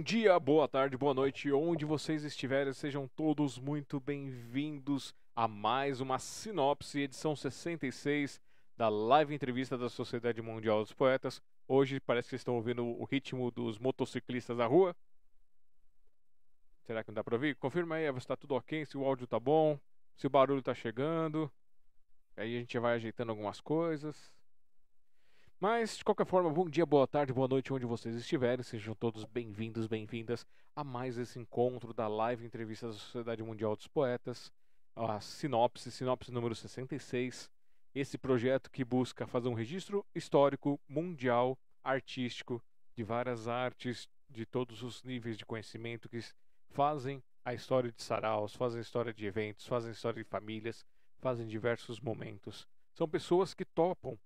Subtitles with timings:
[0.00, 6.00] Bom dia, boa tarde, boa noite, onde vocês estiverem, sejam todos muito bem-vindos a mais
[6.00, 8.40] uma Sinopse, edição 66
[8.78, 11.42] da live entrevista da Sociedade Mundial dos Poetas.
[11.68, 14.96] Hoje parece que estão ouvindo o ritmo dos motociclistas da rua.
[16.86, 17.54] Será que não dá pra ouvir?
[17.56, 19.78] Confirma aí se está tudo ok, se o áudio tá bom,
[20.16, 21.52] se o barulho tá chegando.
[22.38, 24.32] Aí a gente vai ajeitando algumas coisas.
[25.62, 28.62] Mas, de qualquer forma, bom dia, boa tarde, boa noite, onde vocês estiverem.
[28.64, 33.86] Sejam todos bem-vindos, bem-vindas a mais esse encontro da live entrevista da Sociedade Mundial dos
[33.86, 34.50] Poetas,
[34.96, 37.50] a Sinopse, Sinopse número 66.
[37.94, 42.64] Esse projeto que busca fazer um registro histórico, mundial, artístico,
[42.96, 46.24] de várias artes, de todos os níveis de conhecimento que
[46.70, 50.86] fazem a história de saraus, fazem a história de eventos, fazem a história de famílias,
[51.18, 52.66] fazem diversos momentos.
[52.94, 54.18] São pessoas que topam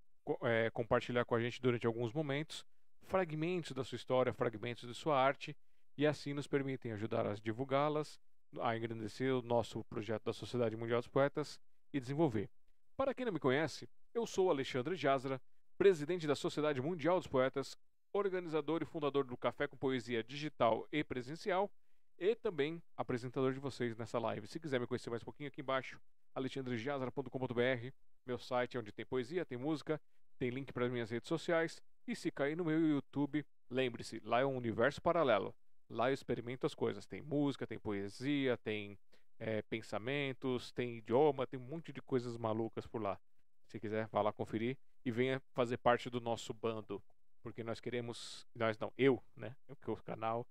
[0.43, 2.65] é, compartilhar com a gente durante alguns momentos
[3.05, 5.57] fragmentos da sua história, fragmentos de sua arte
[5.97, 8.19] e assim nos permitem ajudar a divulgá-las,
[8.61, 11.61] a engrandecer o nosso projeto da Sociedade Mundial dos Poetas
[11.93, 12.49] e desenvolver.
[12.97, 15.41] Para quem não me conhece, eu sou Alexandre Jazra,
[15.77, 17.77] presidente da Sociedade Mundial dos Poetas,
[18.13, 21.71] organizador e fundador do Café com Poesia Digital e Presencial
[22.19, 24.47] e também apresentador de vocês nessa live.
[24.47, 26.01] Se quiser me conhecer mais um pouquinho aqui embaixo,
[26.35, 27.91] alexandrejazara.com.br,
[28.25, 30.01] meu site é onde tem poesia, tem música,
[30.35, 31.83] tem link para as minhas redes sociais.
[32.07, 35.55] E se cair no meu YouTube, lembre-se, lá é um universo paralelo.
[35.89, 37.07] Lá eu experimento as coisas.
[37.07, 38.99] Tem música, tem poesia, tem
[39.39, 43.19] é, pensamentos, tem idioma, tem um monte de coisas malucas por lá.
[43.67, 47.03] Se quiser, vá lá conferir e venha fazer parte do nosso bando.
[47.43, 49.55] Porque nós queremos, nós não, eu, né?
[49.67, 50.47] Porque o canal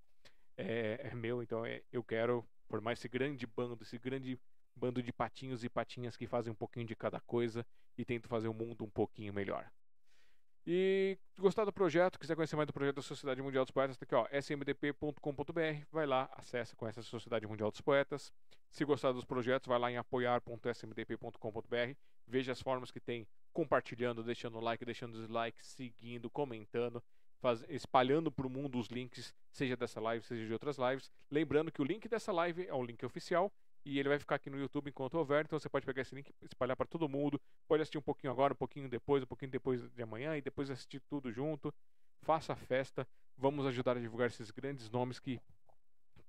[0.57, 4.39] é, é meu, então é, eu quero formar esse grande bando, esse grande
[4.75, 7.65] bando de patinhos e patinhas que fazem um pouquinho de cada coisa
[7.97, 9.69] e tentam fazer o mundo um pouquinho melhor.
[10.65, 14.05] E gostar do projeto, quiser conhecer mais do projeto da Sociedade Mundial dos Poetas, tá
[14.05, 18.31] aqui ó, smdp.com.br, vai lá, acessa, conhece a Sociedade Mundial dos Poetas.
[18.71, 24.57] Se gostar dos projetos, vai lá em apoiar.smdp.com.br, veja as formas que tem compartilhando, deixando
[24.61, 27.03] like, deixando dislike, seguindo, comentando,
[27.41, 31.11] faz, espalhando para o mundo os links, seja dessa live, seja de outras lives.
[31.29, 33.51] Lembrando que o link dessa live é um link oficial
[33.85, 36.33] e ele vai ficar aqui no YouTube enquanto houver, então você pode pegar esse link
[36.41, 37.39] espalhar para todo mundo.
[37.67, 40.69] Pode assistir um pouquinho agora, um pouquinho depois, um pouquinho depois de amanhã e depois
[40.69, 41.73] assistir tudo junto.
[42.21, 43.05] Faça a festa,
[43.37, 45.39] vamos ajudar a divulgar esses grandes nomes que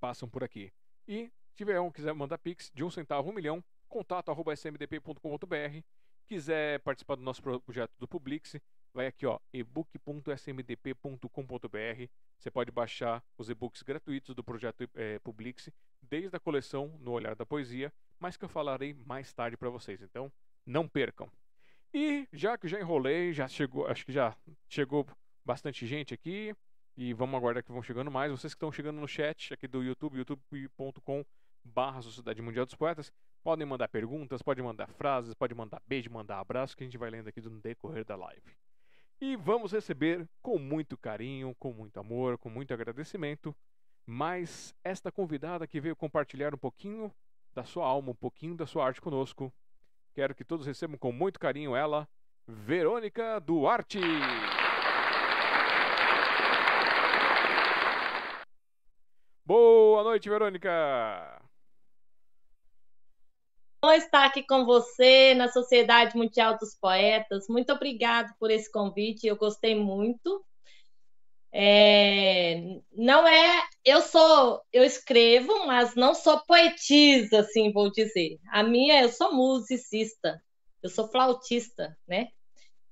[0.01, 0.73] passam por aqui.
[1.07, 5.81] E se tiver um quiser mandar pix de um centavo, um milhão, contato arroba smdp.com.br.
[6.27, 8.57] Quiser participar do nosso projeto do Publix,
[8.93, 12.09] vai aqui ó, ebook.smdp.com.br.
[12.39, 15.69] Você pode baixar os e-books gratuitos do projeto é, Publix,
[16.09, 20.01] desde a coleção No Olhar da Poesia, mas que eu falarei mais tarde para vocês.
[20.03, 20.33] Então,
[20.65, 21.31] não percam.
[21.93, 24.37] E já que já enrolei, já chegou, acho que já
[24.69, 25.07] chegou
[25.45, 26.55] bastante gente aqui.
[26.97, 28.31] E vamos aguardar que vão chegando mais.
[28.31, 31.25] Vocês que estão chegando no chat aqui do YouTube, youtube.com
[31.65, 33.11] barra Sociedade Mundial dos Poetas,
[33.43, 37.11] podem mandar perguntas, podem mandar frases, podem mandar beijo, mandar abraço, que a gente vai
[37.11, 38.55] lendo aqui no decorrer da live.
[39.21, 43.57] E vamos receber com muito carinho, com muito amor, com muito agradecimento,
[44.07, 47.13] mais esta convidada que veio compartilhar um pouquinho
[47.55, 49.53] da sua alma, um pouquinho da sua arte conosco.
[50.15, 52.09] Quero que todos recebam com muito carinho ela,
[52.47, 54.01] Verônica Duarte.
[59.45, 61.45] Boa noite, Verônica!
[63.85, 67.47] bom estar aqui com você na Sociedade Mundial dos Poetas.
[67.51, 70.43] Muito obrigado por esse convite, eu gostei muito.
[71.57, 78.41] É, não é, eu sou, eu escrevo, mas não sou poetisa, assim vou dizer.
[78.51, 80.43] A minha, eu sou musicista,
[80.83, 82.27] eu sou flautista, né?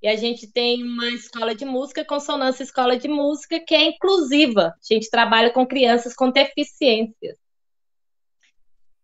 [0.00, 4.68] E a gente tem uma escola de música, Consonância Escola de Música, que é inclusiva.
[4.68, 7.36] A gente trabalha com crianças com deficiências.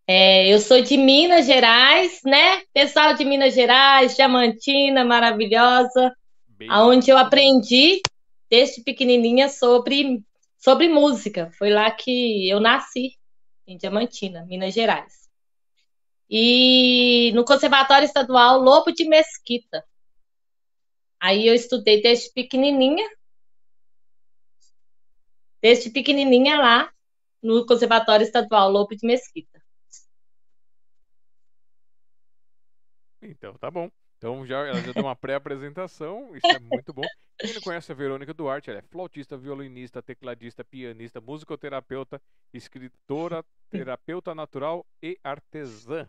[0.07, 2.63] É, eu sou de Minas Gerais, né?
[2.73, 6.15] Pessoal de Minas Gerais, Diamantina, maravilhosa,
[6.47, 8.01] Bem aonde eu aprendi
[8.51, 10.23] desde pequenininha sobre
[10.59, 11.51] sobre música.
[11.53, 13.17] Foi lá que eu nasci,
[13.67, 15.29] em Diamantina, Minas Gerais.
[16.29, 19.85] E no Conservatório Estadual Lobo de Mesquita.
[21.21, 23.09] Aí eu estudei desde pequenininha.
[25.63, 26.93] Desde pequenininha lá
[27.43, 29.63] no Conservatório Estadual Lobo de Mesquita.
[33.23, 33.91] Então, tá bom.
[34.19, 37.05] Então já, ela já deu uma pré-apresentação, isso é muito bom.
[37.39, 42.21] Quem não conhece a Verônica Duarte, ela é flautista, violinista, tecladista, pianista, musicoterapeuta,
[42.53, 46.09] escritora, terapeuta natural e artesã.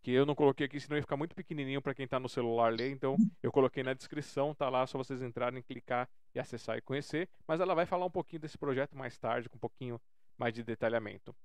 [0.00, 2.72] Que eu não coloquei aqui, senão ia ficar muito pequenininho para quem está no celular
[2.72, 6.80] ler, então eu coloquei na descrição, tá lá, só vocês entrarem, clicar e acessar e
[6.80, 7.28] conhecer.
[7.46, 10.00] Mas ela vai falar um pouquinho desse projeto mais tarde, com um pouquinho
[10.38, 11.36] mais de detalhamento.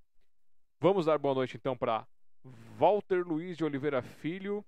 [0.79, 2.07] Vamos dar boa noite então para
[2.77, 4.63] Walter Luiz de Oliveira Filho.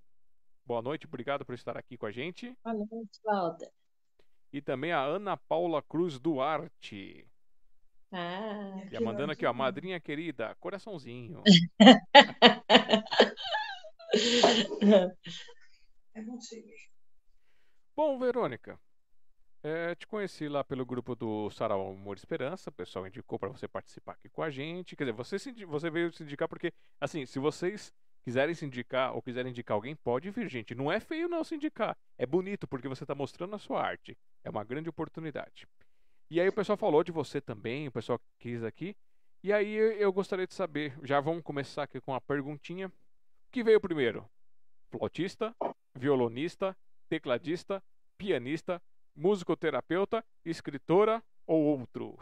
[0.66, 2.54] Boa noite, obrigado por estar aqui com a gente.
[2.66, 3.72] Boa noite, Walter.
[4.56, 7.28] E também a Ana Paula Cruz Duarte.
[8.10, 11.44] Ah, e a mandando aqui, ó, madrinha querida, coraçãozinho.
[17.94, 18.80] Bom, Verônica,
[19.62, 23.50] é, te conheci lá pelo grupo do Sarau Amor e Esperança, o pessoal indicou para
[23.50, 24.96] você participar aqui com a gente.
[24.96, 27.94] Quer dizer, você, se, você veio se indicar porque, assim, se vocês
[28.24, 30.74] quiserem se indicar ou quiserem indicar alguém, pode vir, gente.
[30.74, 31.98] Não é feio não se indicar.
[32.18, 34.18] É bonito porque você está mostrando a sua arte.
[34.45, 35.68] É uma grande oportunidade.
[36.30, 38.95] E aí o pessoal falou de você também, o pessoal quis aqui.
[39.44, 42.88] E aí eu gostaria de saber, já vamos começar aqui com a perguntinha.
[42.88, 42.92] O
[43.51, 44.30] que veio primeiro?
[44.92, 45.56] Flautista,
[45.95, 46.77] violonista,
[47.09, 47.81] tecladista,
[48.19, 48.80] pianista,
[49.15, 52.15] musicoterapeuta, escritora ou outro?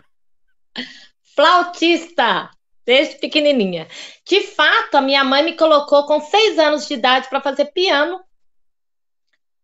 [1.36, 2.52] Flautista,
[2.86, 3.88] desde pequenininha.
[4.26, 8.24] De fato, a minha mãe me colocou com seis anos de idade para fazer piano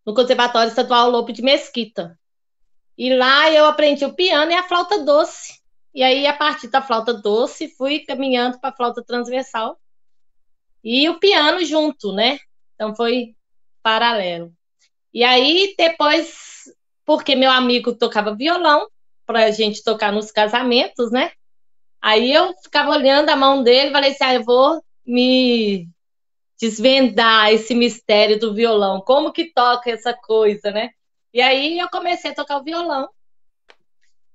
[0.05, 2.19] no Conservatório Estadual Lobo de Mesquita.
[3.00, 5.57] E lá eu aprendi o piano e a flauta doce.
[5.96, 9.80] E aí, a partir da flauta doce, fui caminhando para a flauta transversal.
[10.84, 12.38] E o piano junto, né?
[12.75, 13.38] Então foi
[13.81, 14.51] paralelo.
[15.13, 16.66] E aí, depois
[17.06, 18.86] porque meu amigo tocava violão
[19.25, 21.31] para a gente tocar nos casamentos, né?
[22.01, 25.88] Aí eu ficava olhando a mão dele falei assim: ah, eu vou me
[26.60, 30.90] desvendar esse mistério do violão, como que toca essa coisa, né?
[31.33, 33.09] E aí eu comecei a tocar o violão.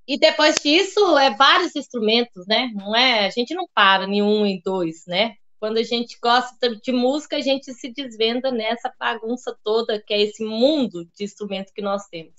[0.07, 2.71] E depois disso, é vários instrumentos, né?
[2.75, 5.35] Não é, a gente não para em um e dois, né?
[5.59, 10.21] Quando a gente gosta de música, a gente se desvenda nessa bagunça toda que é
[10.21, 12.35] esse mundo de instrumentos que nós temos.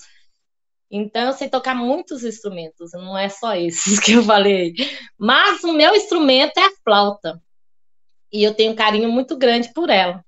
[0.92, 4.74] Então, eu sei tocar muitos instrumentos, não é só esses que eu falei.
[5.18, 7.42] Mas o meu instrumento é a flauta.
[8.32, 10.25] E eu tenho um carinho muito grande por ela.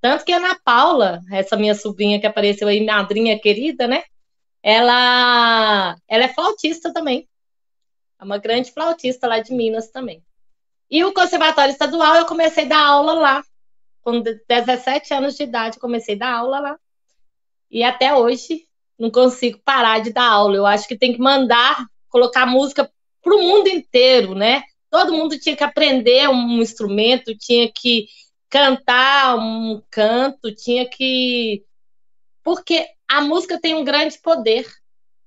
[0.00, 4.04] Tanto que a Ana Paula, essa minha sobrinha que apareceu aí, madrinha querida, né?
[4.62, 7.28] Ela, ela é flautista também.
[8.18, 10.22] É uma grande flautista lá de Minas também.
[10.90, 13.44] E o Conservatório Estadual, eu comecei a dar aula lá.
[14.02, 16.78] Com 17 anos de idade, comecei a dar aula lá.
[17.70, 18.66] E até hoje
[18.98, 20.56] não consigo parar de dar aula.
[20.56, 22.90] Eu acho que tem que mandar colocar música
[23.22, 24.62] para o mundo inteiro, né?
[24.88, 28.06] Todo mundo tinha que aprender um instrumento, tinha que
[28.56, 31.62] cantar um canto, tinha que.
[32.42, 34.66] Porque a música tem um grande poder.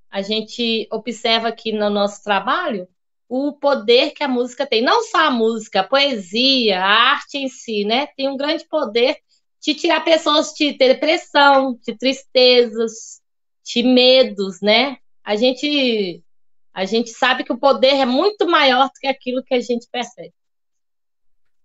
[0.09, 2.87] A gente observa aqui no nosso trabalho
[3.27, 4.81] o poder que a música tem.
[4.81, 8.07] Não só a música, a poesia, a arte em si, né?
[8.17, 9.17] Tem um grande poder
[9.61, 13.21] de tirar pessoas de depressão, de tristezas,
[13.63, 14.97] de medos, né?
[15.23, 16.23] A gente
[16.73, 19.87] a gente sabe que o poder é muito maior do que aquilo que a gente
[19.91, 20.33] percebe.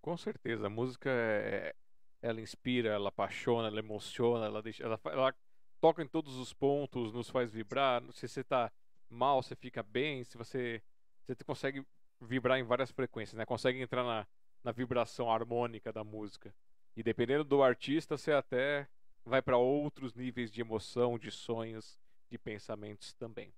[0.05, 1.75] Com certeza, a música é,
[2.21, 5.35] ela inspira, ela apaixona, ela emociona, ela deixa, ela, ela
[5.81, 8.03] toca em todos os pontos, nos faz vibrar.
[8.13, 8.71] Se você está
[9.09, 10.23] mal, você fica bem.
[10.23, 10.83] Se você
[11.27, 11.87] você consegue
[12.21, 13.47] vibrar em várias frequências, né?
[13.47, 14.27] Consegue entrar na,
[14.63, 16.55] na vibração harmônica da música.
[16.95, 18.87] E dependendo do artista, você até
[19.25, 21.99] vai para outros níveis de emoção, de sonhos,
[22.31, 23.55] de pensamentos também.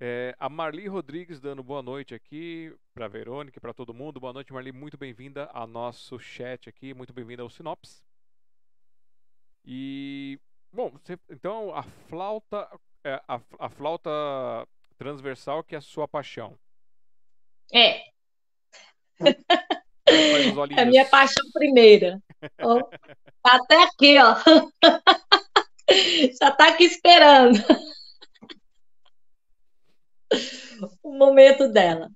[0.00, 4.20] É, a Marli Rodrigues dando boa noite aqui para Verônica, para todo mundo.
[4.20, 4.70] Boa noite, Marli.
[4.70, 6.94] Muito bem-vinda ao nosso chat aqui.
[6.94, 8.00] Muito bem-vinda ao Sinopse.
[9.64, 10.38] E
[10.72, 10.92] bom,
[11.28, 12.68] então a flauta,
[13.02, 14.08] é, a, a flauta
[14.96, 16.56] transversal que é a sua paixão.
[17.72, 18.04] É.
[20.74, 22.18] É a minha paixão primeira.
[22.62, 22.82] Oh,
[23.42, 24.34] tá até aqui, ó.
[26.40, 27.58] Já tá aqui esperando.
[31.02, 32.10] o momento dela.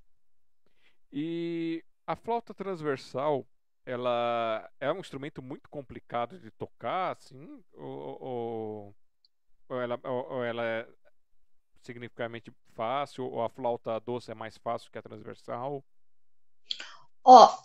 [1.12, 3.46] E a flauta transversal,
[3.84, 8.96] ela é um instrumento muito complicado de tocar, assim, ou, ou,
[9.68, 10.88] ou ela, ou, ou ela é
[11.82, 15.84] significativamente fácil, ou a flauta doce é mais fácil que a transversal?
[17.24, 17.56] Ó,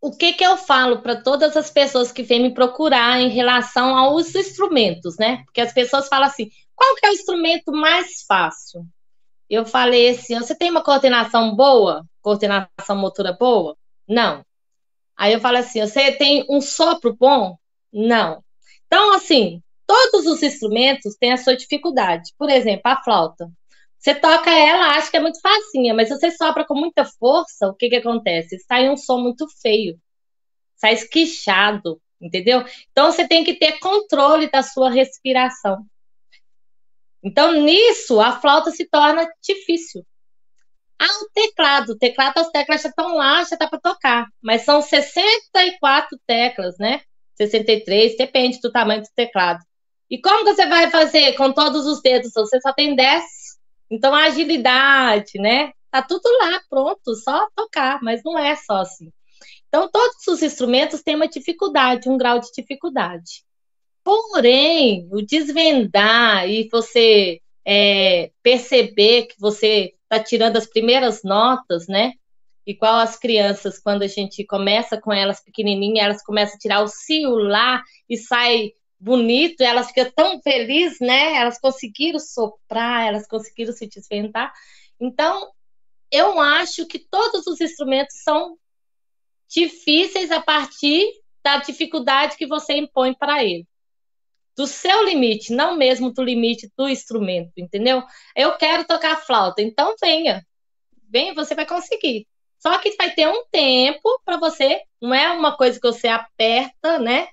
[0.00, 3.96] o que que eu falo para todas as pessoas que vêm me procurar em relação
[3.96, 5.42] aos instrumentos, né?
[5.44, 8.86] Porque as pessoas falam assim, qual que é o instrumento mais fácil?
[9.48, 12.04] Eu falei assim, você tem uma coordenação boa?
[12.22, 13.76] Coordenação motora boa?
[14.08, 14.44] Não.
[15.16, 17.56] Aí eu falo assim: você tem um sopro bom?
[17.92, 18.42] Não.
[18.86, 22.32] Então, assim, todos os instrumentos têm a sua dificuldade.
[22.38, 23.50] Por exemplo, a flauta.
[23.98, 27.68] Você toca ela, acha que é muito facinha, mas se você sopra com muita força,
[27.68, 28.58] o que, que acontece?
[28.68, 29.98] Sai um som muito feio.
[30.76, 32.64] Sai esquichado, entendeu?
[32.90, 35.86] Então você tem que ter controle da sua respiração.
[37.24, 40.04] Então, nisso, a flauta se torna difícil.
[40.98, 41.92] Ah, o teclado.
[41.92, 44.28] O teclado, as teclas já estão lá, já dá para tocar.
[44.42, 47.00] Mas são 64 teclas, né?
[47.36, 49.64] 63, depende do tamanho do teclado.
[50.10, 52.32] E como você vai fazer com todos os dedos?
[52.34, 53.24] Você só tem 10.
[53.90, 55.72] Então, a agilidade, né?
[55.90, 59.10] Tá tudo lá, pronto, só tocar, mas não é só assim.
[59.68, 63.44] Então, todos os instrumentos têm uma dificuldade, um grau de dificuldade.
[64.04, 72.12] Porém, o desvendar e você é, perceber que você está tirando as primeiras notas, né?
[72.66, 77.36] Igual as crianças, quando a gente começa com elas pequenininhas, elas começam a tirar o
[77.36, 81.36] lá e sai bonito, elas ficam tão felizes, né?
[81.36, 84.52] Elas conseguiram soprar, elas conseguiram se desvendar.
[85.00, 85.50] Então,
[86.10, 88.58] eu acho que todos os instrumentos são
[89.48, 91.06] difíceis a partir
[91.42, 93.66] da dificuldade que você impõe para ele
[94.56, 98.02] do seu limite, não mesmo do limite do instrumento, entendeu?
[98.36, 100.46] Eu quero tocar flauta, então venha.
[101.10, 102.26] Venha, você vai conseguir.
[102.58, 106.98] Só que vai ter um tempo para você, não é uma coisa que você aperta,
[106.98, 107.28] né?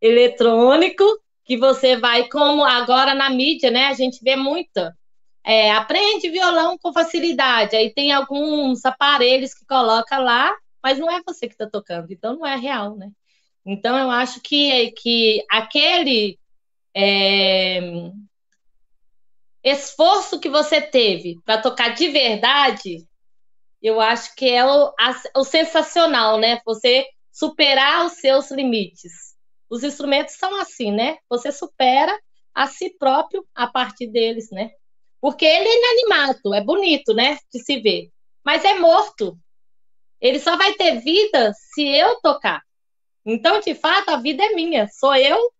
[0.00, 1.04] Eletrônico,
[1.44, 3.86] que você vai, como agora na mídia, né?
[3.86, 4.96] A gente vê muita.
[5.44, 7.76] É, aprende violão com facilidade.
[7.76, 12.36] Aí tem alguns aparelhos que coloca lá, mas não é você que está tocando, então
[12.36, 13.10] não é real, né?
[13.64, 16.38] Então eu acho que, que aquele
[16.98, 18.10] é,
[19.62, 23.06] esforço que você teve para tocar de verdade,
[23.82, 26.58] eu acho que é o, a, o sensacional, né?
[26.64, 29.36] Você superar os seus limites.
[29.68, 31.18] Os instrumentos são assim, né?
[31.28, 32.18] Você supera
[32.54, 34.70] a si próprio a partir deles, né?
[35.20, 37.36] Porque ele é inanimado, é bonito, né?
[37.52, 38.08] De se ver.
[38.42, 39.38] Mas é morto.
[40.18, 42.62] Ele só vai ter vida se eu tocar.
[43.24, 44.88] Então, de fato, a vida é minha.
[44.88, 45.52] Sou eu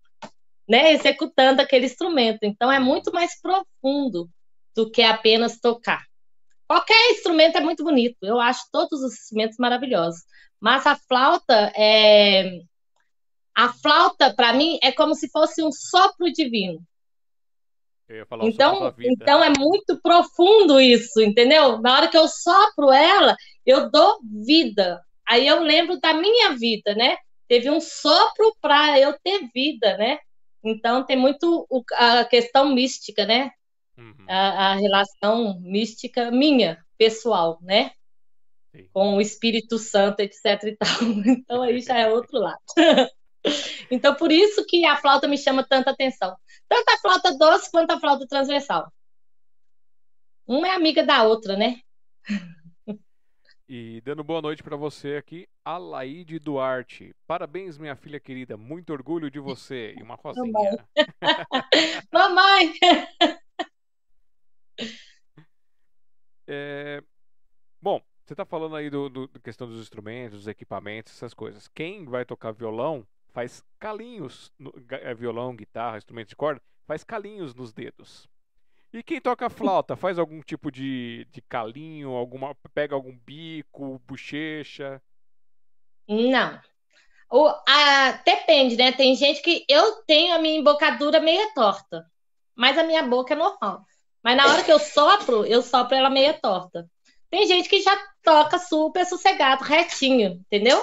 [0.69, 2.41] né, executando aquele instrumento.
[2.43, 4.29] Então é muito mais profundo
[4.75, 6.05] do que apenas tocar.
[6.69, 10.23] Qualquer instrumento é muito bonito, eu acho todos os instrumentos maravilhosos,
[10.61, 12.61] mas a flauta é
[13.55, 16.79] a flauta para mim é como se fosse um sopro divino.
[18.43, 21.81] então, então é muito profundo isso, entendeu?
[21.81, 25.01] Na hora que eu sopro ela, eu dou vida.
[25.27, 27.17] Aí eu lembro da minha vida, né?
[27.49, 30.19] Teve um sopro para eu ter vida, né?
[30.67, 33.51] Então tem muito a questão mística, né?
[33.97, 34.27] Uhum.
[34.29, 37.93] A, a, relação mística minha, pessoal, né?
[38.75, 38.89] Sim.
[38.93, 40.89] Com o Espírito Santo, etc e tal.
[41.27, 42.61] Então aí já é outro lado.
[43.91, 46.37] então por isso que a flauta me chama tanta atenção.
[46.69, 48.93] Tanto a flauta doce quanto a flauta transversal.
[50.47, 51.81] Uma é amiga da outra, né?
[53.69, 57.13] E dando boa noite para você aqui, Alaide Duarte.
[57.27, 58.57] Parabéns, minha filha querida.
[58.57, 59.93] Muito orgulho de você.
[59.99, 60.87] E uma rosinha.
[62.13, 62.75] Mamãe!
[66.47, 67.03] é...
[67.83, 71.67] Bom, você está falando aí do, do, questão dos instrumentos, dos equipamentos, essas coisas.
[71.67, 77.53] Quem vai tocar violão faz calinhos, no, é, violão, guitarra, instrumento de corda, faz calinhos
[77.53, 78.29] nos dedos.
[78.97, 85.03] E quem toca flauta, faz algum tipo de, de calinho, alguma, pega algum bico, bochecha?
[86.09, 86.59] Não.
[87.31, 88.93] O, a, depende, né?
[88.93, 92.07] Tem gente que eu tenho a minha embocadura meia torta,
[92.57, 93.85] mas a minha boca é normal.
[94.25, 96.89] Mas na hora que eu sopro, eu sopro ela meia torta.
[97.29, 100.83] Tem gente que já toca super sossegado, retinho, entendeu?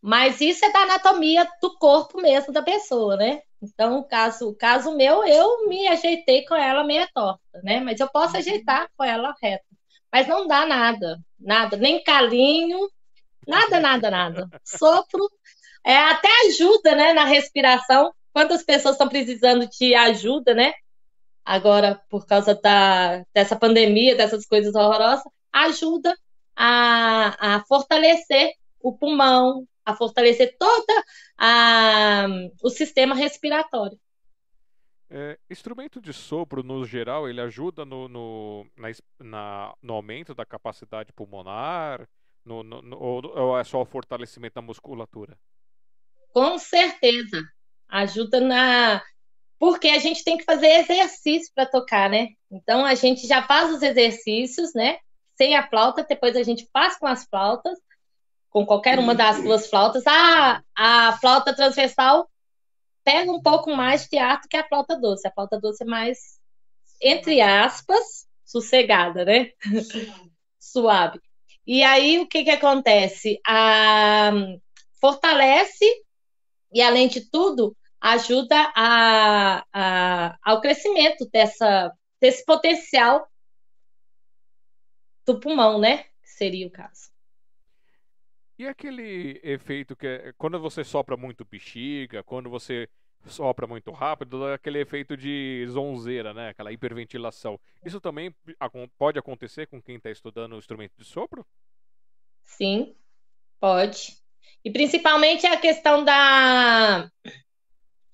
[0.00, 3.40] Mas isso é da anatomia do corpo mesmo da pessoa, né?
[3.60, 7.80] Então, o caso, caso meu, eu me ajeitei com ela meia torta, né?
[7.80, 9.64] Mas eu posso ajeitar com ela reta.
[10.12, 12.88] Mas não dá nada, nada, nem calinho,
[13.46, 14.48] nada, nada, nada.
[14.64, 15.28] Sopro,
[15.84, 18.12] é, até ajuda, né, na respiração.
[18.32, 20.72] Quantas pessoas estão precisando de ajuda, né?
[21.44, 26.14] Agora, por causa da, dessa pandemia, dessas coisas horrorosas, ajuda
[26.54, 31.04] a, a fortalecer o pulmão, a fortalecer todo
[32.60, 33.98] o sistema respiratório.
[35.08, 38.88] É, instrumento de sopro, no geral, ele ajuda no, no, na,
[39.20, 42.08] na, no aumento da capacidade pulmonar?
[42.44, 45.38] No, no, ou, ou é só o fortalecimento da musculatura?
[46.32, 47.40] Com certeza.
[47.88, 49.02] Ajuda na.
[49.58, 52.28] Porque a gente tem que fazer exercício para tocar, né?
[52.50, 54.98] Então a gente já faz os exercícios, né?
[55.36, 57.78] Sem a flauta, depois a gente faz com as flautas
[58.56, 60.02] com qualquer uma das duas flautas.
[60.06, 62.26] Ah, a flauta transversal
[63.04, 65.28] pega um pouco mais de teatro que a flauta doce.
[65.28, 66.40] A flauta doce é mais,
[66.98, 69.50] entre aspas, sossegada, né?
[70.58, 71.20] Suave.
[71.68, 73.40] E aí, o que que acontece?
[73.44, 74.30] A,
[75.00, 75.84] fortalece
[76.72, 83.26] e, além de tudo, ajuda a, a, ao crescimento dessa, desse potencial
[85.26, 86.04] do pulmão, né?
[86.22, 87.15] Que seria o caso.
[88.58, 92.88] E aquele efeito que é quando você sopra muito bexiga, quando você
[93.26, 96.48] sopra muito rápido, aquele efeito de zonzeira, né?
[96.48, 97.60] Aquela hiperventilação.
[97.84, 98.34] Isso também
[98.96, 101.44] pode acontecer com quem está estudando o instrumento de sopro?
[102.44, 102.94] Sim,
[103.60, 104.16] pode.
[104.64, 107.10] E principalmente a questão da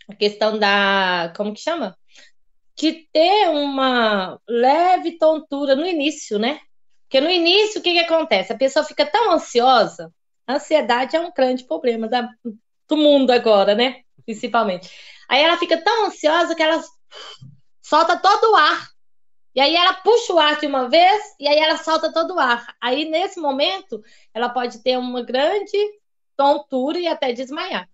[0.08, 1.96] a questão da como que chama?
[2.76, 6.60] De ter uma leve tontura no início, né?
[7.02, 8.52] Porque no início o que, que acontece?
[8.52, 10.12] A pessoa fica tão ansiosa
[10.48, 12.28] ansiedade é um grande problema da,
[12.88, 14.02] do mundo agora, né?
[14.24, 14.90] Principalmente.
[15.28, 16.82] Aí ela fica tão ansiosa que ela
[17.82, 18.88] solta todo o ar.
[19.54, 22.38] E aí ela puxa o ar de uma vez e aí ela solta todo o
[22.38, 22.74] ar.
[22.80, 25.76] Aí nesse momento ela pode ter uma grande
[26.36, 27.88] tontura e até desmaiar.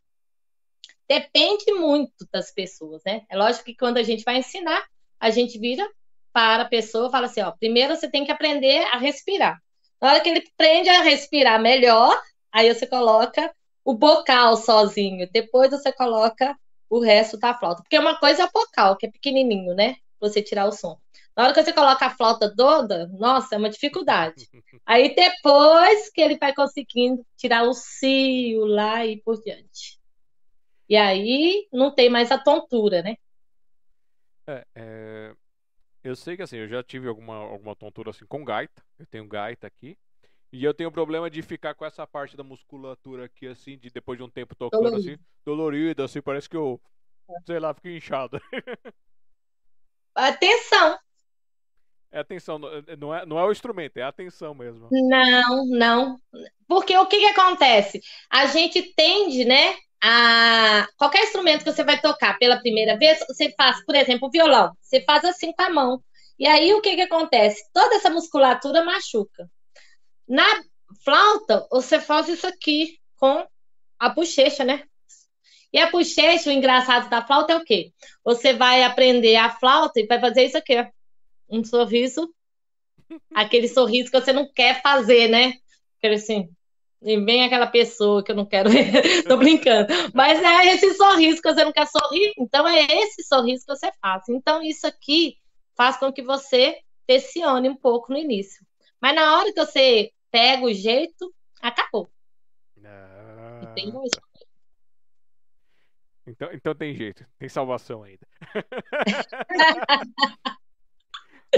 [1.08, 3.22] Depende muito das pessoas, né?
[3.28, 4.84] É lógico que quando a gente vai ensinar,
[5.18, 5.88] a gente vira
[6.32, 9.60] para a pessoa e fala assim: ó, primeiro você tem que aprender a respirar.
[10.00, 12.16] Na hora que ele aprende a respirar melhor,
[12.58, 15.28] Aí você coloca o bocal sozinho.
[15.32, 16.58] Depois você coloca
[16.90, 17.84] o resto da flauta.
[17.84, 19.94] Porque uma coisa é o bocal, que é pequenininho, né?
[20.18, 20.98] Você tirar o som.
[21.36, 24.48] Na hora que você coloca a flauta toda, nossa, é uma dificuldade.
[24.84, 30.00] Aí depois que ele vai conseguindo tirar o cio lá e por diante.
[30.88, 33.14] E aí não tem mais a tontura, né?
[34.48, 35.34] É, é...
[36.02, 38.82] Eu sei que assim, eu já tive alguma, alguma tontura assim com gaita.
[38.98, 39.96] Eu tenho gaita aqui.
[40.52, 44.18] E eu tenho problema de ficar com essa parte da musculatura aqui, assim, de depois
[44.18, 45.10] de um tempo tocando dolorido.
[45.10, 46.80] assim, dolorido, assim, parece que eu,
[47.46, 48.40] sei lá, fico inchado.
[50.14, 50.98] Atenção!
[52.10, 54.88] É atenção, não é, não é o instrumento, é a atenção mesmo.
[54.90, 56.18] Não, não.
[56.66, 58.00] Porque o que, que acontece?
[58.30, 63.52] A gente tende, né, a qualquer instrumento que você vai tocar pela primeira vez, você
[63.56, 66.02] faz, por exemplo, o violão, você faz assim com a mão.
[66.38, 67.62] E aí o que que acontece?
[67.74, 69.46] Toda essa musculatura machuca.
[70.28, 70.46] Na
[71.04, 73.46] flauta, você faz isso aqui com
[73.98, 74.84] a bochecha, né?
[75.72, 77.92] E a bochecha, o engraçado da flauta é o quê?
[78.24, 80.86] Você vai aprender a flauta e vai fazer isso aqui, ó.
[81.48, 82.32] Um sorriso.
[83.34, 85.54] Aquele sorriso que você não quer fazer, né?
[85.98, 86.48] Aquele assim.
[87.00, 89.22] E vem aquela pessoa que eu não quero ver.
[89.22, 89.92] Tô brincando.
[90.12, 92.32] Mas é esse sorriso que você não quer sorrir.
[92.36, 94.24] Então é esse sorriso que você faz.
[94.28, 95.36] Então isso aqui
[95.76, 98.66] faz com que você pressione um pouco no início.
[99.00, 102.08] Mas na hora que você pega o jeito, acabou.
[102.84, 103.92] Ah, tem
[106.26, 108.26] Então, então tem jeito, tem salvação ainda.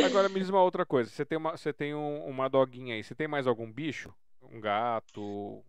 [0.05, 1.11] Agora me diz uma outra coisa.
[1.11, 3.03] Você tem uma, você tem um, uma doguinha aí.
[3.03, 4.15] Você tem mais algum bicho?
[4.41, 5.65] Um gato?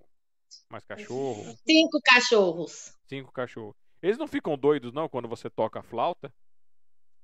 [0.69, 1.43] Mais cachorro?
[1.65, 2.97] Cinco cachorros.
[3.07, 3.75] Cinco cachorros.
[4.01, 6.33] Eles não ficam doidos, não, quando você toca a flauta?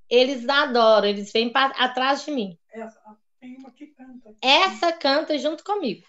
[0.10, 2.58] Eles adoram, eles vêm pra, atrás de mim.
[3.40, 4.36] Tem uma que canta.
[4.42, 6.04] Essa canta junto comigo.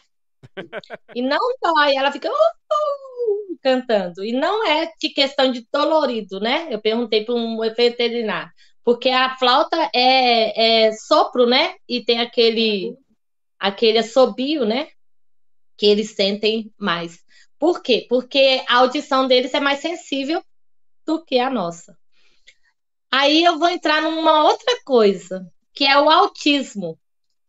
[1.15, 4.25] e não dói, ela fica uh, uh, cantando.
[4.25, 6.69] E não é de questão de dolorido, né?
[6.71, 8.51] Eu perguntei para um veterinário.
[8.85, 11.75] Porque a flauta é, é sopro, né?
[11.87, 12.97] E tem aquele,
[13.59, 14.89] aquele assobio, né?
[15.77, 17.23] Que eles sentem mais.
[17.59, 18.07] Por quê?
[18.09, 20.43] Porque a audição deles é mais sensível
[21.05, 21.99] do que a nossa.
[23.11, 26.99] Aí eu vou entrar numa outra coisa, que é o autismo.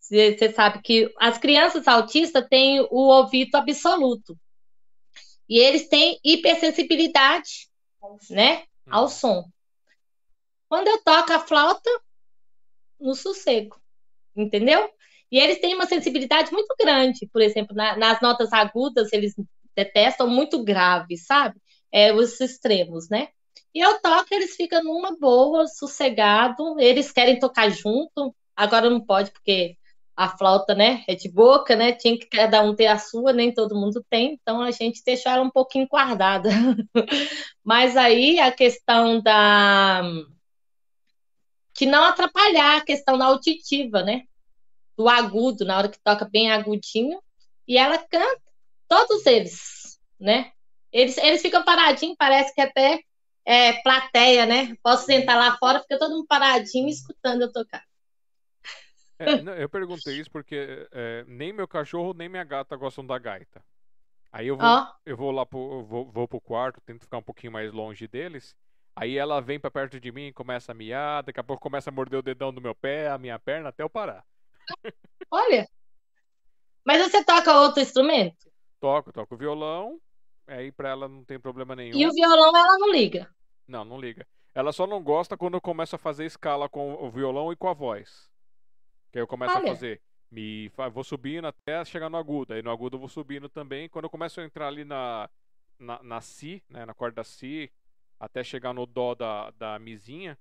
[0.09, 4.35] Você sabe que as crianças autistas têm o ouvido absoluto.
[5.47, 7.69] E eles têm hipersensibilidade,
[8.29, 9.09] né, ao uhum.
[9.09, 9.45] som.
[10.67, 11.89] Quando eu toco a flauta,
[12.99, 13.79] no sossego,
[14.35, 14.89] entendeu?
[15.31, 19.33] E eles têm uma sensibilidade muito grande, por exemplo, na, nas notas agudas, eles
[19.75, 21.59] detestam muito grave, sabe?
[21.91, 23.29] É, os extremos, né?
[23.73, 29.31] E eu toco, eles ficam numa boa, sossegado, eles querem tocar junto, agora não pode,
[29.31, 29.77] porque
[30.19, 33.53] a flauta, né, é de boca, né, tinha que cada um ter a sua, nem
[33.53, 36.49] todo mundo tem, então a gente deixou ela um pouquinho guardada.
[37.63, 40.01] Mas aí a questão da
[41.73, 44.23] de não atrapalhar a questão da auditiva, né,
[44.97, 47.21] do agudo, na hora que toca bem agudinho,
[47.65, 48.41] e ela canta,
[48.89, 50.51] todos eles, né,
[50.91, 52.99] eles, eles ficam paradinhos, parece que até
[53.45, 57.88] é plateia, né, posso sentar lá fora, fica todo mundo paradinho escutando eu tocar.
[59.19, 63.17] É, não, eu perguntei isso porque é, nem meu cachorro nem minha gata gostam da
[63.19, 63.61] gaita.
[64.31, 67.23] Aí eu vou, eu vou lá pro, eu vou, vou pro quarto, tento ficar um
[67.23, 68.55] pouquinho mais longe deles.
[68.95, 71.93] Aí ela vem pra perto de mim, começa a miar, daqui a pouco começa a
[71.93, 74.23] morder o dedão do meu pé, a minha perna, até eu parar.
[75.31, 75.67] olha.
[76.85, 78.49] Mas você toca outro instrumento?
[78.79, 79.99] Toco, toco violão,
[80.47, 81.97] aí pra ela não tem problema nenhum.
[81.97, 83.29] E o violão ela não liga.
[83.67, 84.25] Não, não liga.
[84.53, 87.67] Ela só não gosta quando eu começo a fazer escala com o violão e com
[87.67, 88.28] a voz.
[89.11, 89.67] Que aí eu começo a Olha.
[89.67, 90.01] fazer.
[90.31, 92.53] Me, vou subindo até chegar no agudo.
[92.53, 93.89] Aí no agudo eu vou subindo também.
[93.89, 95.29] Quando eu começo a entrar ali na,
[95.79, 97.71] na, na Si, né, na corda Si,
[98.19, 100.37] até chegar no Dó da, da Mizinha,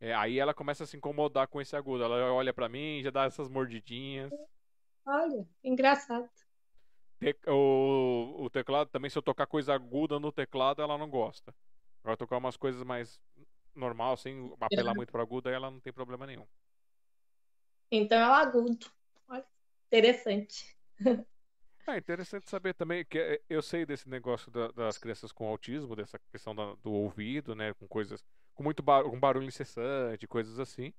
[0.00, 2.04] é, aí ela começa a se incomodar com esse agudo.
[2.04, 4.32] Ela olha pra mim, já dá essas mordidinhas.
[5.06, 6.28] Olha, engraçado.
[7.18, 11.54] Te- o, o teclado também, se eu tocar coisa aguda no teclado, ela não gosta.
[12.02, 13.20] Agora tocar umas coisas mais
[13.74, 16.46] normal, sem apelar muito pra agudo, aí ela não tem problema nenhum.
[17.90, 18.90] Então é o agudo.
[19.28, 19.44] Olha,
[19.86, 20.76] interessante.
[21.86, 25.94] É interessante saber também que eh, eu sei desse negócio da- das crianças com autismo,
[25.94, 30.58] dessa questão da- do ouvido, né, com coisas com muito ba- com barulho incessante, coisas
[30.58, 30.92] assim.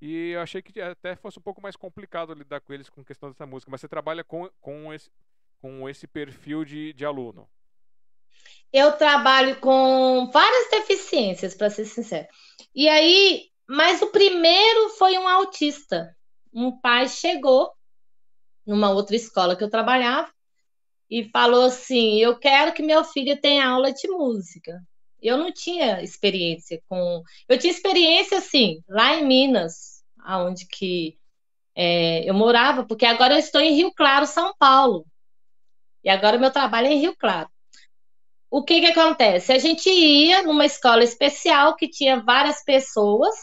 [0.00, 3.30] E eu achei que até fosse um pouco mais complicado lidar com eles com questão
[3.30, 5.10] dessa música, mas você trabalha com, com esse
[5.60, 7.48] com esse perfil de, de aluno.
[8.72, 12.28] Eu trabalho com várias deficiências, para ser sincero.
[12.74, 16.14] E aí, mas o primeiro foi um autista.
[16.52, 17.70] Um pai chegou
[18.66, 20.30] numa outra escola que eu trabalhava
[21.10, 24.80] e falou assim: Eu quero que meu filho tenha aula de música.
[25.20, 27.22] Eu não tinha experiência com.
[27.48, 31.18] Eu tinha experiência, assim, lá em Minas, aonde que
[31.74, 35.06] é, eu morava, porque agora eu estou em Rio Claro, São Paulo.
[36.02, 37.48] E agora meu trabalho é em Rio Claro.
[38.50, 39.52] O que que acontece?
[39.52, 43.34] A gente ia numa escola especial que tinha várias pessoas,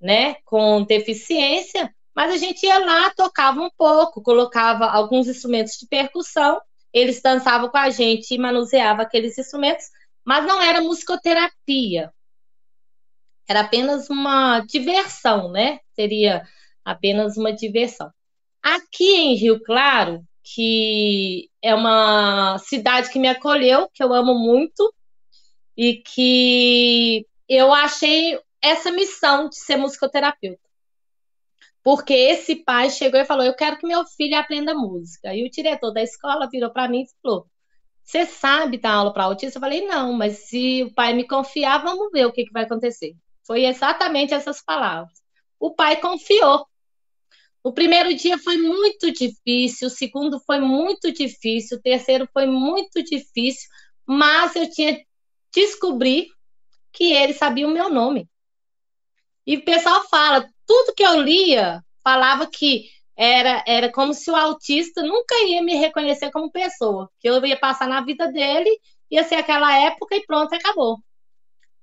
[0.00, 5.86] né, com deficiência, mas a gente ia lá, tocava um pouco, colocava alguns instrumentos de
[5.86, 6.60] percussão,
[6.92, 9.86] eles dançavam com a gente e manuseavam aqueles instrumentos,
[10.24, 12.12] mas não era musicoterapia.
[13.48, 15.80] Era apenas uma diversão, né?
[15.94, 16.46] Seria
[16.84, 18.10] apenas uma diversão.
[18.62, 24.92] Aqui em Rio Claro, que é uma cidade que me acolheu, que eu amo muito,
[25.76, 30.71] e que eu achei essa missão de ser musicoterapeuta.
[31.82, 35.34] Porque esse pai chegou e falou: Eu quero que meu filho aprenda música.
[35.34, 37.46] E o diretor da escola virou para mim e falou:
[38.04, 39.58] Você sabe dar aula para autista?
[39.58, 42.64] Eu falei: Não, mas se o pai me confiar, vamos ver o que, que vai
[42.64, 43.14] acontecer.
[43.46, 45.12] Foi exatamente essas palavras.
[45.58, 46.66] O pai confiou.
[47.64, 53.02] O primeiro dia foi muito difícil, o segundo foi muito difícil, o terceiro foi muito
[53.04, 53.68] difícil,
[54.04, 55.00] mas eu tinha
[55.54, 56.26] descobri
[56.92, 58.28] que ele sabia o meu nome.
[59.46, 64.34] E o pessoal fala, tudo que eu lia falava que era, era como se o
[64.34, 68.80] autista nunca ia me reconhecer como pessoa, que eu ia passar na vida dele,
[69.10, 70.98] ia ser aquela época e pronto, acabou.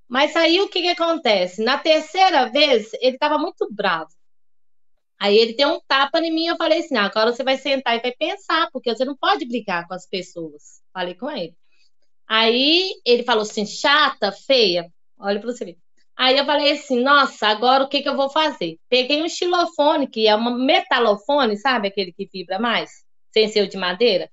[0.07, 1.63] Mas aí o que, que acontece?
[1.63, 4.09] Na terceira vez, ele estava muito bravo.
[5.19, 7.95] Aí ele deu um tapa em mim eu falei assim: ah, agora você vai sentar
[7.95, 10.81] e vai pensar, porque você não pode brigar com as pessoas.
[10.91, 11.55] Falei com ele.
[12.27, 15.77] Aí ele falou assim: chata, feia, olha para você ver.
[16.19, 18.77] Aí eu falei assim: nossa, agora o que, que eu vou fazer?
[18.89, 22.91] Peguei um xilofone, que é um metalofone, sabe aquele que vibra mais,
[23.33, 24.29] sem ser o de madeira,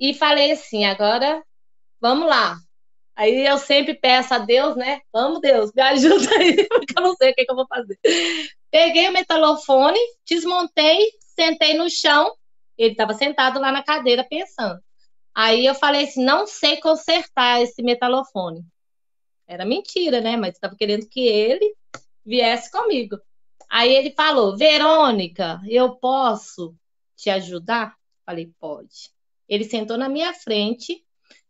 [0.00, 1.40] e falei assim: agora
[2.00, 2.56] vamos lá.
[3.14, 5.00] Aí eu sempre peço a Deus, né?
[5.12, 7.96] Vamos, Deus, me ajuda aí, porque eu não sei o que, que eu vou fazer.
[8.68, 12.34] Peguei o metalofone, desmontei, sentei no chão.
[12.76, 14.80] Ele estava sentado lá na cadeira pensando.
[15.32, 18.64] Aí eu falei assim: não sei consertar esse metalofone.
[19.52, 20.34] Era mentira, né?
[20.34, 21.74] Mas estava querendo que ele
[22.24, 23.20] viesse comigo.
[23.68, 26.74] Aí ele falou: Verônica, eu posso
[27.14, 27.94] te ajudar?
[28.24, 29.10] Falei: pode.
[29.46, 31.04] Ele sentou na minha frente.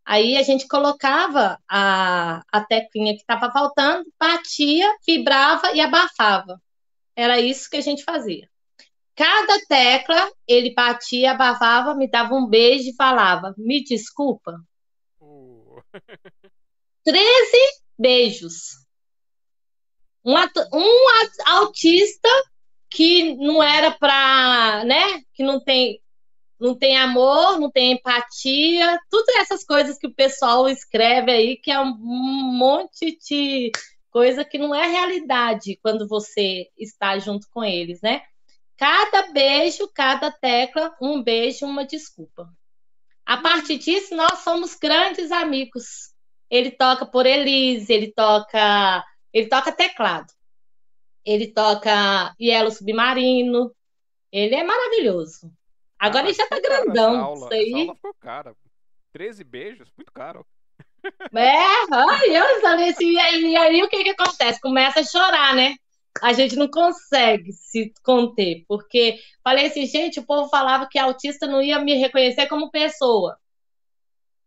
[0.05, 6.61] Aí a gente colocava a, a teclinha que estava faltando, batia, vibrava e abafava.
[7.15, 8.51] Era isso que a gente fazia.
[9.15, 14.61] Cada tecla, ele batia, abafava, me dava um beijo e falava: Me desculpa.
[15.21, 15.81] Uh,
[17.05, 18.83] 13 beijos.
[20.25, 21.07] Um, um
[21.47, 22.29] autista
[22.91, 25.23] que não era para, né?
[25.35, 26.01] Que não tem,
[26.61, 31.71] não tem amor, não tem empatia, tudo essas coisas que o pessoal escreve aí, que
[31.71, 33.73] é um monte de
[34.11, 38.23] coisa que não é realidade quando você está junto com eles, né?
[38.77, 42.49] Cada beijo, cada tecla, um beijo, uma desculpa.
[43.25, 46.12] A partir disso, nós somos grandes amigos.
[46.53, 50.31] Ele toca por Elise, ele toca, ele toca teclado.
[51.25, 53.75] Ele toca Yellow Submarino.
[54.31, 55.51] Ele é maravilhoso.
[55.99, 57.19] Agora ah, ele já tá essa grandão.
[57.19, 57.71] aula, Isso aí.
[57.71, 58.55] Essa aula ficou cara.
[59.15, 59.89] 13 beijos?
[59.97, 60.45] Muito caro.
[61.35, 61.57] É,
[61.91, 64.61] ai, eu falei assim, e aí, e aí o que que acontece?
[64.61, 65.75] Começa a chorar, né?
[66.21, 71.47] A gente não consegue se conter, porque falei assim, gente, o povo falava que autista
[71.47, 73.39] não ia me reconhecer como pessoa.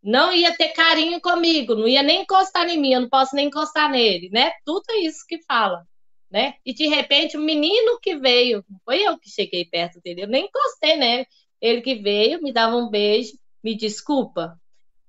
[0.05, 3.47] Não ia ter carinho comigo, não ia nem encostar em mim, eu não posso nem
[3.47, 4.51] encostar nele, né?
[4.63, 5.83] Tudo é isso que fala,
[6.29, 6.53] né?
[6.63, 10.27] E de repente o menino que veio, não foi eu que cheguei perto dele, eu
[10.27, 11.25] nem encostei nele.
[11.59, 13.31] Ele que veio, me dava um beijo,
[13.63, 14.55] me desculpa,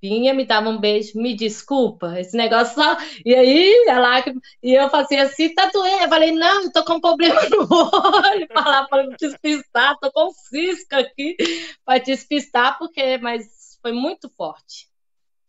[0.01, 2.97] vinha, me dava um beijo, me desculpa, esse negócio só.
[3.25, 4.25] E aí, ela,
[4.63, 6.05] e eu fazia assim, tá doendo.
[6.05, 10.31] Eu falei, não, eu tô com um problema no olho, falar para despistar, tô com
[10.31, 11.37] cisca aqui
[11.85, 13.56] para despistar, porque, mas
[13.87, 14.91] foi muito forte.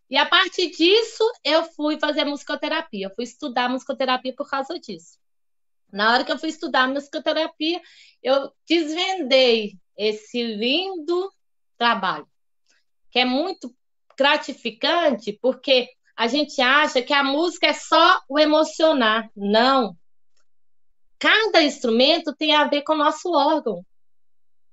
[0.08, 5.18] E a partir disso, eu fui fazer musicoterapia, eu fui estudar musicoterapia por causa disso.
[5.92, 7.82] Na hora que eu fui estudar musicoterapia,
[8.22, 11.34] eu desvendei esse lindo
[11.80, 12.28] trabalho,
[13.10, 13.76] que é muito
[14.16, 19.32] gratificante porque a gente acha que a música é só o emocionar.
[19.36, 19.98] Não.
[21.18, 23.84] Cada instrumento tem a ver com o nosso órgão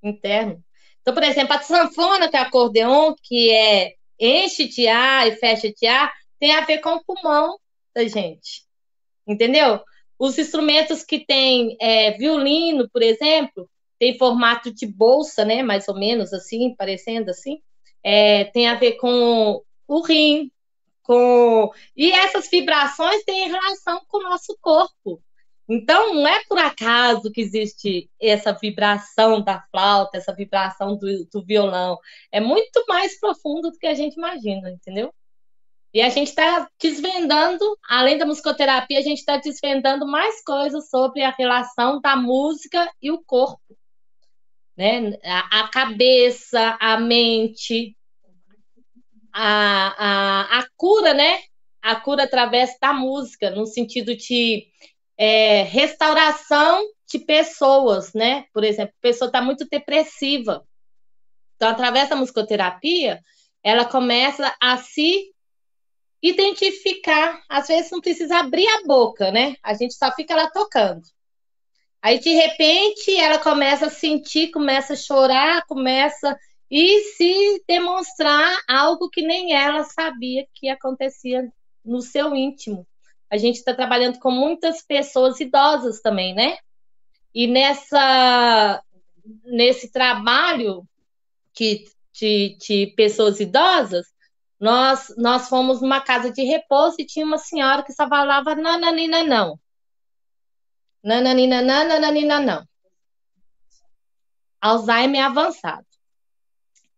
[0.02, 0.62] interno.
[1.04, 5.70] Então, por exemplo, a sanfona, que é acordeon, que é enche de ar e fecha
[5.70, 7.58] de ar, tem a ver com o pulmão
[7.94, 8.64] da gente.
[9.26, 9.80] Entendeu?
[10.18, 15.62] Os instrumentos que tem é, violino, por exemplo, tem formato de bolsa, né?
[15.62, 17.60] Mais ou menos assim, parecendo assim
[18.04, 20.50] é, tem a ver com o rim,
[21.02, 25.22] com e essas vibrações têm relação com o nosso corpo.
[25.68, 31.44] Então, não é por acaso que existe essa vibração da flauta, essa vibração do, do
[31.44, 31.98] violão.
[32.30, 35.12] É muito mais profundo do que a gente imagina, entendeu?
[35.92, 41.22] E a gente está desvendando, além da musicoterapia, a gente está desvendando mais coisas sobre
[41.22, 43.60] a relação da música e o corpo
[44.76, 45.18] né?
[45.24, 47.96] A, a cabeça, a mente,
[49.32, 51.40] a, a, a cura, né?
[51.82, 54.66] A cura através da música, no sentido de
[55.16, 58.46] é, restauração de pessoas, né?
[58.52, 60.66] Por exemplo, a pessoa está muito depressiva.
[61.56, 63.20] Então, através da musicoterapia,
[63.62, 65.32] ela começa a se
[66.22, 67.42] identificar.
[67.48, 69.56] Às vezes não precisa abrir a boca, né?
[69.62, 71.02] A gente só fica lá tocando.
[72.02, 76.36] Aí, de repente, ela começa a sentir, começa a chorar, começa
[76.70, 81.50] e se demonstrar algo que nem ela sabia que acontecia
[81.84, 82.86] no seu íntimo.
[83.30, 86.56] A gente está trabalhando com muitas pessoas idosas também, né?
[87.34, 88.82] E nessa
[89.44, 90.86] nesse trabalho
[91.54, 94.06] de, de, de pessoas idosas,
[94.60, 99.22] nós, nós fomos numa casa de repouso e tinha uma senhora que só falava nananina
[99.24, 99.58] não.
[101.02, 102.66] Nananina, nananina, não.
[104.60, 105.86] Alzheimer avançado.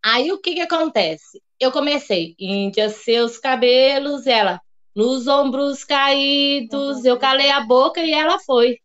[0.04, 1.42] Aí o que que acontece?
[1.58, 4.60] Eu comecei, Índia, seus cabelos, ela,
[4.96, 8.78] nos ombros caídos, eu calei a boca e ela foi.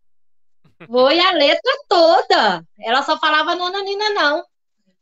[0.86, 2.66] Foi a letra toda.
[2.82, 4.44] Ela só falava nananina, não.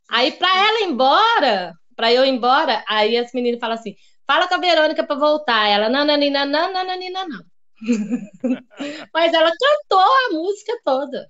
[0.08, 4.46] Aí, para ela ir embora, para eu ir embora, aí as meninas falam assim: fala
[4.46, 5.66] com a Verônica para voltar.
[5.68, 7.44] Ela, nananina, não, nananina, não.
[9.12, 11.28] Mas ela cantou a música toda.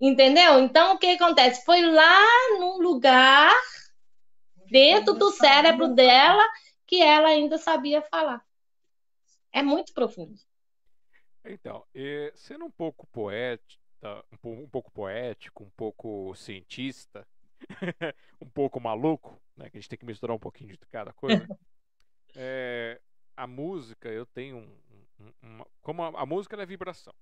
[0.00, 0.60] Entendeu?
[0.60, 1.62] Então, o que acontece?
[1.64, 2.24] Foi lá
[2.58, 3.52] num lugar
[4.70, 6.42] dentro do cérebro dela
[6.86, 8.42] que ela ainda sabia falar.
[9.52, 10.34] É muito profundo.
[11.44, 11.84] Então,
[12.34, 13.64] sendo um pouco poeta,
[14.44, 17.26] um pouco poético, um pouco cientista,
[18.40, 21.46] um pouco maluco, né, que a gente tem que misturar um pouquinho de cada coisa.
[22.34, 23.00] é,
[23.36, 27.14] a música, eu tenho um, uma, como a, a música é vibração,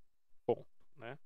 [0.47, 0.67] ponto,
[0.97, 1.19] né?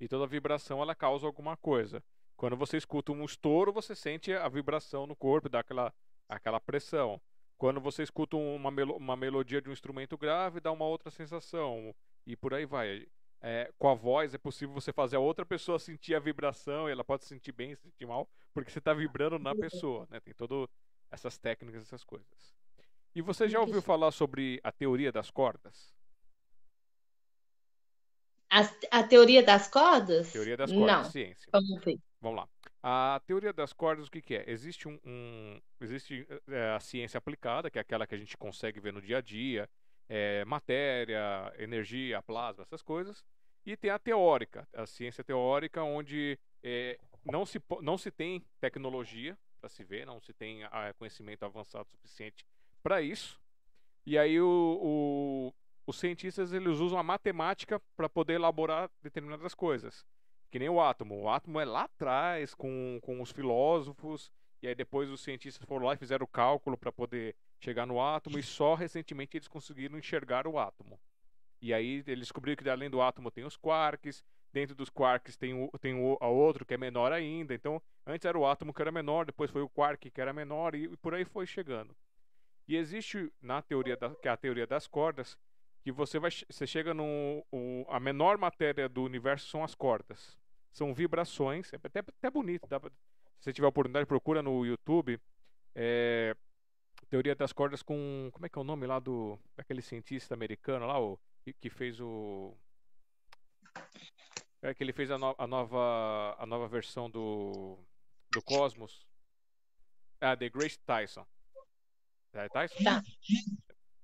[0.00, 2.02] E toda vibração ela causa alguma coisa.
[2.36, 5.92] Quando você escuta um estouro, você sente a vibração no corpo, dá aquela,
[6.26, 7.20] aquela pressão.
[7.60, 11.94] Quando você escuta uma, uma melodia de um instrumento grave, dá uma outra sensação.
[12.26, 13.06] E por aí vai.
[13.42, 16.92] É, com a voz é possível você fazer a outra pessoa sentir a vibração, e
[16.92, 20.20] ela pode se sentir bem, se sentir mal, porque você está vibrando na pessoa, né?
[20.20, 20.70] Tem todas
[21.10, 22.54] essas técnicas, essas coisas.
[23.14, 25.94] E você já ouviu falar sobre a teoria das cordas?
[28.48, 28.60] A,
[29.00, 30.32] a teoria das cordas?
[30.32, 31.04] Teoria das cordas, Não.
[31.04, 31.46] ciência.
[31.52, 31.98] Vamos ver.
[32.22, 32.48] Vamos lá.
[32.82, 34.50] A teoria das cordas, o que, que é?
[34.50, 38.80] Existe um, um existe é, a ciência aplicada, que é aquela que a gente consegue
[38.80, 39.68] ver no dia a dia,
[40.08, 43.22] é, matéria, energia, plasma, essas coisas.
[43.66, 49.36] E tem a teórica, a ciência teórica, onde é, não, se, não se tem tecnologia
[49.60, 52.46] para se ver, não se tem a, conhecimento avançado suficiente
[52.82, 53.38] para isso.
[54.06, 55.52] E aí o,
[55.86, 60.06] os cientistas eles usam a matemática para poder elaborar determinadas coisas.
[60.50, 61.22] Que nem o átomo.
[61.22, 64.30] O átomo é lá atrás, com, com os filósofos,
[64.62, 68.00] E aí depois os cientistas foram lá e fizeram o cálculo para poder chegar no
[68.00, 71.00] átomo e só recentemente eles conseguiram enxergar o átomo.
[71.62, 75.54] E aí eles descobriram que além do átomo tem os quarks, dentro dos quarks tem
[75.54, 77.54] o, tem o a outro que é menor ainda.
[77.54, 80.74] Então, antes era o átomo que era menor, depois foi o quark que era menor
[80.74, 81.94] e, e por aí foi chegando.
[82.68, 85.38] E existe na teoria da, que é a teoria das cordas,
[85.82, 90.38] que você vai você chega no o, a menor matéria do universo são as cordas.
[90.72, 92.90] São vibrações, é até, até bonito, dá pra,
[93.40, 95.18] se você tiver oportunidade, procura no YouTube.
[95.74, 96.36] É,
[97.08, 98.30] teoria das cordas com.
[98.32, 99.38] Como é que é o nome lá do.
[99.56, 102.54] daquele cientista americano lá, o, que, que fez o.
[104.62, 107.78] É que ele fez a, no, a, nova, a nova versão do,
[108.30, 109.06] do Cosmos.
[110.20, 111.26] Ah, The Grace Tyson.
[112.34, 112.84] É Tyson?
[112.84, 113.02] Tá.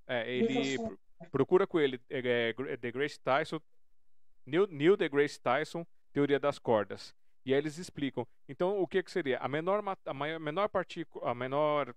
[0.07, 0.79] É, ele.
[1.31, 2.01] Procura com ele.
[2.09, 3.61] É, é, The Grace Tyson.
[4.47, 5.85] Neil, Neil The Grace Tyson,
[6.17, 7.15] Teoria das Cordas.
[7.45, 8.27] E aí eles explicam.
[8.49, 9.37] Então, o que, que seria?
[9.37, 11.95] A menor, a maior, menor partícula, a menor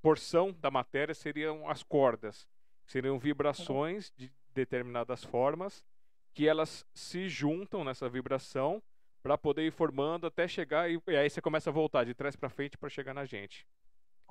[0.00, 2.48] porção da matéria seriam as cordas.
[2.86, 5.84] Seriam vibrações de determinadas formas
[6.32, 8.82] que elas se juntam nessa vibração
[9.22, 12.36] para poder ir formando até chegar e, e, aí você começa a voltar de trás
[12.36, 13.66] para frente para chegar na gente.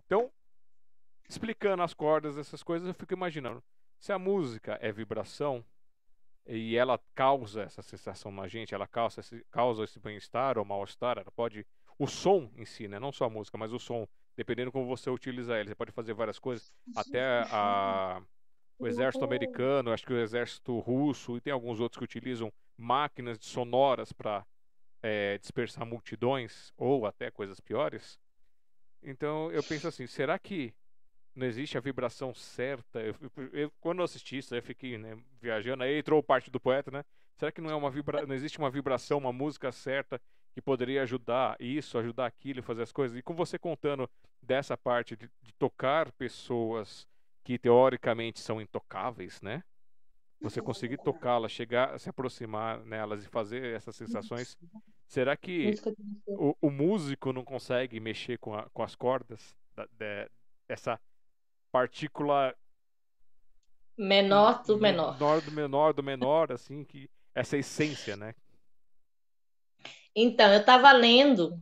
[0.04, 0.32] Então,
[1.30, 3.64] explicando as cordas, essas coisas, eu fico imaginando,
[4.00, 5.64] se a música é vibração,
[6.48, 11.18] e ela causa essa sensação na gente, ela causa esse, causa esse bem-estar ou mal-estar,
[11.18, 11.66] ela pode
[12.00, 15.10] o som em si, né, não só a música, mas o som, dependendo como você
[15.10, 18.22] utiliza ele, você pode fazer várias coisas, até a
[18.80, 23.40] o exército americano, acho que o exército russo e tem alguns outros que utilizam máquinas
[23.42, 24.46] sonoras para
[25.02, 28.20] é, dispersar multidões ou até coisas piores.
[29.02, 30.74] Então eu penso assim, será que
[31.38, 33.00] não existe a vibração certa.
[33.00, 33.16] Eu,
[33.54, 37.06] eu, quando eu assisti isso, eu fiquei né, viajando, aí entrou parte do poeta, né?
[37.36, 38.26] Será que não é uma vibra...
[38.26, 40.20] não existe uma vibração, uma música certa
[40.52, 43.16] que poderia ajudar isso, ajudar aquilo, fazer as coisas?
[43.16, 44.10] E com você contando
[44.42, 47.08] dessa parte de, de tocar pessoas
[47.44, 49.64] que teoricamente são intocáveis, né?
[50.42, 54.58] Você conseguir tocá-las, chegar, se aproximar nelas e fazer essas sensações.
[55.08, 55.74] Será que
[56.28, 59.88] o, o músico não consegue mexer com, a, com as cordas da,
[60.68, 61.00] essa
[61.72, 62.56] partícula
[63.98, 65.14] menor do menor.
[65.14, 68.36] Menor do menor do menor, assim, que essa essência, né?
[70.16, 71.62] Então, eu estava lendo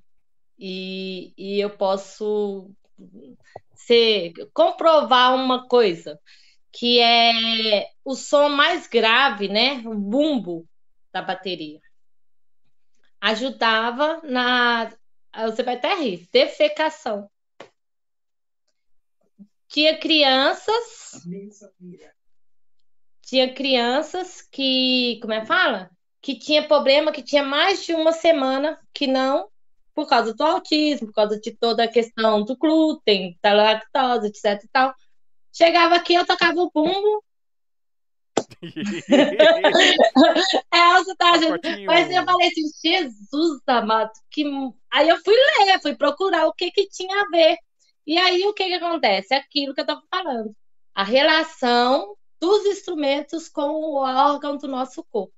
[0.58, 2.72] e, e eu posso
[3.74, 6.20] ser, comprovar uma coisa,
[6.72, 9.82] que é o som mais grave, né?
[9.86, 10.68] O bumbo
[11.12, 11.82] da bateria.
[13.20, 14.94] Ajudava na.
[15.48, 17.30] Você vai até rir, defecação
[19.68, 21.24] tinha crianças.
[23.22, 25.90] Tinha crianças que, como é que fala?
[26.22, 29.50] Que tinha problema, que tinha mais de uma semana que não,
[29.94, 34.64] por causa do autismo, por causa de toda a questão do glúten, da lactose, etc
[34.64, 34.94] e tal.
[35.52, 37.24] Chegava aqui, eu tocava o bumbo.
[40.74, 41.86] é, você tá, gente.
[41.86, 44.44] Mas eu falei assim, Jesus amado, que.
[44.92, 47.58] Aí eu fui ler, fui procurar o que que tinha a ver.
[48.06, 49.34] E aí o que, que acontece?
[49.34, 50.56] Aquilo que eu estava falando.
[50.94, 55.34] A relação dos instrumentos com o órgão do nosso corpo.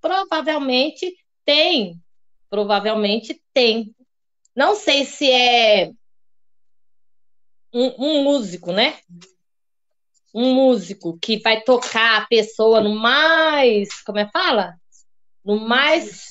[0.00, 2.00] Provavelmente tem,
[2.50, 3.94] provavelmente tem.
[4.54, 5.92] Não sei se é
[7.72, 8.98] um, um músico, né?
[10.34, 14.74] Um músico que vai tocar a pessoa no mais, como é que fala?
[15.44, 16.30] No mais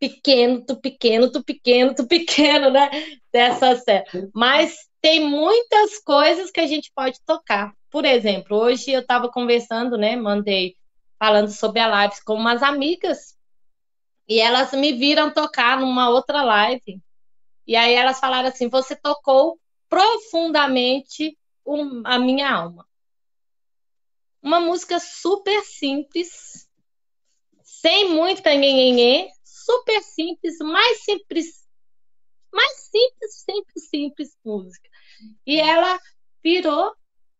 [0.00, 2.90] pequeno, tu pequeno, tu pequeno, tu pequeno, né?
[3.30, 4.30] Dessa série.
[4.34, 7.72] Mas tem muitas coisas que a gente pode tocar.
[7.90, 10.16] Por exemplo, hoje eu estava conversando, né?
[10.16, 10.74] Mandei
[11.18, 13.36] falando sobre a live com umas amigas
[14.26, 17.00] e elas me viram tocar numa outra live.
[17.66, 21.36] E aí elas falaram assim: você tocou profundamente
[21.66, 22.86] um, a minha alma.
[24.42, 26.66] Uma música super simples,
[27.62, 29.28] sem muito canhenhenhê,
[29.70, 31.46] super simples, mais simples,
[32.52, 34.88] mais simples, simples, simples música.
[35.46, 35.98] E ela
[36.42, 36.92] virou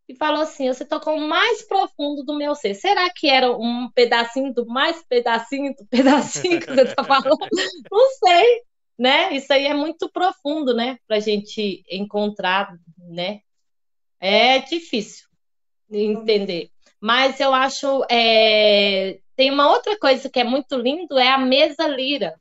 [0.08, 2.74] e falou assim: Você tocou o mais profundo do meu ser.
[2.74, 7.38] Será que era um pedacinho do mais pedacinho do pedacinho que você está falando?
[7.90, 8.62] Não sei,
[8.98, 9.34] né?
[9.34, 10.98] Isso aí é muito profundo, né?
[11.06, 13.40] Para a gente encontrar, né?
[14.20, 15.28] É difícil
[15.90, 16.70] entender.
[17.00, 21.88] Mas eu acho é, tem uma outra coisa que é muito lindo, é a mesa
[21.88, 22.38] lira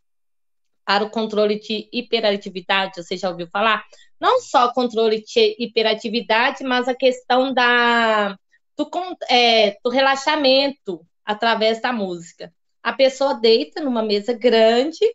[0.84, 3.86] para o controle de hiperatividade, você já ouviu falar?
[4.20, 8.38] Não só controle de hiperatividade, mas a questão da,
[8.76, 8.91] do,
[9.30, 12.54] é, do relaxamento através da música.
[12.84, 15.06] A pessoa deita numa mesa grande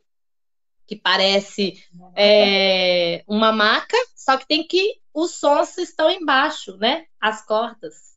[0.87, 1.85] que parece
[2.17, 7.05] é, uma maca, só que tem que os sons estão embaixo, né?
[7.21, 8.14] As cordas.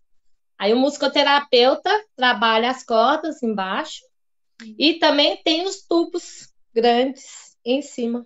[0.57, 4.01] Aí o musicoterapeuta trabalha as cordas embaixo
[4.77, 8.25] e também tem os tubos grandes em cima.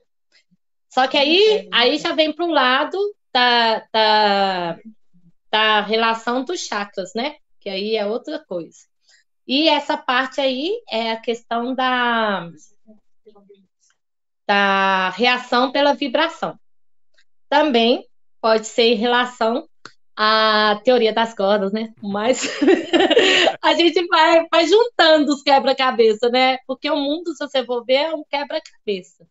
[0.89, 2.97] Só que aí, aí já vem para o lado
[3.33, 4.79] da, da,
[5.49, 7.35] da relação dos chakras, né?
[7.59, 8.79] Que aí é outra coisa.
[9.47, 12.49] E essa parte aí é a questão da,
[14.47, 16.57] da reação pela vibração.
[17.49, 18.07] Também
[18.41, 19.67] pode ser em relação
[20.23, 21.95] à teoria das cordas, né?
[21.99, 22.47] Mas
[23.59, 26.59] a gente vai, vai juntando os quebra-cabeça, né?
[26.67, 29.25] Porque o mundo, se você for ver, é um quebra-cabeça.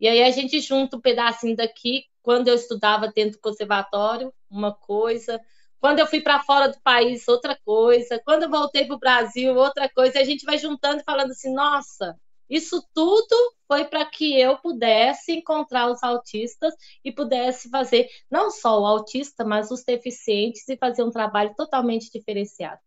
[0.00, 2.06] E aí a gente junta um pedacinho daqui.
[2.20, 5.40] Quando eu estudava dentro do conservatório, uma coisa.
[5.78, 8.20] Quando eu fui para fora do país, outra coisa.
[8.24, 10.18] Quando eu voltei para o Brasil, outra coisa.
[10.18, 12.18] E a gente vai juntando e falando assim: nossa,
[12.48, 16.74] isso tudo foi para que eu pudesse encontrar os autistas
[17.04, 22.10] e pudesse fazer não só o autista, mas os deficientes e fazer um trabalho totalmente
[22.10, 22.80] diferenciado.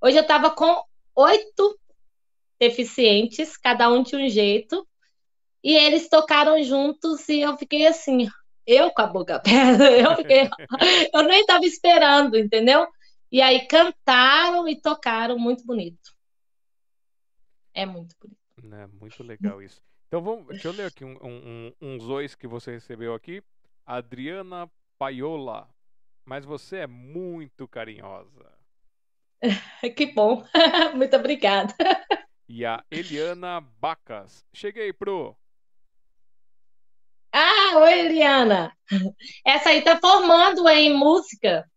[0.00, 0.82] Hoje eu estava com
[1.14, 1.78] oito
[2.58, 4.86] deficientes, cada um de um jeito,
[5.64, 8.28] e eles tocaram juntos e eu fiquei assim,
[8.66, 10.48] eu com a boca aberta, eu fiquei,
[11.12, 12.86] eu nem estava esperando, entendeu?
[13.32, 16.14] E aí cantaram e tocaram muito bonito.
[17.74, 18.45] É muito bonito.
[18.62, 18.88] Né?
[19.00, 19.82] Muito legal isso.
[20.08, 23.42] Então vamos, deixa eu ler aqui um, um, uns dois que você recebeu aqui.
[23.84, 25.68] Adriana Paiola.
[26.24, 28.52] Mas você é muito carinhosa.
[29.96, 30.44] que bom.
[30.94, 31.74] muito obrigada.
[32.48, 34.44] E a Eliana Bacas.
[34.52, 35.36] Cheguei pro.
[37.32, 38.72] Ah, oi, Eliana.
[39.44, 41.68] Essa aí tá formando em música.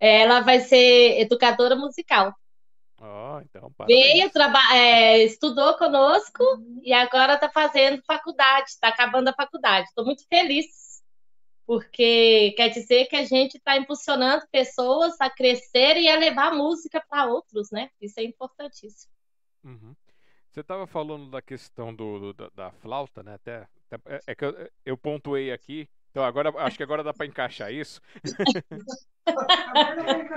[0.00, 2.34] Ela vai ser educadora musical.
[3.04, 4.30] Oh, então, Veio,
[4.72, 6.44] é, estudou conosco
[6.84, 9.88] e agora está fazendo faculdade, está acabando a faculdade.
[9.88, 11.02] Estou muito feliz,
[11.66, 17.04] porque quer dizer que a gente está impulsionando pessoas a crescerem e a levar música
[17.08, 17.90] para outros, né?
[18.00, 19.12] Isso é importantíssimo.
[19.64, 19.96] Uhum.
[20.48, 23.34] Você estava falando da questão do, do da, da, flauta, né?
[23.34, 27.12] Até, até, é, é que eu, eu pontuei aqui então agora acho que agora dá
[27.12, 28.00] para encaixar isso.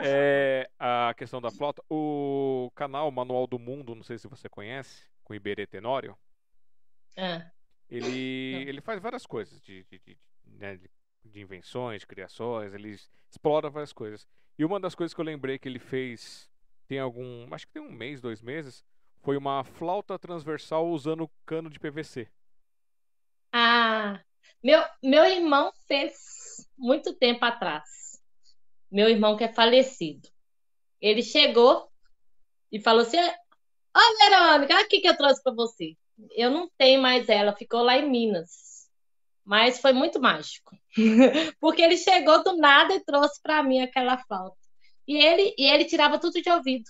[0.03, 1.83] é, a questão da flauta.
[1.89, 6.17] O canal Manual do Mundo, não sei se você conhece, com Iberê Tenório.
[7.15, 7.49] É.
[7.89, 10.79] Ele, ele faz várias coisas de, de, de, né,
[11.23, 12.97] de invenções, de criações, ele
[13.29, 14.27] explora várias coisas.
[14.57, 16.49] E uma das coisas que eu lembrei que ele fez
[16.87, 17.53] tem algum.
[17.53, 18.83] Acho que tem um mês, dois meses.
[19.21, 22.27] Foi uma flauta transversal usando cano de PVC.
[23.51, 24.19] Ah,
[24.63, 27.83] meu, meu irmão fez muito tempo atrás.
[28.91, 30.29] Meu irmão que é falecido.
[31.01, 31.89] Ele chegou
[32.71, 35.95] e falou assim: Ó, oh, Verônica, aqui que eu trouxe para você.
[36.31, 38.89] Eu não tenho mais ela, ficou lá em Minas.
[39.43, 40.75] Mas foi muito mágico.
[41.59, 44.57] Porque ele chegou do nada e trouxe para mim aquela flauta.
[45.07, 46.89] E ele, e ele tirava tudo de ouvido.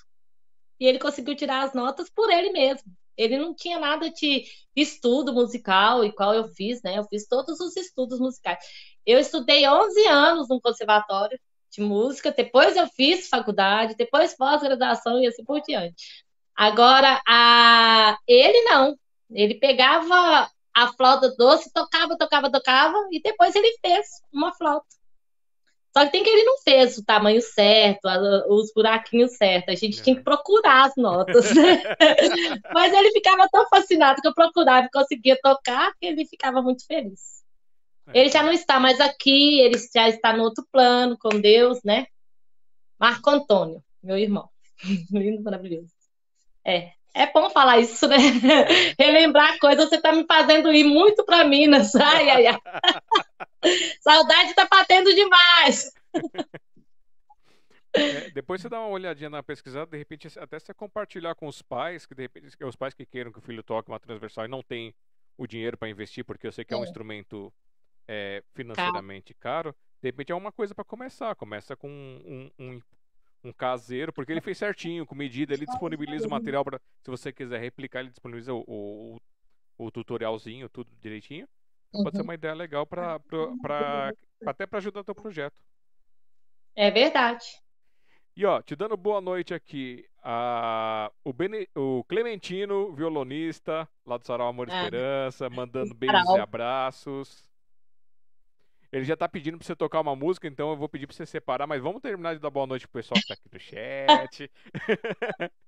[0.79, 2.91] E ele conseguiu tirar as notas por ele mesmo.
[3.17, 6.97] Ele não tinha nada de estudo musical, igual eu fiz, né?
[6.97, 8.59] Eu fiz todos os estudos musicais.
[9.05, 11.39] Eu estudei 11 anos no conservatório
[11.75, 16.23] de música, depois eu fiz faculdade, depois pós-graduação e assim por diante.
[16.55, 18.17] Agora, a...
[18.27, 18.97] ele não.
[19.31, 24.85] Ele pegava a flauta doce, tocava, tocava, tocava, e depois ele fez uma flauta.
[25.97, 28.05] Só que tem que ele não fez o tamanho certo,
[28.49, 29.73] os buraquinhos certos.
[29.73, 31.81] A gente tinha que procurar as notas, né?
[32.73, 36.85] Mas ele ficava tão fascinado que eu procurava e conseguia tocar que ele ficava muito
[36.85, 37.44] feliz.
[38.07, 38.19] É.
[38.19, 42.07] Ele já não está mais aqui, ele já está no outro plano com Deus, né?
[42.99, 44.49] Marco Antônio, meu irmão.
[45.11, 45.91] Lindo, maravilhoso.
[46.63, 48.17] É, é bom falar isso, né?
[48.99, 51.93] Relembrar coisas, você está me fazendo ir muito para Minas.
[51.95, 52.59] Ai, ai, ai.
[54.01, 55.91] Saudade está batendo demais.
[57.93, 61.61] É, depois você dá uma olhadinha na pesquisa, de repente até você compartilhar com os
[61.61, 64.49] pais, que de repente os pais que queiram que o filho toque uma transversal e
[64.49, 64.93] não tem
[65.37, 67.51] o dinheiro para investir, porque eu sei que é, é um instrumento
[68.07, 69.75] é, financeiramente caro.
[70.01, 71.35] de repente é uma coisa para começar.
[71.35, 72.81] Começa com um, um,
[73.43, 77.31] um caseiro, porque ele fez certinho, com medida, ele disponibiliza o material para, se você
[77.31, 79.21] quiser replicar, ele disponibiliza o, o,
[79.77, 81.47] o tutorialzinho, tudo direitinho.
[81.93, 82.03] Uhum.
[82.03, 82.27] Pode ser uhum.
[82.27, 83.19] uma ideia legal para
[84.45, 85.61] até para ajudar o teu projeto.
[86.75, 87.45] É verdade.
[88.35, 94.25] E ó, te dando boa noite aqui, a, o, Bene, o Clementino, violonista, lá do
[94.25, 94.83] Sarau Amor e ah.
[94.83, 97.49] Esperança, mandando beijos e abraços.
[98.91, 101.25] Ele já tá pedindo pra você tocar uma música, então eu vou pedir pra você
[101.25, 104.51] separar, mas vamos terminar de dar boa noite pro pessoal que tá aqui no chat.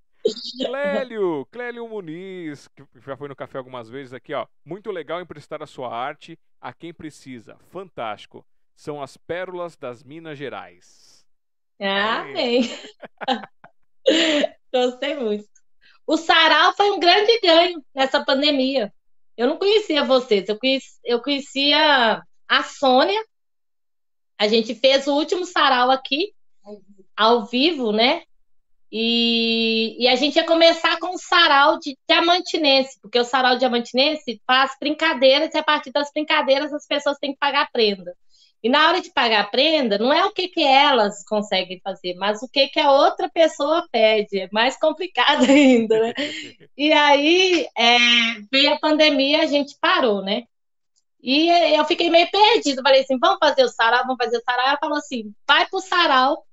[0.66, 4.46] Clélio, Clélio Muniz, que já foi no café algumas vezes aqui, ó.
[4.66, 7.58] Muito legal emprestar a sua arte a quem precisa.
[7.70, 8.46] Fantástico.
[8.76, 11.26] São as pérolas das Minas Gerais.
[11.80, 12.64] Ah, bem.
[14.74, 15.48] Gostei muito.
[16.06, 18.94] O sarau foi um grande ganho nessa pandemia.
[19.36, 23.22] Eu não conhecia vocês, eu conhecia, eu conhecia a Sônia.
[24.38, 26.34] A gente fez o último sarau aqui,
[27.16, 28.24] ao vivo, né?
[28.92, 34.42] E, e, a gente ia começar com o sarau de diamantinense, porque o sarau diamantinense
[34.48, 38.16] faz brincadeiras e a partir das brincadeiras as pessoas têm que pagar prenda.
[38.64, 42.16] E na hora de pagar a prenda, não é o que, que elas conseguem fazer,
[42.16, 44.40] mas o que, que a outra pessoa pede.
[44.40, 46.14] É mais complicado ainda, né?
[46.76, 47.98] E aí é,
[48.52, 50.46] veio a pandemia, a gente parou, né?
[51.22, 52.82] E eu fiquei meio perdido.
[52.82, 54.68] Falei assim: vamos fazer o sarau, vamos fazer o sarau.
[54.68, 56.46] Ela falou assim: vai pro sarau,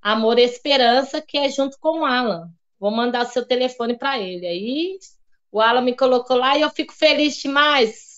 [0.00, 2.50] Amor e Esperança, que é junto com o Alan.
[2.78, 4.46] Vou mandar seu telefone para ele.
[4.46, 4.98] Aí
[5.50, 8.16] o Alan me colocou lá e eu fico feliz demais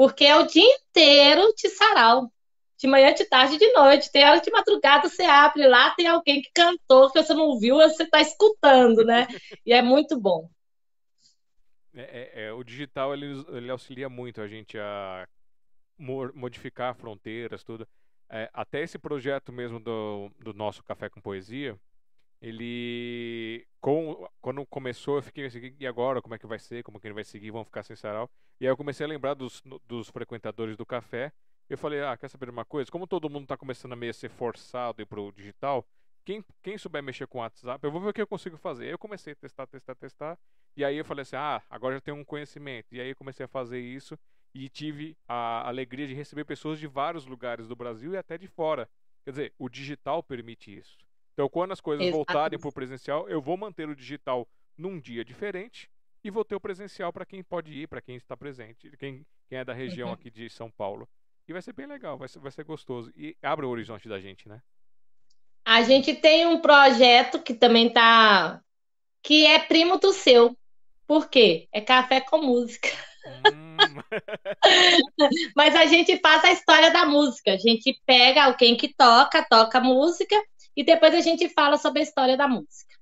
[0.00, 2.32] porque é o dia inteiro de sarau.
[2.78, 4.10] De manhã, de tarde, de noite.
[4.10, 7.76] Tem hora de madrugada, você abre lá, tem alguém que cantou, que você não viu,
[7.76, 9.28] você está escutando, né?
[9.66, 10.48] E é muito bom.
[11.94, 15.28] É, é, é, o digital ele, ele auxilia muito a gente a
[15.98, 17.86] modificar fronteiras, tudo.
[18.28, 21.78] É, até esse projeto mesmo do, do nosso Café com Poesia,
[22.40, 26.82] ele com, quando começou eu fiquei assim, e agora como é que vai ser?
[26.82, 27.50] Como que ele vai seguir?
[27.50, 28.30] Vão ficar sem sarau?
[28.60, 31.32] E aí eu comecei a lembrar dos, dos frequentadores do café.
[31.68, 32.90] Eu falei ah quer saber uma coisa?
[32.90, 35.86] Como todo mundo está começando a meio ser forçado para o digital
[36.32, 38.84] quem, quem souber mexer com o WhatsApp eu vou ver o que eu consigo fazer
[38.86, 40.38] aí eu comecei a testar testar testar
[40.76, 43.44] e aí eu falei assim ah agora já tenho um conhecimento e aí eu comecei
[43.44, 44.18] a fazer isso
[44.54, 48.46] e tive a alegria de receber pessoas de vários lugares do Brasil e até de
[48.46, 48.88] fora
[49.24, 50.96] quer dizer o digital permite isso
[51.40, 52.26] então, quando as coisas Exatamente.
[52.26, 55.90] voltarem para o presencial, eu vou manter o digital num dia diferente
[56.22, 59.58] e vou ter o presencial para quem pode ir, para quem está presente, quem, quem
[59.58, 60.14] é da região uhum.
[60.14, 61.08] aqui de São Paulo.
[61.48, 63.10] E vai ser bem legal, vai ser, vai ser gostoso.
[63.16, 64.62] E abre o horizonte da gente, né?
[65.70, 68.60] A gente tem um projeto que também tá.
[69.22, 70.58] que é primo do seu.
[71.06, 71.68] Por quê?
[71.70, 72.88] É café com música.
[73.46, 73.76] Hum.
[75.54, 77.52] Mas a gente faz a história da música.
[77.52, 80.34] A gente pega alguém que toca, toca música,
[80.74, 82.96] e depois a gente fala sobre a história da música.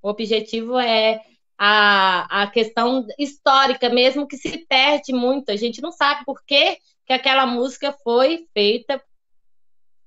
[0.00, 1.20] O objetivo é
[1.58, 5.50] a, a questão histórica mesmo, que se perde muito.
[5.50, 9.02] A gente não sabe por que, que aquela música foi feita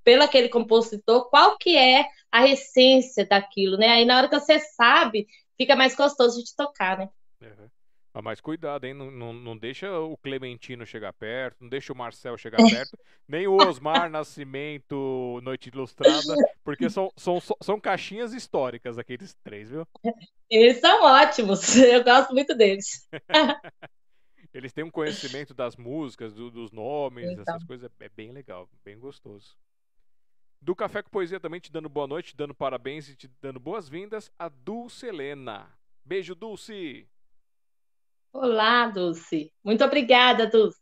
[0.10, 3.90] pelo aquele compositor, qual que é a essência daquilo, né?
[3.90, 7.10] Aí na hora que você sabe, fica mais gostoso de tocar, né?
[7.40, 7.70] Uhum.
[8.12, 8.96] Ah, mas cuidado, hein?
[8.96, 12.98] Não, não, não deixa o Clementino chegar perto, não deixa o Marcel chegar perto,
[13.28, 19.88] nem o Osmar Nascimento Noite Ilustrada, porque são, são, são caixinhas históricas aqueles três, viu?
[20.50, 23.08] Eles são ótimos, eu gosto muito deles.
[24.52, 27.44] Eles têm um conhecimento das músicas, do, dos nomes, então.
[27.44, 29.56] essas coisas, é bem legal, bem gostoso.
[30.62, 33.60] Do Café com Poesia também te dando boa noite, te dando parabéns e te dando
[33.60, 35.68] boas-vindas, a Dulce Helena.
[36.04, 37.08] Beijo, Dulce!
[38.34, 39.54] Olá, Dulce.
[39.64, 40.80] Muito obrigada, Dulce.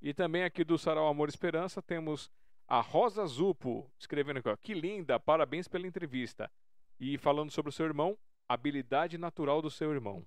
[0.00, 2.30] E também aqui do Sarau Amor e Esperança temos
[2.66, 6.50] a Rosa Zupo, escrevendo aqui, ó, que linda, parabéns pela entrevista.
[6.98, 8.16] E falando sobre o seu irmão,
[8.48, 10.24] habilidade natural do seu irmão.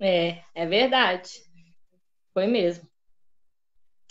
[0.00, 1.30] É, é verdade.
[2.32, 2.88] Foi mesmo.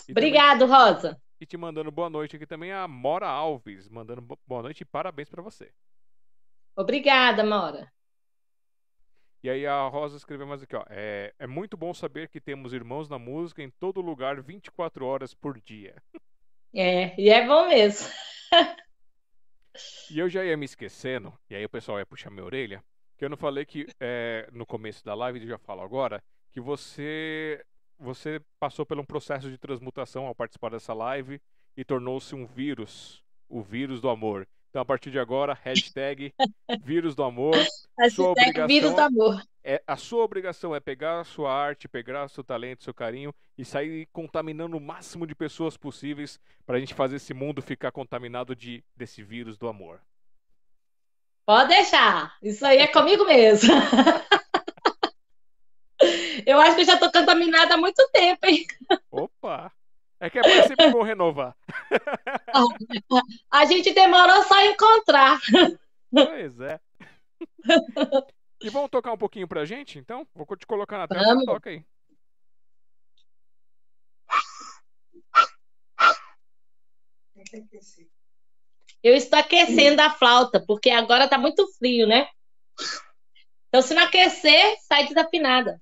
[0.07, 1.21] E Obrigado, também, Rosa.
[1.43, 5.27] E te mandando boa noite aqui também a Mora Alves, mandando boa noite e parabéns
[5.27, 5.69] para você.
[6.73, 7.91] Obrigada, Mora.
[9.43, 10.85] E aí a Rosa escreveu mais aqui, ó.
[10.89, 15.33] É, é muito bom saber que temos irmãos na música em todo lugar, 24 horas
[15.33, 16.01] por dia.
[16.75, 18.09] É, e é bom mesmo.
[20.09, 22.83] e eu já ia me esquecendo, e aí o pessoal ia puxar minha orelha,
[23.15, 26.59] que eu não falei que é, no começo da live, e já falo agora, que
[26.59, 27.63] você
[28.03, 31.41] você passou por um processo de transmutação ao participar dessa live
[31.75, 34.47] e tornou-se um vírus, o vírus do amor.
[34.69, 36.33] Então, a partir de agora, hashtag
[36.83, 37.55] vírus do amor.
[38.11, 39.41] sua obrigação vírus do amor.
[39.63, 43.33] É, a sua obrigação é pegar a sua arte, pegar o seu talento, seu carinho
[43.57, 47.91] e sair contaminando o máximo de pessoas possíveis para a gente fazer esse mundo ficar
[47.91, 50.01] contaminado de, desse vírus do amor.
[51.45, 52.35] Pode deixar.
[52.41, 53.73] Isso aí é comigo mesmo.
[56.45, 58.65] Eu acho que eu já estou contaminada há muito tempo, hein?
[59.11, 59.71] Opa!
[60.19, 61.55] É que é pra sempre vou renovar.
[63.51, 65.39] A gente demorou só a encontrar.
[66.09, 66.79] Pois é.
[68.61, 70.25] E vamos tocar um pouquinho pra gente, então?
[70.33, 71.45] Vou te colocar na tela, vamos.
[71.45, 71.83] toca aí.
[79.03, 82.29] Eu estou aquecendo a flauta, porque agora tá muito frio, né?
[83.67, 85.81] Então, se não aquecer, sai desafinada.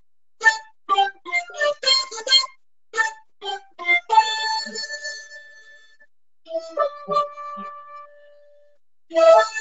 [9.13, 9.60] É...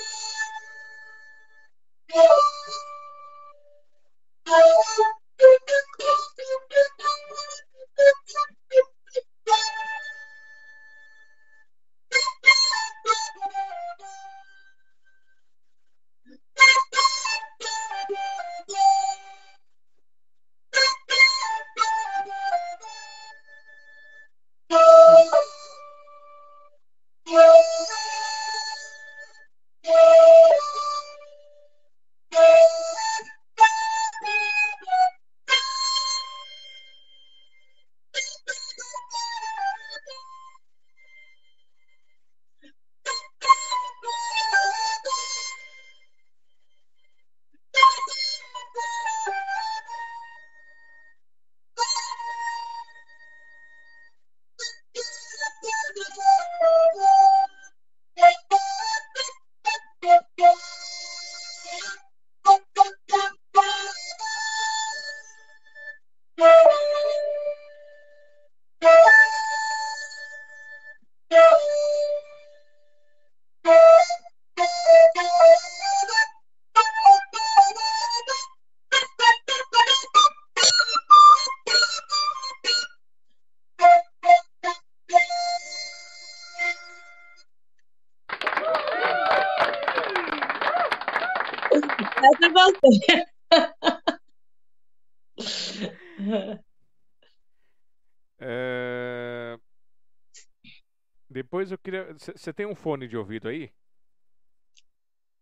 [102.18, 103.72] Você tem um fone de ouvido aí?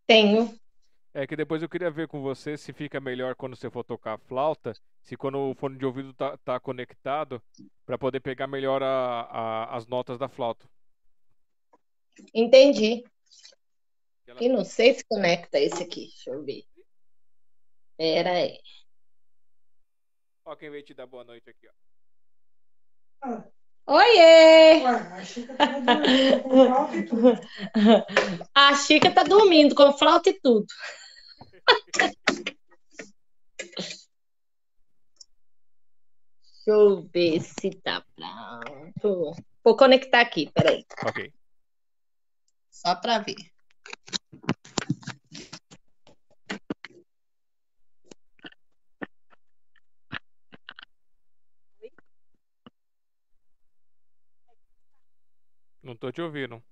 [0.06, 0.58] Tenho.
[1.14, 4.14] É que depois eu queria ver com você se fica melhor quando você for tocar
[4.14, 7.42] a flauta, se quando o fone de ouvido tá, tá conectado,
[7.84, 10.68] para poder pegar melhor a, a, as notas da flauta.
[12.34, 13.04] Entendi.
[14.40, 16.06] E não sei se conecta esse aqui.
[16.06, 16.64] Deixa eu ver.
[17.96, 18.58] Pera aí.
[20.44, 21.72] Ó, quem veio te dar boa noite aqui, ó.
[23.22, 23.44] Ah,
[23.90, 24.84] Oiê!
[24.84, 27.38] ué, a Chica tá dormindo com flauta e tudo.
[28.54, 30.66] A Chica tá dormindo com flauta e tudo.
[36.68, 39.34] Deixa eu ver se tá pronto.
[39.64, 40.84] Vou conectar aqui, peraí.
[41.02, 41.32] Ok.
[42.70, 43.36] Só pra ver.
[55.88, 56.62] Não tô te ouvindo.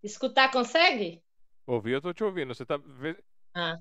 [0.00, 1.20] Escutar consegue?
[1.66, 2.54] Ouvir, eu tô te ouvindo.
[2.54, 2.78] Você tá.
[3.52, 3.78] Ah.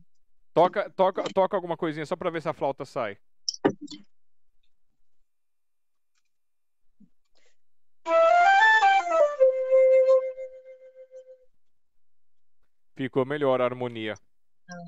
[0.51, 3.19] Toca, toca, toca alguma coisinha só pra ver se a flauta sai.
[12.95, 14.15] Ficou melhor a harmonia.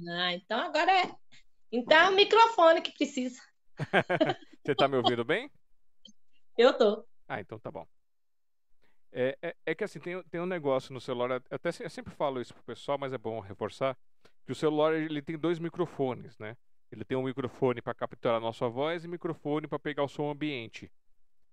[0.09, 1.15] Ah, então agora é.
[1.71, 3.41] Então é o microfone que precisa.
[4.63, 5.51] Você tá me ouvindo bem?
[6.57, 7.05] Eu tô.
[7.27, 7.87] Ah, então tá bom.
[9.11, 12.41] É, é, é que assim, tem, tem um negócio no celular, até eu sempre falo
[12.41, 13.95] isso pro pessoal, mas é bom reforçar,
[14.45, 16.57] que o celular ele tem dois microfones, né?
[16.91, 20.29] Ele tem um microfone para capturar a nossa voz e microfone para pegar o som
[20.29, 20.91] ambiente.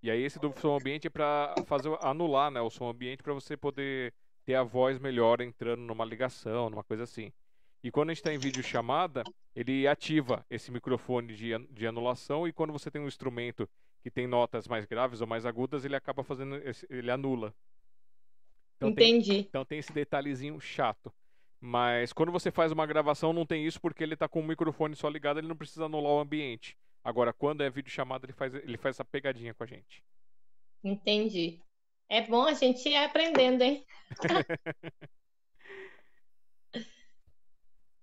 [0.03, 3.33] E aí esse do som ambiente é para fazer anular, né, o som ambiente para
[3.33, 4.13] você poder
[4.43, 7.31] ter a voz melhor entrando numa ligação, numa coisa assim.
[7.83, 9.23] E quando a gente está em vídeo chamada,
[9.55, 13.67] ele ativa esse microfone de, de anulação e quando você tem um instrumento
[14.03, 17.53] que tem notas mais graves ou mais agudas, ele acaba fazendo, esse- ele anula.
[18.77, 19.39] Então tem, Entendi.
[19.49, 21.13] então tem esse detalhezinho chato.
[21.59, 24.95] Mas quando você faz uma gravação, não tem isso porque ele está com o microfone
[24.95, 26.75] só ligado, ele não precisa anular o ambiente.
[27.03, 30.03] Agora, quando é vídeo chamada, ele faz, ele faz essa pegadinha com a gente.
[30.83, 31.59] Entendi.
[32.09, 33.85] É bom a gente ir aprendendo, hein?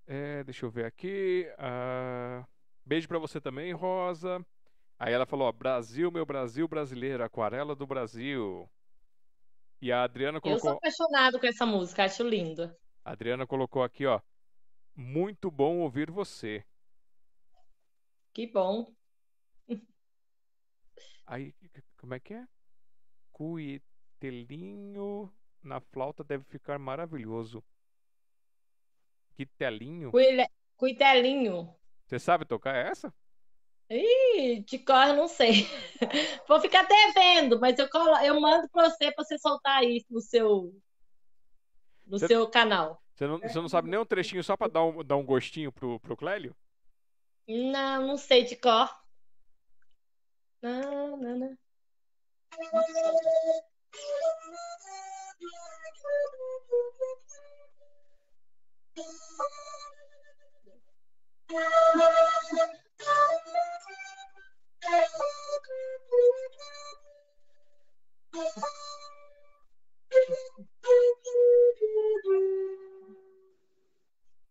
[0.08, 1.46] É, deixa eu ver aqui.
[1.58, 2.46] ah,
[2.84, 4.44] beijo pra você também, Rosa.
[4.98, 8.68] Aí ela falou: ó, Brasil, meu Brasil brasileiro, aquarela do Brasil.
[9.82, 12.76] E a Adriana Eu sou colocou, apaixonada com essa música, acho linda.
[13.04, 14.20] a Adriana colocou aqui, ó.
[14.96, 16.64] Muito bom ouvir você.
[18.32, 18.86] Que bom.
[21.26, 21.54] Aí,
[21.98, 22.46] como é que é?
[23.32, 25.30] Cuitelinho
[25.62, 27.62] na flauta deve ficar maravilhoso.
[29.38, 30.10] Quitelinho?
[30.10, 31.72] Cuile- Cuitelinho.
[32.06, 33.14] Você sabe tocar essa?
[33.88, 35.68] Ih, de cor eu não sei.
[36.48, 38.16] Vou ficar devendo, mas eu, colo...
[38.18, 40.74] eu mando pra você pra você soltar aí no seu,
[42.04, 43.00] no Você- seu canal.
[43.14, 45.70] Você não, você não sabe nem um trechinho só pra dar um, dar um gostinho
[45.70, 46.54] pro, pro Clélio?
[47.46, 48.90] Não, não sei de cor.
[50.60, 51.58] Não, não, não.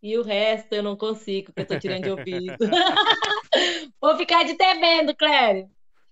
[0.02, 2.56] E o resto eu não consigo, porque eu tô tirando de ouvido.
[4.00, 5.70] Vou ficar de devendo, Clério.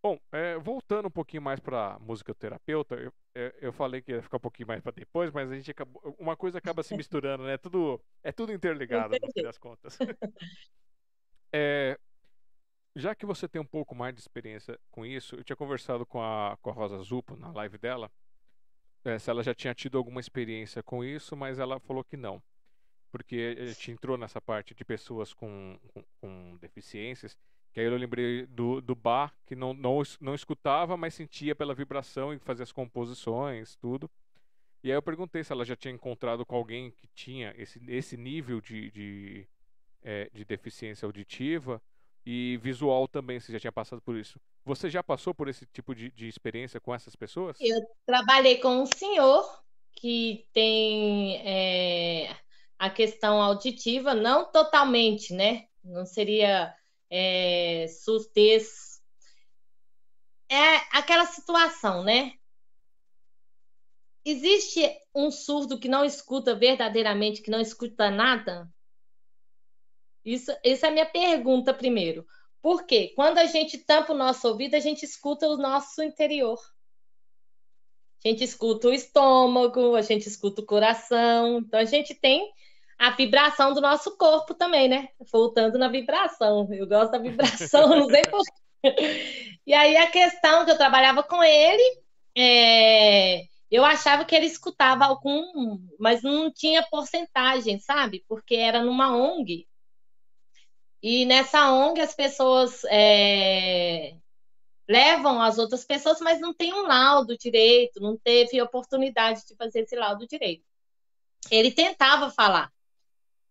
[0.02, 4.38] Bom, é, voltando um pouquinho mais para musicoterapeuta, eu, é, eu falei que ia ficar
[4.38, 7.58] um pouquinho mais para depois, mas a gente acabou, uma coisa acaba se misturando, né?
[7.58, 9.98] Tudo, é tudo interligado no fim das contas.
[11.58, 11.98] É,
[12.96, 16.22] já que você tem um pouco mais de experiência com isso, eu tinha conversado com
[16.22, 18.10] a, com a Rosa Zupo na live dela,
[19.04, 22.42] é, se ela já tinha tido alguma experiência com isso, mas ela falou que não.
[23.12, 27.38] Porque a gente entrou nessa parte de pessoas com, com, com deficiências,
[27.72, 31.76] que aí eu lembrei do, do bar, que não, não, não escutava, mas sentia pela
[31.76, 34.10] vibração e fazia as composições, tudo.
[34.82, 38.16] E aí eu perguntei se ela já tinha encontrado com alguém que tinha esse, esse
[38.16, 39.48] nível de, de,
[40.02, 41.82] é, de deficiência auditiva
[42.26, 44.40] e visual também, se já tinha passado por isso.
[44.66, 47.58] Você já passou por esse tipo de, de experiência com essas pessoas?
[47.62, 49.64] Eu trabalhei com um senhor
[49.94, 52.36] que tem é,
[52.80, 55.68] a questão auditiva, não totalmente, né?
[55.84, 56.76] Não seria
[57.10, 59.00] é, surdez.
[60.50, 62.34] É aquela situação, né?
[64.26, 64.82] Existe
[65.14, 68.68] um surdo que não escuta verdadeiramente, que não escuta nada?
[70.26, 72.26] Isso, é a minha pergunta primeiro.
[72.62, 73.14] Por quê?
[73.16, 76.60] Quando a gente tampa o nosso ouvido, a gente escuta o nosso interior.
[78.24, 81.60] A gente escuta o estômago, a gente escuta o coração.
[81.60, 82.52] Então a gente tem
[82.98, 85.10] a vibração do nosso corpo também, né?
[85.32, 86.68] Voltando na vibração.
[86.74, 88.42] Eu gosto da vibração, não sei por.
[89.66, 92.02] E aí a questão que eu trabalhava com ele,
[92.36, 98.24] é, eu achava que ele escutava algum, mas não tinha porcentagem, sabe?
[98.28, 99.68] Porque era numa ONG.
[101.08, 104.16] E nessa ONG as pessoas é,
[104.90, 109.82] levam as outras pessoas, mas não tem um laudo direito, não teve oportunidade de fazer
[109.82, 110.66] esse laudo direito.
[111.52, 112.72] Ele tentava falar.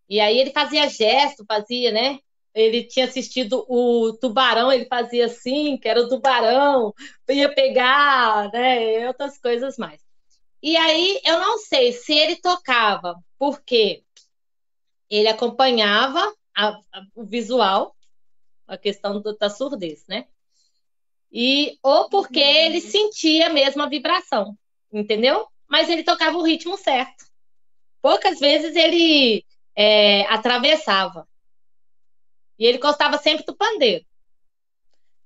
[0.09, 2.19] E aí ele fazia gesto, fazia, né?
[2.53, 6.93] Ele tinha assistido o tubarão, ele fazia assim, que era o tubarão,
[7.29, 9.03] ia pegar, né?
[9.03, 10.01] E outras coisas mais.
[10.61, 14.03] E aí eu não sei se ele tocava porque
[15.09, 17.97] ele acompanhava a- a- o visual,
[18.67, 20.27] a questão do- da surdez, né?
[21.31, 24.57] E ou porque ele sentia mesmo a vibração,
[24.93, 25.49] entendeu?
[25.69, 27.25] Mas ele tocava o ritmo certo.
[28.01, 29.45] Poucas vezes ele
[29.75, 31.27] é, atravessava.
[32.59, 34.05] E ele gostava sempre do pandeiro.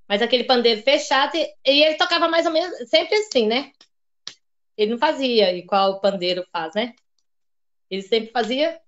[0.09, 3.73] Mas aquele pandeiro fechado, e, e ele tocava mais ou menos sempre assim, né?
[4.77, 6.95] Ele não fazia igual o pandeiro faz, né?
[7.91, 8.81] Ele sempre fazia.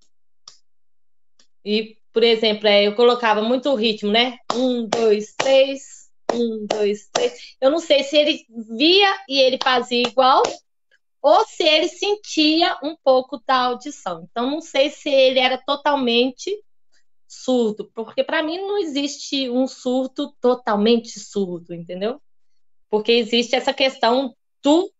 [1.64, 4.38] E, por exemplo, é, eu colocava muito ritmo, né?
[4.54, 6.10] Um, dois, três.
[6.32, 7.56] Um, dois, três.
[7.60, 8.44] Eu não sei se ele
[8.76, 10.42] via e ele fazia igual,
[11.22, 14.26] ou se ele sentia um pouco da audição.
[14.30, 16.50] Então, não sei se ele era totalmente
[17.26, 22.20] surdo, porque para mim não existe um surdo totalmente surdo, entendeu?
[22.88, 24.92] Porque existe essa questão do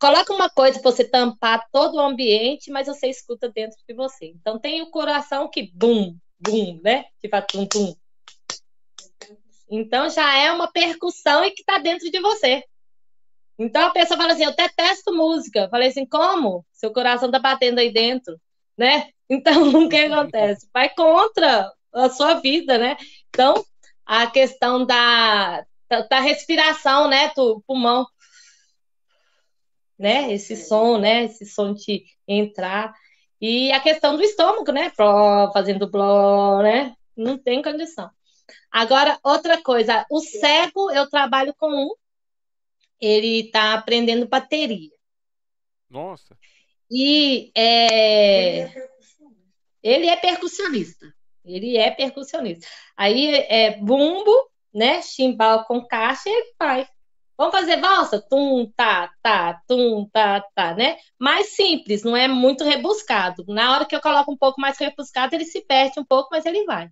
[0.00, 4.26] coloca uma coisa para você tampar todo o ambiente, mas você escuta dentro de você.
[4.26, 7.04] Então tem o coração que bum, bum, né?
[7.20, 7.96] Tipo tum tum.
[9.70, 12.62] Então já é uma percussão e que está dentro de você.
[13.58, 15.60] Então a pessoa fala assim: eu detesto música.
[15.60, 16.64] Eu falei assim: como?
[16.72, 18.38] Seu coração está batendo aí dentro,
[18.76, 19.08] né?
[19.30, 19.52] Então
[19.84, 20.68] o que acontece?
[20.72, 22.96] Vai contra a sua vida, né?
[23.30, 23.64] Então
[24.04, 27.32] a questão da, da, da respiração, né?
[27.34, 28.06] Do pulmão
[30.02, 30.32] né?
[30.32, 31.24] Esse som, né?
[31.24, 32.92] Esse som de entrar.
[33.42, 34.92] E a questão do estômago, né?
[34.96, 36.94] Bló, fazendo bló, né?
[37.16, 38.08] Não tem condição.
[38.70, 41.92] Agora, outra coisa, o cego, eu trabalho com um,
[43.00, 44.92] ele está aprendendo bateria.
[45.90, 46.38] Nossa.
[46.88, 48.72] E é...
[49.82, 51.12] ele é percussionista.
[51.44, 52.64] Ele é percussionista.
[52.96, 54.32] Aí é bumbo,
[54.72, 55.02] né?
[55.02, 56.86] Chimbal com caixa, ele faz.
[57.36, 58.20] Vamos fazer valsa?
[58.20, 60.96] Tum, tá, tá, tum, tá, tá, né?
[61.18, 63.44] Mais simples, não é muito rebuscado.
[63.48, 66.46] Na hora que eu coloco um pouco mais rebuscado, ele se perde um pouco, mas
[66.46, 66.88] ele vai.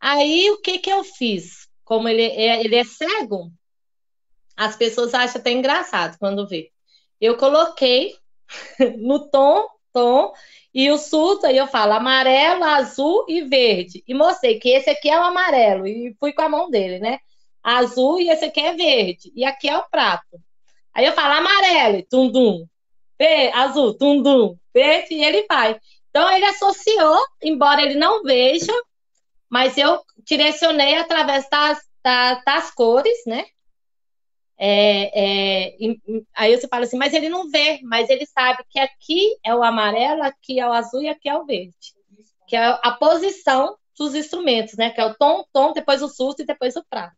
[0.00, 1.68] Aí, o que que eu fiz?
[1.84, 3.52] Como ele é, ele é cego,
[4.56, 6.70] as pessoas acham até engraçado quando vê.
[7.20, 8.14] Eu coloquei
[8.98, 10.32] no tom, tom,
[10.72, 14.02] e o surto, aí eu falo amarelo, azul e verde.
[14.06, 17.18] E mostrei que esse aqui é o amarelo, e fui com a mão dele, né?
[17.62, 19.32] Azul e esse aqui é verde.
[19.34, 20.40] E aqui é o prato.
[20.94, 22.66] Aí eu falo amarelo, tundum.
[23.54, 24.56] Azul, tundum.
[24.72, 25.78] Verde, e ele vai.
[26.08, 28.72] Então ele associou, embora ele não veja,
[29.48, 33.44] mas eu direcionei através das, das, das cores, né?
[34.62, 35.76] É, é,
[36.34, 39.62] aí você fala assim, mas ele não vê, mas ele sabe que aqui é o
[39.62, 41.94] amarelo, aqui é o azul e aqui é o verde.
[42.46, 44.90] Que é a posição dos instrumentos, né?
[44.90, 47.16] Que é o tom, tom, depois o susto e depois o prato.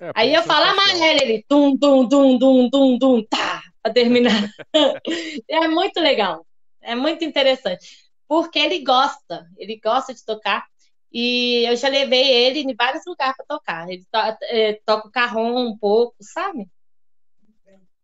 [0.00, 4.50] É, Aí eu falo amarelo, ele tum, tum, tum, tum, tum, tum, tá, para terminar.
[5.48, 6.46] é muito legal,
[6.82, 10.66] é muito interessante, porque ele gosta, ele gosta de tocar,
[11.12, 13.88] e eu já levei ele em vários lugares para tocar.
[13.88, 16.68] Ele to é, toca o carrom um pouco, sabe?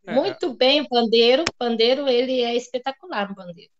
[0.06, 0.54] É, muito é.
[0.54, 3.70] bem o pandeiro, o pandeiro ele é espetacular no pandeiro.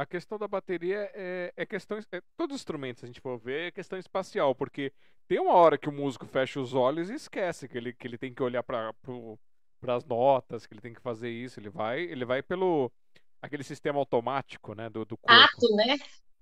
[0.00, 1.98] A questão da bateria é, é questão.
[2.10, 4.94] É, todos os instrumentos, a gente for ver, é questão espacial, porque
[5.28, 8.16] tem uma hora que o músico fecha os olhos e esquece que ele, que ele
[8.16, 8.94] tem que olhar para
[9.88, 11.60] as notas, que ele tem que fazer isso.
[11.60, 12.90] Ele vai, ele vai pelo
[13.42, 15.38] aquele sistema automático, né, do, do corpo.
[15.38, 15.98] Ato, né?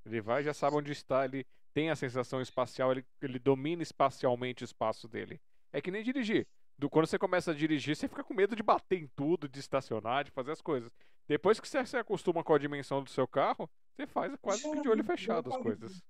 [0.06, 1.44] Ele vai, já sabe onde está, ele
[1.74, 5.40] tem a sensação espacial, ele, ele domina espacialmente o espaço dele.
[5.72, 6.46] É que nem dirigir.
[6.78, 9.58] Do, quando você começa a dirigir, você fica com medo de bater em tudo, de
[9.58, 10.92] estacionar, de fazer as coisas.
[11.28, 14.80] Depois que você se acostuma com a dimensão do seu carro, você faz quase que
[14.80, 16.02] de olho fechado as coisas.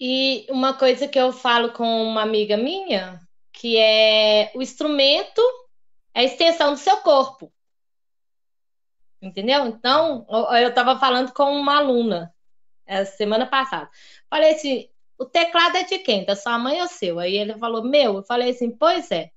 [0.00, 3.20] E uma coisa que eu falo com uma amiga minha,
[3.52, 5.42] que é o instrumento
[6.14, 7.52] é a extensão do seu corpo.
[9.20, 9.66] Entendeu?
[9.66, 12.32] Então, eu estava falando com uma aluna
[12.86, 13.90] essa semana passada.
[14.30, 14.88] Falei assim:
[15.18, 16.24] o teclado é de quem?
[16.24, 17.18] Da sua mãe ou seu?
[17.18, 18.14] Aí ele falou: meu.
[18.14, 19.32] Eu falei assim: pois é.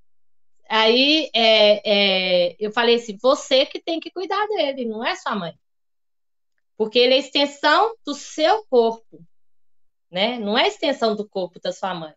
[0.74, 5.36] Aí é, é, eu falei assim: você que tem que cuidar dele, não é sua
[5.36, 5.54] mãe.
[6.78, 9.22] Porque ele é extensão do seu corpo,
[10.10, 10.40] né?
[10.40, 12.14] Não é extensão do corpo da sua mãe.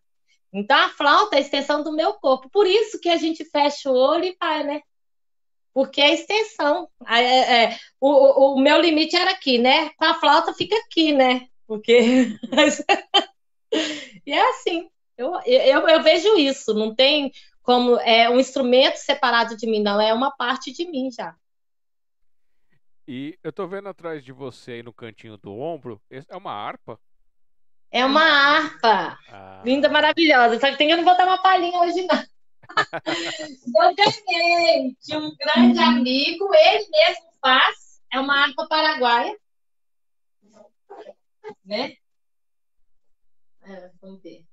[0.53, 2.49] Então a flauta é a extensão do meu corpo.
[2.49, 4.83] Por isso que a gente fecha o olho e vai, né?
[5.73, 6.89] Porque é extensão.
[7.09, 9.91] É, é, o, o meu limite era aqui, né?
[9.97, 11.49] Com a flauta fica aqui, né?
[11.67, 12.39] Porque.
[14.25, 14.89] e é assim.
[15.17, 16.73] Eu, eu, eu vejo isso.
[16.73, 17.33] Não tem
[17.65, 21.35] como é um instrumento separado de mim, não, é uma parte de mim já.
[23.09, 27.01] E eu tô vendo atrás de você aí no cantinho do ombro, é uma harpa?
[27.91, 29.19] É uma harpa.
[29.29, 29.63] Ah.
[29.65, 30.61] Linda, maravilhosa.
[30.61, 32.25] Só que tem que eu não vou dar uma palhinha hoje, não.
[33.83, 38.03] eu ganhei de um grande amigo, ele mesmo faz.
[38.13, 39.39] É uma harpa paraguaia.
[41.65, 41.97] Né?
[43.63, 44.45] É, vamos ver.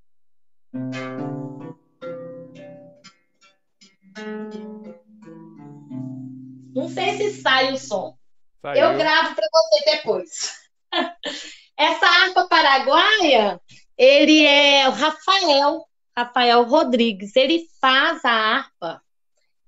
[6.76, 8.16] Não sei se sai o som.
[8.62, 8.84] Saiu.
[8.84, 10.62] Eu gravo para você depois.
[11.78, 13.60] Essa harpa paraguaia,
[13.98, 15.86] ele é o Rafael,
[16.16, 17.36] Rafael Rodrigues.
[17.36, 19.02] Ele faz a harpa.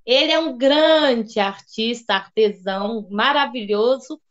[0.05, 4.21] Ele é um grande artista, artesão, maravilhoso.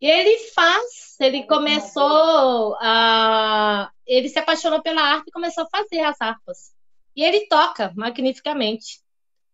[0.00, 3.90] E ele faz, ele começou a.
[4.06, 6.72] Ele se apaixonou pela harpa e começou a fazer as harpas.
[7.14, 9.00] E ele toca magnificamente.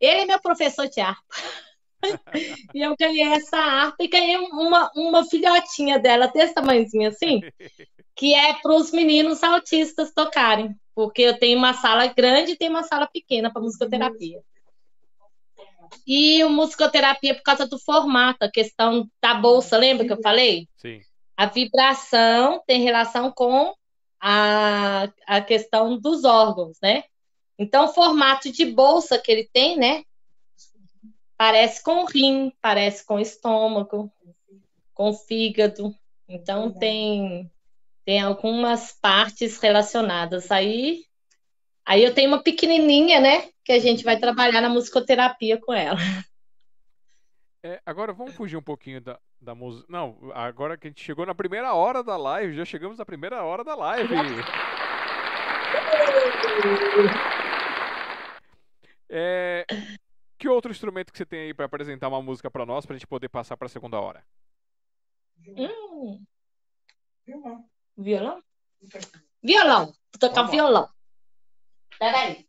[0.01, 1.23] Ele é meu professor de harpa.
[2.75, 7.41] e eu ganhei essa harpa e ganhei uma, uma filhotinha dela, desse tamanhozinho assim.
[8.15, 12.71] que é para os meninos autistas tocarem, porque eu tenho uma sala grande e tenho
[12.71, 14.41] uma sala pequena para musicoterapia.
[16.07, 20.67] E o musicoterapia por causa do formato, a questão da bolsa, lembra que eu falei?
[20.77, 21.01] Sim.
[21.37, 23.75] A vibração tem relação com
[24.21, 27.05] a, a questão dos órgãos, né?
[27.59, 30.05] Então, o formato de bolsa que ele tem, né?
[31.37, 34.13] Parece com rim, parece com estômago,
[34.93, 35.95] com fígado.
[36.29, 37.51] Então, tem,
[38.05, 40.51] tem algumas partes relacionadas.
[40.51, 41.05] Aí,
[41.85, 43.49] aí eu tenho uma pequenininha, né?
[43.65, 45.99] Que a gente vai trabalhar na musicoterapia com ela.
[47.63, 49.87] É, agora vamos fugir um pouquinho da, da música.
[49.89, 53.43] Não, agora que a gente chegou na primeira hora da live, já chegamos na primeira
[53.43, 54.15] hora da live.
[59.09, 59.65] É,
[60.39, 63.07] que outro instrumento que você tem aí para apresentar uma música para nós, pra gente
[63.07, 64.25] poder passar para a segunda hora?
[65.47, 66.25] Hum,
[67.27, 67.69] Violão.
[67.97, 68.43] violão?
[69.43, 69.87] Violão.
[69.87, 70.89] Vou tocar Vamos violão.
[71.99, 72.47] Peraí.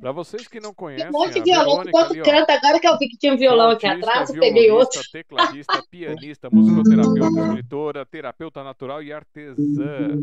[0.00, 2.50] Para vocês que não Tem conhecem, um monte de violão Verônica todo ali, ó, canto.
[2.50, 5.02] Agora que eu vi que tinha um violão aqui atrás, eu peguei outro.
[5.12, 10.16] tecladista, pianista, musicoterapeuta, escritora, terapeuta natural e artesã.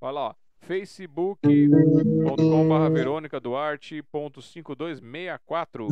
[0.00, 5.88] Olha lá, facebook.com.br Verônica Duarte.5264.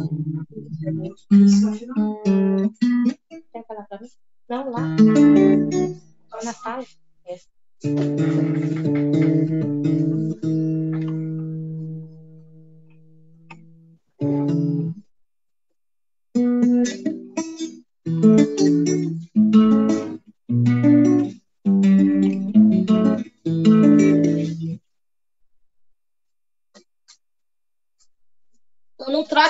[3.53, 4.09] Quer falar pra mim?
[4.49, 4.97] Não, lá.
[6.31, 6.85] Lá na sala.
[7.27, 7.39] É.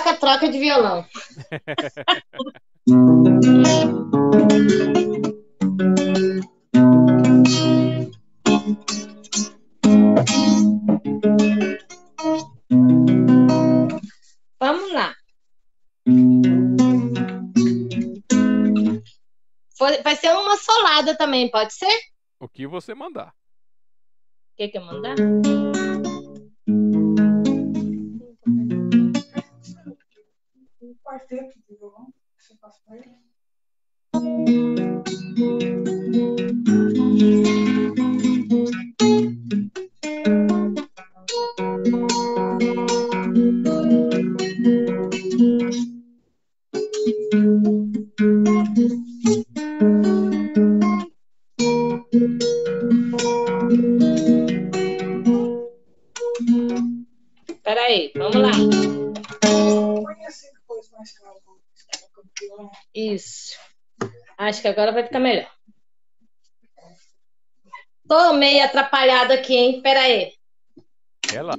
[0.08, 1.04] Troca-troca de violão.
[14.60, 15.14] Vamos lá.
[20.02, 21.94] Vai ser uma solada também, pode ser?
[22.40, 23.32] O O que você mandar.
[24.56, 25.14] que que eu mandar?
[31.08, 32.12] Quarteto de violão.
[32.36, 33.16] Você passa ele.
[62.98, 63.56] Isso.
[64.36, 65.48] Acho que agora vai ficar melhor.
[68.08, 69.80] Tô meio atrapalhada aqui, hein?
[69.80, 70.32] Peraí.
[71.32, 71.54] Ela.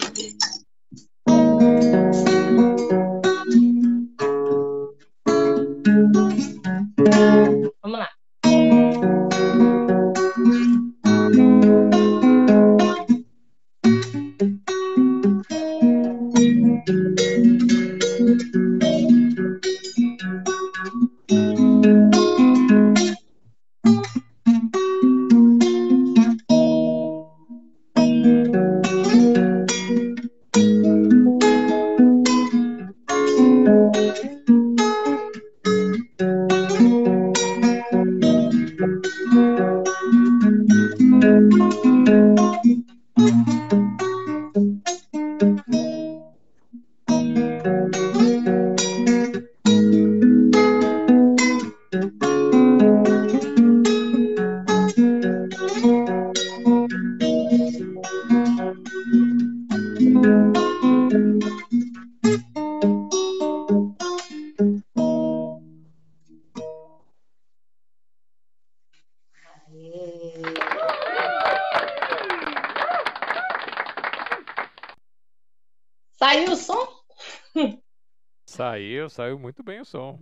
[79.19, 80.17] Saiu, muito bem o som.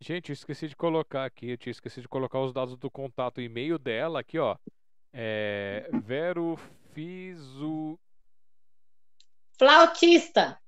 [0.00, 3.40] Gente, eu esqueci de colocar aqui, eu tinha esquecido de colocar os dados do contato
[3.40, 4.56] e-mail dela aqui, ó.
[5.12, 6.56] É Vero
[6.92, 7.96] Fizu.
[9.56, 10.60] Flautista.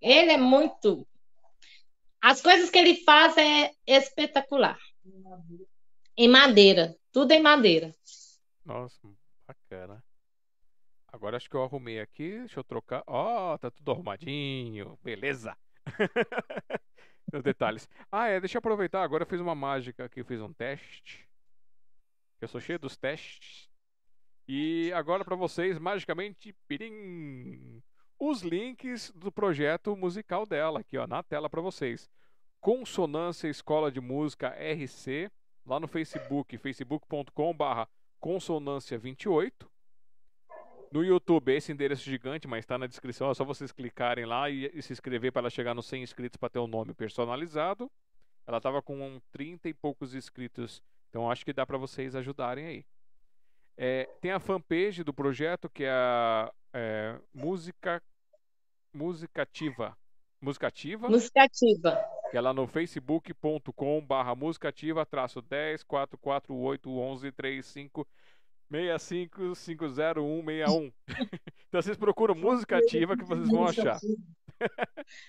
[0.01, 1.07] Ele é muito.
[2.21, 4.77] As coisas que ele faz é espetacular.
[6.15, 7.95] Em madeira, tudo em madeira.
[8.63, 8.99] Nossa,
[9.47, 10.03] bacana.
[11.11, 12.39] Agora acho que eu arrumei aqui.
[12.39, 13.03] Deixa eu trocar.
[13.07, 14.99] Ó, tá tudo arrumadinho.
[15.01, 15.57] Beleza.
[17.33, 17.87] Os detalhes.
[18.11, 19.03] Ah, é, deixa eu aproveitar.
[19.03, 21.27] Agora eu fiz uma mágica aqui, eu fiz um teste.
[22.41, 23.69] Eu sou cheio dos testes.
[24.47, 27.83] E agora para vocês, magicamente, pirim,
[28.17, 32.09] os links do projeto musical dela aqui, ó, na tela para vocês.
[32.59, 35.31] Consonância Escola de Música RC,
[35.65, 37.87] lá no Facebook, facebook.com/barra
[38.19, 39.69] consonância 28.
[40.91, 43.29] No YouTube, esse endereço gigante, mas está na descrição.
[43.29, 46.37] É só vocês clicarem lá e, e se inscrever para ela chegar nos 100 inscritos
[46.37, 47.91] para ter um nome personalizado.
[48.47, 52.85] Ela estava com 30 e poucos inscritos, então acho que dá para vocês ajudarem aí.
[53.77, 58.01] É, tem a fanpage do projeto que é a é, Música
[58.91, 59.95] Musicativa.
[60.41, 61.97] Musicativa, Musicativa.
[62.31, 68.07] que é lá no facebook.com barra musicativa traço 10 448 11 35
[68.69, 70.91] 65 50161.
[71.69, 73.99] Então vocês procuram música ativa que vocês vão achar.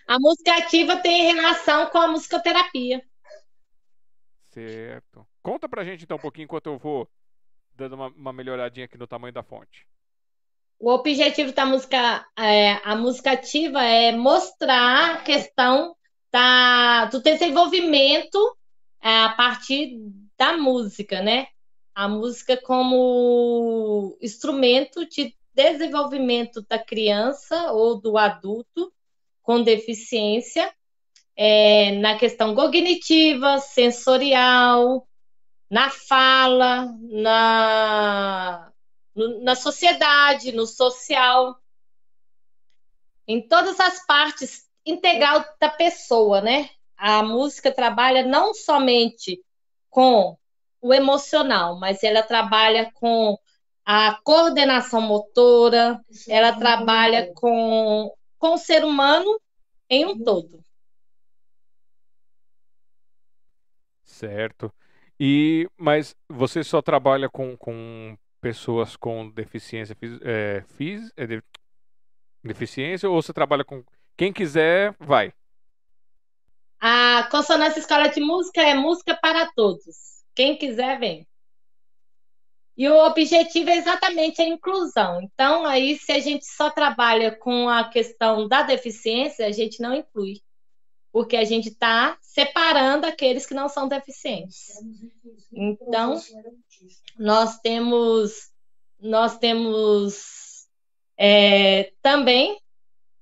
[0.08, 3.02] A música ativa tem relação com a musicoterapia.
[4.48, 5.26] Certo.
[5.42, 7.06] Conta pra gente então um pouquinho enquanto eu vou
[7.74, 9.86] dando uma, uma melhoradinha aqui no tamanho da fonte.
[10.78, 15.94] O objetivo da música, é, a música ativa é mostrar a questão
[16.32, 18.56] da, do desenvolvimento
[19.02, 19.98] é, a partir
[20.38, 21.48] da música, né?
[22.00, 28.90] A música como instrumento de desenvolvimento da criança ou do adulto
[29.42, 30.74] com deficiência,
[31.36, 35.06] é, na questão cognitiva, sensorial,
[35.68, 38.72] na fala, na,
[39.42, 41.60] na sociedade, no social,
[43.28, 46.70] em todas as partes integral da pessoa, né?
[46.96, 49.44] A música trabalha não somente
[49.90, 50.39] com
[50.80, 53.38] o emocional, mas ela trabalha com
[53.84, 59.40] a coordenação motora, ela trabalha com, com o ser humano
[59.90, 60.62] em um todo.
[64.04, 64.72] Certo.
[65.18, 71.42] E mas você só trabalha com, com pessoas com deficiência é, fis- é, de-
[72.44, 73.84] deficiência ou você trabalha com
[74.16, 75.32] quem quiser, vai.
[76.82, 80.19] A Consonância Escola de Música é música para todos.
[80.40, 81.28] Quem quiser, vem.
[82.74, 85.20] E o objetivo é exatamente a inclusão.
[85.20, 89.92] Então, aí, se a gente só trabalha com a questão da deficiência, a gente não
[89.92, 90.40] inclui.
[91.12, 94.70] Porque a gente está separando aqueles que não são deficientes.
[95.52, 96.18] Então,
[97.18, 98.50] nós temos
[98.98, 100.66] nós temos
[101.18, 102.58] é, também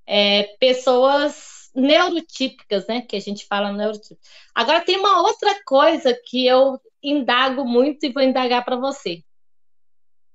[0.07, 3.03] é, pessoas neurotípicas, né?
[3.03, 4.21] Que a gente fala neurotípico.
[4.55, 9.23] Agora tem uma outra coisa que eu indago muito e vou indagar para você.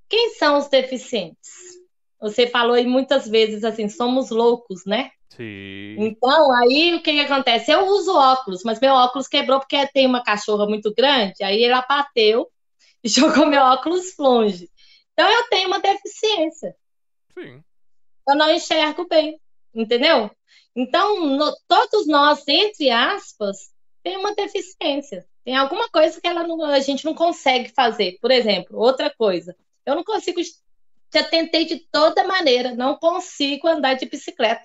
[0.09, 1.51] Quem são os deficientes?
[2.21, 5.11] Você falou aí muitas vezes assim, somos loucos, né?
[5.35, 5.95] Sim.
[5.97, 7.71] Então, aí o que, que acontece?
[7.71, 11.83] Eu uso óculos, mas meu óculos quebrou porque tem uma cachorra muito grande, aí ela
[11.87, 12.47] bateu
[13.03, 14.69] e jogou meu óculos longe.
[15.13, 16.75] Então, eu tenho uma deficiência.
[17.33, 17.63] Sim.
[18.27, 19.39] Eu não enxergo bem,
[19.73, 20.29] entendeu?
[20.75, 23.57] Então, no- todos nós, entre aspas,
[24.03, 25.25] tem uma deficiência.
[25.45, 28.17] Tem alguma coisa que ela não- a gente não consegue fazer.
[28.21, 29.55] Por exemplo, outra coisa,
[29.85, 30.41] eu não consigo.
[31.13, 34.63] Já tentei de toda maneira, não consigo andar de bicicleta.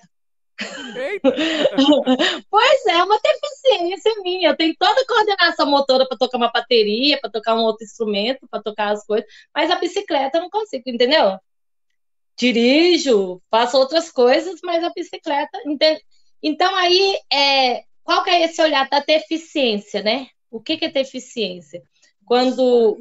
[2.49, 4.49] Pois é, é uma deficiência minha.
[4.49, 8.47] Eu tenho toda a coordenação motora para tocar uma bateria, para tocar um outro instrumento,
[8.49, 9.25] para tocar as coisas,
[9.55, 11.37] mas a bicicleta eu não consigo, entendeu?
[12.39, 15.59] Dirijo, faço outras coisas, mas a bicicleta.
[15.65, 16.01] ente-
[16.41, 20.27] Então, aí, é, qual que é esse olhar da deficiência, né?
[20.49, 21.83] O que, que é deficiência?
[22.25, 22.97] Quando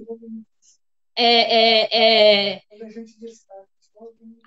[1.15, 2.63] é, é, é,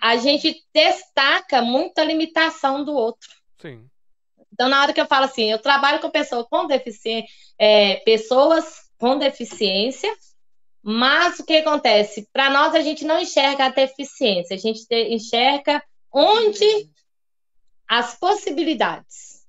[0.01, 3.30] a gente destaca, muito a limitação do outro.
[3.61, 3.88] Sim.
[4.51, 8.65] Então, na hora que eu falo assim, eu trabalho com pessoas com deficiência, é, pessoas
[8.97, 10.13] com deficiência,
[10.83, 12.27] Mas o que acontece?
[12.33, 16.89] Para nós, a gente não enxerga a deficiência, a gente enxerga onde
[17.87, 19.45] as possibilidades.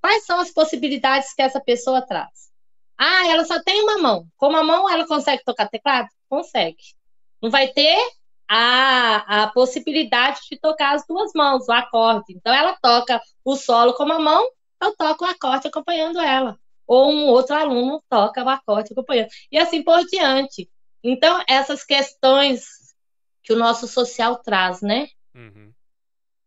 [0.00, 2.50] Quais são as possibilidades que essa pessoa traz?
[2.98, 4.26] Ah, ela só tem uma mão.
[4.36, 6.08] Com uma mão, ela consegue tocar teclado?
[6.28, 6.76] Consegue.
[7.40, 7.96] Não vai ter
[8.48, 12.32] a, a possibilidade de tocar as duas mãos, o acorde.
[12.34, 14.46] Então, ela toca o solo com uma mão,
[14.80, 16.58] eu toco o acorde acompanhando ela
[16.88, 19.28] ou um outro aluno toca o acorde acompanhando.
[19.52, 20.68] E assim por diante.
[21.04, 22.64] Então, essas questões
[23.42, 25.08] que o nosso social traz, né?
[25.34, 25.72] Uhum.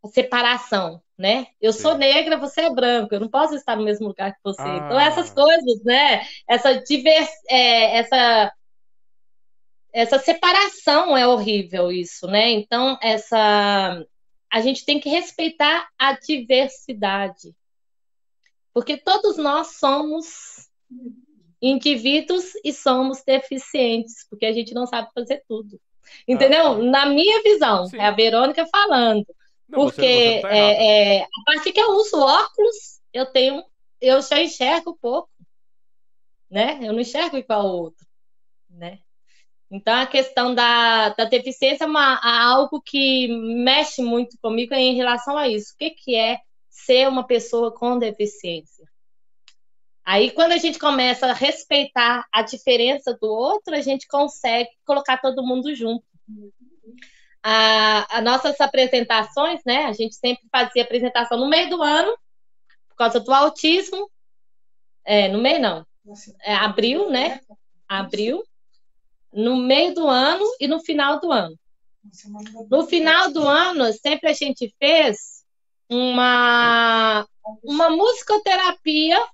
[0.03, 1.47] A separação, né?
[1.61, 1.81] Eu Sim.
[1.83, 4.61] sou negra, você é branco, eu não posso estar no mesmo lugar que você.
[4.63, 4.77] Ah.
[4.77, 6.25] Então, essas coisas, né?
[6.49, 7.29] Essa divers...
[7.47, 8.51] É, essa
[9.93, 12.49] essa separação é horrível isso, né?
[12.49, 14.05] Então, essa
[14.51, 17.53] a gente tem que respeitar a diversidade.
[18.73, 20.69] Porque todos nós somos
[21.61, 25.79] indivíduos e somos deficientes, porque a gente não sabe fazer tudo.
[26.27, 26.67] Entendeu?
[26.67, 27.97] Ah, Na minha visão, sim.
[27.97, 29.25] é a Verônica falando.
[29.67, 33.63] Não, porque você, você tá é, é, a partir que eu uso óculos, eu tenho,
[34.01, 35.29] eu já enxergo pouco,
[36.49, 36.79] né?
[36.81, 38.05] Eu não enxergo igual ao outro,
[38.69, 38.99] né?
[39.69, 42.19] Então a questão da, da deficiência é uma,
[42.51, 45.73] algo que mexe muito comigo em relação a isso.
[45.73, 46.39] O que, que é
[46.71, 48.89] ser uma pessoa com deficiência.
[50.03, 55.17] Aí, quando a gente começa a respeitar a diferença do outro, a gente consegue colocar
[55.17, 56.03] todo mundo junto.
[57.43, 59.85] As nossas apresentações, né?
[59.85, 62.17] A gente sempre fazia apresentação no meio do ano,
[62.89, 64.09] por causa do autismo.
[65.05, 65.85] É, no meio não.
[66.43, 67.39] É, abril, né?
[67.87, 68.43] Abril.
[69.31, 71.57] No meio do ano e no final do ano.
[72.69, 75.30] No final do ano, sempre a gente fez
[75.91, 77.27] uma,
[77.61, 79.27] uma musicoterapia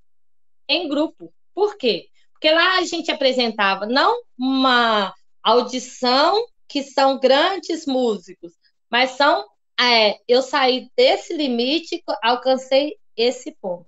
[0.68, 1.32] em grupo.
[1.54, 2.10] Por quê?
[2.34, 5.14] Porque lá a gente apresentava não uma
[5.44, 8.54] audição que são grandes músicos,
[8.90, 9.48] mas são
[9.80, 13.88] é, eu saí desse limite, alcancei esse ponto.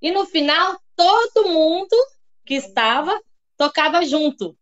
[0.00, 1.94] E no final, todo mundo
[2.44, 3.16] que estava
[3.56, 4.56] tocava junto.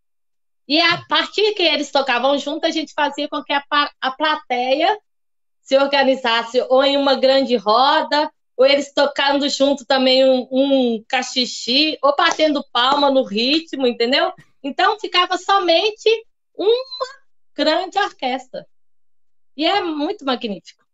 [0.69, 3.65] E a partir que eles tocavam junto, a gente fazia com que a,
[4.01, 4.99] a plateia
[5.71, 11.97] se organizasse ou em uma grande roda, ou eles tocando junto também um, um cachixi,
[12.03, 14.33] ou batendo palma no ritmo, entendeu?
[14.65, 17.07] Então ficava somente uma
[17.55, 18.67] grande orquestra.
[19.57, 20.85] E é muito magnífico.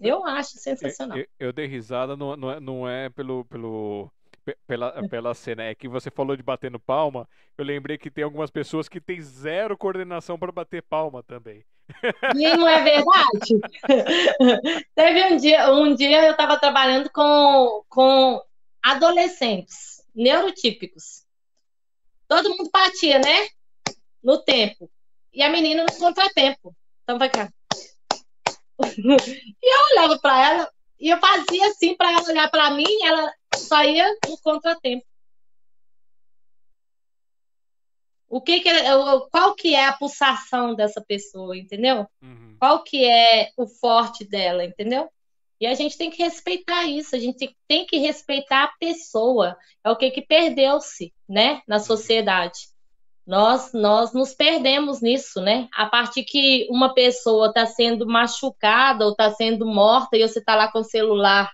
[0.00, 1.18] Eu acho sensacional.
[1.18, 4.10] Eu, eu, eu dei risada, não, não, é, não é pelo, pelo,
[4.66, 5.64] pela, pela cena.
[5.64, 7.28] É que você falou de batendo palma.
[7.58, 11.62] Eu lembrei que tem algumas pessoas que têm zero coordenação para bater palma também.
[12.34, 13.60] Não é verdade?
[14.94, 18.42] Teve um dia, um dia eu estava trabalhando com, com
[18.82, 21.24] adolescentes neurotípicos.
[22.26, 23.48] Todo mundo batia, né?
[24.22, 24.90] No tempo.
[25.32, 26.74] E a menina no contratempo.
[27.02, 27.48] Então vai cá.
[29.60, 33.32] E eu olhava para ela e eu fazia assim para ela olhar para mim, ela
[33.56, 35.04] só ia no contratempo.
[38.28, 38.70] O que, que
[39.30, 42.06] qual que é a pulsação dessa pessoa, entendeu?
[42.22, 42.56] Uhum.
[42.58, 45.08] Qual que é o forte dela, entendeu?
[45.60, 49.56] E a gente tem que respeitar isso, a gente tem que respeitar a pessoa.
[49.82, 51.82] É o que que perdeu-se, né, na uhum.
[51.82, 52.58] sociedade.
[53.26, 55.68] Nós nós nos perdemos nisso, né?
[55.74, 60.54] A partir que uma pessoa está sendo machucada ou está sendo morta e você está
[60.54, 61.50] lá com o celular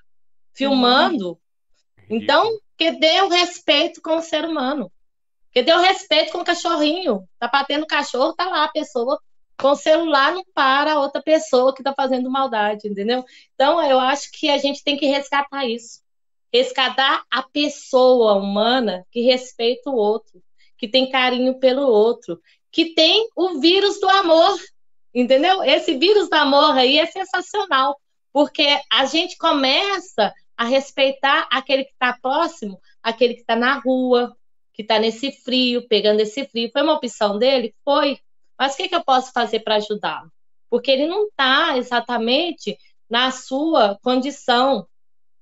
[0.52, 1.38] filmando, uhum.
[2.10, 4.90] então que dê o respeito com o ser humano.
[5.54, 7.28] Porque deu respeito com o cachorrinho.
[7.38, 9.20] Tá batendo cachorro, tá lá a pessoa
[9.56, 13.24] com o celular não para a outra pessoa que tá fazendo maldade, entendeu?
[13.54, 16.00] Então, eu acho que a gente tem que resgatar isso.
[16.52, 20.42] Resgatar a pessoa humana que respeita o outro,
[20.76, 22.40] que tem carinho pelo outro,
[22.72, 24.58] que tem o vírus do amor,
[25.14, 25.62] entendeu?
[25.62, 27.96] Esse vírus do amor aí é sensacional,
[28.32, 34.36] porque a gente começa a respeitar aquele que está próximo, aquele que está na rua,
[34.74, 36.68] que está nesse frio, pegando esse frio.
[36.72, 37.74] Foi uma opção dele?
[37.84, 38.18] Foi.
[38.58, 40.30] Mas o que, que eu posso fazer para ajudá-lo?
[40.68, 42.76] Porque ele não está exatamente
[43.08, 44.86] na sua condição,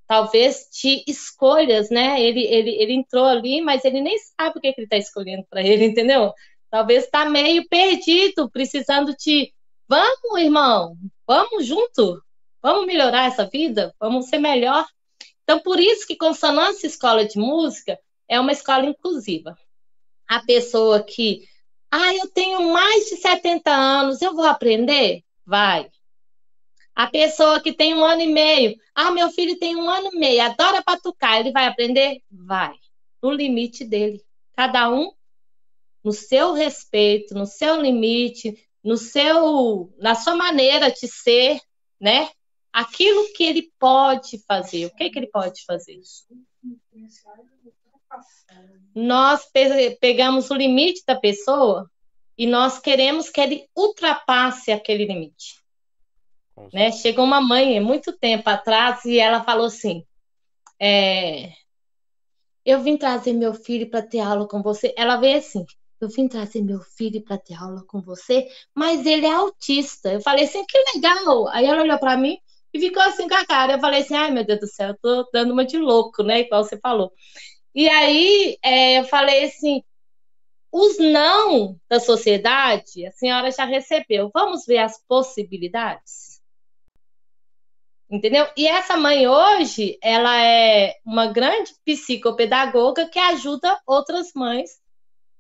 [0.07, 2.21] talvez de escolhas, né?
[2.21, 5.47] Ele, ele, ele entrou ali, mas ele nem sabe o que, que ele está escolhendo
[5.49, 6.33] para ele, entendeu?
[6.71, 9.53] Talvez está meio perdido, precisando de.
[9.89, 10.97] Vamos, irmão,
[11.27, 12.23] vamos junto,
[12.63, 14.87] vamos melhorar essa vida, vamos ser melhor.
[15.43, 17.99] Então, por isso que Consonância Escola de Música
[18.33, 19.59] é uma escola inclusiva.
[20.27, 21.47] A pessoa que,
[21.91, 25.23] ah, eu tenho mais de 70 anos, eu vou aprender?
[25.45, 25.91] Vai.
[26.95, 30.19] A pessoa que tem um ano e meio, ah, meu filho tem um ano e
[30.19, 32.23] meio, adora patucar, ele vai aprender?
[32.31, 32.75] Vai.
[33.23, 34.25] No limite dele.
[34.57, 35.13] Cada um
[36.03, 41.61] no seu respeito, no seu limite, no seu, na sua maneira de ser,
[42.01, 42.31] né?
[42.73, 44.87] Aquilo que ele pode fazer.
[44.87, 46.01] O que, que ele pode fazer?
[48.95, 51.91] Nós pe pegamos o limite da pessoa
[52.37, 55.63] e nós queremos que ele ultrapasse aquele limite.
[56.73, 56.93] Né?
[56.93, 60.05] Chegou uma mãe muito tempo atrás e ela falou assim:
[60.81, 61.53] é,
[62.65, 64.95] Eu vim trazer meu filho para ter aula com você.
[64.97, 65.65] Ela veio assim:
[66.01, 70.13] Eu vim trazer meu filho para ter aula com você, mas ele é autista.
[70.13, 71.49] Eu falei assim: Que legal.
[71.49, 72.39] Aí ela olhou para mim
[72.75, 73.75] e ficou assim com a cara.
[73.75, 76.41] Eu falei assim: Ai meu Deus do céu, eu tô dando uma de louco, né?
[76.41, 77.13] Igual você falou.
[77.75, 79.83] E aí é, eu falei assim:
[80.71, 84.31] os não da sociedade, a senhora já recebeu.
[84.33, 86.41] Vamos ver as possibilidades?
[88.11, 88.47] Entendeu?
[88.57, 94.83] E essa mãe hoje, ela é uma grande psicopedagoga que ajuda outras mães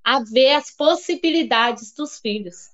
[0.02, 2.70] a ver as possibilidades dos filhos.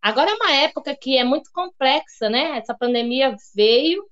[0.00, 2.56] Agora é uma época que é muito complexa, né?
[2.56, 4.08] Essa pandemia veio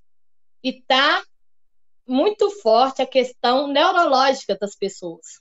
[0.63, 1.23] e está
[2.07, 5.41] muito forte a questão neurológica das pessoas.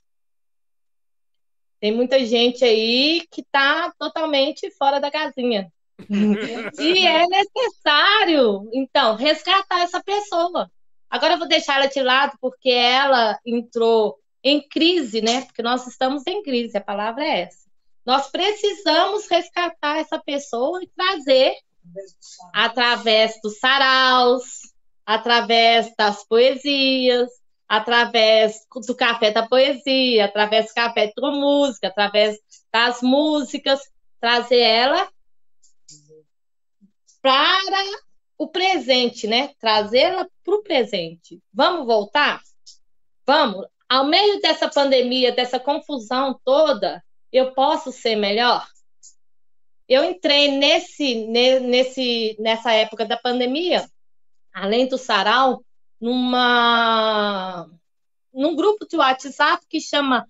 [1.80, 5.70] Tem muita gente aí que está totalmente fora da casinha.
[6.78, 10.70] e é necessário, então, resgatar essa pessoa.
[11.08, 15.42] Agora eu vou deixar ela de lado porque ela entrou em crise, né?
[15.42, 17.66] Porque nós estamos em crise, a palavra é essa.
[18.04, 21.54] Nós precisamos resgatar essa pessoa e trazer
[22.52, 24.74] através dos saraus,
[25.06, 27.30] através das poesias,
[27.68, 32.38] através do café da poesia, através do café com música, através
[32.72, 33.80] das músicas,
[34.20, 35.08] trazer ela
[37.22, 37.60] para
[38.36, 39.54] o presente, né?
[39.60, 41.40] Trazê-la para o presente.
[41.52, 42.40] Vamos voltar?
[43.24, 43.66] Vamos.
[43.88, 47.02] Ao meio dessa pandemia, dessa confusão toda,
[47.32, 48.66] eu posso ser melhor?
[49.88, 53.88] Eu entrei nesse, nesse, nessa época da pandemia,
[54.56, 55.62] além do sarau,
[56.00, 57.68] numa
[58.32, 60.28] num grupo de WhatsApp que chama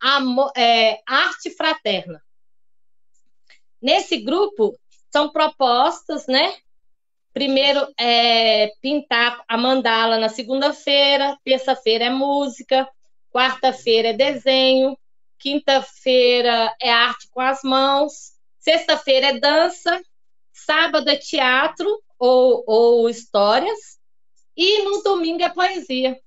[0.00, 2.22] Amor, é, Arte Fraterna.
[3.82, 4.78] Nesse grupo
[5.12, 6.56] são propostas, né?
[7.32, 12.88] Primeiro é pintar a mandala na segunda-feira, terça-feira é música,
[13.32, 14.96] quarta-feira é desenho,
[15.38, 20.00] quinta-feira é arte com as mãos, sexta-feira é dança,
[20.54, 23.98] sábado é teatro ou, ou histórias,
[24.56, 26.18] e no domingo é poesia.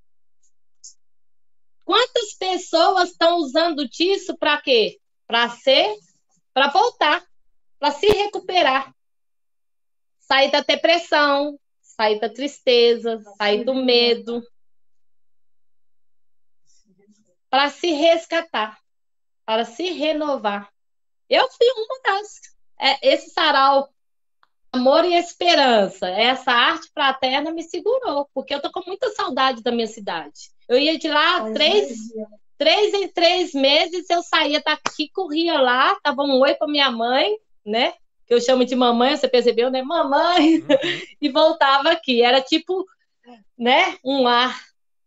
[1.85, 4.99] Quantas pessoas estão usando disso para quê?
[5.25, 5.95] Para ser,
[6.53, 7.25] para voltar,
[7.79, 8.93] para se recuperar.
[10.19, 14.45] Sair da depressão, sair da tristeza, sair do medo.
[17.49, 18.77] Para se resgatar,
[19.45, 20.69] para se renovar.
[21.29, 22.41] Eu fui uma das.
[22.79, 23.89] É, esse sarau
[24.71, 26.07] amor e esperança.
[26.07, 30.51] Essa arte fraterna me segurou, porque eu tô com muita saudade da minha cidade.
[30.67, 31.97] Eu ia de lá três,
[32.57, 37.35] três em três meses, eu saía daqui, corria lá, dava um oi para minha mãe,
[37.65, 37.93] né?
[38.25, 39.81] Que eu chamo de mamãe, você percebeu, né?
[39.81, 40.57] Mamãe!
[40.57, 40.67] Uhum.
[41.21, 42.21] e voltava aqui.
[42.21, 42.85] Era tipo,
[43.57, 43.97] né?
[44.03, 44.59] Um ar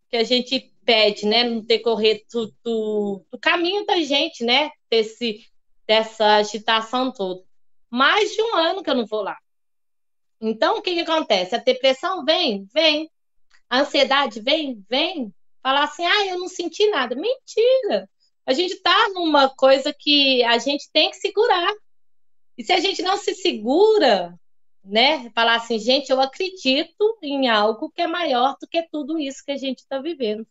[0.08, 1.44] que a gente pede, né?
[1.44, 4.70] No decorrer do, do, do caminho da gente, né?
[4.90, 5.44] Desse,
[5.86, 7.42] dessa agitação toda.
[7.90, 9.36] Mais de um ano que eu não vou lá.
[10.40, 11.54] Então, o que, que acontece?
[11.54, 13.10] A depressão vem, vem.
[13.68, 15.34] A ansiedade vem, vem.
[15.62, 17.14] Falar assim, ah, eu não senti nada.
[17.14, 18.08] Mentira!
[18.46, 21.72] A gente está numa coisa que a gente tem que segurar.
[22.56, 24.34] E se a gente não se segura,
[24.84, 25.30] né?
[25.34, 29.52] Falar assim, gente, eu acredito em algo que é maior do que tudo isso que
[29.52, 30.46] a gente está vivendo.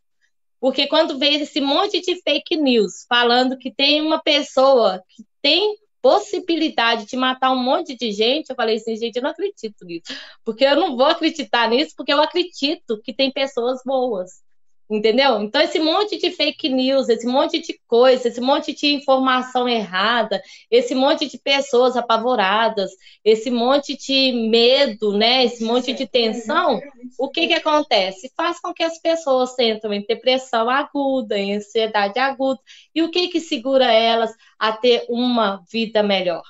[0.59, 5.75] Porque quando vem esse monte de fake news falando que tem uma pessoa que tem
[6.01, 10.13] possibilidade de matar um monte de gente, eu falei assim, gente, eu não acredito nisso.
[10.43, 14.41] Porque eu não vou acreditar nisso, porque eu acredito que tem pessoas boas.
[14.89, 15.39] Entendeu?
[15.43, 20.41] Então, esse monte de fake news, esse monte de coisa, esse monte de informação errada,
[20.71, 22.89] esse monte de pessoas apavoradas,
[23.23, 25.45] esse monte de medo, né?
[25.45, 26.81] Esse monte de tensão,
[27.19, 28.31] o que que acontece?
[28.35, 32.59] Faz com que as pessoas entram em depressão aguda, em ansiedade aguda.
[32.95, 36.41] E o que que segura elas a ter uma vida melhor?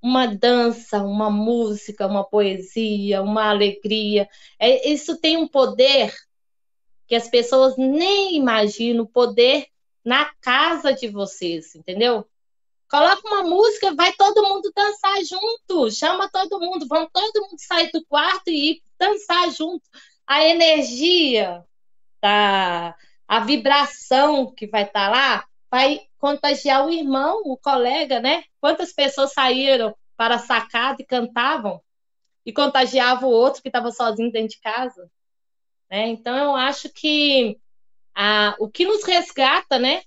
[0.00, 4.26] Uma dança, uma música, uma poesia, uma alegria.
[4.58, 6.10] É, isso tem um poder
[7.06, 9.66] que as pessoas nem imaginam o poder
[10.04, 12.26] na casa de vocês, entendeu?
[12.88, 17.90] Coloca uma música, vai todo mundo dançar junto, chama todo mundo, vão todo mundo sair
[17.90, 19.82] do quarto e dançar junto.
[20.26, 21.64] A energia,
[22.20, 22.96] tá,
[23.26, 28.44] a vibração que vai estar tá lá, vai contagiar o irmão, o colega, né?
[28.60, 31.80] Quantas pessoas saíram para a sacada e cantavam
[32.44, 35.10] e contagiavam o outro que estava sozinho dentro de casa?
[35.90, 36.08] Né?
[36.08, 37.58] Então, eu acho que
[38.14, 40.02] a, o que nos resgata, né?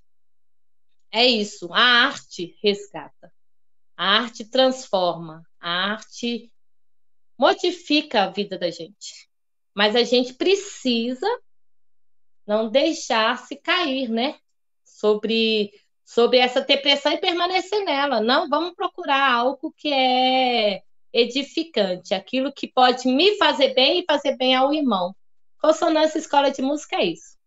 [1.11, 3.31] É isso, a arte resgata.
[3.97, 6.51] A arte transforma, a arte
[7.38, 9.30] modifica a vida da gente.
[9.73, 11.27] Mas a gente precisa
[12.45, 14.39] não deixar se cair, né?
[14.84, 15.72] Sobre,
[16.03, 18.19] sobre essa depressão e permanecer nela.
[18.19, 20.81] Não, vamos procurar algo que é
[21.14, 25.15] edificante, aquilo que pode me fazer bem e fazer bem ao irmão.
[25.60, 27.38] Consonância Escola de Música é isso.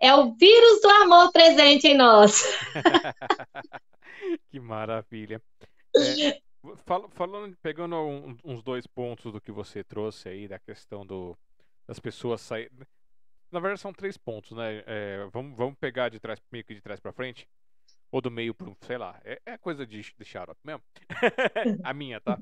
[0.00, 2.42] É o vírus do amor presente em nós.
[4.50, 5.42] que maravilha.
[5.96, 6.40] É,
[7.14, 11.36] falando, pegando um, uns dois pontos do que você trouxe aí, da questão do,
[11.86, 12.70] das pessoas saírem.
[13.50, 14.84] Na verdade, são três pontos, né?
[14.86, 17.48] É, vamos, vamos pegar de trás, meio que de trás para frente.
[18.10, 19.20] Ou do meio pro, sei lá.
[19.24, 20.82] É, é coisa de, de xarope mesmo.
[21.82, 22.38] a minha, tá?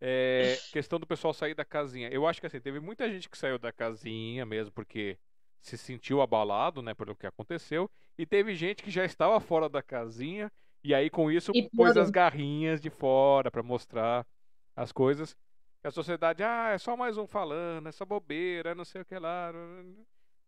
[0.00, 2.08] É, questão do pessoal sair da casinha.
[2.08, 5.18] Eu acho que assim, teve muita gente que saiu da casinha mesmo porque
[5.60, 7.90] se sentiu abalado, né, pelo que aconteceu.
[8.16, 10.50] E teve gente que já estava fora da casinha
[10.82, 14.26] e aí com isso e pôs as garrinhas de fora para mostrar
[14.74, 15.36] as coisas.
[15.82, 19.18] A sociedade, ah, é só mais um falando, é só bobeira, não sei o que
[19.18, 19.52] lá.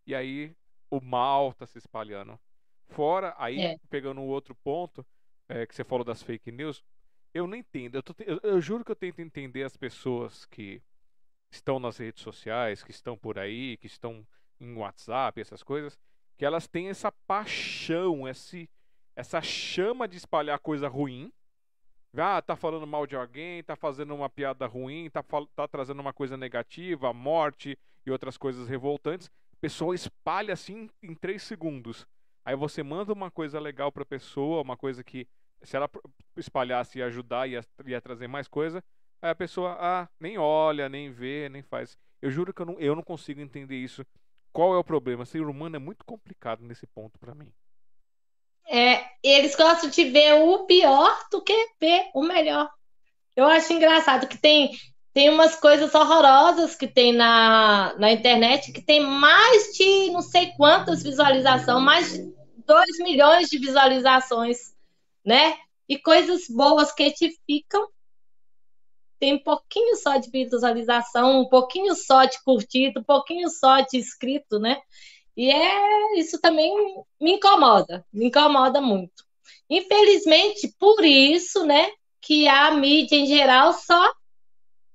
[0.06, 0.54] E aí
[0.90, 2.38] o mal tá se espalhando.
[2.88, 3.76] Fora, aí é.
[3.88, 5.04] pegando um outro ponto
[5.48, 6.82] é, que você falou das fake news,
[7.34, 7.96] eu não entendo.
[7.96, 10.82] Eu, tô, eu, eu, juro que eu tento entender as pessoas que
[11.50, 14.26] estão nas redes sociais, que estão por aí, que estão
[14.60, 15.98] em WhatsApp, essas coisas,
[16.36, 18.68] que elas têm essa paixão, esse,
[19.16, 21.32] essa chama de espalhar coisa ruim
[22.20, 25.24] ah, tá falando mal de alguém, tá fazendo uma piada ruim, tá,
[25.56, 29.30] tá trazendo uma coisa negativa, morte e outras coisas revoltantes.
[29.52, 32.06] A pessoa espalha assim em três segundos.
[32.44, 35.26] Aí você manda uma coisa legal pra pessoa, uma coisa que,
[35.62, 35.88] se ela
[36.36, 38.82] espalhasse e ajudar, ia, ia trazer mais coisa.
[39.20, 41.96] Aí a pessoa, ah, nem olha, nem vê, nem faz.
[42.20, 44.04] Eu juro que eu não, eu não consigo entender isso.
[44.52, 45.24] Qual é o problema?
[45.24, 47.52] Ser humano é muito complicado nesse ponto para mim.
[48.68, 52.70] É, eles gostam de ver o pior do que ver o melhor.
[53.34, 54.70] Eu acho engraçado que tem,
[55.12, 60.52] tem umas coisas horrorosas que tem na, na internet que tem mais de não sei
[60.56, 62.34] quantas visualizações, mais de
[62.66, 64.71] 2 milhões de visualizações,
[65.24, 65.58] né?
[65.88, 67.88] E coisas boas que edificam.
[69.18, 73.98] Tem um pouquinho só de visualização, um pouquinho só de curtido, um pouquinho só de
[73.98, 74.80] inscrito, né?
[75.36, 76.74] E é isso também
[77.20, 79.24] me incomoda, me incomoda muito.
[79.70, 81.90] Infelizmente, por isso, né,
[82.20, 84.12] que a mídia em geral só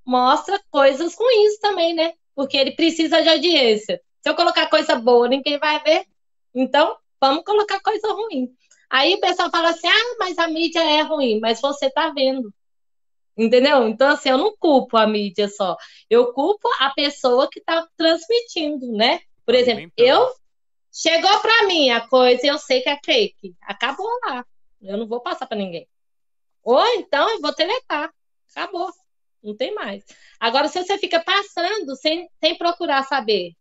[0.04, 2.12] mostra coisas ruins também, né?
[2.34, 4.00] Porque ele precisa de audiência.
[4.22, 6.06] Se eu colocar coisa boa, ninguém vai ver.
[6.54, 8.48] Então, vamos colocar coisa ruim.
[8.90, 12.52] Aí o pessoal fala assim: ah, mas a mídia é ruim, mas você tá vendo.
[13.36, 13.86] Entendeu?
[13.88, 15.76] Então, assim, eu não culpo a mídia só.
[16.10, 19.20] Eu culpo a pessoa que está transmitindo, né?
[19.46, 20.34] Por exemplo, eu
[20.92, 23.54] chegou para mim a coisa e eu sei que é fake.
[23.62, 24.44] Acabou lá.
[24.82, 25.88] Eu não vou passar para ninguém.
[26.64, 28.12] Ou então eu vou teletar.
[28.50, 28.90] Acabou.
[29.40, 30.04] Não tem mais.
[30.40, 33.52] Agora, se você fica passando sem, sem procurar saber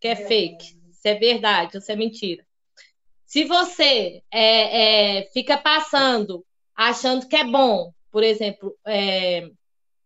[0.00, 2.45] que é fake, se é verdade ou se é mentira.
[3.26, 9.50] Se você é, é, fica passando achando que é bom, por exemplo, é,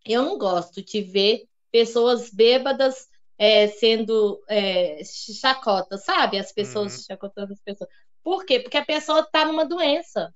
[0.04, 6.38] eu não gosto de ver pessoas bêbadas é, sendo é, chacota, sabe?
[6.38, 7.04] As pessoas uhum.
[7.04, 7.90] chacotando as pessoas.
[8.22, 8.60] Por quê?
[8.60, 10.34] Porque a pessoa está numa doença.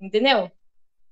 [0.00, 0.50] Entendeu?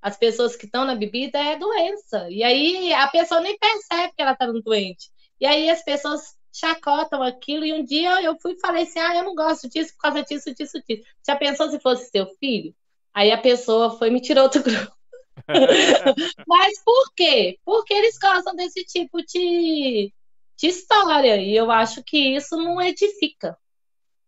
[0.00, 2.28] As pessoas que estão na bebida é doença.
[2.30, 5.10] E aí a pessoa nem percebe que ela está doente.
[5.40, 7.64] E aí as pessoas chacotam aquilo.
[7.64, 10.22] E um dia eu fui e falei assim: ah, eu não gosto disso por causa
[10.22, 11.02] disso, disso, disso.
[11.26, 12.74] Já pensou se fosse seu filho?
[13.14, 14.96] Aí a pessoa foi e me tirou do grupo.
[16.46, 17.58] Mas por quê?
[17.64, 20.12] Porque eles gostam desse tipo de,
[20.56, 23.56] de história, e eu acho que isso não edifica.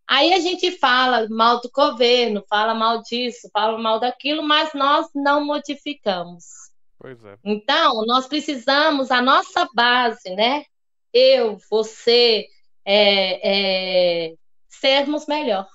[0.07, 5.07] Aí a gente fala mal do governo, fala mal disso, fala mal daquilo, mas nós
[5.13, 6.45] não modificamos.
[6.97, 7.37] Pois é.
[7.43, 10.65] Então, nós precisamos, a nossa base, né?
[11.13, 12.47] Eu, você,
[12.85, 14.35] é, é,
[14.67, 15.67] sermos melhor.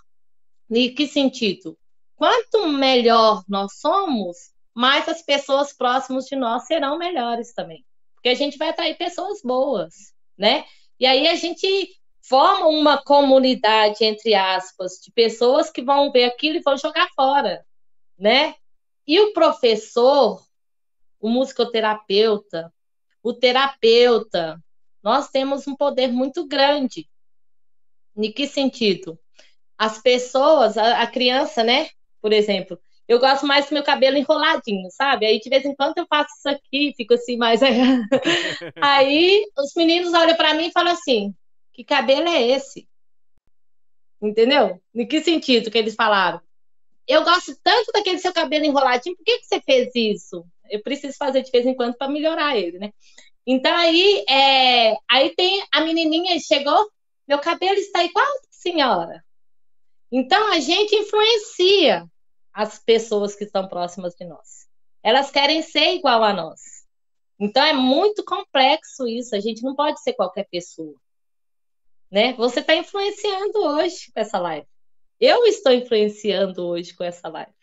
[0.70, 1.78] Em que sentido?
[2.16, 7.84] Quanto melhor nós somos, mais as pessoas próximas de nós serão melhores também.
[8.14, 10.64] Porque a gente vai atrair pessoas boas né?
[10.98, 11.66] E aí a gente
[12.20, 17.64] forma uma comunidade, entre aspas, de pessoas que vão ver aquilo e vão jogar fora,
[18.18, 18.54] né?
[19.06, 20.42] E o professor,
[21.20, 22.72] o musicoterapeuta,
[23.22, 24.62] o terapeuta,
[25.04, 27.08] nós temos um poder muito grande.
[28.16, 29.18] Em que sentido?
[29.78, 31.88] As pessoas, a, a criança, né?
[32.24, 35.26] por exemplo, eu gosto mais do meu cabelo enroladinho, sabe?
[35.26, 37.60] Aí de vez em quando eu faço isso aqui, fico assim mais.
[38.80, 41.34] Aí os meninos olham para mim e falam assim:
[41.70, 42.88] que cabelo é esse?
[44.22, 44.80] Entendeu?
[44.94, 46.40] Em que sentido que eles falaram?
[47.06, 50.46] Eu gosto tanto daquele seu cabelo enroladinho, por que, que você fez isso?
[50.70, 52.90] Eu preciso fazer de vez em quando para melhorar ele, né?
[53.46, 54.96] Então aí, é...
[55.10, 56.90] aí tem a menininha chegou,
[57.28, 59.24] meu cabelo está igual, senhora.
[60.10, 62.06] Então a gente influencia
[62.52, 64.68] as pessoas que estão próximas de nós.
[65.02, 66.60] Elas querem ser igual a nós.
[67.38, 69.34] Então é muito complexo isso.
[69.34, 70.94] A gente não pode ser qualquer pessoa,
[72.10, 72.32] né?
[72.34, 74.66] Você está influenciando hoje com essa live.
[75.20, 77.53] Eu estou influenciando hoje com essa live.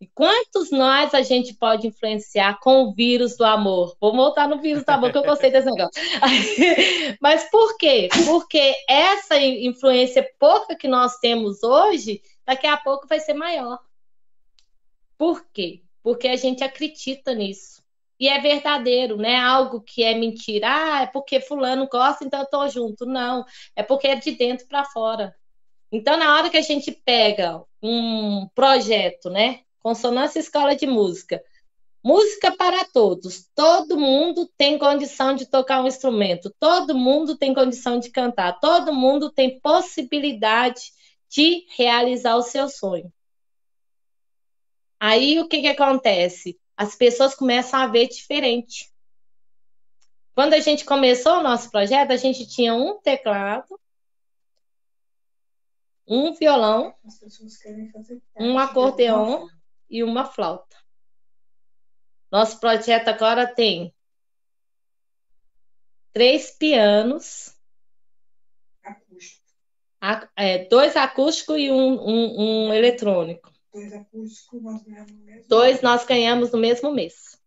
[0.00, 3.94] E quantos nós a gente pode influenciar com o vírus do amor?
[4.00, 5.92] Vou voltar no vírus do amor, que eu gostei desse negócio.
[7.20, 8.08] Mas por quê?
[8.24, 13.78] Porque essa influência pouca que nós temos hoje, daqui a pouco vai ser maior.
[15.18, 15.82] Por quê?
[16.02, 17.82] Porque a gente acredita nisso.
[18.18, 20.66] E é verdadeiro, não é algo que é mentira.
[20.66, 23.04] Ah, é porque fulano gosta, então eu tô junto.
[23.04, 23.44] Não,
[23.76, 25.36] é porque é de dentro para fora.
[25.92, 29.60] Então, na hora que a gente pega um projeto, né?
[29.80, 31.42] Consonância Escola de Música.
[32.02, 33.46] Música para todos.
[33.54, 36.54] Todo mundo tem condição de tocar um instrumento.
[36.58, 38.58] Todo mundo tem condição de cantar.
[38.58, 40.92] Todo mundo tem possibilidade
[41.28, 43.12] de realizar o seu sonho.
[44.98, 46.58] Aí o que, que acontece?
[46.76, 48.90] As pessoas começam a ver diferente.
[50.34, 53.78] Quando a gente começou o nosso projeto, a gente tinha um teclado,
[56.06, 56.94] um violão,
[58.38, 59.48] um acordeão
[59.90, 60.76] e uma flauta.
[62.30, 63.92] Nosso projeto agora tem
[66.12, 67.56] três pianos,
[70.36, 73.52] é, dois acústicos e um, um, um eletrônico.
[73.72, 77.40] Dois acústicos nós ganhamos no mesmo Dois nós ganhamos no mesmo mês.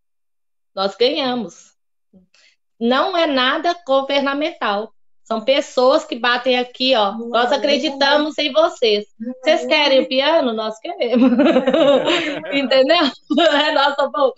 [0.75, 1.75] Nós ganhamos.
[2.79, 4.92] Não é nada governamental.
[5.23, 7.13] São pessoas que batem aqui, ó.
[7.13, 9.05] Nós é acreditamos em vocês.
[9.17, 10.53] Não vocês é querem o piano?
[10.53, 11.31] Nós queremos.
[12.53, 13.03] Entendeu?
[13.63, 14.31] É nossa bom.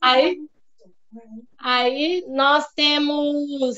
[0.00, 0.38] Aí,
[1.58, 3.76] aí nós temos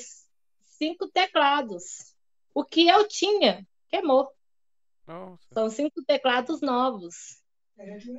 [0.78, 2.14] cinco teclados.
[2.54, 4.28] O que eu tinha queimou.
[5.06, 5.42] Nossa.
[5.52, 7.42] São cinco teclados novos.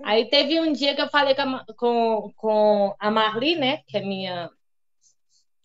[0.03, 3.98] Aí teve um dia que eu falei com a, com, com a Marli, né, que
[3.98, 4.49] é minha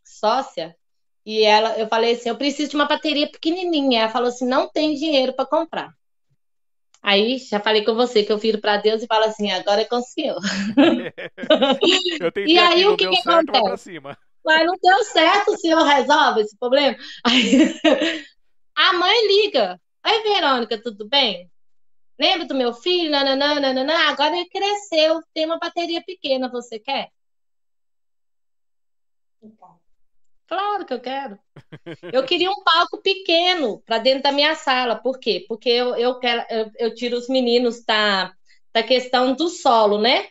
[0.05, 0.77] sócia,
[1.25, 4.03] e ela, eu falei assim, eu preciso de uma bateria pequenininha.
[4.03, 5.95] Ela falou assim, não tem dinheiro para comprar.
[7.03, 9.85] Aí já falei com você que eu viro para Deus e falo assim, agora é
[9.85, 10.39] com o Senhor.
[12.47, 14.01] e aí o que, que acontece?
[14.45, 16.97] Mas não deu certo, o Senhor resolve esse problema.
[17.25, 17.75] Aí,
[18.75, 19.81] a mãe liga.
[20.07, 21.51] Oi, Verônica, tudo bem?
[22.19, 23.11] Lembra do meu filho?
[23.11, 23.95] Nananã, nananã.
[24.09, 27.09] Agora ele cresceu, tem uma bateria pequena, você quer?
[30.51, 31.39] Claro que eu quero.
[32.13, 34.97] Eu queria um palco pequeno para dentro da minha sala.
[34.97, 35.45] Por quê?
[35.47, 38.33] Porque eu, eu, quero, eu, eu tiro os meninos da,
[38.75, 40.27] da questão do solo, né?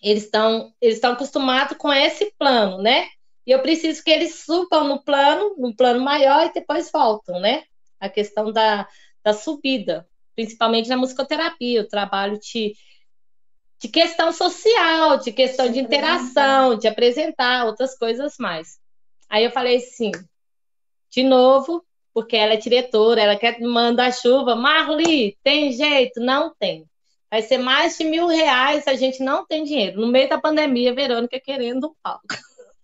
[0.00, 3.08] Eles estão eles estão acostumados com esse plano, né?
[3.44, 7.64] E eu preciso que eles subam no plano, no plano maior e depois voltam, né?
[7.98, 8.86] A questão da,
[9.24, 12.74] da subida principalmente na musicoterapia, o trabalho de,
[13.80, 18.81] de questão social, de questão de interação, de apresentar outras coisas mais.
[19.32, 20.12] Aí eu falei assim,
[21.10, 21.82] de novo,
[22.12, 24.54] porque ela é diretora, ela quer mandar chuva.
[24.54, 26.20] Marli, tem jeito?
[26.20, 26.84] Não tem.
[27.30, 29.98] Vai ser mais de mil reais, a gente não tem dinheiro.
[29.98, 32.26] No meio da pandemia, Verônica querendo um palco.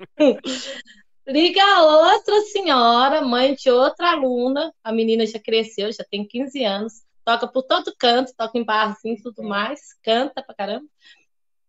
[1.28, 7.02] Liga outra senhora, mãe de outra aluna, a menina já cresceu, já tem 15 anos
[7.28, 10.86] toca por todo canto, toca em barzinho e tudo mais, canta pra caramba.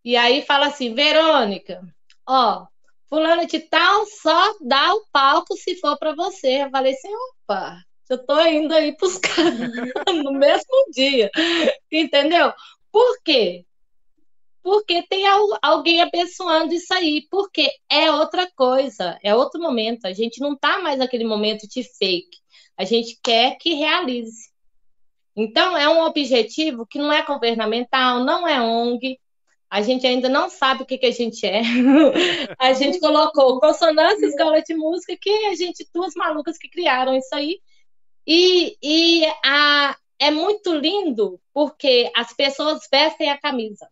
[0.06, 1.84] E aí fala assim, Verônica,
[2.26, 2.66] ó,
[3.10, 6.64] fulano de tal só dá o palco se for para você.
[6.64, 9.36] Eu falei assim, opa, eu tô indo aí buscar
[10.24, 11.30] no mesmo dia,
[11.92, 12.54] entendeu?
[12.92, 13.66] Por quê?
[14.62, 15.26] Porque tem
[15.62, 20.06] alguém abençoando isso aí, porque é outra coisa, é outro momento.
[20.06, 22.38] A gente não tá mais naquele momento de fake.
[22.78, 24.50] A gente quer que realize.
[25.36, 29.18] Então, é um objetivo que não é governamental, não é ONG,
[29.70, 31.62] a gente ainda não sabe o que, que a gente é.
[32.58, 37.34] a gente colocou consonância, escola de música, que a gente, duas malucas que criaram isso
[37.36, 37.60] aí.
[38.26, 43.88] E, e a, é muito lindo porque as pessoas vestem a camisa.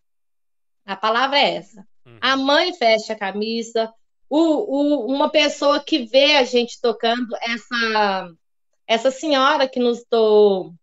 [0.84, 1.86] A palavra é essa.
[2.04, 2.18] Uhum.
[2.20, 3.92] A mãe veste a camisa.
[4.28, 8.32] O, o, uma pessoa que vê a gente tocando, essa,
[8.86, 10.74] essa senhora que nos deu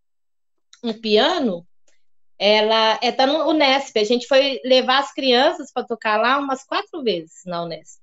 [0.83, 1.67] um piano,
[2.37, 3.97] ela é tá no Unesp.
[3.97, 8.01] A gente foi levar as crianças para tocar lá umas quatro vezes na Unesp,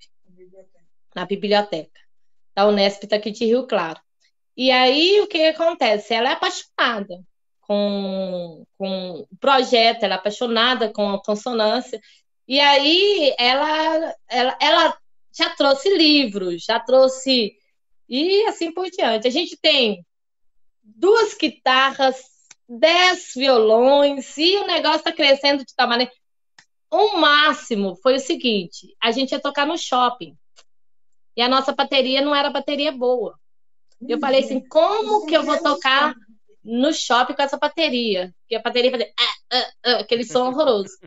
[1.15, 2.01] na biblioteca.
[2.55, 4.01] Da Unesp está aqui de Rio Claro.
[4.57, 6.13] E aí o que acontece?
[6.13, 7.23] Ela é apaixonada
[7.63, 12.01] com, com o projeto, ela é apaixonada com a consonância.
[12.47, 14.99] E aí ela, ela, ela
[15.35, 17.57] já trouxe livros, já trouxe.
[18.09, 19.27] E assim por diante.
[19.27, 20.05] A gente tem
[20.83, 22.17] duas guitarras,
[22.79, 26.13] dez violões, e o negócio está crescendo de tal maneira.
[26.91, 30.37] O máximo foi o seguinte: a gente ia tocar no shopping.
[31.37, 33.39] E a nossa bateria não era bateria boa.
[34.07, 36.15] Eu falei assim: como que eu vou tocar
[36.63, 38.35] no shopping com essa bateria?
[38.41, 40.99] Porque a bateria fazia ah, ah, ah, aquele som horroroso.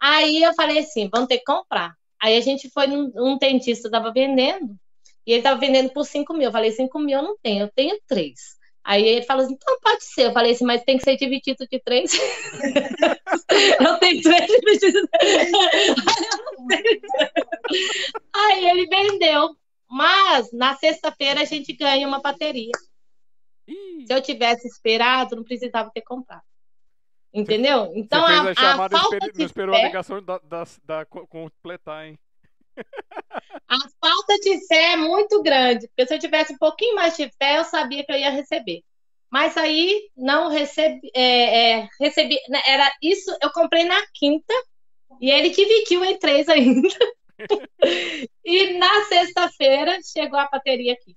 [0.00, 1.94] Aí eu falei assim: vamos ter que comprar.
[2.20, 4.74] Aí a gente foi num um dentista, estava vendendo,
[5.26, 6.44] e ele estava vendendo por 5 mil.
[6.44, 8.56] Eu falei: 5 mil eu não tenho, eu tenho três.
[8.86, 10.26] Aí ele falou assim: então pode ser.
[10.26, 12.12] Eu falei assim: mas tem que ser dividido de três.
[13.80, 15.08] eu tenho três divididos.
[18.32, 19.56] Aí ele vendeu.
[19.88, 22.70] Mas na sexta-feira a gente ganha uma bateria.
[24.06, 26.42] Se eu tivesse esperado, não precisava ter comprado.
[27.34, 27.90] Entendeu?
[27.94, 32.16] Então a, a falta não esperou a fé, ligação da, da, da co- completar, hein?
[33.68, 35.88] A falta de fé é muito grande.
[35.88, 38.82] Porque se eu tivesse um pouquinho mais de fé, eu sabia que eu ia receber.
[39.30, 43.36] Mas aí não recebi, é, é, recebi, né, era isso.
[43.42, 44.54] Eu comprei na quinta
[45.20, 46.88] e ele dividiu em três ainda.
[48.44, 51.16] e na sexta-feira chegou a bateria aqui.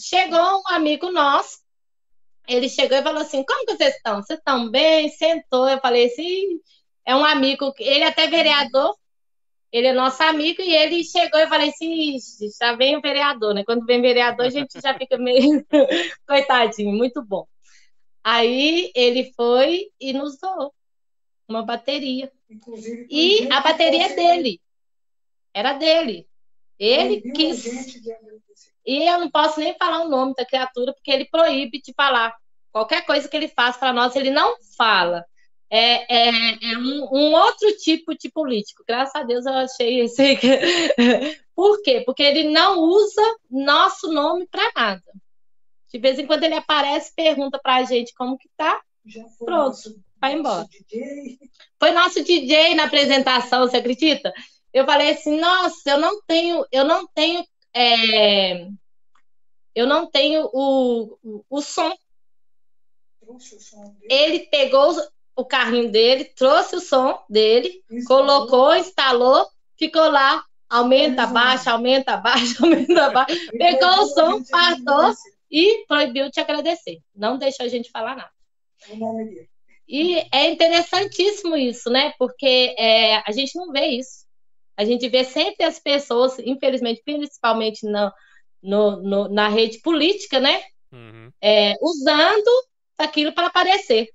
[0.00, 1.58] Chegou um amigo nosso,
[2.48, 4.16] ele chegou e falou assim: Como que vocês estão?
[4.16, 5.08] Vocês estão bem?
[5.10, 5.68] Sentou.
[5.68, 6.60] Eu falei assim:
[7.06, 8.94] É um amigo, que- ele é até vereador,
[9.74, 13.52] ele é nosso amigo, e ele chegou e falei assim: "Ixi, já vem o vereador,
[13.52, 13.64] né?
[13.64, 15.66] Quando vem vereador, a gente já fica meio
[16.28, 17.44] coitadinho, muito bom.
[18.22, 20.72] Aí ele foi e nos doou
[21.48, 22.30] uma bateria.
[22.48, 24.60] Inclusive, E a bateria é dele.
[25.52, 26.28] Era dele.
[26.78, 27.96] Ele quis.
[28.86, 32.32] E eu não posso nem falar o nome da criatura, porque ele proíbe de falar.
[32.70, 35.24] Qualquer coisa que ele faz para nós, ele não fala.
[35.70, 36.28] É, é,
[36.72, 38.84] é um, um outro tipo de político.
[38.86, 40.38] Graças a Deus eu achei esse.
[41.54, 42.02] Por quê?
[42.04, 45.02] Porque ele não usa nosso nome para nada.
[45.88, 48.80] De vez em quando ele aparece, pergunta para a gente como que tá.
[49.06, 50.66] Já foi Pronto, nosso- vai embora.
[51.78, 54.32] Foi nosso DJ na apresentação, você acredita?
[54.72, 58.66] Eu falei assim, nossa, eu não tenho, eu não tenho, é,
[59.74, 61.94] eu não tenho o, o, o som.
[63.26, 63.96] O som.
[64.02, 64.94] Ele pegou
[65.36, 68.26] o carrinho dele, trouxe o som dele, instalou.
[68.46, 69.46] colocou, instalou,
[69.78, 75.14] ficou lá, aumenta, baixa, aumenta, baixa, aumenta, baixa, pegou o som, de passou.
[75.50, 76.98] e proibiu de agradecer.
[77.14, 78.30] Não deixou a gente falar nada.
[79.86, 82.12] E é interessantíssimo isso, né?
[82.18, 84.24] Porque é, a gente não vê isso.
[84.76, 88.12] A gente vê sempre as pessoas, infelizmente, principalmente na,
[88.62, 90.62] no, no- na rede política, né?
[90.92, 91.30] Uhum.
[91.40, 92.50] É, usando
[92.98, 94.08] aquilo para aparecer.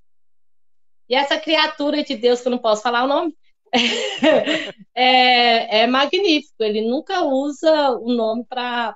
[1.09, 3.35] E essa criatura de Deus, que eu não posso falar o nome,
[4.95, 6.63] é, é magnífico.
[6.63, 8.95] Ele nunca usa o nome para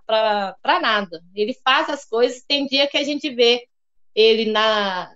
[0.82, 1.22] nada.
[1.34, 2.44] Ele faz as coisas.
[2.48, 3.68] Tem dia que a gente vê
[4.16, 5.12] ele na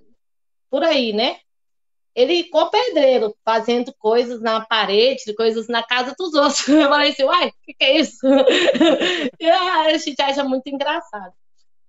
[0.69, 1.37] por aí, né?
[2.15, 6.67] Ele com pedreiro, fazendo coisas na parede, coisas na casa dos outros.
[6.67, 8.25] Eu falei assim, uai, o que, que é isso?
[9.39, 11.33] E a gente acha muito engraçado.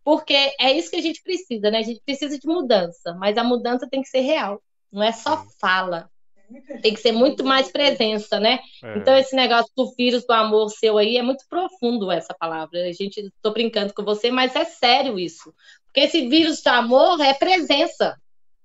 [0.04, 1.78] Porque é isso que a gente precisa, né?
[1.78, 4.62] A gente precisa de mudança, mas a mudança tem que ser real.
[4.90, 6.10] Não é só fala,
[6.50, 8.58] muita tem que ser muito mais presença, né?
[8.82, 8.98] É.
[8.98, 12.80] Então, esse negócio do vírus do amor seu aí é muito profundo essa palavra.
[12.84, 15.54] A gente tô brincando com você, mas é sério isso.
[15.86, 18.16] Porque esse vírus do amor é presença,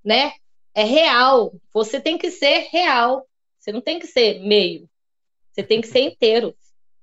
[0.04, 0.34] né?
[0.74, 1.54] É real.
[1.74, 3.28] Você tem que ser real.
[3.60, 4.90] Você não tem que ser meio.
[5.52, 6.56] Você tem que ser inteiro,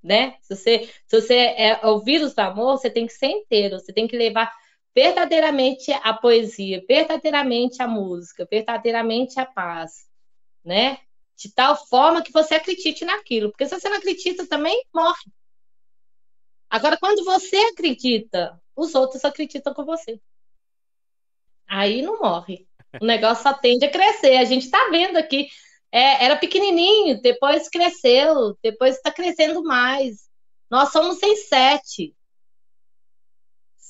[0.03, 0.35] né?
[0.43, 3.79] Se você, se você é o vírus do amor, você tem que ser inteiro.
[3.79, 4.51] Você tem que levar
[4.95, 10.07] verdadeiramente a poesia, verdadeiramente a música, verdadeiramente a paz,
[10.65, 10.99] né?
[11.41, 13.51] de tal forma que você acredite naquilo.
[13.51, 15.33] Porque se você não acredita também, morre.
[16.69, 20.21] Agora, quando você acredita, os outros acreditam com você.
[21.67, 22.69] Aí não morre.
[23.01, 24.37] O negócio só tende a crescer.
[24.37, 25.49] A gente está vendo aqui.
[25.91, 30.29] É, era pequenininho, depois cresceu, depois está crescendo mais.
[30.71, 32.15] Nós somos em sete.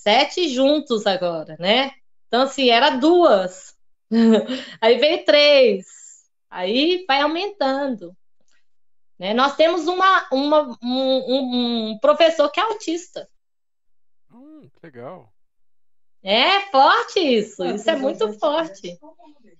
[0.03, 1.91] Sete juntos agora, né?
[2.27, 3.77] Então, assim, era duas.
[4.81, 5.85] Aí veio três.
[6.49, 8.17] Aí vai aumentando.
[9.19, 9.35] Né?
[9.35, 13.29] Nós temos uma, uma, um, um- um professor que é autista.
[14.33, 15.31] Hum, que legal.
[16.23, 18.99] É forte isso, isso é muito forte.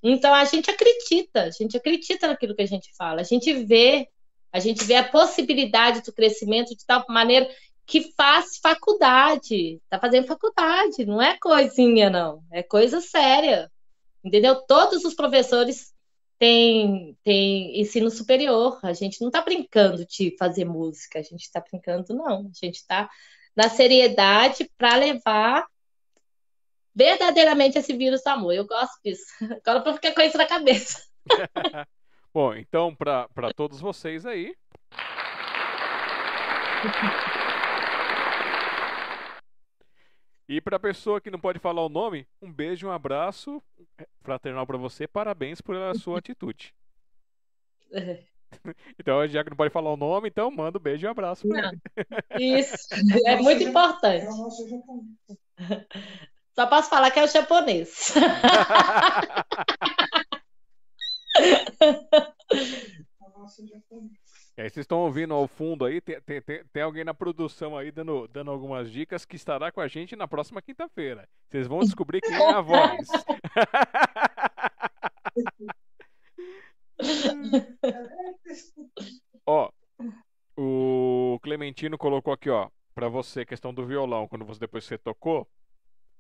[0.03, 4.09] Então a gente acredita, a gente acredita naquilo que a gente fala, a gente vê,
[4.51, 7.47] a gente vê a possibilidade do crescimento de tal maneira
[7.91, 13.69] que faz faculdade, tá fazendo faculdade, não é coisinha não, é coisa séria.
[14.23, 14.63] Entendeu?
[14.65, 15.93] Todos os professores
[16.39, 18.79] têm, têm ensino superior.
[18.85, 22.43] A gente não está brincando de fazer música, a gente está brincando, não.
[22.43, 23.11] A gente está
[23.57, 25.67] na seriedade para levar
[26.95, 28.53] verdadeiramente esse vírus do amor.
[28.53, 29.25] Eu gosto disso.
[29.67, 31.03] Agora para ficar com isso na cabeça.
[32.33, 34.55] Bom, então, para todos vocês aí.
[40.51, 43.63] E para a pessoa que não pode falar o nome, um beijo, um abraço
[44.21, 45.07] fraternal para você.
[45.07, 46.75] Parabéns pela sua atitude.
[48.99, 51.47] Então, já que não pode falar o nome, então manda um beijo e um abraço.
[52.37, 52.89] Isso,
[53.27, 54.27] é muito importante.
[56.53, 58.13] Só posso falar que é o japonês.
[64.61, 68.29] Aí vocês estão ouvindo ao fundo aí, tem, tem, tem, alguém na produção aí dando,
[68.29, 71.27] dando algumas dicas que estará com a gente na próxima quinta-feira.
[71.49, 73.09] Vocês vão descobrir quem é a voz.
[79.47, 79.71] ó,
[80.55, 85.49] o Clementino colocou aqui, ó, para você, questão do violão, quando você depois você tocou,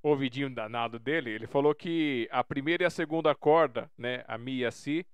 [0.02, 4.60] ouvidinho danado dele, ele falou que a primeira e a segunda corda, né, a Mi
[4.60, 5.06] e a Si,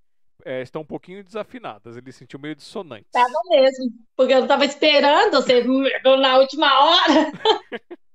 [0.45, 1.97] é, estão um pouquinho desafinadas.
[1.97, 3.07] Ele sentiu meio dissonante.
[3.11, 5.63] Tava mesmo, porque eu não tava esperando, você
[6.03, 7.31] na última hora.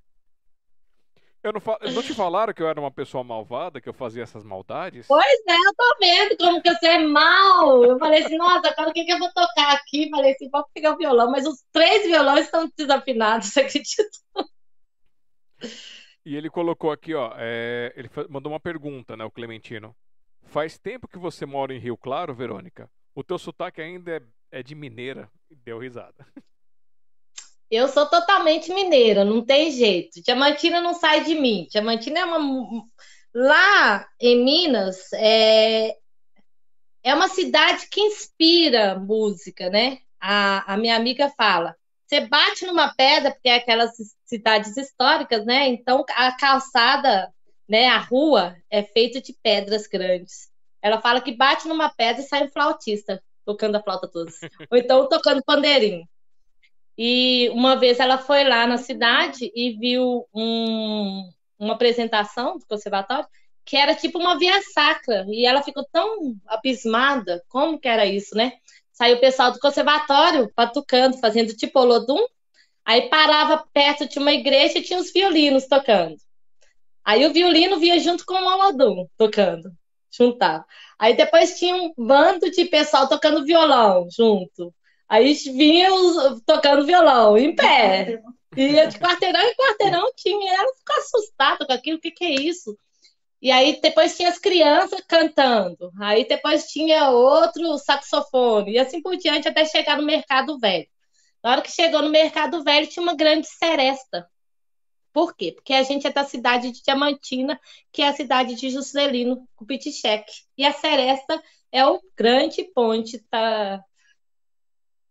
[1.43, 1.61] Eu não,
[1.93, 5.09] não te falaram que eu era uma pessoa malvada, que eu fazia essas maldades?
[5.09, 7.85] Pois é, eu tô vendo como que você é mal.
[7.85, 10.09] Eu falei assim, nossa, agora o que, que eu vou tocar aqui?
[10.09, 14.05] Falei assim, vou pegar o violão, mas os três violões estão desafinados, você acredita?
[16.25, 19.97] E ele colocou aqui, ó, é, ele mandou uma pergunta, né, o Clementino.
[20.53, 22.87] Faz tempo que você mora em Rio Claro, Verônica?
[23.15, 25.31] O teu sotaque ainda é, é de mineira.
[25.51, 26.27] Deu risada.
[27.71, 30.21] Eu sou totalmente mineira, não tem jeito.
[30.23, 31.67] Diamantina não sai de mim.
[31.71, 32.85] Diamantina é uma.
[33.35, 35.97] Lá em Minas, é,
[37.03, 40.01] é uma cidade que inspira música, né?
[40.21, 41.75] A, a minha amiga fala:
[42.07, 43.93] você bate numa pedra, porque é aquelas
[44.27, 45.69] cidades históricas, né?
[45.69, 47.33] Então a calçada
[47.73, 47.87] né?
[47.87, 50.51] A rua é feita de pedras grandes.
[50.83, 54.31] Ela fala que bate numa pedra e sai um flautista tocando a flauta toda.
[54.71, 56.07] Ou então tocando pandeirinho.
[56.99, 63.27] E uma vez ela foi lá na cidade e viu um, uma apresentação do conservatório
[63.65, 65.25] que era tipo uma via sacra.
[65.31, 68.53] E ela ficou tão abismada, como que era isso, né?
[68.93, 72.23] Saiu o pessoal do conservatório patucando, fazendo tipo olodum.
[72.85, 76.17] Aí parava perto de uma igreja e tinha os violinos tocando.
[77.05, 79.73] Aí o violino vinha junto com o Olodum tocando,
[80.11, 80.65] juntava.
[80.99, 84.73] Aí depois tinha um bando de pessoal tocando violão junto.
[85.09, 85.89] Aí vinha
[86.47, 88.21] tocando violão, em pé.
[88.57, 90.55] Ia de quarteirão em quarteirão tinha.
[90.55, 92.77] Ela ficou assustada com aquilo, o que, que é isso?
[93.41, 95.91] E aí depois tinha as crianças cantando.
[96.01, 98.73] Aí depois tinha outro saxofone.
[98.73, 100.87] E assim por diante até chegar no Mercado Velho.
[101.43, 104.29] Na hora que chegou no Mercado Velho, tinha uma grande seresta
[105.13, 105.53] por quê?
[105.53, 107.61] Porque a gente é da cidade de Diamantina,
[107.93, 110.25] que é a cidade de Juscelino Kubitschek.
[110.57, 113.19] E a Seresta é o grande ponte.
[113.31, 113.85] Tá...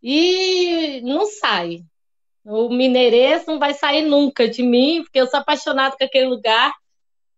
[0.01, 1.83] E não sai.
[2.43, 6.73] O mineirês não vai sair nunca de mim, porque eu sou apaixonada com aquele lugar.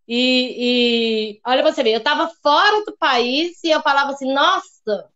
[0.07, 5.09] E, e olha você ver, eu estava fora do país e eu falava assim, nossa,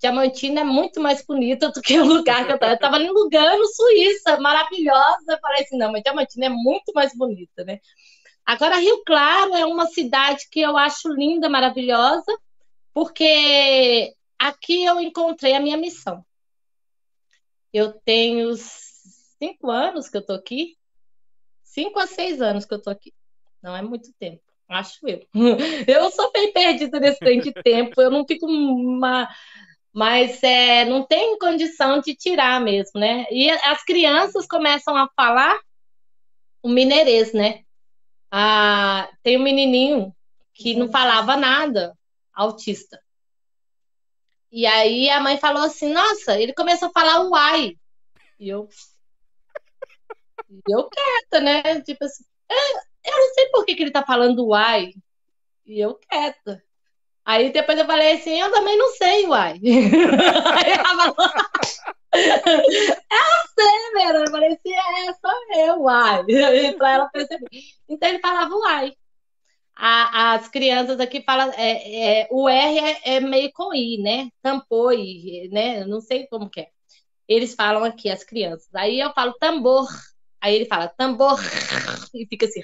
[0.00, 2.72] Diamantina é muito mais bonita do que o lugar que eu estava.
[2.72, 5.24] Eu estava em Lugano, Suíça, maravilhosa.
[5.28, 7.80] Eu falei assim, não, mas Diamantina é muito mais bonita, né?
[8.46, 12.36] Agora, Rio Claro é uma cidade que eu acho linda, maravilhosa,
[12.94, 16.24] porque aqui eu encontrei a minha missão.
[17.72, 20.76] Eu tenho cinco anos que eu tô aqui,
[21.62, 23.12] cinco a seis anos que eu tô aqui.
[23.62, 25.24] Não é muito tempo, acho eu.
[25.86, 29.28] Eu sou bem perdida nesse de tempo, eu não fico uma
[29.92, 33.26] mas é, não tem condição de tirar mesmo, né?
[33.30, 35.58] E as crianças começam a falar
[36.62, 37.64] o mineirês, né?
[38.30, 40.14] Ah, tem um menininho
[40.54, 41.96] que não falava nada,
[42.32, 43.00] autista.
[44.52, 47.76] E aí a mãe falou assim: Nossa, ele começou a falar uai.
[48.38, 48.68] E eu.
[50.52, 51.80] E eu quieta, né?
[51.82, 52.24] Tipo assim,
[53.04, 54.92] eu não sei por que, que ele tá falando uai.
[55.64, 56.60] E eu quieta.
[57.30, 59.52] Aí depois eu falei assim, eu também não sei, uai.
[59.62, 61.30] Aí ela falou,
[62.12, 64.18] é você, Vera.
[64.18, 66.24] Eu falei assim, é, sou eu, uai.
[66.76, 67.46] Para ela perceber.
[67.88, 68.94] Então ele falava uai.
[69.76, 74.28] A, as crianças aqui falam, é, é, o R é, é, meio com I, né?
[74.42, 75.84] Tampou I, né?
[75.84, 76.68] Não sei como que é.
[77.28, 78.74] Eles falam aqui, as crianças.
[78.74, 79.86] Aí eu falo tambor.
[80.40, 81.38] Aí ele fala tambor.
[82.12, 82.62] E fica assim,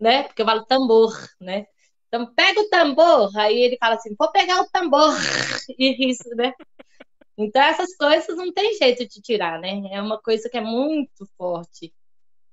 [0.00, 0.24] né?
[0.24, 1.66] Porque eu falo tambor, né?
[2.12, 3.34] Então, pega o tambor.
[3.38, 5.14] Aí ele fala assim, vou pegar o tambor.
[5.78, 6.52] E isso, né?
[7.38, 9.88] Então, essas coisas não tem jeito de tirar, né?
[9.90, 11.90] É uma coisa que é muito forte.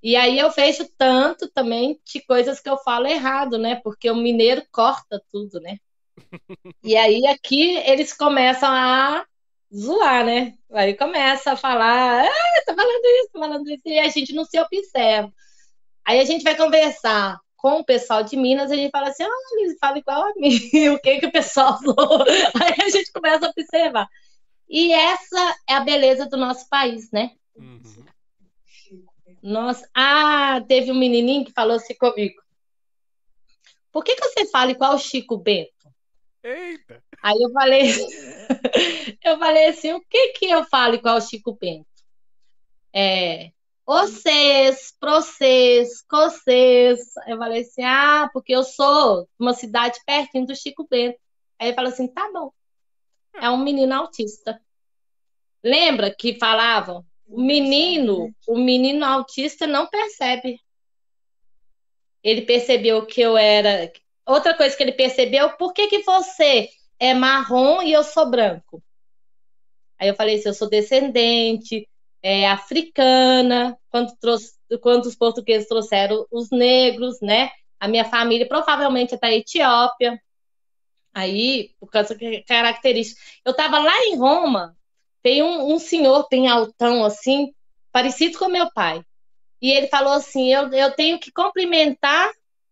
[0.01, 3.75] E aí eu vejo tanto também de coisas que eu falo errado, né?
[3.83, 5.77] Porque o mineiro corta tudo, né?
[6.81, 9.25] E aí aqui eles começam a
[9.75, 10.57] zoar, né?
[10.71, 14.45] Aí começa a falar, ah, tá falando isso, tá falando isso, e a gente não
[14.45, 15.33] se observa.
[16.05, 19.57] Aí a gente vai conversar com o pessoal de Minas, a gente fala assim, ah,
[19.59, 20.49] eles falam igual a mim,
[20.95, 22.23] o que que o pessoal falou?
[22.23, 24.07] Aí a gente começa a observar.
[24.69, 27.31] E essa é a beleza do nosso país, né?
[27.55, 28.05] Uhum.
[29.43, 32.41] Nossa, ah, teve um menininho que falou assim comigo.
[33.91, 35.71] Por que, que você fala igual o Chico Bento?
[36.41, 37.03] Eita!
[37.21, 37.89] Aí eu falei,
[39.23, 41.87] eu falei assim, o que que eu falo igual o Chico Bento?
[42.93, 43.51] É,
[43.89, 46.99] vocês, vocês, vocês.
[47.25, 51.17] Eu falei assim, ah, porque eu sou uma cidade pertinho do Chico Bento.
[51.57, 52.51] Aí ele falou assim, tá bom.
[53.33, 54.61] É um menino autista.
[55.63, 60.59] Lembra que falavam o menino, o menino autista não percebe.
[62.23, 63.91] Ele percebeu que eu era.
[64.23, 68.83] Outra coisa que ele percebeu, por que, que você é marrom e eu sou branco?
[69.97, 71.89] Aí eu falei assim, eu sou descendente
[72.21, 77.49] é, africana, quando, trouxe, quando os portugueses trouxeram os negros, né?
[77.79, 80.21] A minha família provavelmente é da Etiópia.
[81.13, 83.23] Aí, por causa de características.
[83.43, 84.75] Eu estava lá em Roma,
[85.23, 87.53] tem um, um senhor bem altão, assim,
[87.91, 89.03] parecido com meu pai.
[89.61, 92.31] E ele falou assim: eu, eu tenho que cumprimentar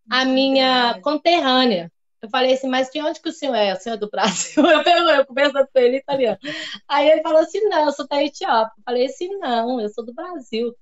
[0.10, 1.92] a minha conterrânea.
[2.22, 3.74] Eu falei assim, mas de onde que o senhor é?
[3.74, 4.64] O senhor é do Brasil?
[4.66, 6.38] Eu, eu conversando com ele italiano.
[6.88, 8.74] Aí ele falou assim, não, eu sou da Etiópia.
[8.78, 10.76] Eu falei assim, não, eu sou do Brasil.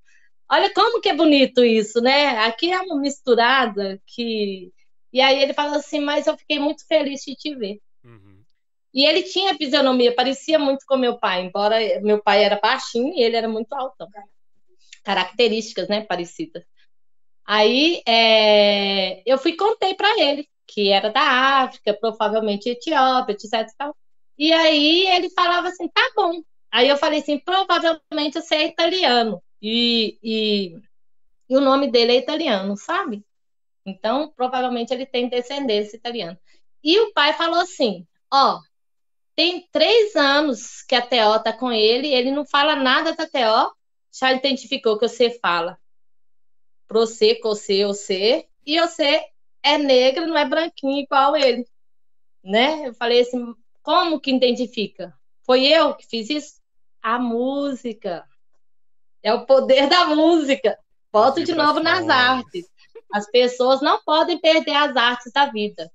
[0.49, 2.39] Olha como que é bonito isso, né?
[2.45, 4.71] Aqui é uma misturada que...
[5.11, 7.79] E aí ele falou assim, mas eu fiquei muito feliz de te ver.
[8.03, 8.41] Uhum.
[8.93, 13.21] E ele tinha fisionomia, parecia muito com meu pai, embora meu pai era baixinho e
[13.21, 14.07] ele era muito alto.
[15.03, 16.63] Características, né, parecidas.
[17.45, 21.21] Aí é, eu fui contei para ele que era da
[21.63, 23.67] África, provavelmente Etiópia, etc.
[24.37, 26.41] E, aí ele falava assim, tá bom.
[26.71, 29.41] Aí eu falei assim, provavelmente você é italiano.
[29.61, 30.77] E, e,
[31.49, 33.23] e o nome dele é italiano, sabe?
[33.85, 36.39] Então, provavelmente ele tem descendência italiana.
[36.83, 38.59] E o pai falou assim: ó,
[39.35, 43.71] tem três anos que a Teó tá com ele, ele não fala nada da Teó,
[44.11, 45.77] já identificou que você fala
[46.87, 49.25] pro você, você, você, e você
[49.65, 51.65] é negra, não é branquinho igual ele,
[52.43, 52.87] né?
[52.87, 55.13] Eu falei assim, como que identifica?
[55.43, 56.61] Foi eu que fiz isso?
[57.01, 58.23] A música.
[59.23, 60.77] É o poder da música.
[61.11, 62.65] Volto de novo nas artes.
[63.11, 65.91] As pessoas não podem perder as artes da vida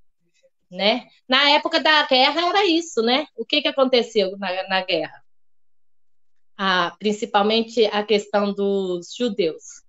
[0.71, 1.09] né?
[1.29, 3.27] Na época da guerra era isso, né?
[3.37, 5.23] O que, que aconteceu na, na guerra?
[6.57, 9.83] Ah, principalmente a questão dos judeus.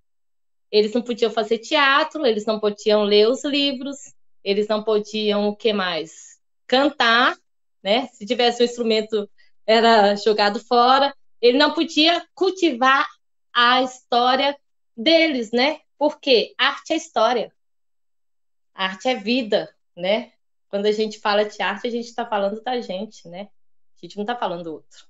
[0.72, 5.54] Eles não podiam fazer teatro, eles não podiam ler os livros, eles não podiam o
[5.54, 6.40] que mais?
[6.66, 7.36] Cantar,
[7.82, 8.08] né?
[8.08, 9.30] Se tivesse um instrumento
[9.66, 11.14] era jogado fora.
[11.40, 13.06] Ele não podia cultivar
[13.52, 14.58] a história
[14.96, 15.80] deles, né?
[15.98, 17.52] Porque arte é história.
[18.74, 20.32] arte é vida, né?
[20.72, 23.50] quando a gente fala de arte, a gente está falando da gente, né?
[23.94, 25.06] A gente não está falando do outro.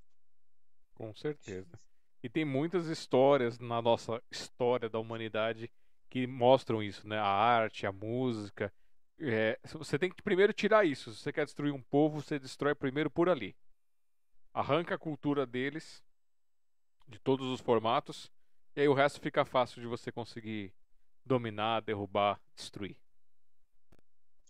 [0.93, 1.79] Com certeza.
[2.23, 5.69] E tem muitas histórias na nossa história da humanidade
[6.09, 7.19] que mostram isso, né?
[7.19, 8.73] A arte, a música.
[9.19, 11.13] É, você tem que primeiro tirar isso.
[11.13, 13.53] Se você quer destruir um povo, você destrói primeiro por ali.
[14.53, 16.01] Arranca a cultura deles,
[17.07, 18.31] de todos os formatos,
[18.75, 20.73] e aí o resto fica fácil de você conseguir
[21.25, 22.95] dominar, derrubar, destruir.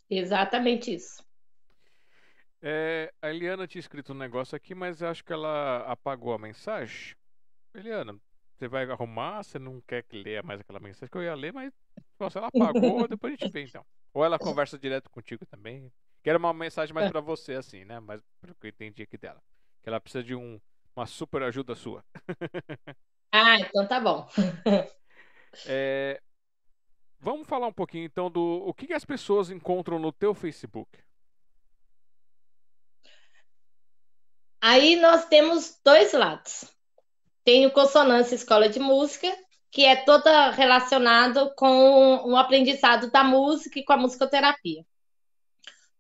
[0.10, 1.26] Exatamente isso.
[2.62, 7.16] É, a Eliana tinha escrito um negócio aqui, mas acho que ela apagou a mensagem.
[7.74, 8.18] Eliana,
[8.58, 9.44] você vai arrumar?
[9.44, 11.74] Você não quer que leia mais aquela mensagem que eu ia ler, mas
[12.32, 13.86] se ela apagou, depois a gente vê então.
[14.14, 15.92] Ou ela conversa direto contigo também.
[16.24, 18.00] Que era uma mensagem mais para você, assim, né?
[18.00, 19.42] Mas pelo que eu entendi aqui dela.
[19.82, 20.60] Que ela precisa de um,
[20.96, 22.06] uma super ajuda sua.
[23.32, 24.30] ah, então tá bom.
[25.68, 26.22] é,
[27.24, 30.90] Vamos falar um pouquinho então do o que, que as pessoas encontram no teu Facebook.
[34.60, 36.66] Aí nós temos dois lados.
[37.44, 39.36] Tenho Consonância Escola de Música,
[39.72, 44.86] que é toda relacionada com o aprendizado da música e com a musicoterapia.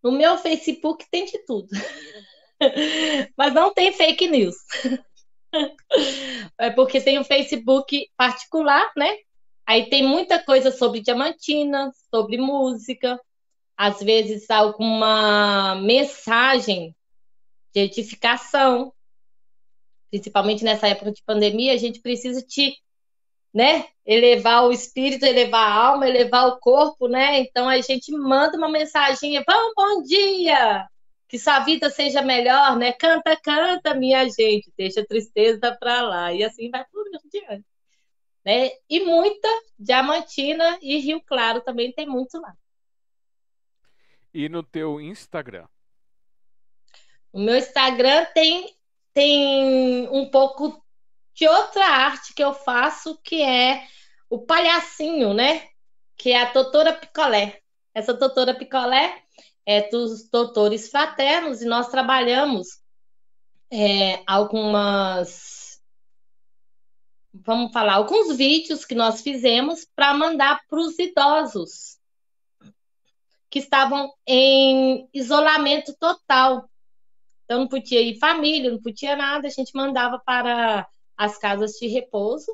[0.01, 1.69] No meu Facebook tem de tudo.
[3.37, 4.55] Mas não tem fake news.
[6.57, 9.17] É porque tem o Facebook particular, né?
[9.67, 13.19] Aí tem muita coisa sobre diamantina, sobre música,
[13.77, 16.95] às vezes alguma mensagem
[17.71, 18.91] de edificação,
[20.13, 22.77] principalmente nessa época de pandemia, a gente precisa te,
[23.51, 27.39] né, elevar o espírito, elevar a alma, elevar o corpo, né?
[27.39, 30.87] Então a gente manda uma mensagem, vamos, bom dia,
[31.27, 32.93] que sua vida seja melhor, né?
[32.93, 37.65] Canta, canta, minha gente, deixa a tristeza para lá e assim vai por diante.
[38.45, 38.69] Né?
[38.87, 39.47] E muita
[39.79, 42.53] Diamantina e Rio Claro também tem muito lá.
[44.31, 45.65] E no teu Instagram?
[47.31, 48.75] O meu Instagram tem,
[49.13, 50.83] tem um pouco
[51.33, 53.87] de outra arte que eu faço, que é
[54.29, 55.67] o palhacinho, né?
[56.17, 57.61] Que é a doutora Picolé.
[57.93, 59.21] Essa doutora Picolé
[59.65, 62.81] é dos doutores fraternos e nós trabalhamos
[63.71, 65.81] é, algumas.
[67.33, 71.97] Vamos falar, alguns vídeos que nós fizemos para mandar para os idosos
[73.49, 76.67] que estavam em isolamento total.
[77.53, 81.85] Então, não podia ir família, não podia nada, a gente mandava para as casas de
[81.85, 82.51] repouso,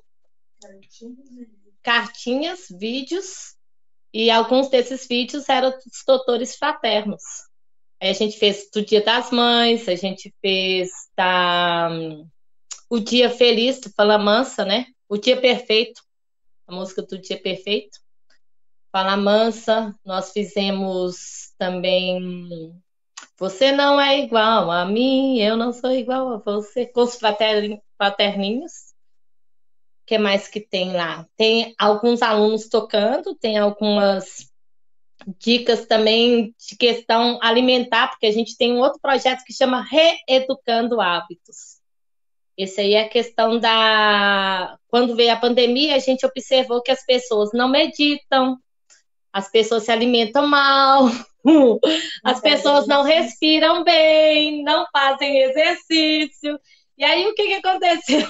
[1.82, 3.56] cartinhas, vídeos,
[4.14, 7.24] e alguns desses vídeos eram dos doutores fraternos.
[8.02, 11.90] Aí a gente fez do Dia das Mães, a gente fez da,
[12.90, 14.88] o Dia Feliz do Fala Mansa, né?
[15.08, 16.02] O Dia Perfeito,
[16.68, 18.00] a música do Dia Perfeito.
[18.92, 22.76] Fala Mansa, nós fizemos também
[23.40, 28.74] Você não é igual a mim, eu não sou igual a você, com os fraterninhos.
[30.04, 31.26] O que mais que tem lá?
[31.38, 34.52] Tem alguns alunos tocando, tem algumas
[35.38, 39.88] dicas também de questão alimentar, porque a gente tem um outro projeto que chama
[40.28, 41.80] Reeducando Hábitos.
[42.58, 44.78] Esse aí é a questão da.
[44.90, 48.60] Quando veio a pandemia, a gente observou que as pessoas não meditam,
[49.32, 51.06] as pessoas se alimentam mal,
[52.24, 56.60] as pessoas não respiram bem, não fazem exercício.
[56.98, 58.28] E aí o que, que aconteceu?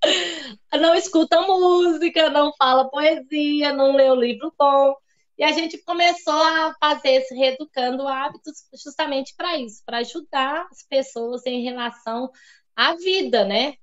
[0.80, 4.94] não escutam música, não fala poesia, não lê o livro bom.
[5.36, 10.82] E a gente começou a fazer esse Reeducando Hábitos justamente para isso, para ajudar as
[10.82, 12.30] pessoas em relação
[12.74, 13.74] à vida, né?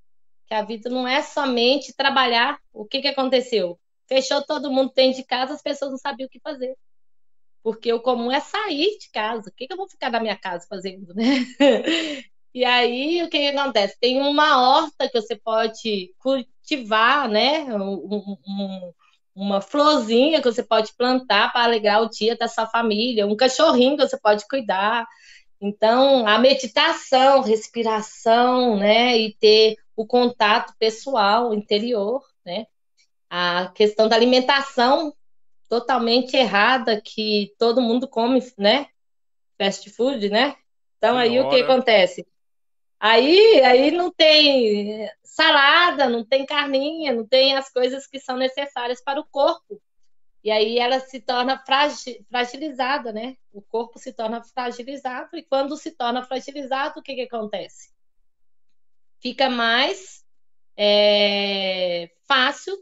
[0.48, 2.60] Que a vida não é somente trabalhar.
[2.74, 3.80] O que, que aconteceu?
[4.08, 6.76] Fechou todo mundo dentro de casa, as pessoas não sabiam o que fazer.
[7.66, 9.50] Porque o comum é sair de casa.
[9.50, 11.24] O que, que eu vou ficar na minha casa fazendo, né?
[12.54, 14.00] E aí, o que, acontece?
[14.00, 17.66] Tem uma horta que você pode cultivar, né?
[17.76, 18.94] Um, um,
[19.36, 23.98] uma florzinha que você pode plantar para alegrar o dia da sua família, um cachorrinho
[23.98, 25.06] que você pode cuidar.
[25.60, 29.18] Então, a meditação, respiração, né?
[29.18, 32.68] E ter o contato pessoal, interior, né?
[33.30, 35.14] a questão da alimentação
[35.76, 38.88] totalmente errada que todo mundo come, né?
[39.58, 40.56] Fast food, né?
[40.98, 42.26] Então aí o que acontece?
[42.98, 49.04] Aí, aí não tem salada, não tem carninha, não tem as coisas que são necessárias
[49.04, 49.82] para o corpo.
[50.42, 51.62] E aí ela se torna
[52.30, 53.36] fragilizada, né?
[53.52, 57.94] O corpo se torna fragilizado e quando se torna fragilizado, o que, que acontece?
[59.20, 60.24] Fica mais
[60.78, 62.78] é, fácil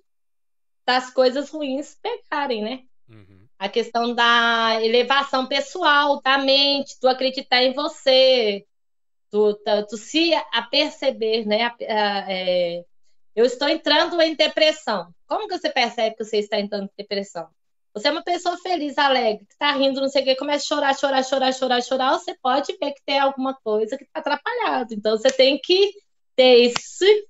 [0.86, 2.84] das coisas ruins pegarem, né?
[3.10, 3.48] Uhum.
[3.58, 8.66] A questão da elevação pessoal, da mente, tu acreditar em você,
[9.32, 11.72] tu, tu, tu se aperceber, né?
[11.80, 12.84] É,
[13.36, 15.14] eu estou entrando em depressão.
[15.28, 17.48] Como que você percebe que você está entrando em depressão?
[17.94, 20.68] Você é uma pessoa feliz, alegre, que está rindo, não sei o que, começa a
[20.68, 24.94] chorar, chorar, chorar, chorar, chorar, você pode ver que tem alguma coisa que está atrapalhado.
[24.94, 25.94] Então, você tem que
[26.36, 27.28] ter esse,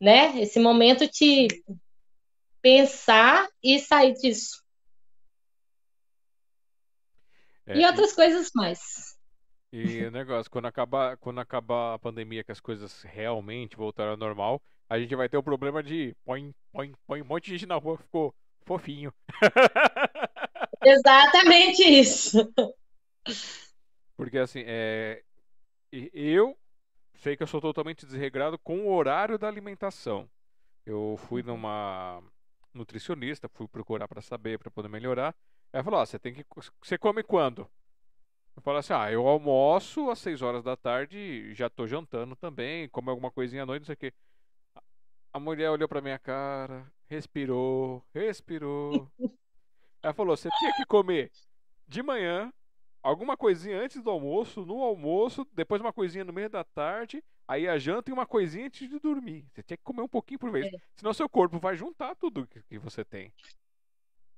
[0.00, 1.48] né, esse momento de
[2.62, 4.62] pensar e sair disso.
[7.66, 9.18] É, e outras e, coisas mais.
[9.72, 14.16] E o negócio, quando acabar, quando acabar a pandemia, que as coisas realmente voltaram ao
[14.16, 17.66] normal, a gente vai ter o problema de põe, põe, põe um monte de gente
[17.66, 18.34] na rua ficou
[18.64, 19.12] fofinho.
[20.84, 22.52] Exatamente isso.
[24.16, 25.22] Porque assim, é,
[25.90, 26.56] eu
[27.14, 30.28] sei que eu sou totalmente desregrado com o horário da alimentação.
[30.84, 31.48] Eu fui uhum.
[31.48, 32.22] numa
[32.74, 35.34] nutricionista, fui procurar para saber, para poder melhorar.
[35.72, 36.44] Ela falou: você tem que.
[36.82, 37.68] Você come quando?
[38.54, 42.88] Eu falo assim: ah, eu almoço às 6 horas da tarde, já tô jantando também,
[42.88, 44.12] como alguma coisinha à noite, não sei o quê.
[45.32, 49.10] A mulher olhou pra minha cara, respirou, respirou.
[50.02, 51.30] Ela falou: você tinha que comer
[51.88, 52.52] de manhã,
[53.02, 57.22] alguma coisinha antes do almoço, no almoço, depois uma coisinha no meio da tarde,
[57.52, 59.44] aí a janta e uma coisinha antes de dormir.
[59.52, 60.66] Você tinha que comer um pouquinho por vez.
[60.66, 60.76] É.
[60.96, 63.32] Senão seu corpo vai juntar tudo que, que você tem.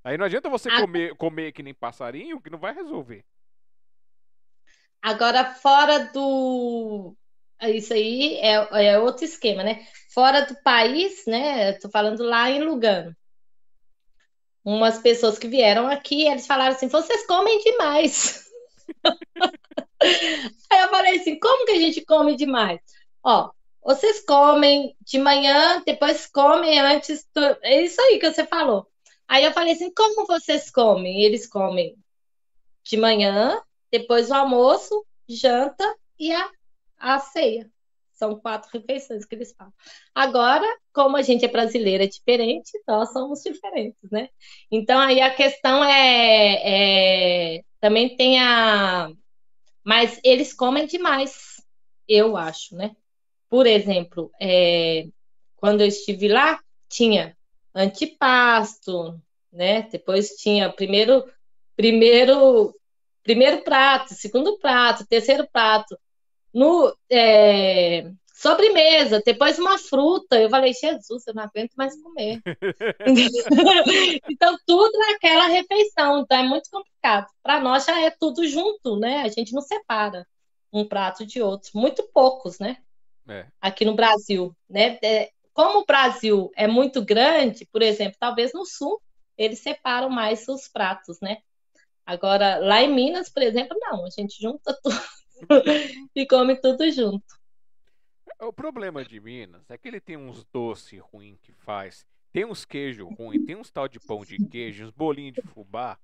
[0.02, 3.24] Aí não adianta você comer, comer que nem passarinho, que não vai resolver.
[5.00, 7.16] Agora, fora do.
[7.62, 9.86] Isso aí é, é outro esquema, né?
[10.12, 11.72] Fora do país, né?
[11.74, 13.16] Tô falando lá em Lugano.
[14.64, 18.44] Umas pessoas que vieram aqui, eles falaram assim: vocês comem demais.
[20.70, 22.80] Aí eu falei assim: como que a gente come demais?
[23.24, 23.50] Ó,
[23.82, 27.26] vocês comem de manhã, depois comem antes.
[27.34, 28.88] do- É isso aí que você falou.
[29.28, 31.22] Aí eu falei assim: como vocês comem?
[31.22, 31.96] Eles comem
[32.84, 33.60] de manhã,
[33.90, 35.84] depois o almoço, janta
[36.18, 36.50] e a,
[36.98, 37.70] a ceia.
[38.12, 39.72] São quatro refeições que eles falam.
[40.14, 44.28] Agora, como a gente é brasileira é diferente, nós somos diferentes, né?
[44.70, 49.10] Então aí a questão é, é- também tem a.
[49.84, 51.62] Mas eles comem demais,
[52.08, 52.96] eu acho, né?
[53.54, 55.06] Por exemplo, é,
[55.54, 56.58] quando eu estive lá,
[56.88, 57.36] tinha
[57.72, 59.16] antipasto,
[59.52, 59.82] né?
[59.92, 61.24] Depois tinha primeiro,
[61.76, 62.74] primeiro
[63.22, 65.96] primeiro prato, segundo prato, terceiro prato.
[66.52, 70.36] No é, sobremesa, depois uma fruta.
[70.40, 72.42] Eu falei, Jesus, eu não aguento mais comer.
[74.28, 76.18] então, tudo naquela refeição.
[76.18, 77.28] Então, é muito complicado.
[77.40, 79.22] Para nós já é tudo junto, né?
[79.22, 80.26] A gente não separa
[80.72, 81.70] um prato de outro.
[81.72, 82.78] Muito poucos, né?
[83.28, 83.46] É.
[83.60, 84.98] Aqui no Brasil, né?
[85.02, 89.00] É, como o Brasil é muito grande, por exemplo, talvez no sul
[89.36, 91.38] eles separam mais os pratos, né?
[92.06, 95.00] Agora, lá em Minas, por exemplo, não, a gente junta tudo
[96.14, 97.24] e come tudo junto.
[98.40, 102.04] O problema de Minas é que ele tem uns doces ruins que faz.
[102.32, 105.96] Tem uns queijos ruins, tem uns tal de pão de queijo, uns bolinhos de fubá.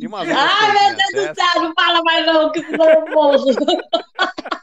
[0.00, 3.44] E umas Ai, meu Deus do céu, não fala mais não, que senão eu morro.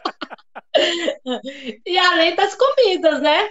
[1.86, 3.50] E além das comidas, né?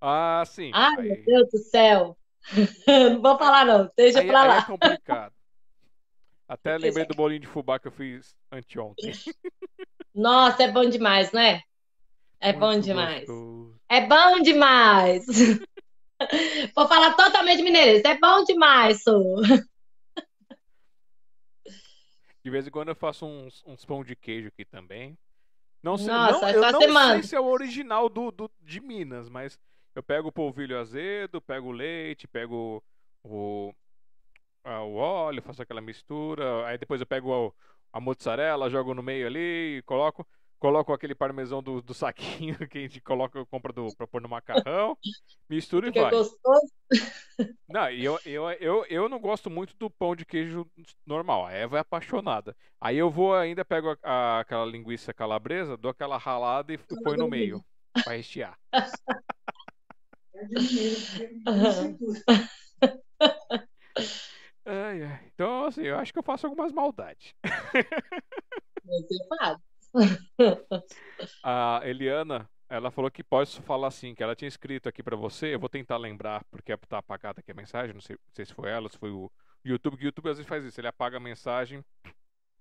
[0.00, 0.70] Ah, sim.
[0.74, 2.16] Ai, aí, meu Deus do céu.
[2.86, 4.62] Não vou falar não, deixa aí- pra aí é lá.
[4.62, 5.34] complicado.
[6.48, 9.12] Até lembrei do bolinho de fubá que eu fiz anteontem.
[10.14, 11.62] Nossa, é bom demais, não é?
[12.40, 13.20] É bom Muito demais.
[13.26, 13.76] gostoso.
[13.88, 15.24] É bom demais.
[16.74, 18.02] Vou falar totalmente mineirês.
[18.04, 19.36] É bom demais, Su.
[22.42, 25.16] De vez em quando eu faço uns, uns pão de queijo aqui também.
[25.82, 28.50] Não sei, Nossa, não, é eu não você sei se é o original do, do-
[28.60, 29.58] de Minas, mas
[29.94, 32.82] eu pego o polvilho azedo, pego o leite, pego
[33.24, 33.72] o,
[34.64, 37.54] a- o óleo, faço aquela mistura, aí depois eu pego
[37.92, 40.26] a, a mozzarella, jogo no meio ali, e coloco,
[40.60, 44.28] coloco aquele parmesão do, do saquinho que a gente coloca, compra do, pra pôr no
[44.28, 44.96] macarrão,
[45.48, 46.10] mistura e vai.
[46.10, 46.72] gostoso.
[47.68, 50.68] Não, eu, eu, eu, eu não gosto muito do pão de queijo
[51.06, 51.46] normal.
[51.46, 52.54] A Eva é apaixonada.
[52.80, 57.18] Aí eu vou ainda pego a- a- aquela linguiça calabresa, dou aquela ralada e ponho
[57.18, 57.64] no meio
[58.04, 58.58] pra rechear.
[64.64, 65.20] Ai, ai.
[65.34, 67.34] Então, assim, eu acho que eu faço algumas maldades.
[68.84, 69.58] Você faz.
[71.42, 75.54] A Eliana, ela falou que posso falar assim, que ela tinha escrito aqui pra você.
[75.54, 77.92] Eu vou tentar lembrar, porque tá apagada aqui a mensagem.
[77.94, 79.30] Não sei, não sei se foi ela, se foi o
[79.64, 79.96] YouTube.
[79.96, 81.84] O YouTube às vezes faz isso, ele apaga a mensagem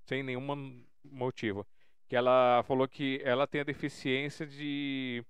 [0.06, 1.66] sem nenhum motivo.
[2.08, 5.24] Que ela falou que ela tem a deficiência de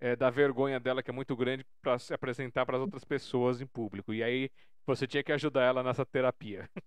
[0.00, 3.60] eh, da vergonha dela, que é muito grande, pra se apresentar para as outras pessoas
[3.60, 4.12] em público.
[4.12, 4.50] E aí
[4.84, 6.68] você tinha que ajudar ela nessa terapia.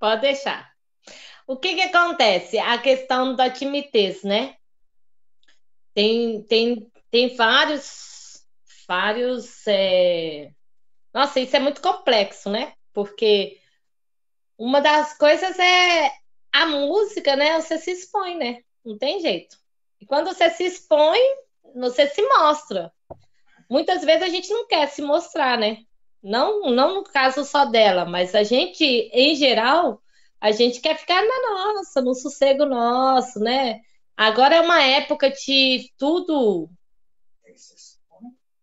[0.00, 0.75] Pode deixar.
[1.46, 2.58] O que que acontece?
[2.58, 4.56] A questão da timidez, né?
[5.94, 8.44] Tem, tem, tem vários,
[8.86, 9.66] vários.
[9.66, 10.50] é,
[11.14, 12.74] Nossa, isso é muito complexo, né?
[12.92, 13.58] Porque
[14.58, 16.12] uma das coisas é
[16.52, 17.60] a música, né?
[17.60, 18.62] Você se expõe, né?
[18.84, 19.56] Não tem jeito.
[20.00, 21.20] E quando você se expõe,
[21.74, 22.92] você se mostra.
[23.68, 25.78] Muitas vezes a gente não quer se mostrar, né?
[26.22, 30.02] Não, não no caso só dela, mas a gente, em geral,
[30.40, 33.80] a gente quer ficar na nossa, no sossego nosso, né?
[34.16, 36.70] Agora é uma época de tudo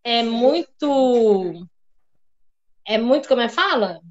[0.03, 1.67] é muito
[2.85, 4.01] é muito, como é que fala?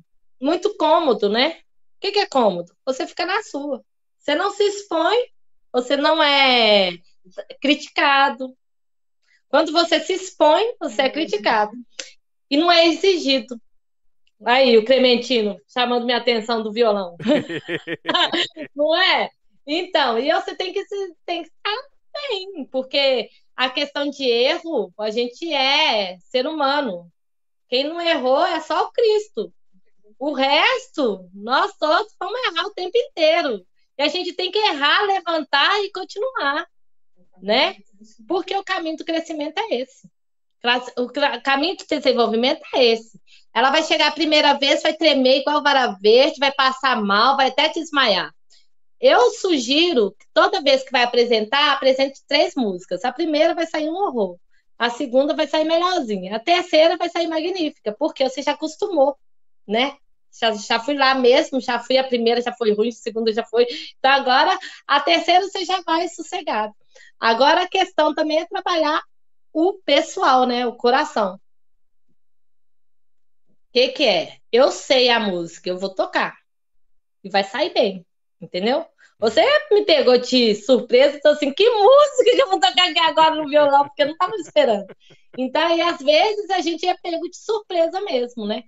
[0.40, 1.51] Muito cômodo, né?
[1.51, 2.74] O que que é cômodo?
[2.86, 3.84] Você fica na sua.
[4.18, 5.16] Você não se expõe,
[5.72, 6.98] você não é
[7.60, 8.56] criticado.
[9.48, 11.72] Quando você se expõe, você é criticado.
[12.51, 13.60] E não é exigido.
[14.44, 17.16] Aí, o Clementino chamando minha atenção do violão.
[18.74, 19.31] Não é?
[19.66, 21.77] Então, e você tem que, se, tem que estar
[22.28, 27.10] bem, porque a questão de erro, a gente é ser humano.
[27.69, 29.52] Quem não errou é só o Cristo.
[30.19, 33.64] O resto, nós todos vamos errar o tempo inteiro.
[33.97, 36.66] E a gente tem que errar, levantar e continuar,
[37.40, 37.77] né?
[38.27, 40.09] Porque o caminho do crescimento é esse.
[40.97, 41.09] O
[41.43, 43.20] caminho de desenvolvimento é esse.
[43.54, 47.48] Ela vai chegar a primeira vez, vai tremer igual vara verde, vai passar mal, vai
[47.48, 48.32] até desmaiar.
[49.00, 53.04] Eu sugiro que toda vez que vai apresentar, apresente três músicas.
[53.04, 54.38] A primeira vai sair um horror.
[54.78, 56.36] A segunda vai sair melhorzinha.
[56.36, 59.16] A terceira vai sair magnífica, porque você já acostumou,
[59.66, 59.96] né?
[60.40, 63.44] Já, já fui lá mesmo, já fui a primeira, já foi ruim, a segunda já
[63.44, 63.66] foi.
[63.98, 64.56] Então agora
[64.86, 66.72] a terceira você já vai sossegado.
[67.18, 69.02] Agora a questão também é trabalhar
[69.52, 70.66] o pessoal, né?
[70.66, 71.38] O coração.
[73.72, 74.36] Que, que é?
[74.50, 76.34] Eu sei a música, eu vou tocar.
[77.24, 78.06] E vai sair bem,
[78.40, 78.86] entendeu?
[79.18, 79.40] Você
[79.70, 83.48] me pegou de surpresa, então assim, que música que eu vou tocar aqui agora no
[83.48, 84.86] violão, porque eu não estava esperando.
[85.38, 88.64] Então, aí, às vezes, a gente é pego de surpresa mesmo, né?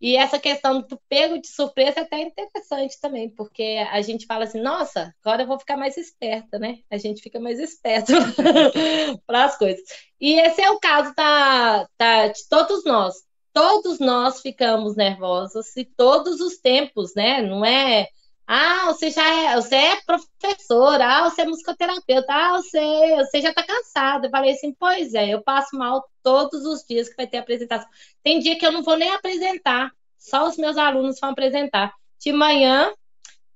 [0.00, 4.42] E essa questão do pego de surpresa é até interessante também, porque a gente fala
[4.42, 6.80] assim, nossa, agora eu vou ficar mais esperta, né?
[6.90, 8.12] A gente fica mais esperto
[9.24, 9.80] para as coisas.
[10.20, 13.14] E esse é o caso da, da, de todos nós.
[13.52, 17.42] Todos nós ficamos nervosos e todos os tempos, né?
[17.42, 18.08] Não é
[18.46, 23.50] ah, você já é, você é professora, ah, você é musicoterapeuta, ah, você, você já
[23.50, 24.26] está cansada.
[24.26, 27.88] Eu falei assim, pois é, eu passo mal todos os dias que vai ter apresentação.
[28.22, 31.94] Tem dia que eu não vou nem apresentar, só os meus alunos vão apresentar.
[32.20, 32.92] De manhã,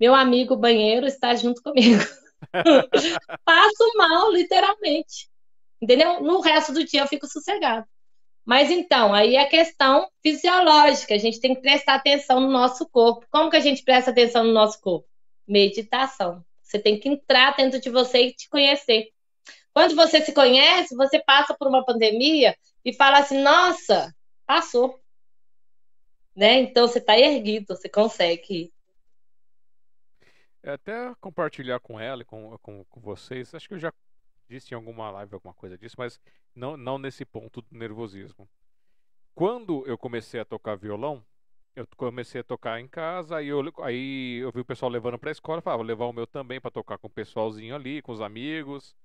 [0.00, 2.02] meu amigo banheiro está junto comigo.
[3.44, 5.28] Passo mal, literalmente.
[5.80, 6.22] Entendeu?
[6.22, 7.86] No resto do dia eu fico sossegado.
[8.46, 12.88] Mas então, aí é a questão fisiológica, a gente tem que prestar atenção no nosso
[12.88, 13.26] corpo.
[13.28, 15.08] Como que a gente presta atenção no nosso corpo?
[15.48, 16.44] Meditação.
[16.62, 19.10] Você tem que entrar dentro de você e te conhecer.
[19.72, 24.14] Quando você se conhece, você passa por uma pandemia e fala assim: nossa,
[24.46, 25.00] passou.
[26.34, 26.60] Né?
[26.60, 28.72] Então você está erguido, você consegue.
[30.62, 33.92] É até compartilhar com ela e com, com, com vocês, acho que eu já
[34.48, 36.20] disse em alguma live alguma coisa disso, mas
[36.54, 38.48] não, não nesse ponto do nervosismo.
[39.34, 41.24] Quando eu comecei a tocar violão,
[41.74, 45.30] eu comecei a tocar em casa, aí eu, aí eu vi o pessoal levando para
[45.30, 48.12] a escola, falava, vou levar o meu também para tocar com o pessoalzinho ali, com
[48.12, 48.96] os amigos.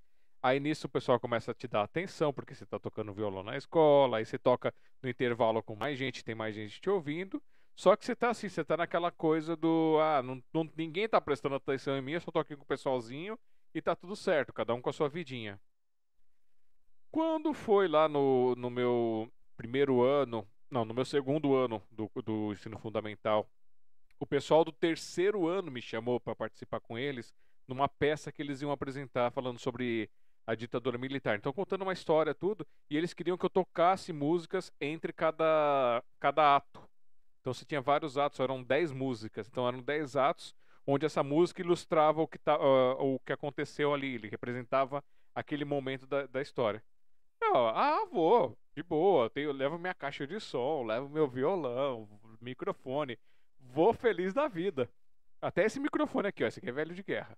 [0.42, 3.58] Aí nisso o pessoal começa a te dar atenção, porque você está tocando violão na
[3.58, 4.74] escola, aí você toca
[5.04, 7.42] no intervalo com mais gente, tem mais gente te ouvindo.
[7.76, 9.98] Só que você tá assim, você tá naquela coisa do.
[10.02, 12.66] Ah, não, não, ninguém tá prestando atenção em mim, eu só tô aqui com o
[12.68, 13.38] pessoalzinho
[13.74, 15.60] e tá tudo certo, cada um com a sua vidinha.
[17.12, 22.54] Quando foi lá no, no meu primeiro ano, não, no meu segundo ano do, do
[22.54, 23.50] ensino fundamental,
[24.20, 27.34] o pessoal do terceiro ano me chamou para participar com eles
[27.68, 30.10] numa peça que eles iam apresentar falando sobre
[30.46, 31.38] a ditadura militar.
[31.38, 36.56] Então contando uma história tudo, e eles queriam que eu tocasse músicas entre cada cada
[36.56, 36.82] ato.
[37.40, 39.48] Então você tinha vários atos, eram 10 músicas.
[39.48, 40.56] Então eram 10 atos
[40.92, 45.04] onde essa música ilustrava o que, tá, uh, o que aconteceu ali, ele representava
[45.34, 46.84] aquele momento da, da história.
[47.42, 52.08] Eu, ah, vou, de boa, tenho, levo minha caixa de som, levo meu violão,
[52.40, 53.18] microfone,
[53.60, 54.90] vou feliz da vida.
[55.42, 57.38] Até esse microfone aqui, ó, esse aqui é velho de guerra.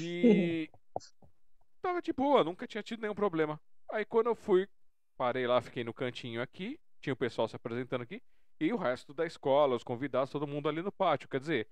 [0.00, 0.70] E
[1.80, 3.60] tava de boa, nunca tinha tido nenhum problema.
[3.90, 4.66] Aí quando eu fui,
[5.16, 8.22] parei lá, fiquei no cantinho aqui, tinha o pessoal se apresentando aqui,
[8.58, 11.28] e o resto da escola, os convidados, todo mundo ali no pátio.
[11.28, 11.68] Quer dizer,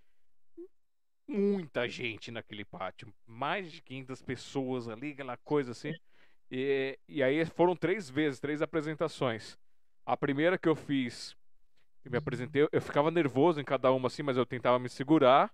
[1.29, 5.95] muita gente naquele pátio, mais de 500 pessoas ali, aquela coisa assim.
[6.51, 9.59] E, e aí foram três vezes, três apresentações.
[10.05, 11.37] A primeira que eu fiz,
[12.05, 15.53] eu me apresentei, eu ficava nervoso em cada uma assim, mas eu tentava me segurar.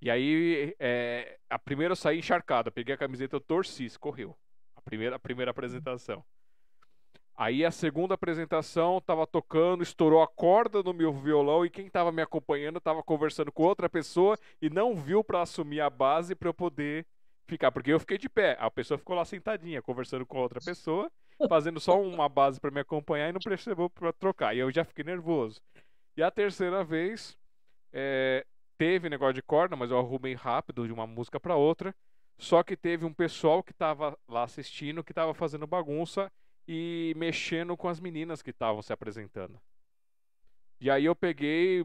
[0.00, 4.36] E aí, é, a primeira eu saí encharcado, peguei a camiseta, eu torci, escorreu.
[4.76, 6.24] A primeira, a primeira apresentação.
[7.38, 12.10] Aí a segunda apresentação tava tocando, estourou a corda no meu violão e quem tava
[12.10, 16.48] me acompanhando tava conversando com outra pessoa e não viu para assumir a base para
[16.48, 17.06] eu poder
[17.46, 18.56] ficar, porque eu fiquei de pé.
[18.58, 21.08] A pessoa ficou lá sentadinha, conversando com outra pessoa,
[21.48, 24.56] fazendo só uma base para me acompanhar e não percebeu para trocar.
[24.56, 25.60] E eu já fiquei nervoso.
[26.16, 27.38] E a terceira vez
[27.92, 28.44] é,
[28.76, 31.94] teve negócio de corda, mas eu arrumei rápido de uma música para outra.
[32.36, 36.28] Só que teve um pessoal que tava lá assistindo, que tava fazendo bagunça
[36.68, 39.58] e mexendo com as meninas que estavam se apresentando.
[40.78, 41.82] E aí eu peguei,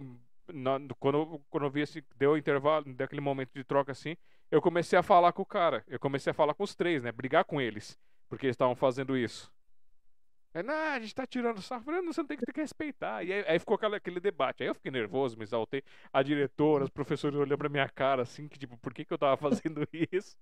[0.52, 4.18] na, quando, quando eu vi esse, deu intervalo, daquele momento de troca assim,
[4.52, 5.86] eu comecei a falar com o cara.
[5.88, 7.14] Eu comecei a falar com os três, né?
[7.14, 7.98] Brigar com eles,
[8.28, 9.52] porque eles estavam fazendo isso.
[10.54, 11.84] É, não, a gente tá tirando sarro.
[11.84, 13.24] Falei, você não tem que, ter que respeitar.
[13.24, 14.62] E aí, aí ficou aquele, aquele, debate.
[14.62, 15.82] Aí eu fiquei nervoso, me exaltei.
[16.12, 19.18] A diretora, os professores olhando pra minha cara assim, que tipo, por que, que eu
[19.18, 20.38] tava fazendo isso?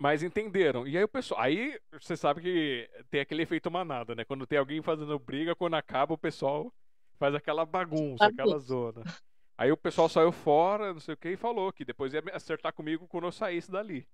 [0.00, 0.88] Mas entenderam.
[0.88, 1.42] E aí o pessoal.
[1.42, 4.24] Aí você sabe que tem aquele efeito manada, né?
[4.24, 6.72] Quando tem alguém fazendo briga, quando acaba, o pessoal
[7.18, 9.02] faz aquela bagunça, aquela zona.
[9.58, 12.72] Aí o pessoal saiu fora, não sei o que, e falou que depois ia acertar
[12.72, 14.08] comigo quando eu saísse dali.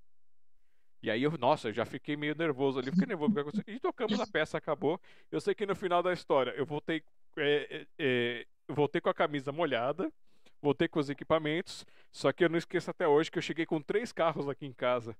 [1.01, 3.63] E aí eu, nossa, eu já fiquei meio nervoso ali, fiquei nervoso.
[3.69, 5.01] E tocamos a peça, acabou.
[5.31, 7.01] Eu sei que no final da história eu voltei,
[7.39, 10.13] é, é, é, voltei com a camisa molhada,
[10.61, 13.81] voltei com os equipamentos, só que eu não esqueço até hoje que eu cheguei com
[13.81, 15.17] três carros aqui em casa.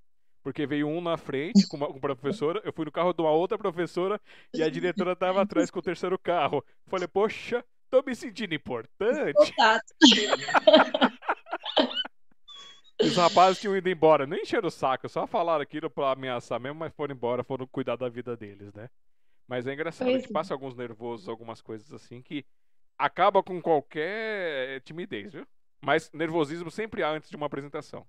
[0.47, 3.21] Porque veio um na frente com uma, com uma professora, eu fui no carro de
[3.21, 4.17] uma outra professora
[4.53, 6.63] e a diretora estava atrás com o terceiro carro.
[6.85, 9.35] Falei, poxa, Tô me sentindo importante.
[13.01, 16.79] Os rapazes tinham ido embora, nem encheram o saco, só falaram aquilo pra ameaçar mesmo,
[16.79, 18.89] mas foram embora, foram cuidar da vida deles, né?
[19.47, 20.33] Mas é engraçado, a gente é.
[20.33, 22.45] passa alguns nervosos, algumas coisas assim que
[22.97, 25.45] acaba com qualquer timidez, viu?
[25.83, 28.07] Mas nervosismo sempre há antes de uma apresentação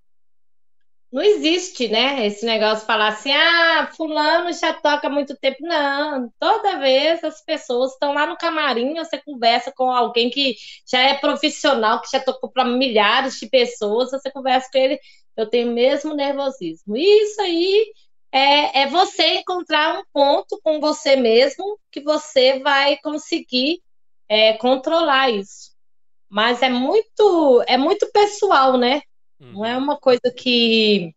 [1.11, 2.27] não existe, né?
[2.27, 5.59] Esse negócio de falar assim, ah, fulano já toca muito tempo.
[5.63, 10.55] Não, toda vez as pessoas estão lá no camarim, você conversa com alguém que
[10.91, 14.99] já é profissional, que já tocou para milhares de pessoas, você conversa com ele,
[15.37, 16.97] eu tenho mesmo nervosismo.
[16.97, 17.87] Isso aí
[18.33, 23.81] é, é você encontrar um ponto com você mesmo que você vai conseguir
[24.29, 25.71] é, controlar isso.
[26.29, 29.01] Mas é muito, é muito pessoal, né?
[29.39, 29.83] Não é uhum.
[29.83, 31.15] uma coisa que,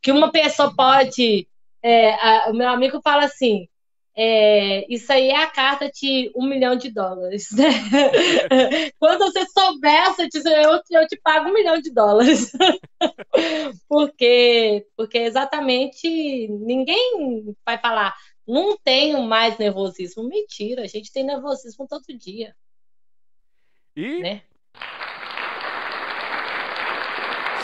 [0.00, 1.48] que uma pessoa pode.
[1.82, 3.68] É, a, o meu amigo fala assim:
[4.14, 7.48] é, isso aí é a carta de um milhão de dólares.
[7.50, 7.68] Né?
[8.98, 12.52] Quando você souber, diz, eu, eu te pago um milhão de dólares.
[13.88, 18.14] porque, porque exatamente ninguém vai falar,
[18.46, 20.28] não tenho mais nervosismo.
[20.28, 22.54] Mentira, a gente tem nervosismo todo dia.
[23.96, 24.42] E né?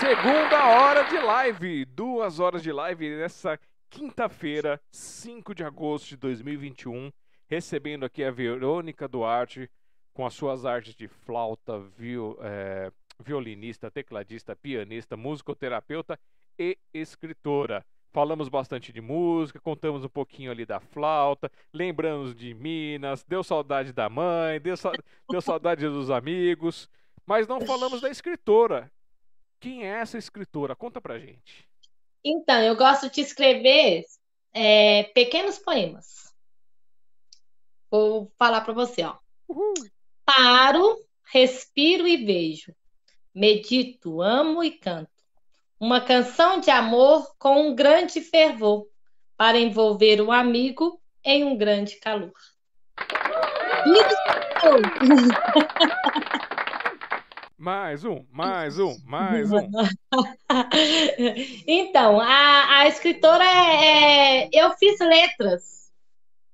[0.00, 3.58] Segunda hora de live, duas horas de live nessa
[3.90, 7.10] quinta-feira, 5 de agosto de 2021,
[7.48, 9.68] recebendo aqui a Verônica Duarte
[10.14, 16.16] com as suas artes de flauta, viol, é, violinista, tecladista, pianista, musicoterapeuta
[16.56, 17.84] e escritora.
[18.12, 23.92] Falamos bastante de música, contamos um pouquinho ali da flauta, lembramos de Minas, deu saudade
[23.92, 24.76] da mãe, deu,
[25.28, 26.88] deu saudade dos amigos,
[27.26, 28.88] mas não falamos da escritora.
[29.60, 30.76] Quem é essa escritora?
[30.76, 31.68] Conta pra gente.
[32.24, 34.04] Então, eu gosto de escrever
[34.52, 36.32] é, pequenos poemas.
[37.90, 39.16] Vou falar para você, ó.
[39.48, 39.74] Uhum.
[40.24, 40.96] Paro,
[41.32, 42.74] respiro e vejo.
[43.34, 45.10] Medito, amo e canto.
[45.80, 48.86] Uma canção de amor com um grande fervor
[49.36, 52.32] para envolver o amigo em um grande calor.
[57.58, 59.68] Mais um, mais um, mais um.
[61.66, 65.90] então, a, a escritora é, é, Eu fiz letras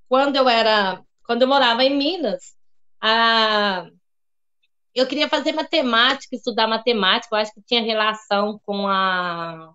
[0.09, 1.05] quando eu era.
[1.27, 2.57] Quando eu morava em Minas.
[3.03, 3.87] A,
[4.95, 9.75] eu queria fazer matemática, estudar matemática, eu acho que tinha relação com a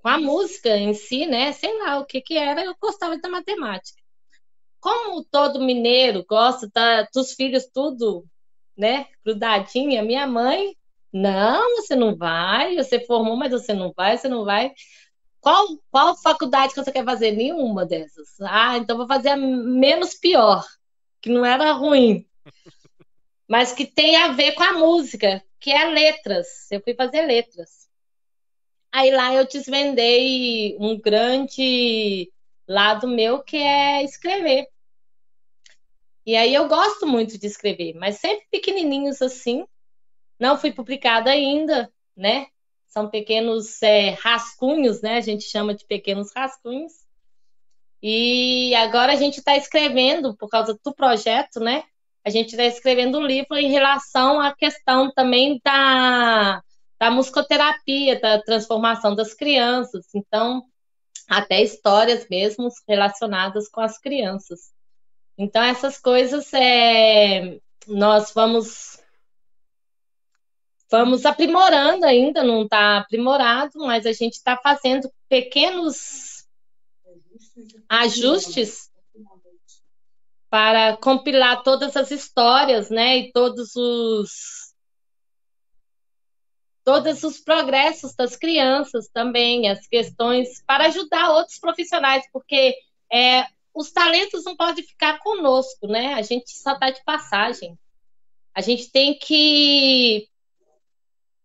[0.00, 1.52] com a música em si, né?
[1.52, 4.02] Sei lá o que que era, eu gostava da matemática.
[4.78, 8.26] Como todo mineiro gosta da, dos filhos tudo
[8.76, 10.76] né, grudadinha, minha mãe,
[11.12, 14.72] não, você não vai, você formou, mas você não vai, você não vai.
[15.40, 17.32] Qual, qual faculdade que você quer fazer?
[17.32, 18.40] Nenhuma dessas.
[18.40, 20.64] Ah, então vou fazer a menos pior,
[21.20, 22.26] que não era ruim,
[23.46, 26.70] mas que tem a ver com a música, que é letras.
[26.70, 27.88] Eu fui fazer letras.
[28.90, 32.32] Aí lá eu desvendei um grande
[32.66, 34.66] lado meu que é escrever.
[36.26, 39.66] E aí eu gosto muito de escrever, mas sempre pequenininhos assim.
[40.40, 42.46] Não fui publicado ainda, né?
[42.88, 45.16] São pequenos é, rascunhos, né?
[45.16, 46.92] A gente chama de pequenos rascunhos.
[48.02, 51.84] E agora a gente está escrevendo, por causa do projeto, né?
[52.24, 56.62] A gente está escrevendo um livro em relação à questão também da,
[56.98, 60.06] da musicoterapia, da transformação das crianças.
[60.14, 60.62] Então,
[61.28, 64.73] até histórias mesmo relacionadas com as crianças.
[65.36, 69.02] Então, essas coisas é, nós vamos
[70.90, 76.46] vamos aprimorando ainda, não está aprimorado, mas a gente está fazendo pequenos
[77.88, 78.90] ajustes
[80.48, 84.72] para compilar todas as histórias, né, e todos os
[86.84, 92.76] todos os progressos das crianças também, as questões para ajudar outros profissionais, porque
[93.10, 96.14] é, os talentos não podem ficar conosco, né?
[96.14, 97.76] A gente só está de passagem.
[98.54, 100.28] A gente tem que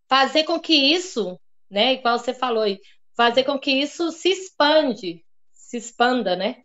[0.08, 1.38] fazer com que isso,
[1.68, 1.94] né?
[1.94, 2.64] Igual você falou,
[3.16, 6.62] fazer com que isso se expande, se expanda, né?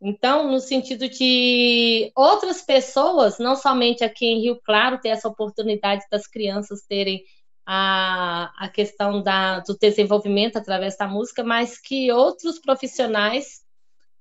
[0.00, 6.04] Então, no sentido de outras pessoas, não somente aqui em Rio Claro, ter essa oportunidade
[6.10, 7.22] das crianças terem
[7.64, 13.61] a, a questão da, do desenvolvimento através da música, mas que outros profissionais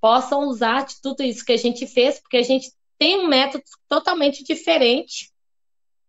[0.01, 3.63] possam usar de tudo isso que a gente fez, porque a gente tem um método
[3.87, 5.31] totalmente diferente.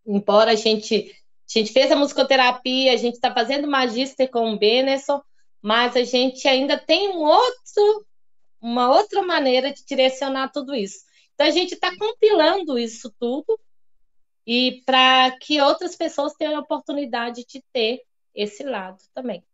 [0.06, 1.14] Embora a gente,
[1.54, 5.20] a gente fez a musicoterapia, a gente está fazendo magíster com o Benesson,
[5.60, 8.04] mas a gente ainda tem um outro
[8.62, 11.00] uma outra maneira de direcionar tudo isso.
[11.34, 13.58] Então, a gente está compilando isso tudo
[14.46, 18.02] e para que outras pessoas tenham a oportunidade de ter
[18.32, 19.44] esse lado também.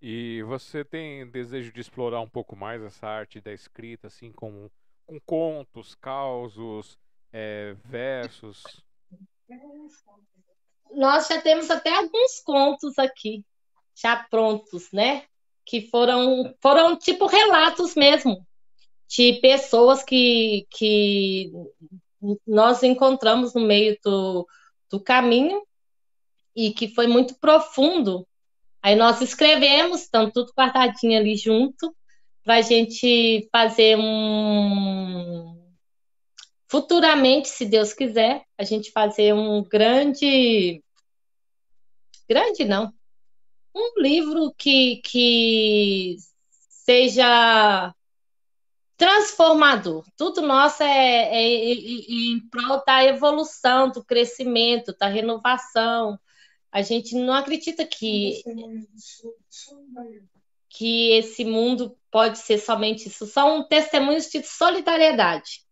[0.00, 4.70] E você tem desejo de explorar um pouco mais essa arte da escrita, assim, com,
[5.06, 6.98] com contos, causos,
[7.32, 8.62] é, versos?
[10.92, 13.44] Nós já temos até alguns contos aqui,
[13.94, 15.26] já prontos, né?
[15.68, 18.42] que foram, foram tipo relatos mesmo,
[19.06, 21.52] de pessoas que, que
[22.46, 24.48] nós encontramos no meio do,
[24.90, 25.62] do caminho
[26.56, 28.26] e que foi muito profundo.
[28.82, 31.94] Aí nós escrevemos, estão tudo guardadinho ali junto,
[32.44, 35.56] para a gente fazer um.
[36.70, 40.82] Futuramente, se Deus quiser, a gente fazer um grande.
[42.28, 42.92] Grande não,
[43.74, 46.16] um livro que, que
[46.68, 47.94] seja
[48.98, 50.04] transformador.
[50.16, 56.18] Tudo nosso é, é, é, é em prol da evolução, do crescimento, da renovação.
[56.70, 58.42] A gente não acredita que
[60.70, 63.26] que esse mundo pode ser somente isso.
[63.26, 65.64] São testemunhos de solidariedade.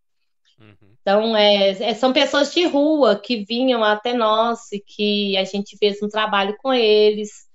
[0.58, 0.96] Uhum.
[1.02, 5.76] Então, é, é, são pessoas de rua que vinham até nós e que a gente
[5.76, 7.46] fez um trabalho com eles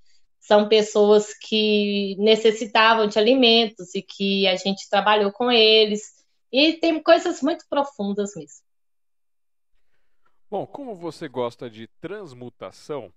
[0.42, 6.26] são pessoas que necessitavam de alimentos e que a gente trabalhou com eles.
[6.52, 8.66] E tem coisas muito profundas mesmo.
[10.50, 13.14] Bom, como você gosta de transmutação,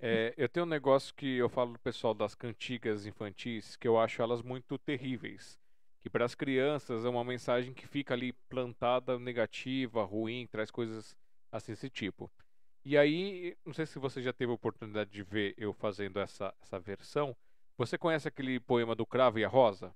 [0.00, 3.98] é, eu tenho um negócio que eu falo do pessoal das cantigas infantis, que eu
[3.98, 5.58] acho elas muito terríveis.
[6.00, 11.14] Que para as crianças é uma mensagem que fica ali plantada negativa, ruim, traz coisas
[11.52, 12.30] assim desse tipo.
[12.82, 16.54] E aí, não sei se você já teve a oportunidade de ver eu fazendo essa,
[16.62, 17.36] essa versão.
[17.76, 19.94] Você conhece aquele poema do Cravo e a Rosa?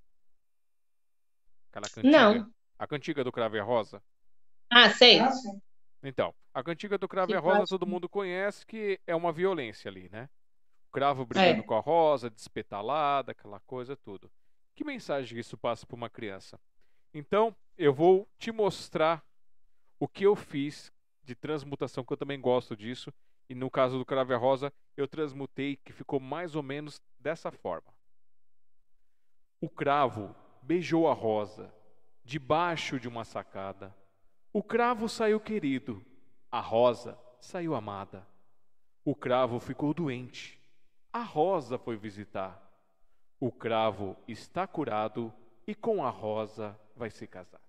[1.70, 2.34] Aquela cantiga?
[2.34, 2.54] Não.
[2.78, 4.02] A cantiga do Cravo e a Rosa?
[4.68, 5.20] Ah, sei.
[5.20, 5.30] Ah,
[6.04, 9.32] então, a cantiga do Cravo que e a Rosa todo mundo conhece que é uma
[9.32, 10.28] violência ali, né?
[10.88, 11.62] O cravo brigando é.
[11.62, 14.30] com a rosa, despetalada, aquela coisa, tudo.
[14.76, 16.60] Que mensagem isso passa para uma criança?
[17.12, 19.24] Então, eu vou te mostrar
[19.98, 20.92] o que eu fiz
[21.24, 23.12] de transmutação, que eu também gosto disso.
[23.48, 27.92] E no caso do Crave Rosa, eu transmutei que ficou mais ou menos dessa forma.
[29.60, 31.72] O cravo beijou a rosa
[32.24, 33.94] debaixo de uma sacada.
[34.56, 36.00] O cravo saiu querido,
[36.48, 38.24] a rosa saiu amada.
[39.04, 40.56] O cravo ficou doente,
[41.12, 42.62] a rosa foi visitar.
[43.40, 45.34] O cravo está curado
[45.66, 47.60] e com a rosa vai se casar.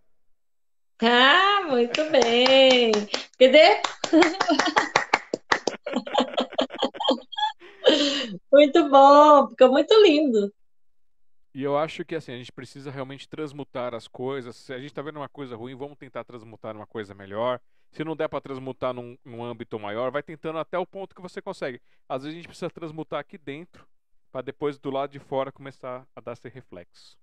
[1.02, 2.91] Ah, muito bem.
[3.40, 3.82] Cadê?
[8.53, 10.53] muito bom, ficou muito lindo.
[11.56, 14.57] E eu acho que assim, a gente precisa realmente transmutar as coisas.
[14.57, 17.61] Se a gente está vendo uma coisa ruim, vamos tentar transmutar numa coisa melhor.
[17.91, 21.22] Se não der para transmutar num, num, âmbito maior, vai tentando até o ponto que
[21.22, 21.82] você consegue.
[22.10, 23.88] Às vezes a gente precisa transmutar aqui dentro,
[24.34, 27.18] para depois do lado de fora começar a dar esse reflexo.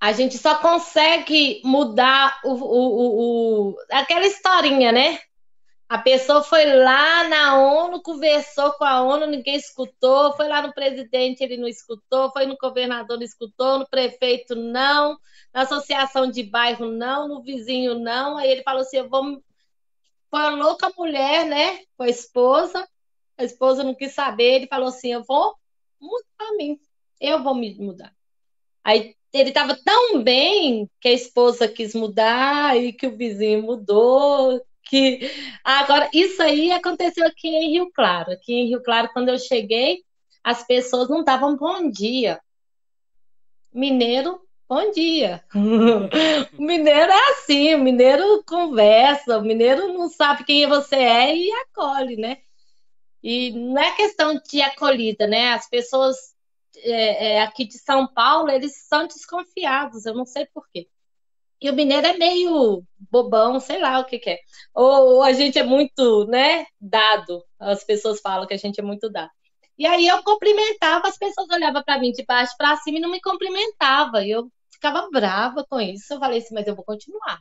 [0.00, 5.20] A gente só consegue mudar o, o, o, aquela historinha, né?
[5.88, 10.74] A pessoa foi lá na ONU, conversou com a ONU, ninguém escutou, foi lá no
[10.74, 15.18] presidente, ele não escutou, foi no governador, não escutou, no prefeito, não,
[15.52, 18.36] na associação de bairro, não, no vizinho, não.
[18.36, 19.42] Aí ele falou assim: eu vou.
[20.30, 21.80] Falou com a mulher, né?
[21.96, 22.86] Com a esposa,
[23.38, 25.54] a esposa não quis saber, ele falou assim: eu vou
[26.00, 26.78] mudar mim,
[27.20, 28.14] eu vou me mudar.
[28.84, 34.60] Aí ele estava tão bem que a esposa quis mudar e que o vizinho mudou.
[34.88, 35.30] Que
[35.62, 38.32] agora isso aí aconteceu aqui em Rio Claro.
[38.32, 40.02] Aqui em Rio Claro, quando eu cheguei,
[40.42, 42.40] as pessoas não davam bom dia.
[43.72, 45.44] Mineiro, bom dia.
[45.54, 46.08] o
[46.62, 52.16] mineiro é assim, o mineiro conversa, o mineiro não sabe quem você é e acolhe,
[52.16, 52.38] né?
[53.22, 55.52] E não é questão de acolhida, né?
[55.52, 56.16] As pessoas
[56.76, 60.88] é, é, aqui de São Paulo, eles são desconfiados, eu não sei porquê.
[61.60, 64.38] E o mineiro é meio bobão, sei lá o que, que é.
[64.74, 67.44] Ou, ou, a gente é muito, né, dado.
[67.58, 69.30] As pessoas falam que a gente é muito dado.
[69.76, 73.10] E aí eu cumprimentava, as pessoas olhavam para mim de baixo para cima e não
[73.10, 74.22] me cumprimentavam.
[74.22, 76.14] E eu ficava brava com isso.
[76.14, 77.40] Eu falei assim, mas eu vou continuar.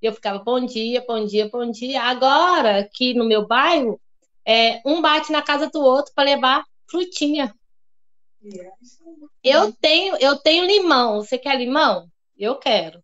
[0.00, 2.02] E eu ficava bom dia, bom dia, bom dia.
[2.02, 4.00] Agora, aqui no meu bairro,
[4.46, 7.54] é, um bate na casa do outro para levar frutinha.
[9.44, 11.22] Eu tenho, eu tenho limão.
[11.22, 12.08] Você quer limão?
[12.38, 13.02] Eu quero.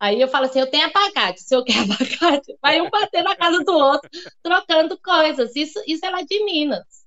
[0.00, 3.34] Aí eu falo assim, eu tenho abacate, se eu quero abacate, vai um bater na
[3.34, 4.08] casa do outro,
[4.42, 5.54] trocando coisas.
[5.56, 6.98] Isso, isso é lá de Minas.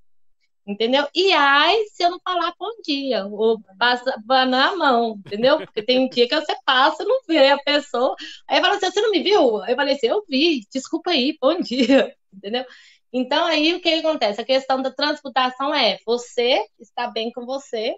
[0.64, 1.08] Entendeu?
[1.12, 5.58] E ai, se eu não falar bom dia, ou passa na mão, entendeu?
[5.58, 8.14] Porque tem dia que você passa, não vê a pessoa.
[8.46, 9.60] Aí fala assim, você não me viu?
[9.62, 12.64] Aí eu falei assim, eu vi, desculpa aí, bom dia, entendeu?
[13.12, 14.40] Então aí o que acontece?
[14.40, 17.96] A questão da transmutação é você está bem com você,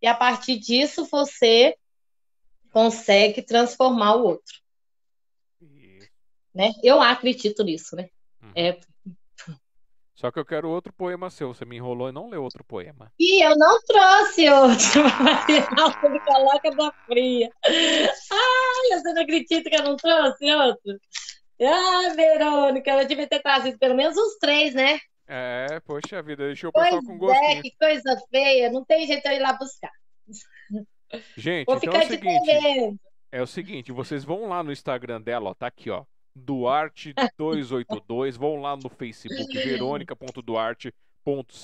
[0.00, 1.76] e a partir disso você
[2.72, 4.62] consegue transformar o outro.
[6.54, 6.70] Né?
[6.82, 8.08] Eu acredito nisso, né?
[8.42, 8.52] Uhum.
[8.54, 8.78] É...
[10.14, 11.52] Só que eu quero outro poema seu.
[11.52, 13.12] Você me enrolou e não leu outro poema.
[13.18, 15.02] E eu não trouxe outro.
[16.10, 17.50] me coloca da fria.
[17.64, 21.00] Ai, você não acredita que eu não trouxe outro?
[21.60, 25.00] Ah, Verônica, ela devia ter trazido pelo menos uns três, né?
[25.26, 27.42] É, poxa vida, deixou o pessoal com gosto.
[27.42, 28.70] É, que coisa feia.
[28.70, 29.90] Não tem jeito de eu ir lá buscar.
[31.36, 32.98] Gente, Vou então é o seguinte.
[33.30, 36.04] É o seguinte, vocês vão lá no Instagram dela, ó, tá aqui, ó.
[36.38, 40.92] Duarte282, vão lá no Facebook, verônica.duarte.5264.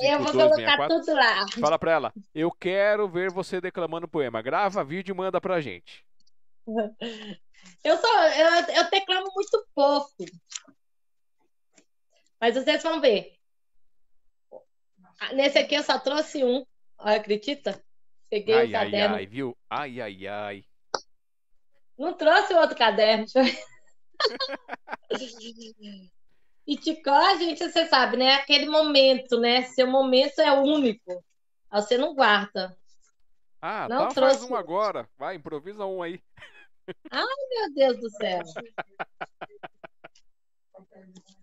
[0.01, 1.47] Eu vou colocar tudo lá.
[1.61, 4.43] Fala pra ela, eu quero ver você declamando poema.
[4.43, 6.05] Grava vídeo e manda pra gente.
[7.83, 10.13] Eu só, eu, eu declamo muito pouco.
[12.41, 13.35] Mas vocês vão ver.
[15.35, 16.65] Nesse aqui eu só trouxe um.
[16.99, 17.83] Acredita?
[18.31, 19.15] Peguei ai, o caderno.
[19.15, 19.57] Ai, ai, viu?
[19.71, 20.65] Ai, ai, ai.
[21.99, 23.27] Não trouxe outro caderno.
[26.67, 28.35] e Ticó, gente, você sabe, né?
[28.35, 29.63] Aquele momento, né?
[29.63, 31.25] Seu momento é único.
[31.73, 32.77] Você não guarda.
[33.61, 34.39] Ah, não tá, trouxe...
[34.39, 35.09] faz um agora.
[35.19, 36.23] Vai, improvisa um aí.
[37.11, 38.43] Ai, meu Deus do céu.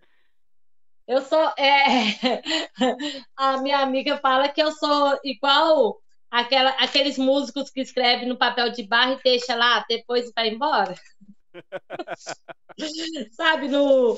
[1.07, 1.53] Eu sou.
[1.57, 2.41] É...
[3.37, 6.01] A minha amiga fala que eu sou igual
[6.35, 10.93] aquela, aqueles músicos que escrevem no papel de barra e deixa lá, depois vai embora.
[13.31, 14.17] Sabe, no.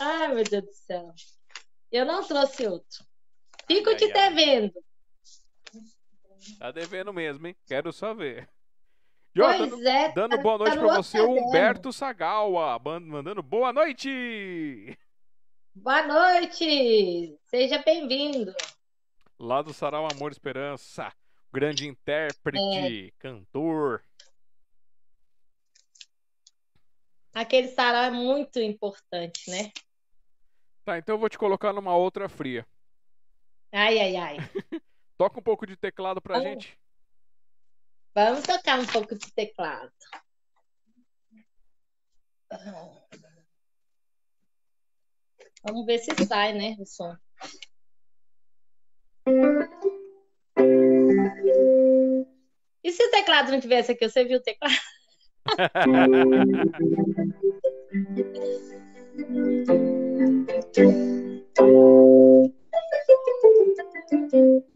[0.00, 1.12] Ai, meu Deus do céu.
[1.92, 3.04] Eu não trouxe outro.
[3.66, 4.12] Fico ai, te ai.
[4.12, 4.72] devendo.
[6.58, 7.56] Tá devendo mesmo, hein?
[7.66, 8.48] Quero só ver.
[9.32, 13.40] E, ó, dando, é, dando tá, boa noite tá para você, o Humberto Sagawa, mandando
[13.44, 14.98] boa noite!
[15.72, 17.38] Boa noite!
[17.46, 18.52] Seja bem-vindo!
[19.42, 21.10] Lá do Sarau Amor Esperança.
[21.50, 23.10] Grande intérprete, é.
[23.18, 24.04] cantor.
[27.32, 29.72] Aquele sarau é muito importante, né?
[30.84, 32.66] Tá, então eu vou te colocar numa outra fria.
[33.72, 34.36] Ai, ai, ai.
[35.16, 36.50] Toca um pouco de teclado pra Vamos.
[36.50, 36.78] gente.
[38.14, 39.90] Vamos tocar um pouco de teclado.
[45.62, 47.16] Vamos ver se sai, né, o som.
[52.82, 54.74] E se o teclado não tivesse aqui, você viu o teclado?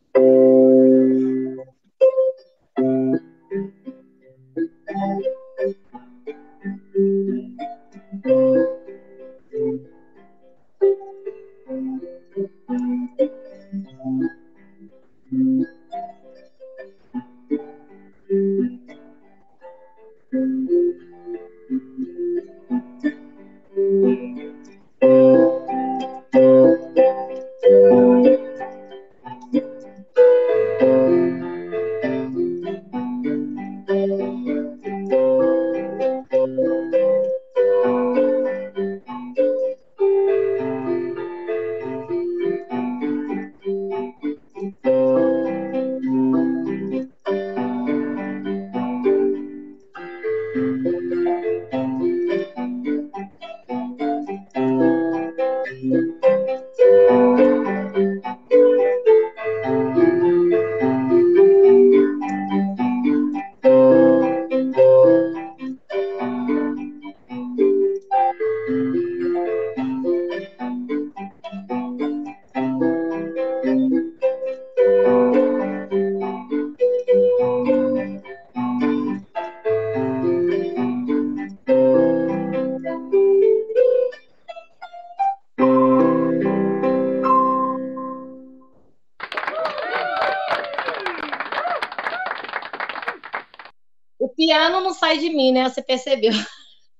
[96.15, 96.32] percebeu?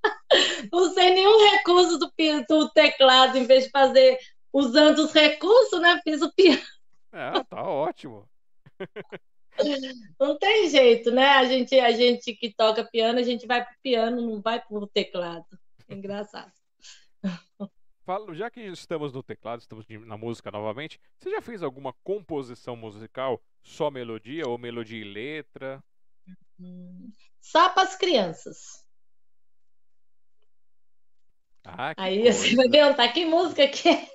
[0.71, 2.11] Não sei nenhum recurso do,
[2.47, 4.17] do teclado, em vez de fazer
[4.53, 5.99] usando os recursos, né?
[6.03, 6.61] Fiz o piano.
[7.17, 8.27] É, tá ótimo.
[10.19, 11.29] Não tem jeito, né?
[11.29, 14.85] A gente, a gente que toca piano, a gente vai pro piano, não vai pro
[14.85, 15.45] teclado.
[15.87, 16.51] É engraçado.
[18.03, 22.75] Falo, já que estamos no teclado, estamos na música novamente, você já fez alguma composição
[22.75, 25.81] musical, só melodia ou melodia e letra?
[27.39, 28.84] Só para as crianças.
[31.65, 32.39] Ah, Aí coisa.
[32.39, 34.07] você vai perguntar que música que é.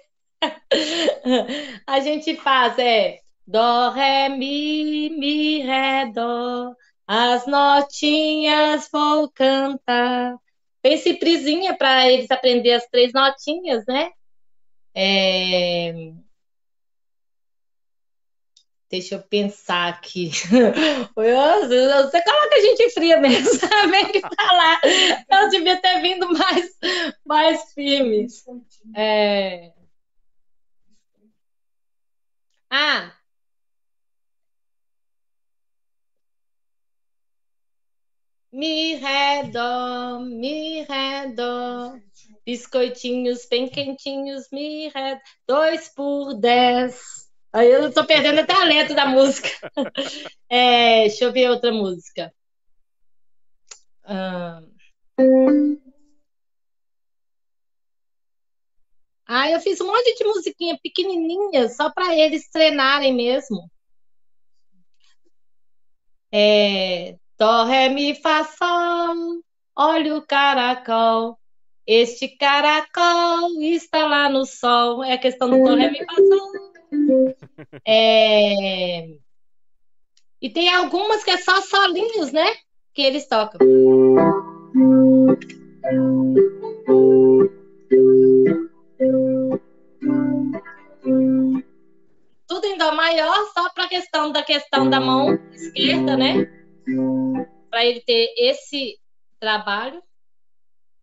[1.87, 6.73] A gente faz é Dó, Ré, Mi, Mi, Ré, Dó.
[7.07, 10.37] As notinhas vou cantar.
[10.81, 14.11] Tem ciprizinha para eles aprender as três notinhas, né?
[14.95, 16.13] É...
[18.91, 20.31] Deixa eu pensar aqui.
[21.15, 23.49] Você coloca a gente fria mesmo,
[23.89, 24.81] vem que falar.
[25.31, 26.71] Eu devia ter vindo mais,
[27.25, 28.27] mais firme.
[28.97, 29.73] É...
[32.71, 33.15] Ah!
[38.53, 41.97] Mi, ré, dó, mi, ré, dó.
[42.45, 47.20] Biscoitinhos bem quentinhos, mi, ré, dois por dez.
[47.53, 49.49] Aí eu tô perdendo a letra da música.
[50.53, 52.35] É, deixa eu ver outra música.
[54.03, 54.61] Ah,
[59.29, 63.71] ah eu fiz um monte de musiquinha pequenininha, só para eles treinarem mesmo.
[66.33, 69.43] É, Dó, Ré, Mi, Fá, Sol,
[69.77, 71.39] olha o caracol.
[71.87, 75.03] Este caracol está lá no sol.
[75.03, 77.30] É a questão do Dó, Ré, Mi, Fá, Sol.
[77.87, 79.09] É...
[80.41, 82.47] E tem algumas que é só solinhos, né?
[82.95, 83.59] Que eles tocam.
[92.47, 96.47] Tudo em dó maior, só para questão da questão da mão esquerda, né?
[97.71, 98.99] Para ele ter esse
[99.39, 100.03] trabalho,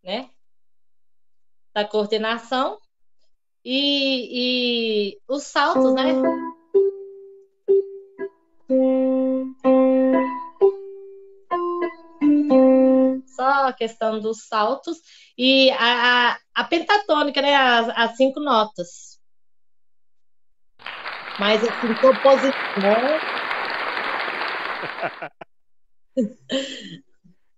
[0.03, 0.29] né?
[1.73, 2.79] Da coordenação
[3.69, 6.13] e, e os saltos, né?
[13.25, 14.99] Só a questão dos saltos
[15.37, 17.55] e a, a, a pentatônica, né?
[17.57, 19.19] As, as, cinco notas.
[21.37, 22.53] Mas assim, composição.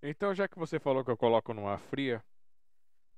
[0.02, 2.24] Então, já que você falou que eu coloco numa fria,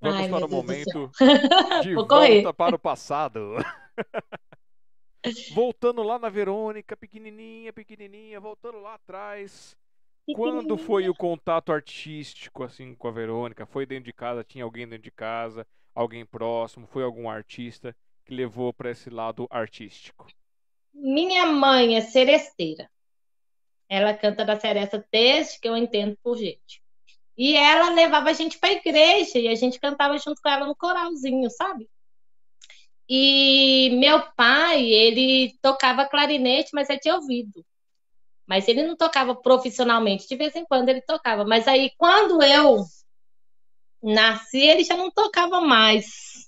[0.02, 1.12] Vamos Ai, para o momento
[1.84, 2.42] de Vou correr.
[2.42, 3.56] volta para o passado.
[5.54, 9.78] voltando lá na Verônica, pequenininha, pequenininha, voltando lá atrás.
[10.34, 13.66] Quando foi o contato artístico assim com a Verônica?
[13.66, 14.44] Foi dentro de casa?
[14.44, 15.68] Tinha alguém dentro de casa?
[15.94, 16.88] Alguém próximo?
[16.88, 20.28] Foi algum artista que levou para esse lado artístico?
[20.94, 22.90] Minha mãe é seresteira.
[23.90, 26.81] Ela canta da seresta desde que eu entendo por gente.
[27.44, 30.68] E ela levava a gente para a igreja e a gente cantava junto com ela
[30.68, 31.90] no coralzinho, sabe?
[33.10, 37.66] E meu pai, ele tocava clarinete, mas ele tinha ouvido.
[38.46, 41.44] Mas ele não tocava profissionalmente, de vez em quando ele tocava.
[41.44, 42.86] Mas aí, quando eu
[44.04, 46.48] nasci, ele já não tocava mais.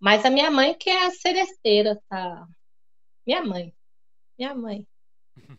[0.00, 2.46] Mas a minha mãe, que é a seresteira, tá?
[3.26, 3.74] Minha mãe.
[4.38, 4.86] Minha mãe.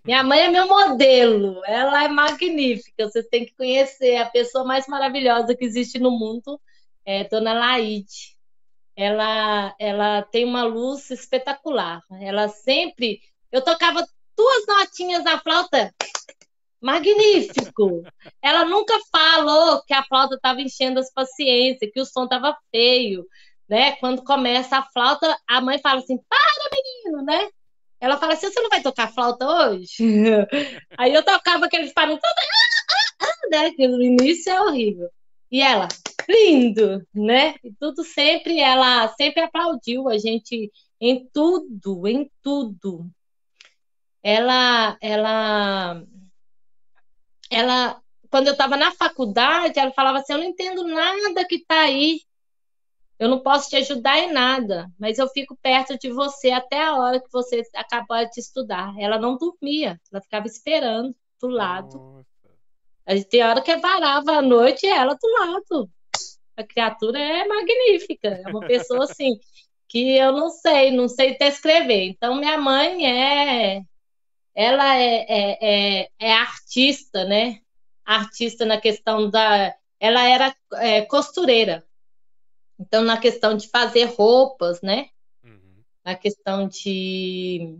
[0.06, 3.09] Minha mãe é meu modelo, ela é magnífica.
[3.09, 6.59] Vocês têm que conhecer a pessoa mais maravilhosa que existe no mundo,
[7.06, 8.38] é Dona Laide.
[8.95, 12.01] Ela, ela tem uma luz espetacular.
[12.22, 13.19] Ela sempre,
[13.51, 15.93] eu tocava duas notinhas na flauta,
[16.81, 18.03] magnífico.
[18.41, 23.25] Ela nunca falou que a flauta estava enchendo as paciências, que o som estava feio,
[23.67, 23.95] né?
[23.97, 27.49] Quando começa a flauta, a mãe fala assim: "Para, menino", né?
[28.00, 29.95] Ela fala assim: você não vai tocar flauta hoje?
[30.98, 32.22] Aí eu tocava aqueles barulhos,
[33.50, 33.72] né?
[33.72, 35.09] Que no início é horrível.
[35.51, 35.88] E ela,
[36.30, 37.56] lindo, né?
[37.64, 43.09] E tudo sempre, ela sempre aplaudiu a gente em tudo, em tudo.
[44.22, 46.03] Ela, ela,
[47.50, 51.82] ela, quando eu estava na faculdade, ela falava assim: eu não entendo nada que está
[51.82, 52.22] aí.
[53.19, 56.95] Eu não posso te ajudar em nada, mas eu fico perto de você até a
[56.95, 58.93] hora que você acabar de estudar.
[58.99, 61.97] Ela não dormia, ela ficava esperando do lado.
[61.97, 63.25] Nossa.
[63.29, 65.89] Tem hora que varava a noite e ela do lado.
[66.55, 69.39] A criatura é magnífica, é uma pessoa assim
[69.87, 72.07] que eu não sei, não sei até escrever.
[72.09, 73.81] Então minha mãe é,
[74.53, 77.61] ela é, é, é, é artista, né?
[78.07, 79.75] artista na questão da.
[79.99, 81.85] Ela era é, costureira.
[82.80, 85.09] Então, na questão de fazer roupas, né?
[85.43, 85.83] Uhum.
[86.06, 87.77] Na questão de,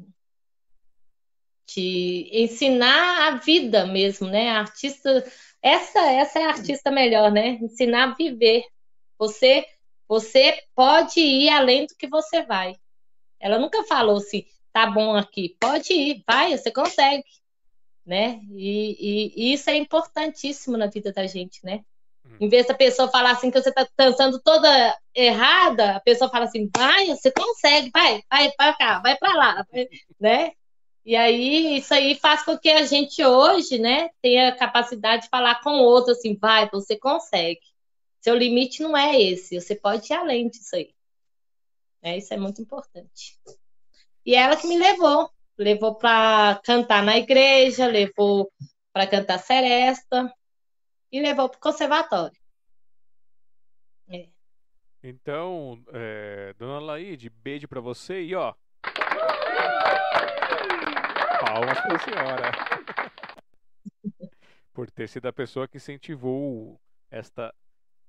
[1.68, 4.50] de ensinar a vida mesmo, né?
[4.52, 5.24] A artista.
[5.62, 7.60] Essa, essa é a artista melhor, né?
[7.62, 8.64] Ensinar a viver.
[9.18, 9.66] Você,
[10.08, 12.76] você pode ir além do que você vai.
[13.40, 15.56] Ela nunca falou assim, tá bom aqui.
[15.60, 17.24] Pode ir, vai, você consegue
[18.08, 18.40] né?
[18.52, 21.84] E, e, e, isso é importantíssimo na vida da gente, né?
[22.32, 22.38] Uhum.
[22.42, 26.46] Em vez da pessoa falar assim que você está dançando toda errada, a pessoa fala
[26.46, 29.66] assim, vai, você consegue, vai, vai para cá, vai para lá,
[30.20, 30.52] né?
[31.06, 35.62] E aí isso aí faz com que a gente hoje, né, tenha capacidade de falar
[35.62, 37.62] com o outro assim, vai, você consegue.
[38.22, 40.94] Seu limite não é esse, você pode ir além disso aí.
[42.02, 43.40] É, isso é muito importante.
[44.26, 48.52] E ela que me levou, levou para cantar na igreja, levou
[48.92, 50.32] para cantar seresta
[51.12, 52.38] e levou para o conservatório.
[54.10, 54.28] É.
[55.04, 58.54] Então, é, dona Laide, beijo para você e ó.
[61.40, 62.52] Palmas para a senhora.
[64.74, 66.80] Por ter sido a pessoa que incentivou
[67.10, 67.54] esta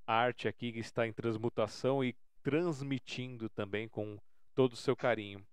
[0.06, 4.18] arte aqui que está em transmutação e transmitindo também com
[4.54, 5.44] todo o seu carinho.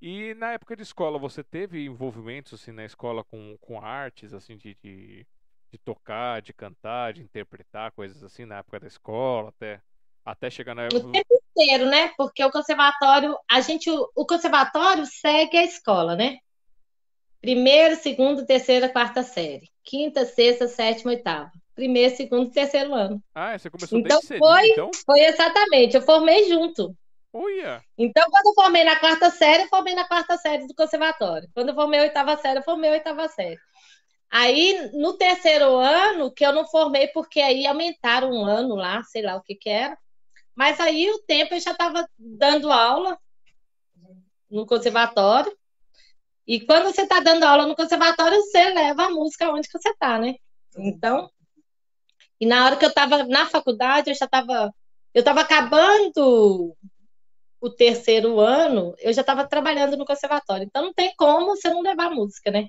[0.00, 4.56] E na época de escola, você teve envolvimentos assim na escola com, com artes, assim,
[4.56, 5.26] de, de,
[5.70, 9.80] de, tocar, de cantar, de interpretar, coisas assim, na época da escola, até,
[10.24, 11.06] até chegar na época.
[11.06, 12.12] O tempo inteiro, né?
[12.16, 16.38] Porque o conservatório, a gente, o conservatório segue a escola, né?
[17.40, 19.70] Primeiro, segundo, terceira, quarta série.
[19.84, 21.50] Quinta, sexta, sétima, oitava.
[21.74, 23.22] Primeiro, segundo, terceiro ano.
[23.34, 24.90] Ah, você começou então, desde foi, cedo, então?
[25.06, 26.94] Foi exatamente, eu formei junto.
[27.32, 27.80] Uia.
[27.96, 31.48] Então, quando eu formei na quarta série, eu formei na quarta série do conservatório.
[31.54, 33.58] Quando eu formei a oitava série, eu formei a oitava série.
[34.30, 39.22] Aí, no terceiro ano, que eu não formei, porque aí aumentaram um ano lá, sei
[39.22, 39.98] lá o que que era.
[40.54, 43.18] Mas aí, o tempo, eu já estava dando aula
[44.50, 45.56] no conservatório.
[46.46, 50.18] E quando você está dando aula no conservatório, você leva a música onde você está,
[50.18, 50.34] né?
[50.76, 51.30] Então,
[52.40, 54.72] e na hora que eu estava na faculdade, eu já estava
[55.14, 56.76] eu estava acabando
[57.60, 60.64] o terceiro ano, eu já estava trabalhando no conservatório.
[60.64, 62.68] Então não tem como você não levar música, né?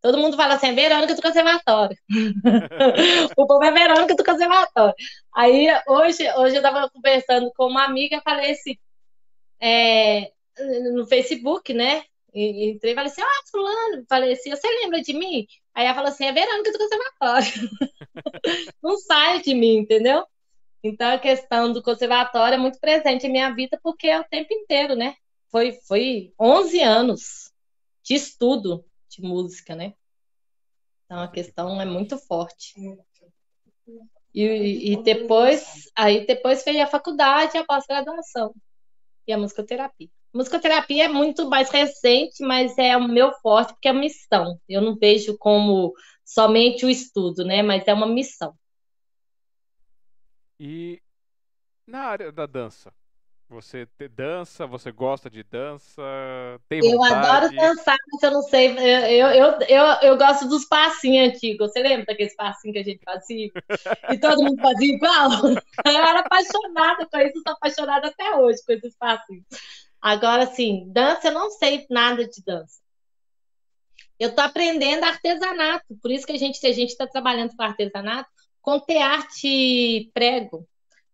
[0.00, 1.96] Todo mundo fala assim, é Verônica do conservatório.
[3.36, 4.94] o povo é Verônica do conservatório.
[5.34, 8.76] Aí hoje, hoje eu estava conversando com uma amiga, falei assim,
[9.60, 10.32] é,
[10.94, 12.02] no Facebook, né?
[12.32, 15.46] E, entrei e falei assim, ah, fulano, falei assim, você lembra de mim?
[15.74, 17.70] Aí ela falou assim, é Verônica do conservatório.
[18.82, 20.24] não sai de mim, entendeu?
[20.82, 24.54] Então, a questão do conservatório é muito presente em minha vida, porque é o tempo
[24.54, 25.14] inteiro, né?
[25.50, 27.52] Foi, foi 11 anos
[28.02, 28.84] de estudo
[29.20, 29.94] de música, né?
[31.04, 32.74] Então, a questão é muito forte.
[34.32, 38.54] E, e depois, aí depois fez a faculdade e a pós-graduação.
[39.26, 40.08] E a musicoterapia.
[40.32, 44.60] A musicoterapia é muito mais recente, mas é o meu forte, porque é missão.
[44.68, 45.92] Eu não vejo como
[46.24, 47.62] somente o estudo, né?
[47.62, 48.54] Mas é uma missão.
[50.60, 51.02] E
[51.86, 52.94] na área da dança,
[53.50, 56.00] você te dança, você gosta de dança,
[56.68, 61.34] tem Eu adoro dançar, mas eu não sei, eu, eu, eu, eu gosto dos passinhos
[61.34, 61.70] antigos.
[61.70, 63.50] Você lembra daqueles passinhos que a gente fazia?
[64.10, 65.30] E todo mundo fazia igual?
[65.84, 69.44] Eu era apaixonada com isso, sou apaixonada até hoje com esses passinhos.
[70.00, 72.78] Agora, assim, dança, eu não sei nada de dança.
[74.18, 78.30] Eu estou aprendendo artesanato, por isso que a gente, a gente está trabalhando com artesanato,
[78.62, 80.66] com tearte prego.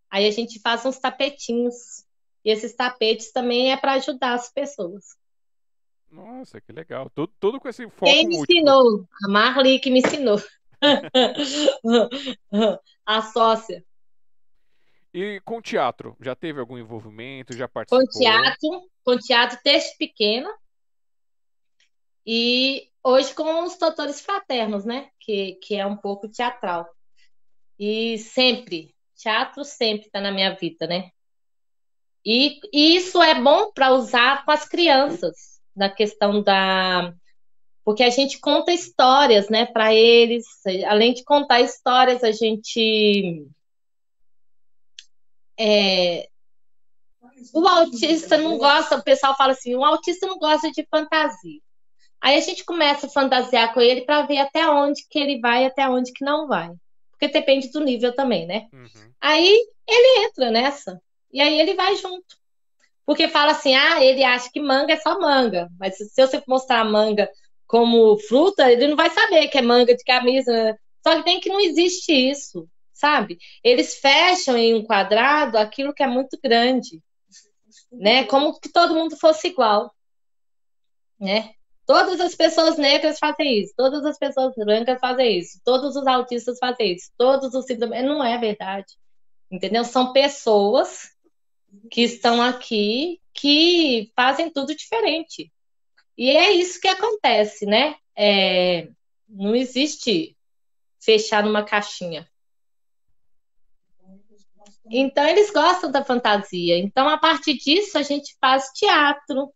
[0.09, 2.05] Aí a gente faz uns tapetinhos.
[2.47, 5.17] E esses tapetes também é para ajudar as pessoas.
[6.09, 7.09] Nossa, que legal.
[7.09, 9.05] Tudo, tudo com esse foco Quem me ensinou?
[9.25, 10.41] A Marli que me ensinou.
[13.05, 13.83] a sócia.
[15.13, 17.51] E com teatro, já teve algum envolvimento?
[17.51, 17.99] Já participou?
[17.99, 20.49] Com teatro, com teatro texto pequeno.
[22.25, 25.09] E hoje com os doutores fraternos, né?
[25.19, 26.87] Que, que é um pouco teatral.
[27.77, 31.11] E sempre, teatro sempre está na minha vida, né?
[32.25, 37.13] E, e isso é bom para usar com as crianças, na questão da.
[37.83, 40.45] Porque a gente conta histórias, né, para eles.
[40.87, 43.47] Além de contar histórias, a gente.
[45.59, 46.29] É,
[47.53, 51.59] o autista não gosta, o pessoal fala assim, o autista não gosta de fantasia.
[52.19, 55.65] Aí a gente começa a fantasiar com ele para ver até onde que ele vai,
[55.65, 56.71] até onde que não vai
[57.17, 58.67] porque depende do nível também, né?
[58.71, 59.11] Uhum.
[59.19, 62.37] Aí ele entra nessa, e aí ele vai junto.
[63.05, 66.83] Porque fala assim, ah, ele acha que manga é só manga, mas se você mostrar
[66.83, 67.29] manga
[67.65, 70.77] como fruta, ele não vai saber que é manga de camisa, né?
[71.05, 73.37] Só que tem que não existe isso, sabe?
[73.63, 77.01] Eles fecham em um quadrado aquilo que é muito grande,
[77.91, 78.25] né?
[78.25, 79.93] Como que todo mundo fosse igual,
[81.19, 81.51] né?
[81.85, 86.57] Todas as pessoas negras fazem isso, todas as pessoas brancas fazem isso, todos os autistas
[86.59, 88.03] fazem isso, todos os síndromes.
[88.03, 88.97] Não é verdade.
[89.49, 89.85] Entendeu?
[89.85, 91.15] São pessoas
[91.89, 95.51] que estão aqui que fazem tudo diferente.
[96.17, 97.95] E é isso que acontece, né?
[98.15, 98.89] É,
[99.29, 100.35] não existe
[100.99, 102.27] fechar numa caixinha.
[104.89, 106.77] Então, eles gostam da fantasia.
[106.77, 109.53] Então, a partir disso, a gente faz teatro.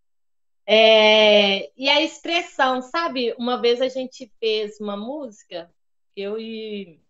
[0.65, 3.33] É, e a expressão, sabe?
[3.37, 5.73] Uma vez a gente fez uma música,
[6.15, 7.01] eu e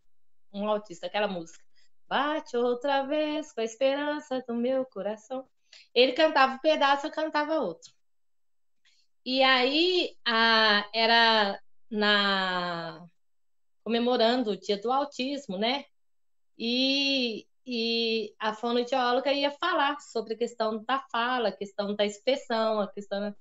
[0.53, 1.63] um autista, aquela música.
[2.11, 5.47] Bate outra vez com a esperança do meu coração.
[5.95, 7.89] Ele cantava um pedaço, eu cantava outro.
[9.25, 11.57] E aí a, era
[11.89, 13.07] na
[13.81, 15.85] comemorando o dia do autismo, né?
[16.57, 22.81] E, e a fonoaudióloga ia falar sobre a questão da fala, a questão da expressão,
[22.81, 23.33] a questão.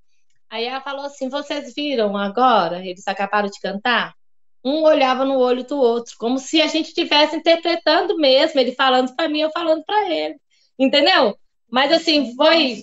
[0.48, 2.86] Aí ela falou assim: vocês viram agora?
[2.86, 4.14] Eles acabaram de cantar.
[4.64, 9.14] Um olhava no olho do outro, como se a gente estivesse interpretando mesmo, ele falando
[9.14, 10.36] para mim, eu falando para ele.
[10.78, 11.36] Entendeu?
[11.70, 12.82] Mas assim, foi.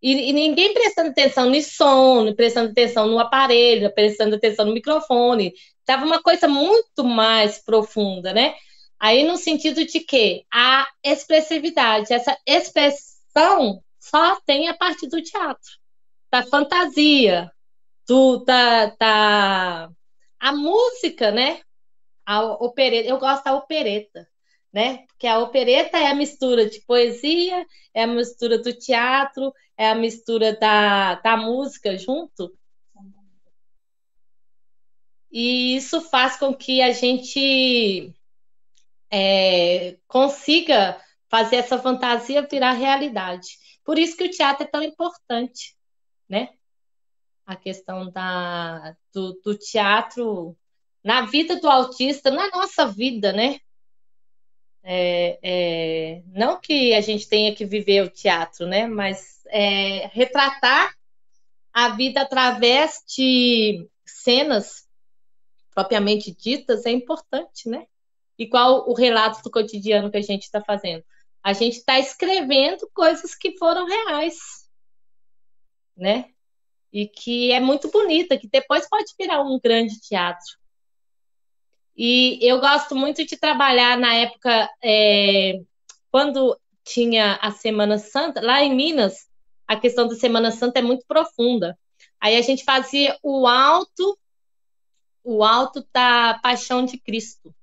[0.00, 5.52] E, e, ninguém prestando atenção no som, prestando atenção no aparelho, prestando atenção no microfone.
[5.84, 8.54] Tava uma coisa muito mais profunda, né?
[8.98, 15.70] Aí no sentido de que a expressividade, essa expressão só tem a partir do teatro,
[16.30, 17.50] da fantasia,
[18.06, 19.90] do, da, da
[20.40, 21.60] a música, né?
[22.24, 24.26] A opereta, eu gosto da opereta
[24.76, 25.06] né?
[25.06, 29.94] Porque a opereta é a mistura de poesia, é a mistura do teatro, é a
[29.94, 32.54] mistura da, da música junto.
[35.32, 38.14] E isso faz com que a gente
[39.10, 43.58] é, consiga fazer essa fantasia virar realidade.
[43.82, 45.74] Por isso que o teatro é tão importante,
[46.28, 46.50] né?
[47.46, 50.56] A questão da, do, do teatro
[51.06, 53.60] na vida do autista, na nossa vida, né?
[54.82, 58.88] É, é, não que a gente tenha que viver o teatro, né?
[58.88, 60.92] Mas é, retratar
[61.72, 64.88] a vida através de cenas
[65.72, 67.86] propriamente ditas é importante, né?
[68.38, 71.04] Igual o relato do cotidiano que a gente está fazendo.
[71.42, 74.36] A gente está escrevendo coisas que foram reais,
[75.96, 76.30] né?
[76.92, 80.56] E que é muito bonita, que depois pode virar um grande teatro.
[81.96, 85.60] E eu gosto muito de trabalhar na época, é,
[86.10, 89.26] quando tinha a Semana Santa, lá em Minas,
[89.66, 91.76] a questão da Semana Santa é muito profunda.
[92.20, 94.18] Aí a gente fazia o alto,
[95.24, 97.54] o alto da Paixão de Cristo.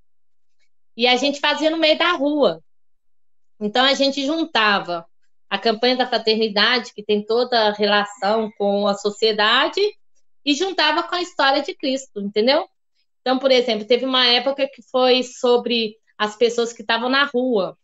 [0.98, 2.64] E a gente fazia no meio da rua.
[3.60, 5.08] Então a gente juntava
[5.54, 9.80] a campanha da fraternidade, que tem toda a relação com a sociedade,
[10.44, 12.68] e juntava com a história de Cristo, entendeu?
[13.22, 17.78] Então, por exemplo, teve uma época que foi sobre as pessoas que estavam na rua.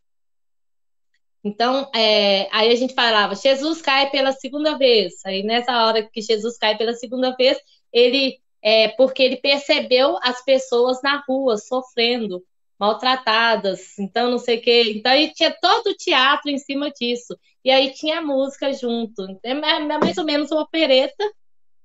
[1.44, 5.24] Então, é, aí a gente falava, Jesus cai pela segunda vez.
[5.24, 7.60] Aí nessa hora que Jesus cai pela segunda vez,
[7.94, 12.44] ele é porque ele percebeu as pessoas na rua sofrendo,
[12.80, 14.94] maltratadas, então não sei o quê.
[14.96, 17.38] Então aí tinha todo o teatro em cima disso.
[17.64, 19.22] E aí tinha música junto.
[19.44, 21.24] É mais ou menos uma opereta.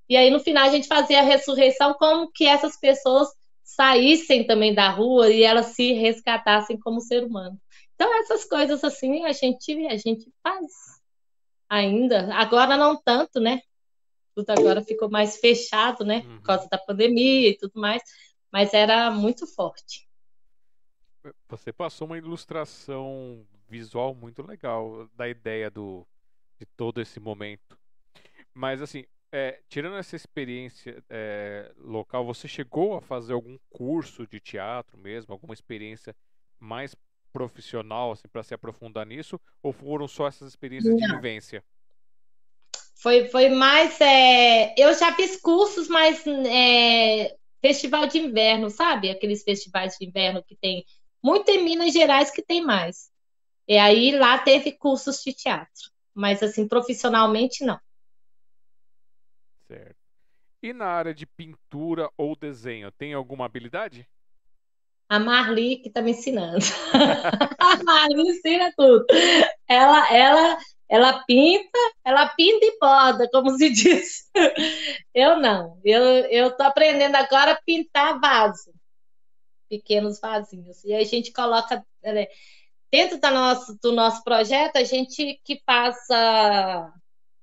[0.08, 3.28] E aí no final a gente fazia a ressurreição como que essas pessoas
[3.64, 7.58] saíssem também da rua e elas se resgatassem como ser humano.
[7.94, 10.70] Então essas coisas assim a gente a gente faz
[11.68, 12.32] ainda.
[12.34, 13.62] Agora não tanto, né?
[14.34, 16.22] Tudo agora ficou mais fechado, né?
[16.26, 16.36] Uhum.
[16.36, 18.02] Por causa da pandemia e tudo mais,
[18.52, 20.06] mas era muito forte.
[21.48, 26.06] Você passou uma ilustração visual muito legal da ideia do
[26.58, 27.78] de todo esse momento.
[28.52, 34.38] Mas assim, é, tirando essa experiência é, local, você chegou a fazer algum curso de
[34.38, 36.14] teatro mesmo, alguma experiência
[36.60, 36.94] mais
[37.32, 39.40] profissional assim, para se aprofundar nisso?
[39.60, 41.04] Ou foram só essas experiências Não.
[41.04, 41.64] de vivência?
[42.94, 44.00] Foi, foi mais.
[44.00, 44.72] É...
[44.78, 47.36] Eu já fiz cursos, mas é...
[47.60, 49.10] festival de inverno, sabe?
[49.10, 50.84] Aqueles festivais de inverno que tem
[51.24, 53.10] muito em Minas Gerais que tem mais.
[53.66, 57.80] E aí lá teve cursos de teatro, mas assim, profissionalmente não.
[59.66, 59.96] Certo.
[60.62, 64.06] E na área de pintura ou desenho, tem alguma habilidade?
[65.08, 66.64] A Marli que está me ensinando.
[67.58, 69.06] a Marli ensina tudo.
[69.68, 74.30] Ela, ela Ela pinta, ela pinta e borda, como se diz.
[75.14, 75.80] Eu não.
[75.84, 78.73] Eu eu tô aprendendo agora a pintar vaso,
[79.68, 80.84] pequenos vasinhos.
[80.84, 82.26] E a gente coloca né,
[82.90, 86.92] dentro do nosso, do nosso projeto, a gente que faça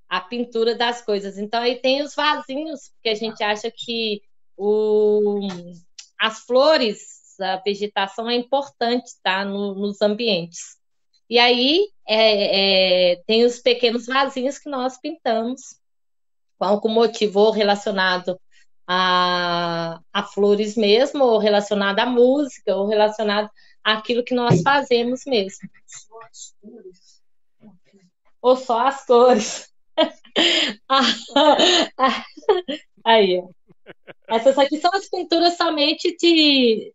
[0.09, 1.38] a pintura das coisas.
[1.38, 4.22] Então aí tem os vasinhos, porque a gente acha que
[4.58, 5.48] o,
[6.19, 10.77] as flores, a vegetação é importante, tá, no, nos ambientes.
[11.30, 15.80] E aí é, é, tem os pequenos vasinhos que nós pintamos
[16.58, 18.40] com algum motivo relacionado
[18.87, 23.49] a, a flores mesmo, ou relacionado à música, ou relacionado
[23.83, 25.69] àquilo que nós fazemos mesmo.
[28.41, 29.71] Ou só as cores.
[33.03, 33.43] Aí,
[34.27, 36.93] Essas aqui são as pinturas somente de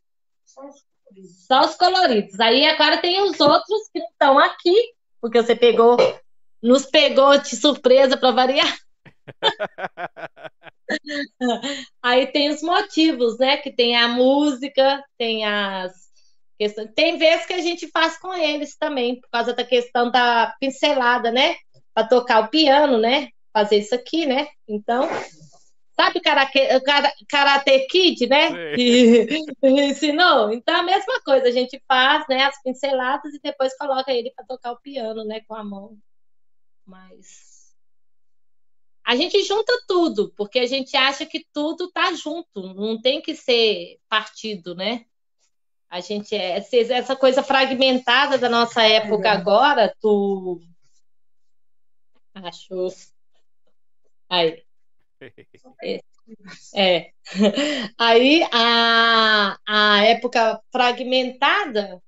[1.46, 2.38] só os coloridos.
[2.40, 5.96] Aí agora tem os outros que estão aqui, porque você pegou,
[6.62, 8.76] nos pegou de surpresa para variar.
[12.02, 13.56] Aí tem os motivos, né?
[13.56, 15.92] Que tem a música, tem as
[16.58, 16.90] questões.
[16.94, 21.30] Tem vezes que a gente faz com eles também, por causa da questão da pincelada,
[21.30, 21.56] né?
[21.94, 23.28] Para tocar o piano, né?
[23.52, 24.46] Fazer isso aqui, né?
[24.68, 25.08] Então,
[25.98, 26.60] Sabe karate,
[27.26, 28.50] karate Kid, né?
[28.76, 30.52] Que ensinou?
[30.52, 34.44] Então, a mesma coisa, a gente faz né, as pinceladas e depois coloca ele para
[34.44, 35.40] tocar o piano, né?
[35.48, 35.96] Com a mão.
[36.84, 37.55] Mas.
[39.06, 43.36] A gente junta tudo, porque a gente acha que tudo tá junto, não tem que
[43.36, 45.06] ser partido, né?
[45.88, 46.56] A gente é
[46.90, 50.60] essa coisa fragmentada da nossa época agora, tu
[52.34, 52.92] achou
[54.28, 54.66] aí
[55.80, 56.00] é.
[56.74, 57.10] é.
[57.96, 62.02] Aí a, a época fragmentada,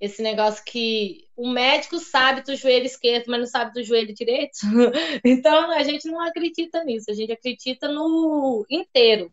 [0.00, 4.58] esse negócio que o médico sabe do joelho esquerdo, mas não sabe do joelho direito.
[5.24, 9.32] Então a gente não acredita nisso, a gente acredita no inteiro,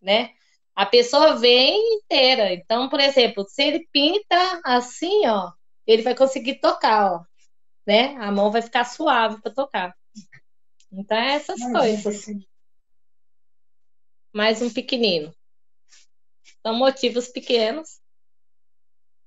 [0.00, 0.30] né?
[0.74, 2.52] A pessoa vem inteira.
[2.52, 5.52] Então, por exemplo, se ele pinta assim, ó,
[5.86, 7.24] ele vai conseguir tocar, ó,
[7.86, 8.16] né?
[8.16, 9.94] A mão vai ficar suave para tocar.
[10.90, 12.26] Então, é essas coisas
[14.32, 15.34] mais um pequenino.
[16.62, 18.00] São motivos pequenos.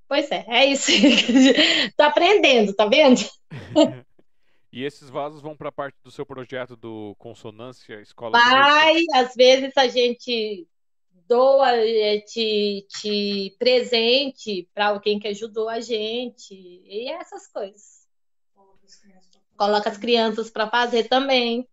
[0.07, 0.91] Pois é, é isso.
[1.97, 3.21] Tô aprendendo, tá vendo?
[4.75, 9.71] E esses vasos vão para parte do seu projeto do Consonância Escola Vai, às vezes
[9.77, 10.67] a gente
[11.29, 11.71] doa
[12.27, 18.05] te, te presente para alguém que ajudou a gente e essas coisas.
[19.55, 21.65] Coloca as crianças para fazer também,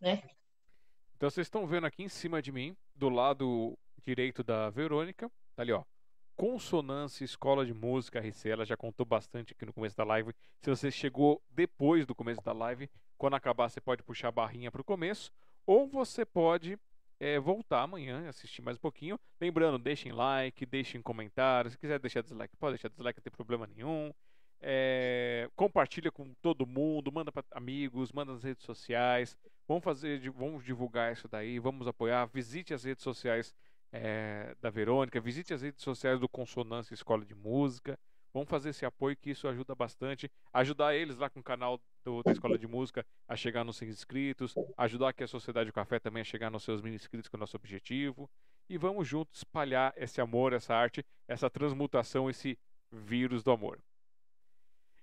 [0.00, 0.22] né?
[1.16, 5.72] Então vocês estão vendo aqui em cima de mim, do lado direito da Verônica, ali
[5.72, 5.82] ó,
[6.40, 10.32] Consonância Escola de Música RC, ela já contou bastante aqui no começo da live.
[10.62, 12.88] Se você chegou depois do começo da live,
[13.18, 15.30] quando acabar você pode puxar a barrinha para o começo,
[15.66, 16.78] ou você pode
[17.20, 19.20] é, voltar amanhã e assistir mais um pouquinho.
[19.38, 21.74] Lembrando, deixem like, deixem comentários.
[21.74, 24.10] Se quiser deixar dislike, pode deixar dislike, não tem problema nenhum.
[24.62, 29.36] É, compartilha com todo mundo, manda para amigos, manda nas redes sociais.
[29.68, 32.24] Vamos fazer, vamos divulgar isso daí, vamos apoiar.
[32.32, 33.54] Visite as redes sociais
[33.92, 37.98] é, da Verônica, visite as redes sociais do Consonância Escola de Música.
[38.32, 40.30] Vamos fazer esse apoio que isso ajuda bastante.
[40.52, 43.88] Ajudar eles lá com o canal do, da Escola de Música a chegar nos 100
[43.88, 44.54] inscritos.
[44.76, 47.38] Ajudar aqui a Sociedade do Café também a chegar nos seus mil inscritos, que é
[47.38, 48.30] o nosso objetivo.
[48.68, 52.56] E vamos juntos espalhar esse amor, essa arte, essa transmutação, esse
[52.92, 53.80] vírus do amor.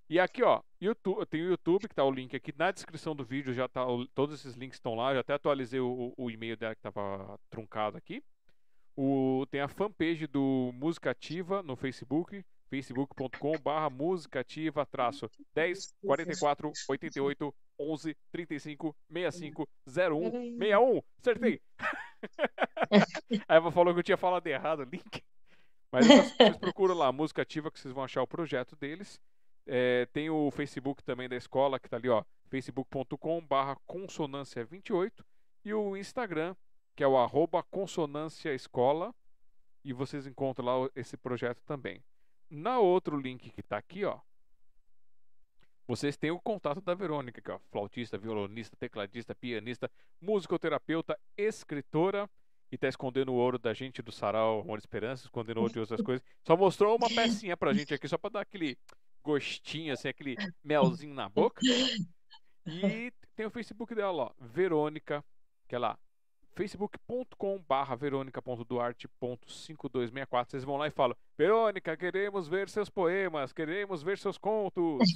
[0.10, 3.26] E aqui, ó, YouTube, tem o YouTube, que tá o link aqui na descrição do
[3.26, 3.86] vídeo, já tá,
[4.16, 7.98] todos esses links estão lá, já até atualizei o, o e-mail dela que estava truncado
[7.98, 8.24] aqui.
[9.00, 16.72] O, tem a fanpage do Música Ativa no Facebook, facebook.com/barra música ativa traço 10 44
[16.90, 21.02] 88 11 35 65 01 61.
[21.22, 21.62] Acertei!
[23.48, 25.24] a Eva falou que eu tinha falado errado o link.
[25.92, 29.22] Mas vocês procuram lá, Música Ativa, que vocês vão achar o projeto deles.
[29.68, 35.24] É, tem o Facebook também da escola, que está ali, ó, facebook.com barra consonância 28
[35.64, 36.56] e o Instagram,
[36.98, 39.14] que é o arroba consonância escola,
[39.84, 42.04] e vocês encontram lá esse projeto também.
[42.50, 44.20] Na outro link que está aqui, ó,
[45.88, 52.28] vocês têm o contato da Verônica, que é flautista, violonista, tecladista, pianista, musicoterapeuta, escritora
[52.72, 56.02] e está escondendo o ouro da gente do Sarau Amor Esperança, escondendo ouro de outras
[56.02, 56.26] coisas.
[56.44, 58.76] Só mostrou uma pecinha pra gente aqui, só para dar aquele
[59.24, 61.62] gostinho, assim, aquele melzinho na boca.
[62.66, 65.24] E tem o Facebook dela, ó, Verônica,
[65.68, 65.98] que é lá,
[66.58, 70.50] facebook.com barra verônica.duarte.5264.
[70.50, 75.08] Vocês vão lá e falam, Verônica, queremos ver seus poemas, queremos ver seus contos.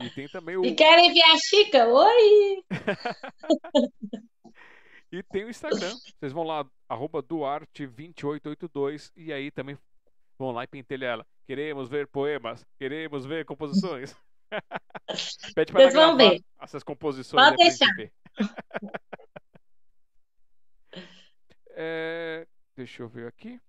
[0.00, 0.64] E tem também o.
[0.64, 1.88] E querem ver a Chica?
[1.88, 2.62] Oi!
[5.10, 5.96] e tem o Instagram.
[6.18, 9.76] Vocês vão lá, arroba Duarte2882, e aí também
[10.38, 11.26] vão lá e pentelha ela.
[11.44, 14.16] Queremos ver poemas, queremos ver composições.
[15.56, 16.40] Pede para Vocês vão ver.
[16.60, 17.88] essas composições Pode aí deixar.
[21.74, 23.60] é, deixa eu ver aqui.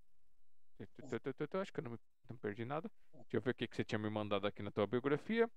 [1.62, 2.00] Acho que eu não,
[2.30, 2.92] não perdi nada.
[3.14, 5.50] Deixa eu ver o que, que você tinha me mandado aqui na tua biografia.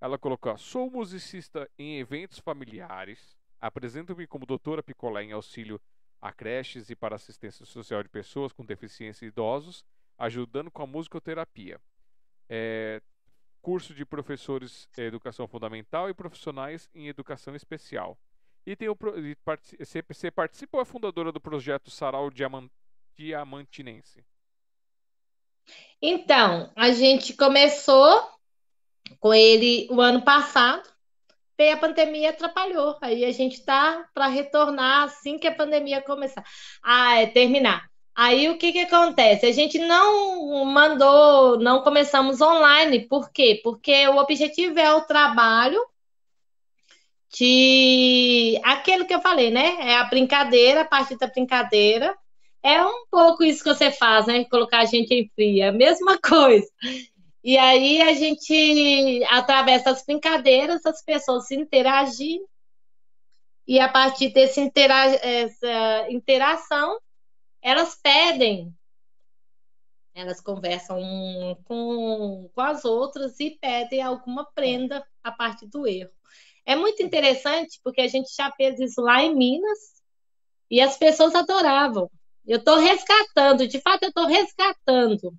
[0.00, 3.36] Ela colocou: Sou musicista em eventos familiares.
[3.60, 5.80] Apresento-me como doutora Picolé em auxílio
[6.20, 9.84] a creches e para assistência social de pessoas com deficiência e idosos,
[10.16, 11.80] ajudando com a musicoterapia.
[12.48, 13.02] É,
[13.60, 18.18] curso de professores em educação fundamental e profissionais em educação especial.
[18.68, 18.98] E tem o,
[19.78, 22.28] você participa ou fundadora do projeto Sarau
[23.16, 24.22] Diamantinense?
[26.02, 28.28] Então, a gente começou
[29.20, 30.86] com ele o ano passado,
[31.58, 32.98] e a pandemia atrapalhou.
[33.00, 36.44] Aí a gente tá para retornar assim que a pandemia começar.
[36.82, 37.88] Ah, é terminar.
[38.14, 39.46] Aí o que que acontece?
[39.46, 43.08] A gente não mandou, não começamos online.
[43.08, 43.62] Por quê?
[43.64, 45.82] Porque o objetivo é o trabalho
[47.30, 49.76] de aquilo que eu falei, né?
[49.80, 52.16] É a brincadeira, a partir da brincadeira.
[52.62, 54.44] É um pouco isso que você faz, né?
[54.44, 56.68] Colocar a gente em fria, a mesma coisa.
[57.42, 62.40] E aí a gente, através das brincadeiras, as pessoas se interagem
[63.68, 64.62] e a partir dessa
[66.08, 66.98] interação,
[67.60, 68.74] elas pedem,
[70.14, 70.98] elas conversam
[71.64, 76.17] com, com as outras e pedem alguma prenda a partir do erro.
[76.68, 79.78] É muito interessante porque a gente já fez isso lá em Minas
[80.70, 82.10] e as pessoas adoravam.
[82.46, 85.32] Eu estou resgatando, de fato, eu estou resgatando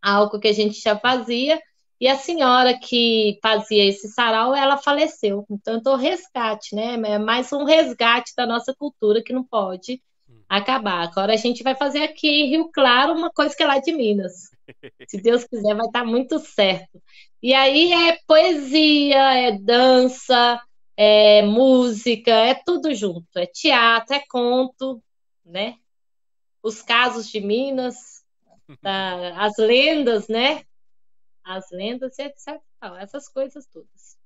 [0.00, 1.60] algo que a gente já fazia.
[2.00, 5.44] E a senhora que fazia esse sarau, ela faleceu.
[5.50, 6.94] Então, estou resgate, né?
[6.94, 10.40] É mais um resgate da nossa cultura que não pode hum.
[10.48, 11.02] acabar.
[11.02, 13.92] Agora a gente vai fazer aqui em Rio Claro uma coisa que é lá de
[13.92, 14.48] Minas.
[15.08, 17.02] Se Deus quiser, vai estar muito certo.
[17.42, 20.60] E aí é poesia, é dança,
[20.96, 23.38] é música, é tudo junto.
[23.38, 25.02] É teatro, é conto,
[25.44, 25.78] né?
[26.62, 28.24] Os casos de Minas,
[28.82, 29.34] tá?
[29.42, 30.64] as lendas, né?
[31.42, 32.60] As lendas e etc.
[32.98, 34.18] Essas coisas todas.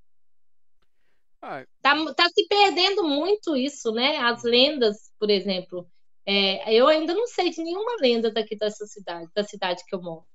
[1.41, 1.65] Ah.
[1.83, 4.17] Tá, tá se perdendo muito isso, né?
[4.17, 5.89] As lendas, por exemplo.
[6.27, 10.01] É, eu ainda não sei de nenhuma lenda daqui dessa cidade, da cidade que eu
[10.01, 10.27] moro.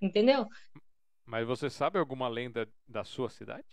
[0.00, 0.46] Entendeu?
[1.24, 3.66] Mas você sabe alguma lenda da sua cidade?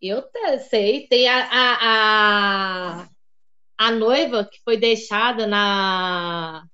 [0.00, 0.24] Eu
[0.68, 1.06] sei.
[1.08, 3.08] Tem a, a, a,
[3.78, 6.64] a noiva que foi deixada na.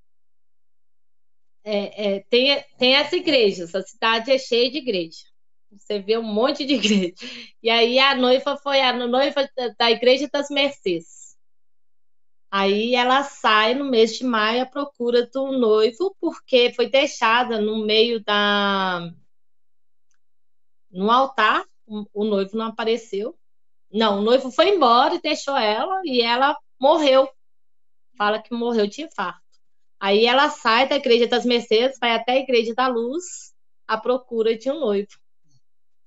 [1.64, 5.24] É, é, tem, tem as igrejas, a cidade é cheia de igreja.
[5.70, 7.14] Você vê um monte de igreja.
[7.62, 11.17] E aí a noiva foi a noiva da igreja das Mercês.
[12.50, 17.84] Aí ela sai no mês de maio à procura do noivo, porque foi deixada no
[17.84, 19.10] meio da.
[20.90, 23.38] no altar, o noivo não apareceu.
[23.92, 27.28] Não, o noivo foi embora e deixou ela, e ela morreu.
[28.16, 29.40] Fala que morreu de infarto.
[30.00, 33.54] Aí ela sai da igreja das Mercedes, vai até a igreja da Luz
[33.86, 35.18] à procura de um noivo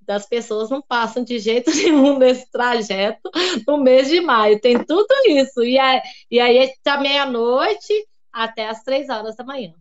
[0.06, 3.30] das pessoas não passam de jeito nenhum nesse trajeto
[3.66, 4.60] no mês de maio.
[4.60, 5.62] Tem tudo isso.
[5.62, 6.00] E aí,
[6.30, 7.92] e aí da meia-noite
[8.32, 9.74] até as três horas da manhã.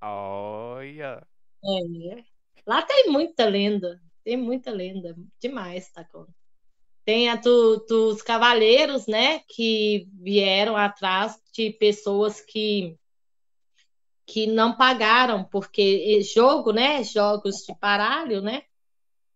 [0.00, 1.26] Olha!
[1.64, 2.22] É.
[2.66, 4.00] Lá tem muita lenda.
[4.24, 5.16] Tem muita lenda.
[5.40, 6.06] Demais, tá?
[7.04, 9.40] Tem a do, dos cavaleiros, né?
[9.48, 12.96] Que vieram atrás de pessoas que
[14.26, 17.02] que não pagaram, porque jogo, né?
[17.02, 18.62] Jogos de baralho, né?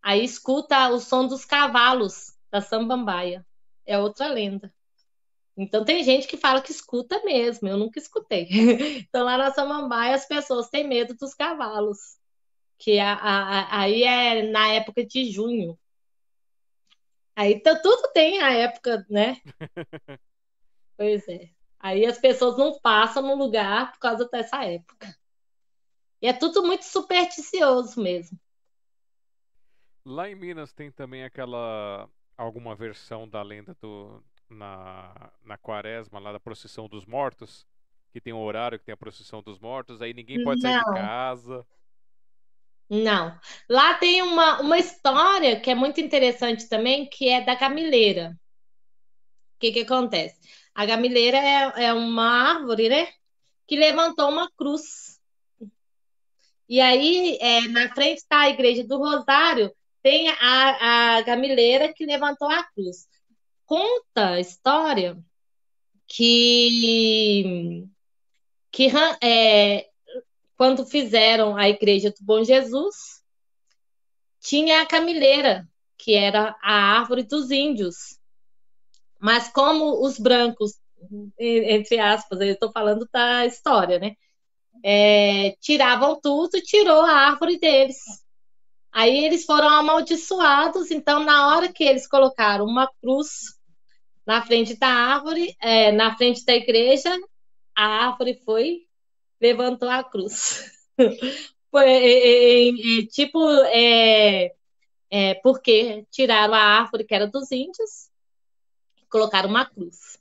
[0.05, 3.45] Aí escuta o som dos cavalos da Sambambaia.
[3.87, 4.71] É outra lenda.
[5.57, 8.47] Então tem gente que fala que escuta mesmo, eu nunca escutei.
[9.09, 12.19] Então lá na Samambaia as pessoas têm medo dos cavalos,
[12.77, 15.79] que a, a, a, aí é na época de junho.
[17.35, 19.41] Aí então, tudo tem a época, né?
[20.99, 21.49] pois é.
[21.81, 25.17] Aí as pessoas não passam no lugar por causa dessa época.
[26.21, 28.39] E é tudo muito supersticioso mesmo.
[30.05, 36.33] Lá em Minas tem também aquela alguma versão da lenda do na, na quaresma, lá
[36.33, 37.67] da procissão dos mortos,
[38.13, 40.85] que tem um horário que tem a procissão dos mortos, aí ninguém pode sair de
[40.85, 41.67] casa.
[42.89, 43.39] Não.
[43.69, 48.39] Lá tem uma, uma história que é muito interessante também, que é da gamileira.
[49.57, 50.39] O que, que acontece?
[50.75, 53.09] A gamileira é, é uma árvore, né?
[53.67, 55.19] Que levantou uma cruz.
[56.69, 59.75] E aí, é, na frente está a igreja do Rosário,
[60.05, 63.09] tem a, a gamileira que levantou a cruz.
[63.65, 65.17] Conta a história
[66.07, 67.87] que,
[68.71, 68.89] que
[69.23, 69.89] é,
[70.59, 73.23] quando fizeram a igreja do Bom Jesus,
[74.41, 75.67] tinha a camileira,
[75.97, 78.19] que era a árvore dos índios.
[79.19, 80.73] Mas como os brancos,
[81.39, 84.15] entre aspas, eu estou falando da história, né?
[84.83, 88.24] É, tiravam tudo, tirou a árvore deles.
[88.95, 93.59] Aí eles foram amaldiçoados, então na hora que eles colocaram uma cruz
[94.25, 97.11] na frente da árvore, é, na frente da igreja,
[97.75, 98.87] a árvore foi,
[99.41, 100.73] levantou a cruz.
[101.73, 103.41] foi, é, é, é tipo,
[105.43, 108.09] porque tiraram a árvore que era dos índios,
[109.11, 110.21] colocaram uma cruz.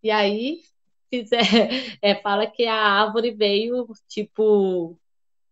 [0.00, 0.62] E aí
[1.10, 1.40] fizer,
[2.00, 4.96] é, fala que a árvore veio, tipo,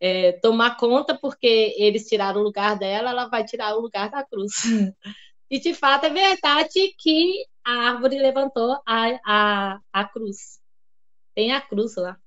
[0.04, 4.24] é, tomar conta, porque eles tiraram o lugar dela, ela vai tirar o lugar da
[4.24, 4.50] cruz.
[5.48, 10.58] E de fato é verdade que a árvore levantou a, a, a cruz.
[11.34, 12.18] Tem a cruz lá.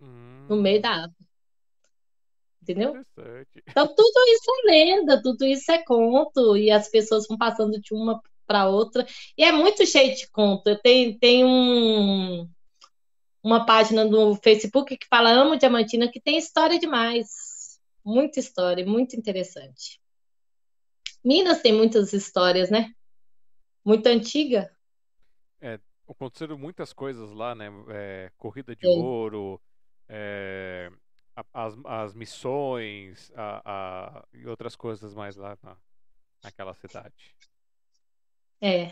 [0.00, 0.46] Hum.
[0.48, 1.26] No meio da árvore.
[2.62, 2.92] Entendeu?
[3.66, 7.94] Então tudo isso é lenda, tudo isso é conto, e as pessoas vão passando de
[7.94, 9.04] uma para outra.
[9.36, 10.76] E é muito cheio de conto.
[10.82, 12.48] Tem, tem um,
[13.46, 17.78] uma página no Facebook que fala Amo Diamantina, que tem história demais.
[18.04, 20.00] Muita história, muito interessante.
[21.24, 22.92] Minas tem muitas histórias, né?
[23.84, 24.76] Muito antiga.
[25.60, 27.66] É, aconteceram muitas coisas lá, né?
[27.90, 29.62] É, corrida de ouro,
[30.08, 30.90] é,
[31.54, 35.76] as, as missões a, a, e outras coisas mais lá na,
[36.42, 37.36] naquela cidade.
[38.60, 38.90] É.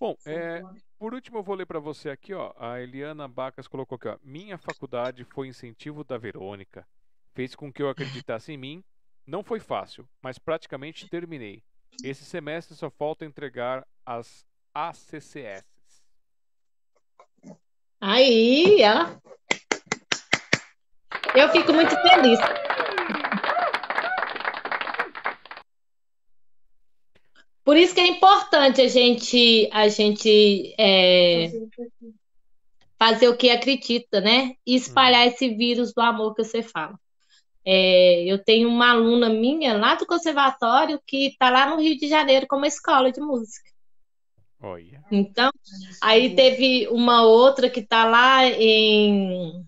[0.00, 0.62] Bom, é,
[1.04, 2.54] por último eu vou ler para você aqui, ó.
[2.58, 4.16] A Eliana Bacas colocou aqui, ó.
[4.22, 6.88] Minha faculdade foi incentivo da Verônica.
[7.34, 8.82] Fez com que eu acreditasse em mim
[9.26, 11.62] não foi fácil, mas praticamente terminei.
[12.02, 15.66] Esse semestre só falta entregar as ACCS.
[18.00, 19.20] Aí, ó.
[21.38, 22.38] Eu fico muito feliz.
[27.64, 31.50] Por isso que é importante a gente, a gente é,
[32.98, 34.54] fazer o que acredita, né?
[34.66, 35.30] E espalhar hum.
[35.30, 36.98] esse vírus do amor que você fala.
[37.64, 42.06] É, eu tenho uma aluna minha lá do conservatório que está lá no Rio de
[42.06, 43.70] Janeiro como escola de música.
[44.60, 45.02] Olha.
[45.10, 45.50] Então,
[46.02, 49.64] aí teve uma outra que está lá em,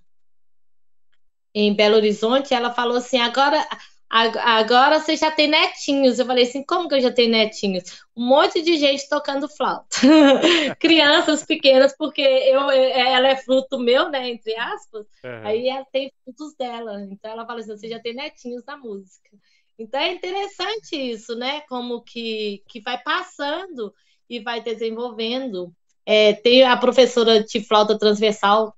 [1.55, 3.67] em Belo Horizonte, ela falou assim, agora
[4.09, 6.19] Agora você já tem netinhos.
[6.19, 8.05] Eu falei assim: como que eu já tenho netinhos?
[8.17, 9.87] Um monte de gente tocando flauta.
[10.79, 14.31] Crianças pequenas, porque eu, ela é fruto meu, né?
[14.31, 15.07] Entre aspas.
[15.25, 15.47] Uhum.
[15.47, 17.03] Aí ela tem frutos dela.
[17.11, 19.31] Então ela fala assim: você já tem netinhos na música.
[19.79, 21.63] Então é interessante isso, né?
[21.69, 23.93] Como que, que vai passando
[24.29, 25.73] e vai desenvolvendo.
[26.05, 28.69] É, tem a professora de flauta transversal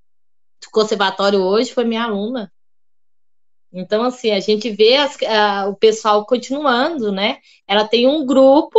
[0.61, 2.53] do conservatório hoje, foi minha aluna.
[3.73, 7.39] Então, assim, a gente vê as, a, o pessoal continuando, né?
[7.67, 8.79] Ela tem um grupo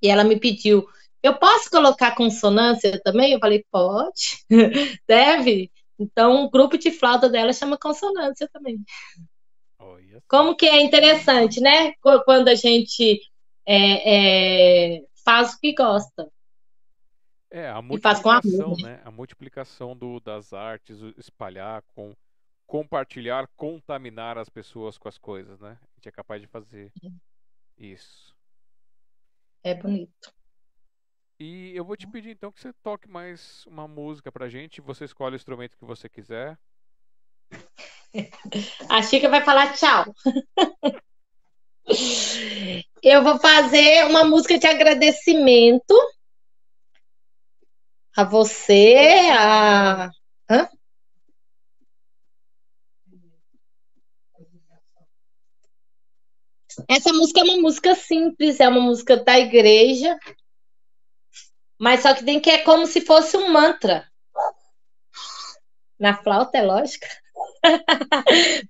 [0.00, 0.86] e ela me pediu,
[1.22, 3.32] eu posso colocar consonância também?
[3.32, 4.44] Eu falei, pode,
[5.06, 5.70] deve.
[5.98, 8.82] Então, o grupo de flauta dela chama consonância também.
[9.78, 10.22] Oh, yes.
[10.28, 11.92] Como que é interessante, né?
[12.24, 13.20] Quando a gente
[13.64, 16.28] é, é, faz o que gosta.
[17.48, 19.00] É, a multiplicação, né?
[19.04, 22.14] A multiplicação do, das artes, espalhar com
[22.72, 25.78] compartilhar, contaminar as pessoas com as coisas, né?
[25.82, 26.90] A gente é capaz de fazer
[27.76, 28.34] isso.
[29.62, 30.32] É bonito.
[31.38, 34.80] E eu vou te pedir então que você toque mais uma música pra gente.
[34.80, 36.58] Você escolhe o instrumento que você quiser.
[38.88, 40.06] A Chica vai falar tchau.
[43.02, 45.94] eu vou fazer uma música de agradecimento
[48.16, 50.10] a você, a.
[50.48, 50.70] Hã?
[56.88, 60.18] Essa música é uma música simples, é uma música da igreja,
[61.78, 64.06] mas só que tem que é como se fosse um mantra.
[65.98, 67.06] Na flauta, é lógico.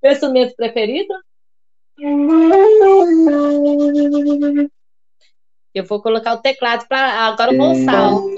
[0.02, 1.14] Meu instrumento preferido?
[5.74, 8.12] Eu vou colocar o teclado para agora eu vou usar.
[8.12, 8.36] o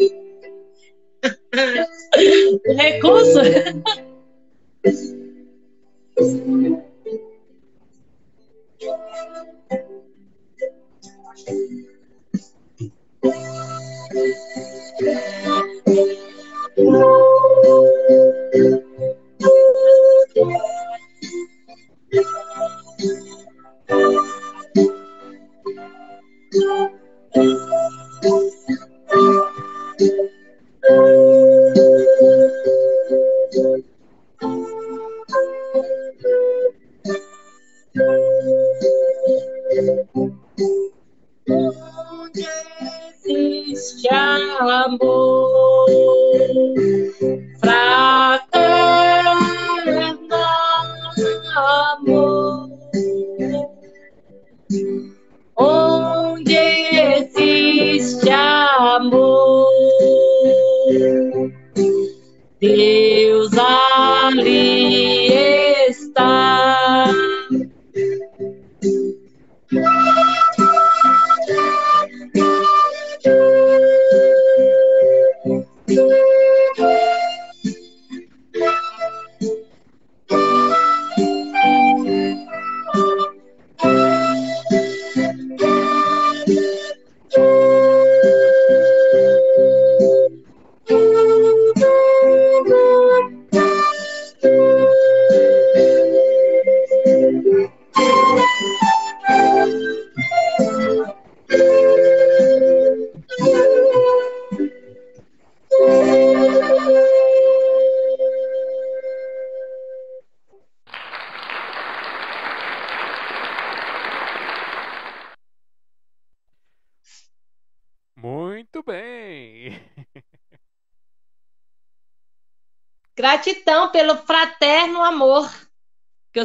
[2.76, 3.40] recurso.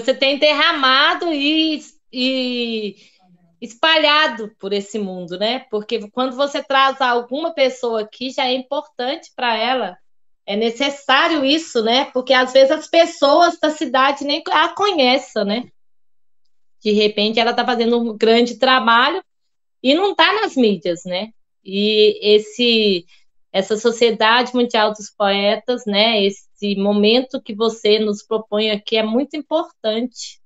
[0.10, 1.82] Você tem derramado e,
[2.12, 2.96] e
[3.62, 5.60] espalhado por esse mundo, né?
[5.70, 9.98] Porque quando você traz alguma pessoa aqui, já é importante para ela.
[10.46, 12.06] É necessário isso, né?
[12.06, 15.70] Porque às vezes as pessoas da cidade nem a conhecem, né?
[16.84, 19.24] De repente ela está fazendo um grande trabalho
[19.84, 21.30] e não está nas mídias, né?
[21.64, 23.06] E esse
[23.52, 26.24] essa Sociedade Mundial dos Poetas, né?
[26.24, 30.40] Esse momento que você nos propõe aqui é muito importante.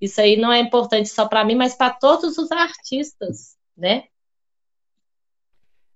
[0.00, 4.04] Isso aí não é importante só para mim, mas para todos os artistas, né?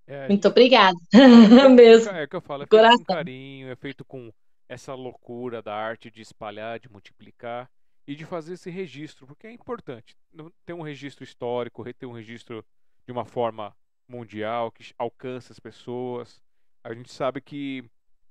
[0.07, 0.97] É, muito obrigada.
[1.65, 2.12] É, Mesmo.
[2.12, 2.99] É, que eu falo, é feito Coração.
[2.99, 4.33] com carinho, é feito com
[4.68, 7.68] essa loucura da arte de espalhar, de multiplicar
[8.07, 10.16] e de fazer esse registro, porque é importante
[10.65, 12.65] ter um registro histórico, ter um registro
[13.05, 13.75] de uma forma
[14.09, 16.41] mundial que alcança as pessoas.
[16.83, 17.85] A gente sabe que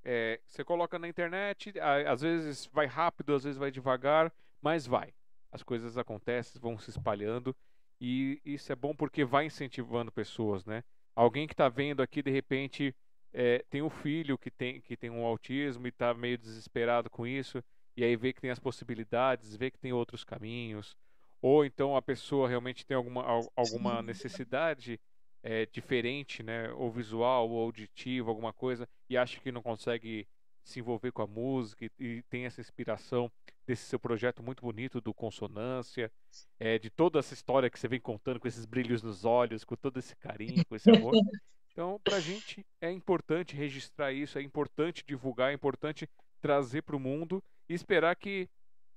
[0.03, 1.73] é, você coloca na internet,
[2.07, 4.31] às vezes vai rápido, às vezes vai devagar,
[4.61, 5.13] mas vai.
[5.51, 7.55] As coisas acontecem, vão se espalhando
[7.99, 10.83] e isso é bom porque vai incentivando pessoas, né?
[11.15, 12.95] Alguém que está vendo aqui de repente
[13.33, 17.25] é, tem um filho que tem que tem um autismo e está meio desesperado com
[17.25, 17.63] isso
[17.95, 20.95] e aí vê que tem as possibilidades, vê que tem outros caminhos,
[21.41, 23.23] ou então a pessoa realmente tem alguma
[23.55, 24.99] alguma necessidade
[25.45, 30.27] é, diferente, né, ou visual ou auditivo, alguma coisa, e acha que não consegue
[30.63, 33.31] se envolver com a música e, e tem essa inspiração
[33.67, 36.11] desse seu projeto muito bonito do Consonância,
[36.59, 39.75] é, de toda essa história que você vem contando com esses brilhos nos olhos, com
[39.75, 41.13] todo esse carinho, com esse amor.
[41.71, 46.09] Então, para a gente é importante registrar isso, é importante divulgar, é importante
[46.39, 48.47] trazer para o mundo e esperar que,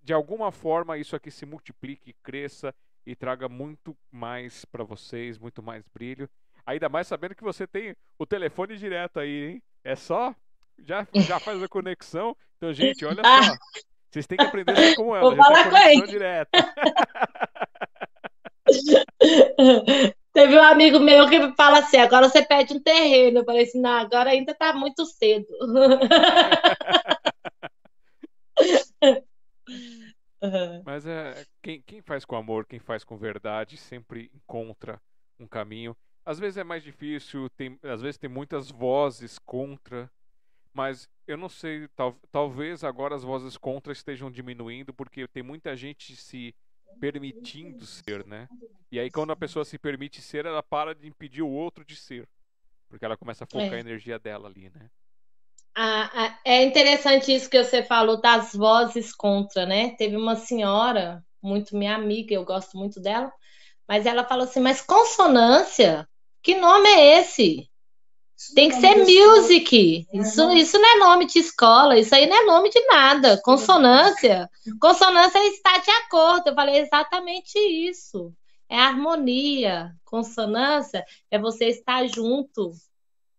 [0.00, 2.72] de alguma forma, isso aqui se multiplique, cresça
[3.08, 6.28] e traga muito mais para vocês, muito mais brilho.
[6.66, 9.62] Ainda mais sabendo que você tem o telefone direto aí, hein?
[9.82, 10.34] É só
[10.78, 12.36] já, já faz a conexão.
[12.58, 13.42] Então, gente, olha ah.
[13.42, 13.54] só.
[14.10, 15.34] Vocês têm que aprender a ser como ela.
[15.34, 16.06] Vou falar com ele.
[16.06, 16.74] direta.
[20.34, 23.38] Teve um amigo meu que fala assim: agora você pede um terreno.
[23.38, 25.46] Eu falei assim: não, agora ainda está muito cedo.
[30.84, 35.00] Mas é, quem, quem faz com amor, quem faz com verdade, sempre encontra
[35.38, 35.96] um caminho.
[36.24, 40.10] Às vezes é mais difícil, tem, às vezes tem muitas vozes contra,
[40.72, 45.76] mas eu não sei, tal, talvez agora as vozes contra estejam diminuindo, porque tem muita
[45.76, 46.54] gente se
[47.00, 48.48] permitindo ser, né?
[48.90, 51.96] E aí quando a pessoa se permite ser, ela para de impedir o outro de
[51.96, 52.28] ser.
[52.88, 53.76] Porque ela começa a focar é.
[53.76, 54.90] a energia dela ali, né?
[56.44, 59.94] É interessante isso que você falou das vozes contra, né?
[59.96, 63.32] Teve uma senhora, muito minha amiga, eu gosto muito dela,
[63.86, 66.08] mas ela falou assim: mas consonância?
[66.42, 67.68] Que nome é esse?
[68.54, 70.06] Tem que ser music.
[70.12, 73.40] Isso, isso não é nome de escola, isso aí não é nome de nada.
[73.42, 74.48] Consonância.
[74.80, 76.48] Consonância é estar de acordo.
[76.48, 78.32] Eu falei exatamente isso.
[78.68, 79.92] É harmonia.
[80.04, 82.72] Consonância é você estar junto,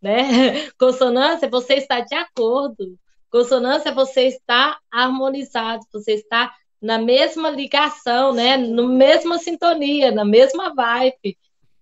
[0.02, 0.69] né?
[0.78, 2.98] Consonância você estar de acordo.
[3.30, 8.58] Consonância você estar harmonizado, você está na mesma ligação, né?
[8.58, 11.38] Na mesma sintonia, na mesma vibe.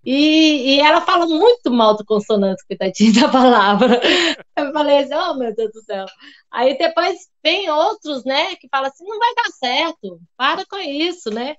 [0.09, 3.99] E, e ela fala muito mal do consonante, coitadinha da palavra.
[4.55, 6.05] Eu falei assim, oh meu Deus do céu.
[6.49, 11.29] Aí depois vem outros, né, que falam assim, não vai dar certo, para com isso,
[11.29, 11.57] né?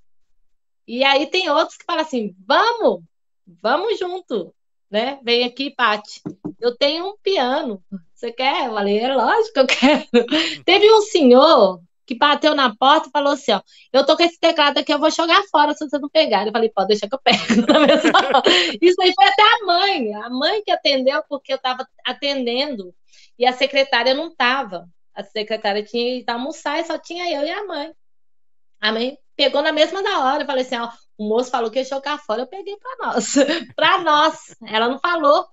[0.86, 3.02] E aí tem outros que falam assim, vamos,
[3.46, 4.54] vamos junto,
[4.90, 5.18] né?
[5.22, 6.22] Vem aqui, Pati.
[6.60, 7.82] Eu tenho um piano.
[8.14, 8.66] Você quer?
[8.66, 10.64] Eu falei, é lógico que eu quero.
[10.64, 13.60] Teve um senhor que bateu na porta e falou assim: ó,
[13.92, 16.46] eu tô com esse teclado aqui, eu vou jogar fora se você não pegar.
[16.46, 17.38] Eu falei, pode deixar que eu pego.
[18.80, 22.94] Isso aí foi até a mãe, a mãe que atendeu, porque eu tava atendendo
[23.38, 24.88] e a secretária não tava.
[25.14, 27.92] A secretária tinha ido almoçar e só tinha eu e a mãe.
[28.80, 30.42] A mãe pegou na mesma da hora.
[30.42, 30.88] Eu falei assim: ó,
[31.18, 33.34] o moço falou que ia jogar fora, eu peguei para nós.
[33.74, 34.56] para nós.
[34.64, 35.48] Ela não falou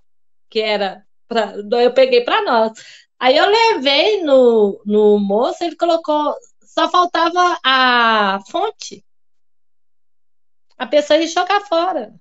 [0.48, 1.06] que era.
[1.28, 2.72] Pra, eu peguei para nós.
[3.20, 6.36] Aí eu levei no, no moço, ele colocou.
[6.62, 9.04] Só faltava a fonte.
[10.78, 12.14] A pessoa ia jogar fora.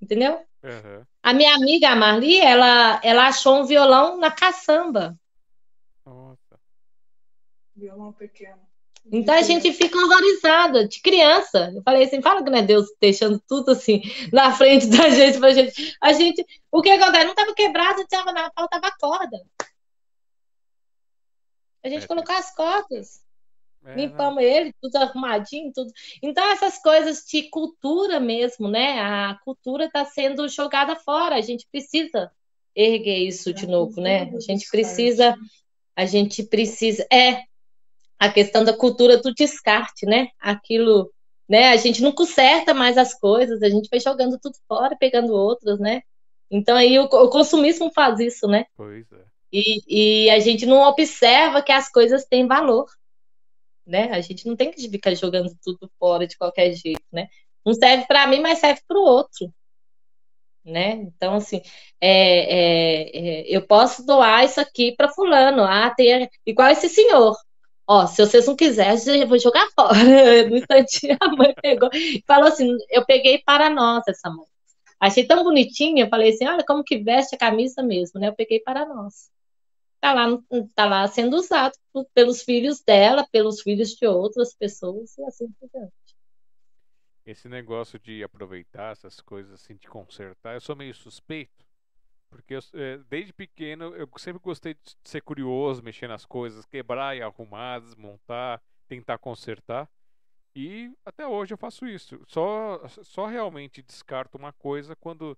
[0.00, 0.46] Entendeu?
[0.62, 1.04] Uhum.
[1.22, 5.18] A minha amiga, a Marli, ela, ela achou um violão na caçamba.
[6.06, 6.60] Nossa.
[7.74, 8.69] Violão pequeno.
[9.12, 11.72] Então a gente fica horrorizada de criança.
[11.74, 15.38] Eu falei assim, fala que não é Deus deixando tudo assim na frente da gente
[15.38, 15.96] pra gente.
[16.00, 17.24] A gente, o que acontece?
[17.24, 19.40] Não estava quebrado, tava na faltava corda.
[21.82, 23.20] A gente é, colocou as cordas.
[23.84, 25.90] É, limpamos ele, tudo arrumadinho, tudo.
[26.22, 29.00] Então, essas coisas de cultura mesmo, né?
[29.00, 31.36] A cultura está sendo jogada fora.
[31.36, 32.30] A gente precisa
[32.74, 34.30] erguer isso de novo, né?
[34.34, 35.34] A gente precisa,
[35.96, 37.06] a gente precisa.
[37.10, 37.44] É,
[38.20, 40.28] a questão da cultura do descarte, né?
[40.38, 41.10] Aquilo,
[41.48, 41.70] né?
[41.70, 45.80] A gente não conserta mais as coisas, a gente vai jogando tudo fora, pegando outras,
[45.80, 46.02] né?
[46.50, 48.66] Então aí o, o consumismo faz isso, né?
[48.76, 49.24] Pois é.
[49.50, 52.86] E, e a gente não observa que as coisas têm valor,
[53.86, 54.10] né?
[54.12, 57.26] A gente não tem que ficar jogando tudo fora de qualquer jeito, né?
[57.64, 59.50] Não serve para mim, mas serve para o outro,
[60.62, 60.92] né?
[60.92, 61.62] Então, assim,
[61.98, 67.34] é, é, é, eu posso doar isso aqui para fulano, ah, tem, igual esse senhor,
[67.92, 69.98] Ó, se vocês não quiserem, eu vou jogar fora.
[70.48, 74.46] No instantinho, a mãe pegou e falou assim: eu peguei para nós essa mãe.
[75.00, 78.28] Achei tão bonitinha, eu falei assim: olha como que veste a camisa mesmo, né?
[78.28, 79.28] Eu peguei para nós.
[80.00, 80.38] Tá lá,
[80.72, 81.76] tá lá sendo usado
[82.14, 85.92] pelos filhos dela, pelos filhos de outras pessoas e assim por diante.
[87.26, 91.66] Esse negócio de aproveitar essas coisas assim, de consertar, eu sou meio suspeito,
[92.30, 97.16] porque eu, é, desde pequeno eu sempre gostei de ser curioso, mexer nas coisas, quebrar
[97.16, 99.88] e arrumar, desmontar, tentar consertar.
[100.54, 102.20] E até hoje eu faço isso.
[102.26, 105.36] Só, só realmente descarto uma coisa quando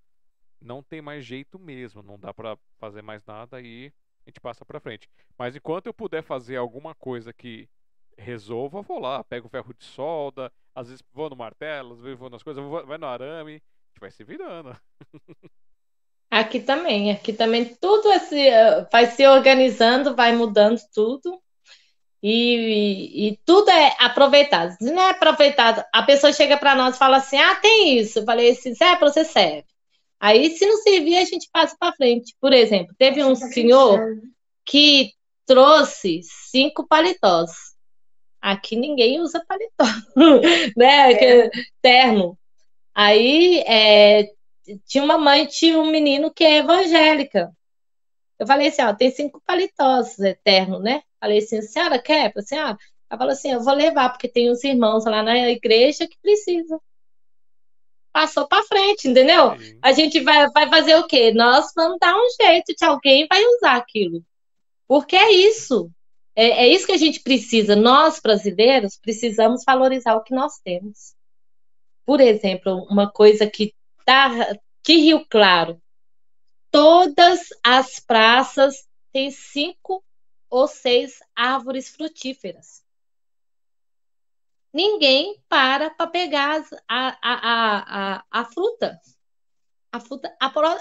[0.60, 3.92] não tem mais jeito mesmo, não dá para fazer mais nada e
[4.24, 5.08] a gente passa para frente.
[5.36, 7.68] Mas enquanto eu puder fazer alguma coisa que
[8.16, 12.18] resolva, vou lá, pego o ferro de solda, às vezes vou no martelo, às vezes
[12.18, 14.78] vou nas coisas, vou, vai no arame, a gente vai se virando.
[16.32, 18.50] Aqui também, aqui também tudo esse,
[18.90, 21.38] vai se organizando, vai mudando tudo.
[22.22, 24.74] E, e, tudo é aproveitado.
[24.78, 28.20] Se não é aproveitado, a pessoa chega para nós e fala assim: ah, tem isso.
[28.20, 29.66] Eu falei assim: serve para você serve.
[30.18, 32.34] Aí, se não servir, a gente passa para frente.
[32.40, 34.00] Por exemplo, teve um senhor
[34.64, 35.12] que
[35.44, 37.50] trouxe cinco paletós.
[38.40, 39.84] Aqui ninguém usa paletó,
[40.78, 41.12] né?
[41.12, 41.50] É.
[41.82, 42.38] Terno.
[42.94, 44.30] Aí é,
[44.86, 47.52] tinha uma mãe, tinha um menino que é evangélica.
[48.38, 51.02] Eu falei assim, ó, tem cinco paletós eterno, né?
[51.20, 52.32] Falei assim, a senhora quer?
[52.32, 52.76] Falei assim, ah,
[53.08, 56.80] ela falou assim, eu vou levar, porque tem uns irmãos lá na igreja que precisam.
[58.12, 59.58] Passou para frente, entendeu?
[59.58, 59.78] Sim.
[59.80, 61.32] A gente vai, vai fazer o quê?
[61.32, 64.24] Nós vamos dar um jeito de alguém vai usar aquilo.
[64.86, 65.90] Porque é isso.
[66.34, 67.76] É, é isso que a gente precisa.
[67.76, 71.14] Nós, brasileiros, precisamos valorizar o que nós temos.
[72.04, 73.72] Por exemplo, uma coisa que
[74.06, 74.28] da,
[74.84, 75.80] de Rio Claro,
[76.70, 80.02] todas as praças têm cinco
[80.48, 82.82] ou seis árvores frutíferas.
[84.72, 88.98] Ninguém para para pegar a, a, a, a, fruta.
[89.92, 90.34] A fruta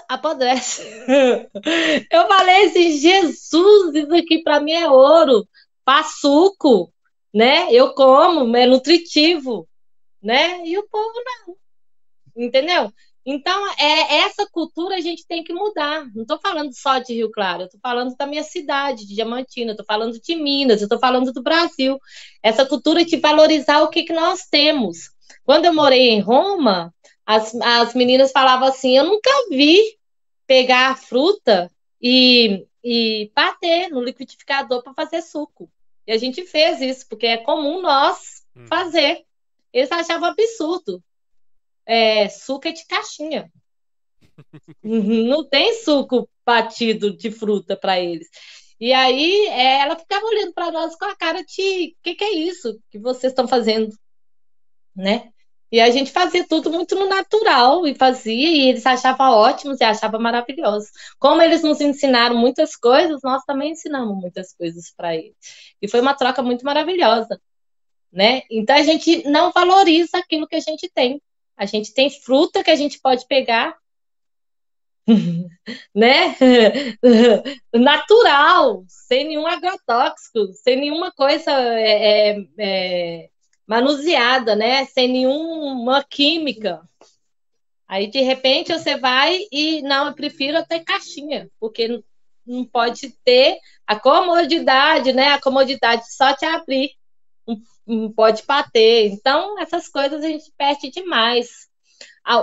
[0.07, 0.83] apodrece.
[2.09, 5.47] Eu falei assim, Jesus, isso aqui para mim é ouro.
[6.05, 6.93] Suco,
[7.33, 7.69] né?
[7.73, 9.67] Eu como, é nutritivo,
[10.21, 10.65] né?
[10.65, 11.57] E o povo não.
[12.33, 12.93] Entendeu?
[13.25, 16.05] Então, é, essa cultura a gente tem que mudar.
[16.15, 19.85] Não estou falando só de Rio Claro, estou falando da minha cidade, de Diamantina, estou
[19.85, 21.99] falando de Minas, estou falando do Brasil.
[22.41, 25.11] Essa cultura de valorizar o que, que nós temos.
[25.43, 26.93] Quando eu morei em Roma,
[27.25, 29.79] as, as meninas falavam assim: eu nunca vi
[30.47, 35.69] pegar a fruta e, e bater no liquidificador para fazer suco.
[36.07, 38.65] E a gente fez isso, porque é comum nós hum.
[38.65, 39.23] fazer.
[39.71, 41.01] Eles achavam absurdo
[41.85, 43.51] é, suco é de caixinha.
[44.83, 48.27] Não tem suco batido de fruta para eles.
[48.79, 52.23] E aí é, ela ficava olhando para nós com a cara de o que, que
[52.23, 53.95] é isso que vocês estão fazendo,
[54.95, 55.31] né?
[55.71, 59.83] E a gente fazia tudo muito no natural e fazia, e eles achavam ótimos e
[59.85, 60.89] achavam maravilhosos.
[61.17, 65.35] Como eles nos ensinaram muitas coisas, nós também ensinamos muitas coisas para eles.
[65.81, 67.39] E foi uma troca muito maravilhosa,
[68.11, 68.41] né?
[68.51, 71.21] Então a gente não valoriza aquilo que a gente tem.
[71.61, 73.77] A gente tem fruta que a gente pode pegar,
[75.93, 76.35] né?
[77.71, 83.29] Natural, sem nenhum agrotóxico, sem nenhuma coisa é, é, é
[83.67, 84.85] manuseada, né?
[84.85, 86.81] Sem nenhuma química.
[87.87, 92.01] Aí, de repente, você vai e, não, eu prefiro até caixinha, porque
[92.43, 95.27] não pode ter a comodidade, né?
[95.33, 96.89] A comodidade só te abrir,
[98.15, 99.07] pode bater.
[99.07, 101.67] Então, essas coisas a gente perde demais.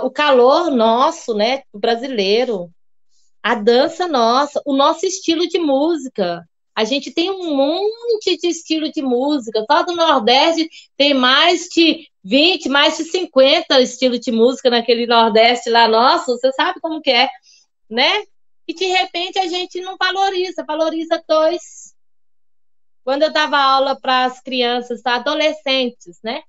[0.03, 1.63] O calor nosso, né?
[1.73, 2.69] Brasileiro,
[3.41, 6.47] a dança nossa, o nosso estilo de música.
[6.75, 9.65] A gente tem um monte de estilo de música.
[9.69, 15.69] Só do Nordeste tem mais de 20, mais de 50 estilos de música naquele Nordeste
[15.69, 16.37] lá nosso.
[16.37, 17.29] Você sabe como que é,
[17.89, 18.23] né?
[18.67, 21.88] E de repente a gente não valoriza, valoriza dois.
[23.03, 26.41] Quando eu dava aula para as crianças, adolescentes, né?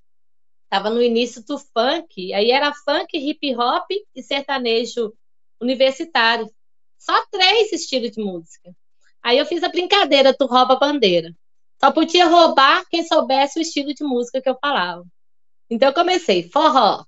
[0.68, 5.12] Tava no início do funk, aí era funk, hip hop e sertanejo
[5.60, 6.48] universitário.
[6.98, 8.74] Só três estilos de música.
[9.22, 11.34] Aí eu fiz a brincadeira, tu rouba a bandeira.
[11.80, 15.04] Só podia roubar quem soubesse o estilo de música que eu falava.
[15.68, 17.04] Então eu comecei, forró.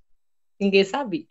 [0.58, 1.26] Ninguém sabia.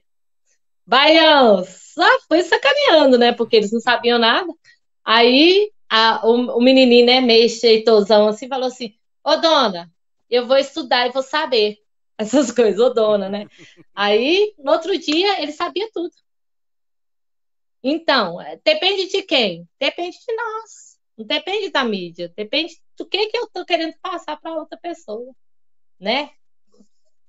[0.85, 3.31] Baião, só fui sacaneando, né?
[3.31, 4.51] Porque eles não sabiam nada.
[5.03, 9.93] Aí a, o, o, menininho, né, meio cheitosão assim, falou assim: Ô dona,
[10.29, 11.79] eu vou estudar e vou saber
[12.17, 13.45] essas coisas, ô dona, né?
[13.93, 16.13] Aí, no outro dia, ele sabia tudo.
[17.83, 19.67] Então, é, depende de quem?
[19.77, 20.97] Depende de nós.
[21.17, 22.31] Não depende da mídia.
[22.37, 25.35] Depende do que, que eu estou querendo passar para outra pessoa,
[25.99, 26.29] né?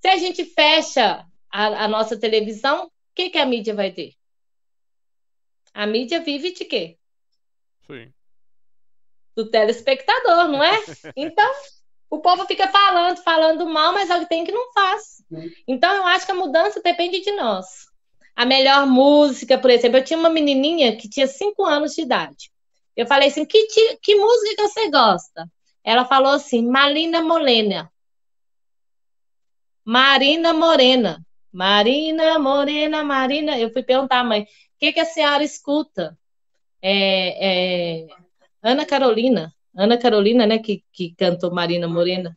[0.01, 4.15] Se a gente fecha a, a nossa televisão, o que, que a mídia vai ter?
[5.75, 6.97] A mídia vive de quê?
[7.87, 8.13] Sim.
[9.35, 10.79] Do telespectador, não é?
[11.17, 11.53] Então,
[12.11, 15.23] o povo fica falando, falando mal, mas alguém que não faz.
[15.67, 17.93] Então, eu acho que a mudança depende de nós
[18.35, 19.99] a melhor música, por exemplo.
[19.99, 22.51] Eu tinha uma menininha que tinha cinco anos de idade.
[22.97, 23.67] Eu falei assim: que,
[24.03, 25.51] que música que você gosta?
[25.85, 27.91] Ela falou assim: Marina Morena.
[29.85, 31.25] Marina Morena.
[31.53, 33.59] Marina Morena, Marina.
[33.59, 34.47] Eu fui perguntar, mãe, o
[34.79, 36.19] que, que a senhora escuta?
[36.81, 38.07] É, é,
[38.63, 39.53] Ana Carolina.
[39.75, 42.37] Ana Carolina, né, que, que cantou Marina Morena.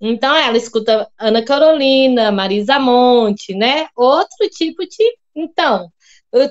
[0.00, 3.88] Então, ela escuta Ana Carolina, Marisa Monte, né?
[3.96, 5.18] Outro tipo de.
[5.34, 5.92] Então,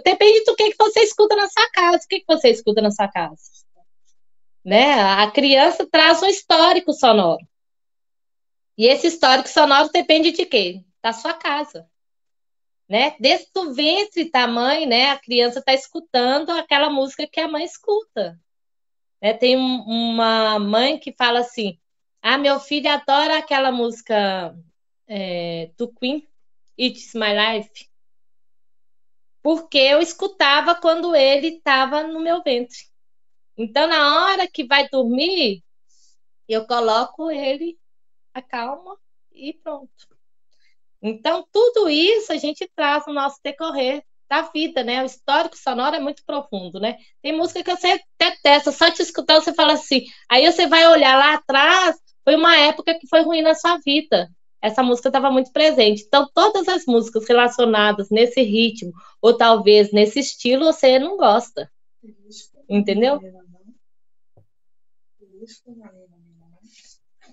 [0.04, 2.04] depende do que, que você escuta na sua casa.
[2.04, 3.42] O que, que você escuta na sua casa?
[4.64, 4.94] Né?
[5.02, 7.46] A criança traz um histórico sonoro.
[8.78, 10.84] E esse histórico sonoro depende de quê?
[11.02, 11.88] Da sua casa.
[12.88, 13.16] Né?
[13.20, 15.12] Desde o ventre da mãe, né?
[15.12, 18.38] A criança está escutando aquela música que a mãe escuta.
[19.22, 19.34] Né?
[19.34, 21.80] Tem uma mãe que fala assim:
[22.22, 24.56] ah, meu filho adora aquela música
[25.08, 26.28] é, do Queen,
[26.78, 27.90] It's My Life,
[29.42, 32.78] porque eu escutava quando ele estava no meu ventre.
[33.58, 35.64] Então, na hora que vai dormir,
[36.48, 37.78] eu coloco ele,
[38.34, 38.98] acalma
[39.32, 40.08] e pronto.
[41.02, 45.02] Então, tudo isso a gente traz no nosso decorrer da vida, né?
[45.02, 46.98] O histórico sonoro é muito profundo, né?
[47.22, 50.04] Tem música que você detesta, só te escutar você fala assim.
[50.30, 54.30] Aí você vai olhar lá atrás, foi uma época que foi ruim na sua vida.
[54.62, 56.04] Essa música estava muito presente.
[56.06, 58.92] Então, todas as músicas relacionadas nesse ritmo,
[59.22, 61.72] ou talvez nesse estilo, você não gosta.
[62.68, 63.20] Entendeu?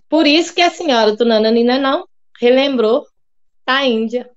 [0.09, 2.07] Por isso que a senhora do Nananina não
[2.39, 3.07] relembrou
[3.67, 4.31] a Índia.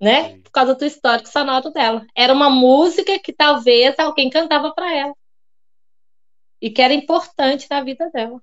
[0.00, 0.41] Né?
[0.52, 2.04] Por causa do histórico sonoro dela.
[2.14, 5.14] Era uma música que talvez alguém cantava para ela.
[6.60, 8.38] E que era importante na vida dela.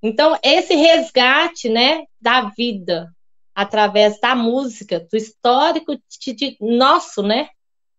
[0.00, 3.12] Então, esse resgate né, da vida
[3.52, 7.50] através da música, do histórico de, de, nosso, né?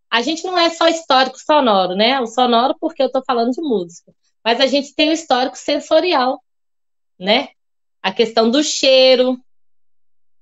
[0.10, 2.20] A gente não é só histórico sonoro, né?
[2.22, 6.42] O sonoro porque eu estou falando de música, mas a gente tem o histórico sensorial,
[7.20, 7.50] né?
[8.02, 9.40] A questão do cheiro,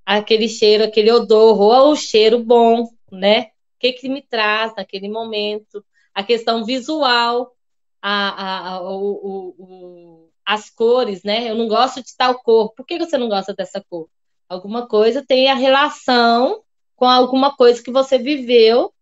[0.04, 3.42] aquele cheiro, aquele odor, ou o cheiro bom, né?
[3.76, 7.54] O que, que me traz naquele momento, a questão visual,
[8.00, 11.50] a, a, a o, o as cores, né?
[11.50, 12.72] Eu não gosto de tal cor.
[12.74, 14.08] Por que você não gosta dessa cor?
[14.48, 16.62] Alguma coisa tem a relação
[16.96, 18.92] com alguma coisa que você viveu,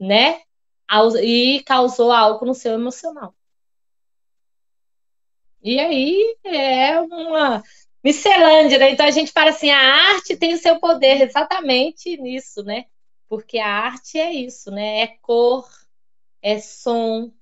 [0.00, 0.40] né?
[1.22, 3.34] E causou algo no seu emocional.
[5.62, 7.62] E aí é uma.
[8.02, 8.90] Miscelândia, né?
[8.90, 12.84] Então a gente fala assim, a arte tem o seu poder exatamente nisso, né?
[13.28, 15.00] Porque a arte é isso, né?
[15.00, 15.68] É cor,
[16.40, 17.32] é som,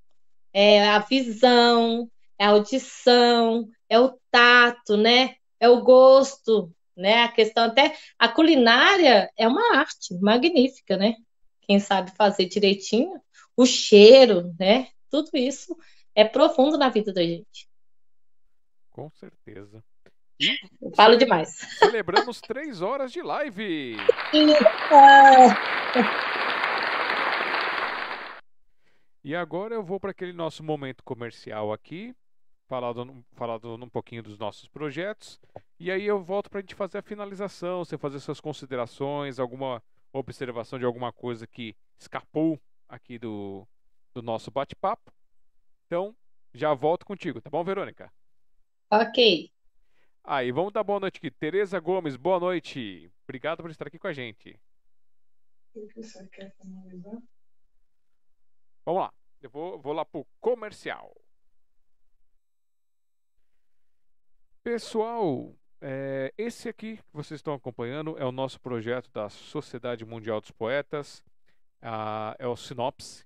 [0.53, 5.37] é a visão, é a audição, é o tato, né?
[5.61, 7.23] É o gosto, né?
[7.23, 11.15] A questão até a culinária é uma arte magnífica, né?
[11.63, 13.21] Quem sabe fazer direitinho,
[13.57, 14.89] o cheiro, né?
[15.11, 15.77] Tudo isso
[16.15, 17.69] é profundo na vida da gente.
[18.91, 19.85] Com certeza.
[20.39, 21.49] E Eu falo demais.
[21.79, 23.97] Celebramos três horas de live.
[29.25, 32.15] E agora eu vou para aquele nosso momento comercial aqui,
[32.69, 35.41] falando, falando um pouquinho dos nossos projetos.
[35.81, 39.83] E aí eu volto para a gente fazer a finalização, você fazer suas considerações, alguma
[40.13, 43.67] observação de alguma coisa que escapou aqui do,
[44.15, 45.11] do nosso bate-papo.
[45.87, 46.15] Então,
[46.55, 48.13] já volto contigo, tá bom, Verônica?
[48.91, 49.51] Ok.
[50.29, 51.31] Aí, vamos dar boa noite aqui.
[51.31, 53.09] Tereza Gomes, boa noite.
[53.23, 54.59] Obrigado por estar aqui com a gente.
[58.85, 59.15] Vamos lá.
[59.41, 61.15] Eu vou, vou lá pro comercial.
[64.65, 70.41] Pessoal, é, esse aqui que vocês estão acompanhando é o nosso projeto da Sociedade Mundial
[70.41, 71.23] dos Poetas.
[71.81, 73.25] Ah, é o Sinopse.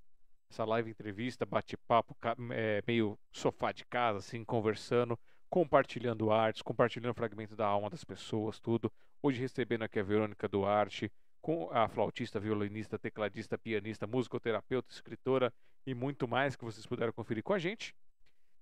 [0.51, 2.15] Essa live entrevista, bate-papo,
[2.53, 5.19] é, meio sofá de casa, assim, conversando
[5.51, 8.91] compartilhando artes, compartilhando fragmentos da alma das pessoas, tudo.
[9.21, 11.11] Hoje recebendo aqui a Verônica Duarte,
[11.43, 15.53] com a flautista, violinista, tecladista, pianista, musicoterapeuta, escritora
[15.85, 17.95] e muito mais que vocês puderam conferir com a gente.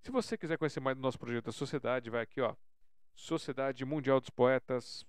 [0.00, 2.55] Se você quiser conhecer mais do nosso projeto da sociedade, vai aqui, ó,
[3.15, 5.05] Sociedade Mundial dos Poetas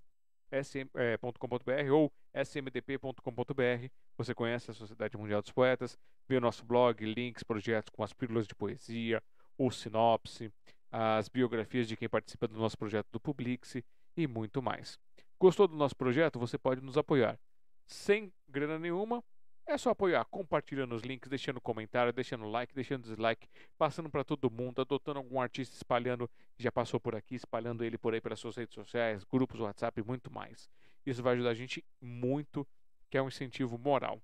[0.52, 3.88] sm.com.br é, ou smdp.com.br.
[4.18, 8.12] Você conhece a Sociedade Mundial dos Poetas, vê o nosso blog, links, projetos com as
[8.12, 9.24] pílulas de poesia,
[9.58, 10.52] ou sinopse,
[10.92, 13.76] as biografias de quem participa do nosso projeto do Publix
[14.16, 15.00] e muito mais.
[15.40, 16.40] Gostou do nosso projeto?
[16.40, 17.40] Você pode nos apoiar.
[17.86, 19.24] Sem grana nenhuma,
[19.66, 24.50] é só apoiar, compartilhando os links, deixando comentário, deixando like, deixando dislike, passando para todo
[24.50, 28.56] mundo, adotando algum artista espalhando, já passou por aqui, espalhando ele por aí pelas suas
[28.56, 30.68] redes sociais, grupos, WhatsApp e muito mais.
[31.06, 32.68] Isso vai ajudar a gente muito,
[33.10, 34.20] que é um incentivo moral.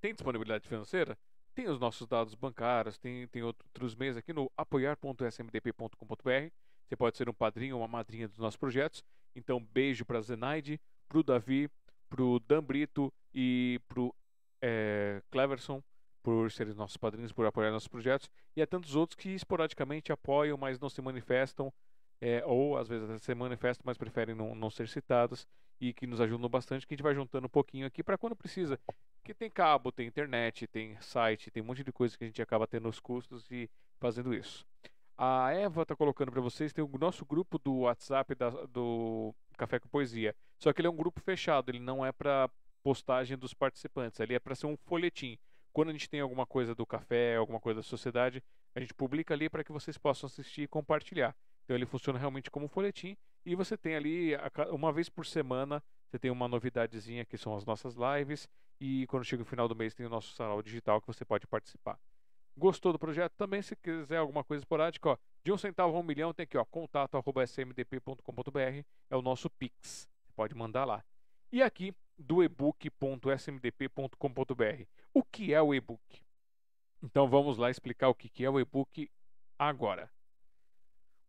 [0.00, 1.18] Tem disponibilidade financeira?
[1.58, 6.52] Tem os nossos dados bancários, tem, tem outros meios aqui no apoiar.smdp.com.br.
[6.86, 9.02] Você pode ser um padrinho ou uma madrinha dos nossos projetos.
[9.34, 11.68] Então, beijo para Zenaide, para o Davi,
[12.08, 14.14] para o Dan Brito e para o
[14.62, 15.82] é, Cleverson
[16.22, 18.30] por serem nossos padrinhos, por apoiar nossos projetos.
[18.54, 21.72] E a tantos outros que esporadicamente apoiam, mas não se manifestam.
[22.20, 25.44] É, ou às vezes se manifestam, mas preferem não, não ser citados
[25.80, 28.34] e que nos ajudam bastante, que a gente vai juntando um pouquinho aqui para quando
[28.34, 28.78] precisa.
[29.24, 32.42] Que tem cabo, tem internet, tem site, tem um monte de coisa que a gente
[32.42, 34.66] acaba tendo os custos e fazendo isso.
[35.16, 39.80] A Eva está colocando para vocês, tem o nosso grupo do WhatsApp da, do Café
[39.80, 40.34] com Poesia.
[40.58, 42.48] Só que ele é um grupo fechado, ele não é para
[42.82, 45.36] postagem dos participantes, ele é para ser um folhetim.
[45.72, 48.42] Quando a gente tem alguma coisa do café, alguma coisa da sociedade,
[48.74, 51.36] a gente publica ali para que vocês possam assistir e compartilhar.
[51.64, 53.16] Então ele funciona realmente como um folhetim
[53.48, 54.32] e você tem ali
[54.70, 58.46] uma vez por semana você tem uma novidadezinha que são as nossas lives
[58.78, 61.46] e quando chega o final do mês tem o nosso canal digital que você pode
[61.46, 61.98] participar.
[62.56, 63.32] Gostou do projeto?
[63.36, 66.58] Também se quiser alguma coisa esporádica, ó, de um centavo a um milhão tem aqui,
[66.58, 70.06] ó, contato@smdp.com.br é o nosso Pix.
[70.24, 71.02] Você pode mandar lá.
[71.50, 74.84] E aqui do ebook.smdp.com.br.
[75.14, 76.22] O que é o e-book?
[77.02, 79.10] Então vamos lá explicar o que é o e-book
[79.58, 80.10] agora.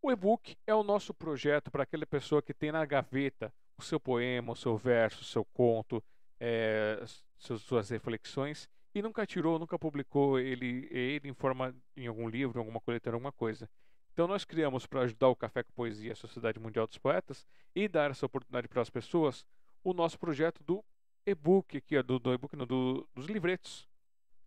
[0.01, 3.99] O e-book é o nosso projeto para aquela pessoa que tem na gaveta o seu
[3.99, 6.01] poema, o seu verso, o seu conto,
[6.39, 7.03] é,
[7.37, 12.79] suas reflexões e nunca tirou, nunca publicou ele, ele em forma em algum livro, alguma
[12.79, 13.69] coletânea, alguma coisa.
[14.13, 17.45] Então nós criamos para ajudar o Café com Poesia, a Sociedade Mundial dos Poetas
[17.75, 19.45] e dar essa oportunidade para as pessoas
[19.83, 20.83] o nosso projeto do
[21.25, 23.87] e-book aqui, do, do e-book, do, dos livretos,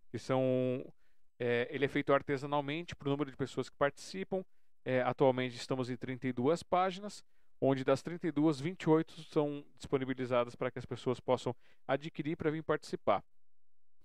[0.09, 0.83] que são
[1.39, 4.43] é, ele é feito artesanalmente para o número de pessoas que participam
[4.85, 7.23] é, atualmente estamos em 32 páginas,
[7.59, 11.55] onde das 32, 28 são disponibilizadas para que as pessoas possam
[11.87, 13.23] adquirir para vir participar.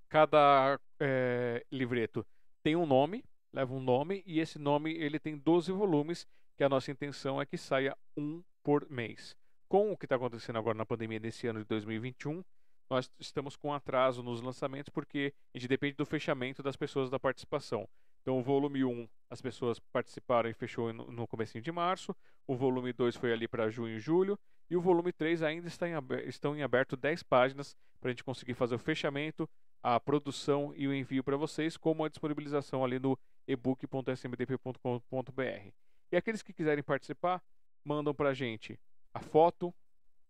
[0.09, 2.25] Cada é, livreto
[2.63, 6.27] tem um nome, leva um nome, e esse nome ele tem 12 volumes,
[6.57, 9.37] que a nossa intenção é que saia um por mês.
[9.69, 12.43] Com o que está acontecendo agora na pandemia desse ano de 2021,
[12.89, 17.19] nós estamos com atraso nos lançamentos porque a gente depende do fechamento das pessoas da
[17.19, 17.89] participação.
[18.23, 22.15] Então, o volume 1, as pessoas participaram e fechou no, no comecinho de março.
[22.47, 24.39] O volume 2 foi ali para junho e julho.
[24.71, 25.95] E o volume 3 ainda está em,
[26.27, 29.49] estão em aberto 10 páginas para a gente conseguir fazer o fechamento,
[29.83, 35.73] a produção e o envio para vocês, como a disponibilização ali no ebook.smdp.com.br.
[36.11, 37.43] E aqueles que quiserem participar,
[37.85, 38.79] mandam pra gente
[39.13, 39.75] a foto,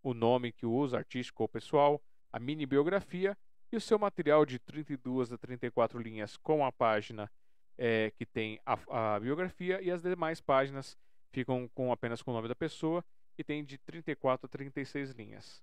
[0.02, 2.00] o nome que usa, artístico ou pessoal,
[2.32, 3.36] a mini biografia
[3.72, 7.30] e o seu material de 32 a 34 linhas com a página
[7.78, 10.98] é, que tem a, a, biografia e as demais páginas
[11.30, 13.04] ficam com apenas com o nome da pessoa
[13.38, 15.62] e tem de 34 a 36 linhas.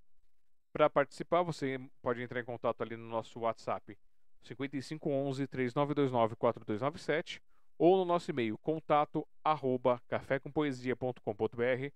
[0.71, 3.97] Para participar, você pode entrar em contato ali no nosso WhatsApp
[4.43, 7.41] 5511 3929 4297
[7.77, 11.91] ou no nosso e-mail contato arroba cafécompoesia.com.br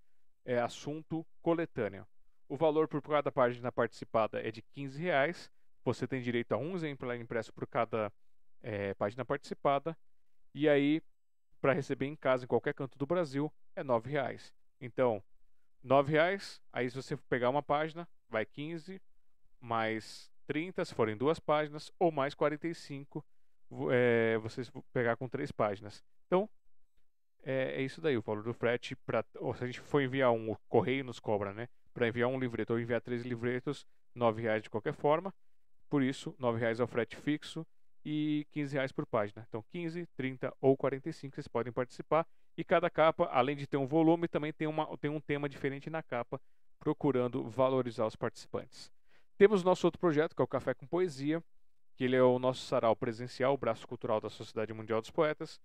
[0.46, 2.06] é assunto coletâneo.
[2.48, 5.52] O valor por cada página participada é de 15 reais.
[5.86, 8.12] Você tem direito a um exemplar impresso por cada
[8.62, 9.96] é, página participada.
[10.54, 11.02] E aí,
[11.62, 14.54] para receber em casa em qualquer canto do Brasil, é R$ reais.
[14.80, 15.24] Então,
[15.84, 16.62] R$ reais.
[16.72, 19.02] Aí, se você pegar uma página, vai 15
[19.60, 23.24] mais 30, se forem duas páginas, ou mais 45,
[23.92, 26.04] é, vocês pegar com três páginas.
[26.26, 26.50] Então,
[27.44, 28.96] é, é, isso daí, o valor do frete.
[28.96, 31.68] Pra, ou se a gente for enviar um, o correio nos cobra, né?
[31.94, 35.34] Para enviar um livreto ou enviar três livretos, R$ reais de qualquer forma.
[35.90, 37.66] Por isso, R$ reais é o frete fixo
[38.06, 39.46] e 15 reais por página.
[39.48, 42.26] Então 15, 30 ou 45 vocês podem participar.
[42.58, 45.90] E cada capa, além de ter um volume, também tem, uma, tem um tema diferente
[45.90, 46.42] na capa,
[46.80, 48.92] procurando valorizar os participantes.
[49.38, 51.42] Temos nosso outro projeto, que é o Café com Poesia,
[51.96, 55.60] que ele é o nosso sarau presencial, o braço cultural da Sociedade Mundial dos Poetas,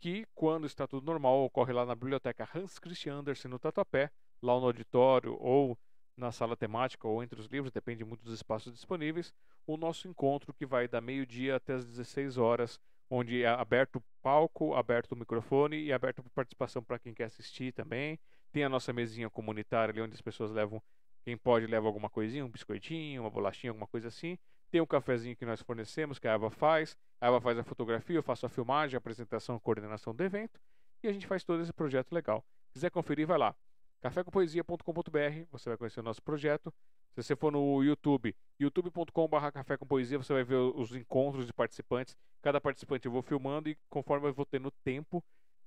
[0.00, 4.10] que, quando está tudo normal, ocorre lá na Biblioteca Hans Christian Andersen, no Tatuapé,
[4.42, 5.78] lá no auditório ou
[6.20, 9.32] na sala temática ou entre os livros, depende muito dos espaços disponíveis,
[9.66, 14.02] o nosso encontro que vai da meio-dia até as 16 horas, onde é aberto o
[14.22, 18.18] palco, aberto o microfone e aberto a participação para quem quer assistir também.
[18.52, 20.80] Tem a nossa mesinha comunitária ali onde as pessoas levam,
[21.24, 24.38] quem pode leva alguma coisinha, um biscoitinho, uma bolachinha, alguma coisa assim.
[24.70, 26.96] Tem um cafezinho que nós fornecemos, que a Eva faz.
[27.20, 30.60] A Eva faz a fotografia, eu faço a filmagem, a apresentação, a coordenação do evento.
[31.02, 32.44] E a gente faz todo esse projeto legal.
[32.68, 33.54] Se quiser conferir, vai lá
[34.00, 36.72] cafécompoesia.com.br, você vai conhecer o nosso projeto.
[37.12, 42.16] Se você for no YouTube, youtube.com.br você vai ver os encontros de participantes.
[42.40, 45.22] Cada participante eu vou filmando e conforme eu vou tendo tempo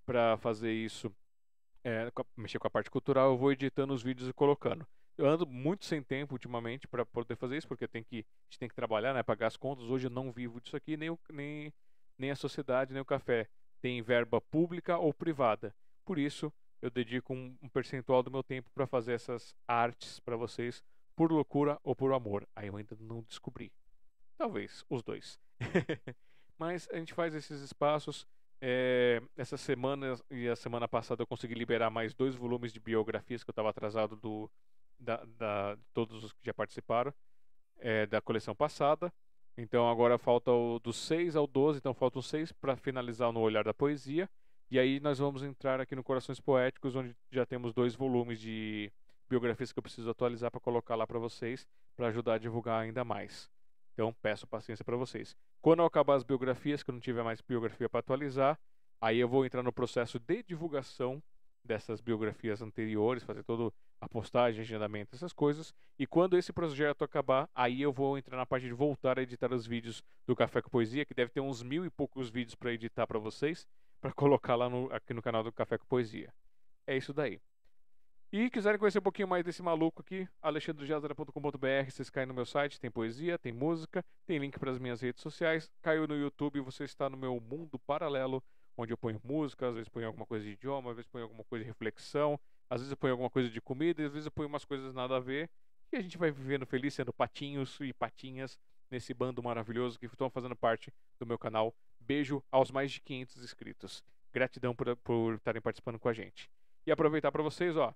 [0.06, 1.14] para fazer isso,
[1.84, 4.88] é, mexer com a parte cultural, eu vou editando os vídeos e colocando.
[5.18, 8.60] Eu ando muito sem tempo ultimamente para poder fazer isso, porque tem que, a gente
[8.60, 9.86] tem que trabalhar, né, pagar as contas.
[9.86, 11.72] Hoje eu não vivo disso aqui, nem, o, nem,
[12.18, 13.48] nem a sociedade, nem o café
[13.80, 15.76] tem verba pública ou privada.
[16.06, 16.52] Por isso,
[16.84, 20.84] eu dedico um, um percentual do meu tempo para fazer essas artes para vocês
[21.16, 22.46] por loucura ou por amor.
[22.54, 23.72] Aí eu ainda não descobri.
[24.38, 25.40] Talvez os dois.
[26.60, 28.28] Mas a gente faz esses espaços.
[28.60, 33.46] É, essa semana e a semana passada eu consegui liberar mais dois volumes de biografias
[33.46, 34.52] que eu estava atrasado do,
[35.00, 37.14] da, da, todos os que já participaram
[37.78, 39.12] é, da coleção passada.
[39.58, 43.64] Então agora falta o do 6 ao 12, então faltam seis para finalizar no Olhar
[43.64, 44.30] da Poesia.
[44.74, 48.92] E aí nós vamos entrar aqui no Corações Poéticos, onde já temos dois volumes de
[49.30, 53.04] biografias que eu preciso atualizar para colocar lá para vocês, para ajudar a divulgar ainda
[53.04, 53.52] mais.
[53.94, 55.36] Então peço paciência para vocês.
[55.62, 58.60] Quando eu acabar as biografias, que eu não tiver mais biografia para atualizar,
[59.00, 61.22] aí eu vou entrar no processo de divulgação
[61.64, 63.72] dessas biografias anteriores, fazer toda
[64.02, 65.72] a postagem, agendamento, essas coisas.
[66.00, 69.54] E quando esse projeto acabar, aí eu vou entrar na parte de voltar a editar
[69.54, 72.74] os vídeos do Café com Poesia, que deve ter uns mil e poucos vídeos para
[72.74, 73.68] editar para vocês
[74.04, 76.34] para colocar lá no, aqui no canal do Café com Poesia.
[76.86, 77.40] É isso daí.
[78.34, 82.82] E quiserem conhecer um pouquinho mais desse maluco aqui, alexandrejazara.com.br, vocês caem no meu site,
[82.82, 85.72] tem poesia, tem música, tem link para as minhas redes sociais.
[85.82, 88.44] Caiu no YouTube, você está no meu mundo paralelo,
[88.76, 91.46] onde eu ponho música, às vezes ponho alguma coisa de idioma, às vezes ponho alguma
[91.46, 92.38] coisa de reflexão,
[92.70, 95.16] às vezes eu ponho alguma coisa de comida, às vezes eu ponho umas coisas nada
[95.16, 95.50] a ver.
[95.94, 98.60] E a gente vai vivendo feliz, sendo patinhos e patinhas
[98.92, 101.74] nesse bando maravilhoso que estão fazendo parte do meu canal.
[102.06, 104.04] Beijo aos mais de 500 inscritos.
[104.32, 106.50] Gratidão por, estarem participando com a gente.
[106.86, 107.94] E aproveitar para vocês, ó,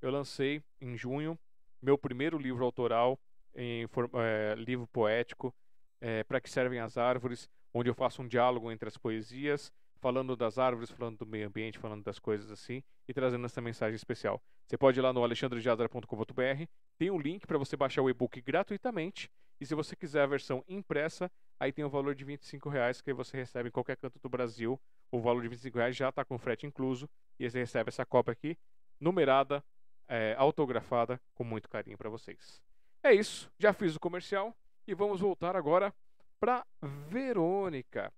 [0.00, 1.38] eu lancei em junho
[1.80, 3.18] meu primeiro livro autoral,
[3.54, 5.54] em é, livro poético,
[6.00, 10.36] é, para que servem as árvores, onde eu faço um diálogo entre as poesias, falando
[10.36, 14.40] das árvores, falando do meio ambiente, falando das coisas assim e trazendo essa mensagem especial.
[14.66, 16.64] Você pode ir lá no alexandrejazara.com.br,
[16.96, 19.30] tem um link para você baixar o e-book gratuitamente
[19.60, 23.12] e se você quiser a versão impressa, aí tem o valor de 25 reais que
[23.12, 24.80] você recebe em qualquer canto do Brasil.
[25.10, 28.32] O valor de 25 reais já está com frete incluso e você recebe essa cópia
[28.32, 28.58] aqui,
[29.00, 29.64] numerada,
[30.06, 32.62] é, autografada, com muito carinho para vocês.
[33.02, 34.56] É isso, já fiz o comercial
[34.86, 35.94] e vamos voltar agora
[36.40, 38.12] para Verônica.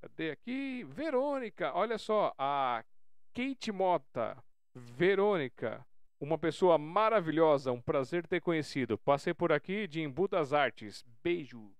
[0.00, 0.84] Cadê aqui?
[0.84, 2.84] Verônica, olha só, a
[3.34, 4.36] Kate Mota.
[4.74, 5.84] Verônica,
[6.20, 8.96] uma pessoa maravilhosa, um prazer ter conhecido.
[8.98, 11.04] Passei por aqui de Embu das Artes.
[11.22, 11.72] Beijo.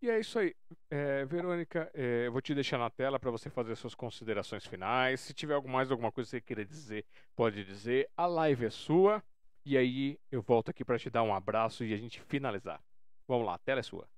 [0.00, 0.54] E é isso aí.
[0.90, 5.20] É, Verônica, é, eu vou te deixar na tela para você fazer suas considerações finais.
[5.20, 8.10] Se tiver algo mais, alguma coisa que você queira dizer, pode dizer.
[8.16, 9.22] A live é sua.
[9.64, 12.82] E aí eu volto aqui para te dar um abraço e a gente finalizar.
[13.28, 14.08] Vamos lá, a tela é sua.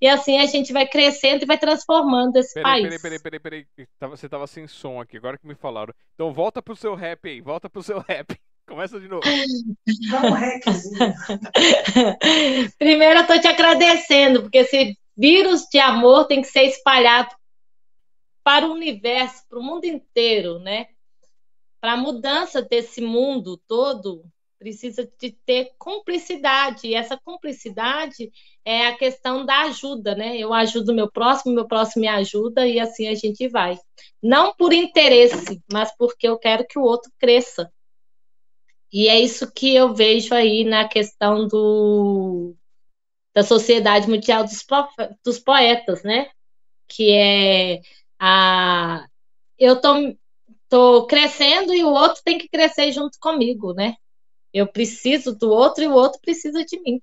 [0.00, 3.02] E assim a gente vai crescendo e vai transformando esse Peraí, país.
[3.02, 3.88] peraí, peraí, peraí, peraí.
[3.98, 5.92] Tava- Você tava sem som aqui, agora que me falaram.
[6.14, 8.38] Então volta pro seu rap aí, volta pro seu rap.
[8.68, 9.22] Começa de novo.
[10.10, 11.14] Dá um reczinho.
[12.78, 17.34] Primeiro eu tô te agradecendo, porque esse vírus de amor tem que ser espalhado
[18.44, 20.86] para o universo, para o mundo inteiro, né?
[21.80, 24.24] Para a mudança desse mundo todo,
[24.58, 28.30] precisa de ter cumplicidade, e essa cumplicidade
[28.64, 30.36] é a questão da ajuda, né?
[30.36, 33.78] Eu ajudo meu próximo, meu próximo me ajuda, e assim a gente vai.
[34.22, 37.72] Não por interesse, mas porque eu quero que o outro cresça.
[38.92, 42.54] E é isso que eu vejo aí na questão do,
[43.34, 46.30] da Sociedade Mundial dos, Profe- dos Poetas, né?
[46.88, 47.80] Que é
[48.18, 49.06] a.
[49.58, 49.94] Eu tô,
[50.68, 53.94] tô crescendo e o outro tem que crescer junto comigo, né?
[54.52, 57.00] Eu preciso do outro e o outro precisa de mim.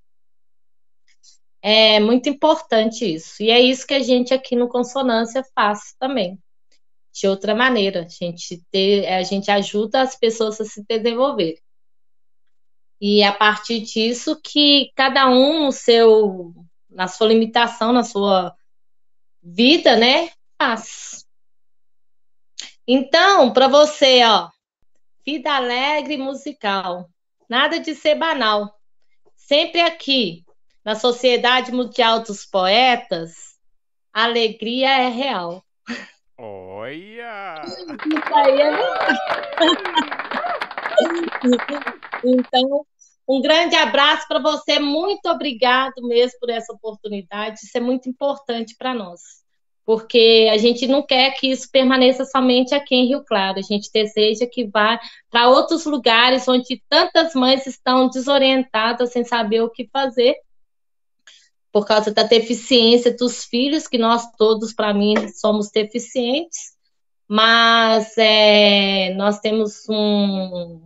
[1.62, 3.42] É muito importante isso.
[3.42, 6.40] E é isso que a gente aqui no Consonância faz também.
[7.12, 11.60] De outra maneira, a gente, ter, a gente ajuda as pessoas a se desenvolver.
[13.00, 16.54] E a partir disso que cada um no seu,
[16.90, 18.56] na sua limitação, na sua
[19.42, 21.26] vida, né, faz.
[22.88, 24.50] Então, para você, ó,
[25.26, 27.10] vida alegre musical.
[27.50, 28.74] Nada de ser banal.
[29.36, 30.44] Sempre aqui,
[30.84, 33.56] na Sociedade Mundial dos Poetas,
[34.14, 35.64] a alegria é real.
[36.38, 37.62] Olha!
[37.66, 38.72] Isso aí é.
[42.24, 42.86] Então,
[43.28, 44.80] um grande abraço para você.
[44.80, 47.60] Muito obrigado mesmo por essa oportunidade.
[47.60, 49.45] Isso é muito importante para nós.
[49.86, 53.60] Porque a gente não quer que isso permaneça somente aqui em Rio Claro.
[53.60, 55.00] A gente deseja que vá
[55.30, 60.36] para outros lugares onde tantas mães estão desorientadas, sem saber o que fazer,
[61.72, 66.74] por causa da deficiência dos filhos, que nós todos, para mim, somos deficientes.
[67.28, 70.82] Mas é, nós temos um.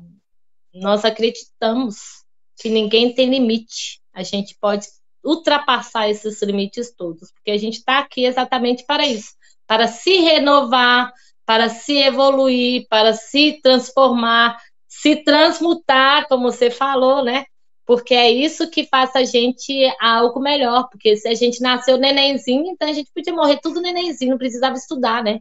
[0.74, 2.24] Nós acreditamos
[2.58, 4.02] que ninguém tem limite.
[4.14, 4.88] A gente pode
[5.24, 9.40] ultrapassar esses limites todos, porque a gente está aqui exatamente para isso
[9.70, 11.14] para se renovar,
[11.46, 14.58] para se evoluir, para se transformar,
[14.88, 17.46] se transmutar, como você falou, né?
[17.86, 20.90] Porque é isso que faz a gente algo melhor.
[20.90, 24.76] Porque se a gente nasceu nenenzinho, então a gente podia morrer tudo nenenzinho, não precisava
[24.76, 25.40] estudar, né?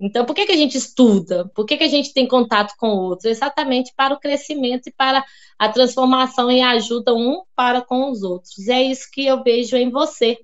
[0.00, 1.50] Então, por que, que a gente estuda?
[1.54, 3.28] Por que, que a gente tem contato com o outro?
[3.28, 5.24] Exatamente para o crescimento e para
[5.58, 8.56] a transformação e a ajuda um para com os outros.
[8.58, 10.38] E é isso que eu vejo em você.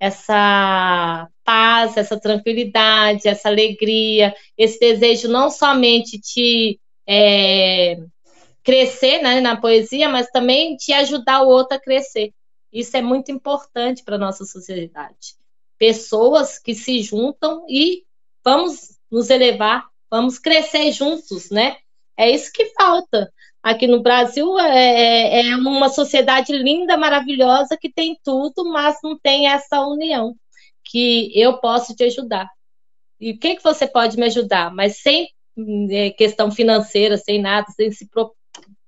[0.00, 7.98] Essa paz, essa tranquilidade, essa alegria, esse desejo não somente de é,
[8.64, 12.32] crescer né, na poesia, mas também de ajudar o outro a crescer.
[12.72, 15.36] Isso é muito importante para a nossa sociedade.
[15.78, 18.02] Pessoas que se juntam e
[18.44, 21.76] vamos nos elevar, vamos crescer juntos, né?
[22.16, 23.32] É isso que falta.
[23.62, 29.48] Aqui no Brasil é, é uma sociedade linda, maravilhosa, que tem tudo, mas não tem
[29.48, 30.34] essa união
[30.84, 32.50] que eu posso te ajudar.
[33.20, 34.74] E o que, que você pode me ajudar?
[34.74, 35.28] Mas sem
[35.90, 38.34] é, questão financeira, sem nada, sem se pro,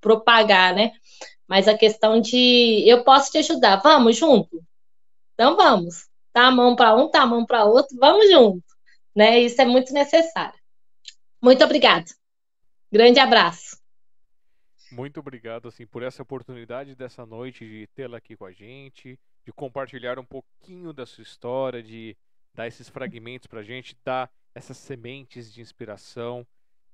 [0.00, 0.92] propagar, né?
[1.46, 4.60] Mas a questão de eu posso te ajudar, vamos junto?
[5.34, 6.08] Então vamos.
[6.32, 8.73] Tá a mão para um, tá a mão para outro, vamos junto
[9.14, 9.38] né?
[9.40, 10.58] Isso é muito necessário.
[11.42, 12.10] Muito obrigado.
[12.90, 13.76] Grande abraço.
[14.90, 19.52] Muito obrigado assim por essa oportunidade dessa noite de tê-la aqui com a gente, de
[19.52, 22.16] compartilhar um pouquinho da sua história, de
[22.54, 26.46] dar esses fragmentos para a gente, dar essas sementes de inspiração.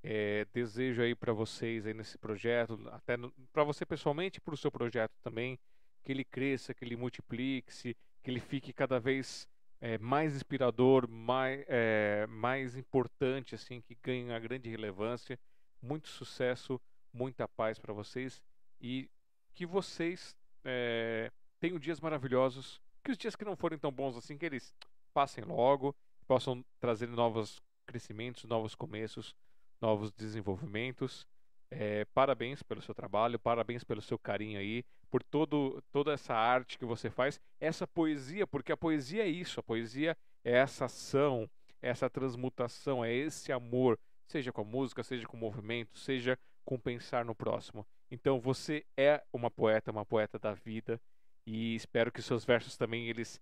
[0.03, 3.19] É, desejo aí para vocês aí nesse projeto, até
[3.53, 5.59] para você pessoalmente para o seu projeto também,
[6.03, 9.47] que ele cresça, que ele multiplique-se, que ele fique cada vez
[9.81, 15.39] é, mais inspirador, mais, é, mais importante, assim, que ganhe uma grande relevância.
[15.83, 16.81] Muito sucesso,
[17.13, 18.43] muita paz para vocês
[18.81, 19.11] e
[19.55, 22.81] que vocês é, tenham dias maravilhosos.
[23.03, 24.75] Que os dias que não forem tão bons assim, que eles
[25.15, 29.35] passem logo, possam trazer novos crescimentos, novos começos,
[29.81, 31.27] novos desenvolvimentos.
[31.71, 36.77] É, parabéns pelo seu trabalho, parabéns pelo seu carinho aí, por todo, toda essa arte
[36.77, 41.49] que você faz, essa poesia, porque a poesia é isso, a poesia é essa ação,
[41.81, 46.39] é essa transmutação, é esse amor, seja com a música, seja com o movimento, seja
[46.65, 47.87] com pensar no próximo.
[48.11, 51.01] Então você é uma poeta, uma poeta da vida,
[51.47, 53.41] e espero que seus versos também eles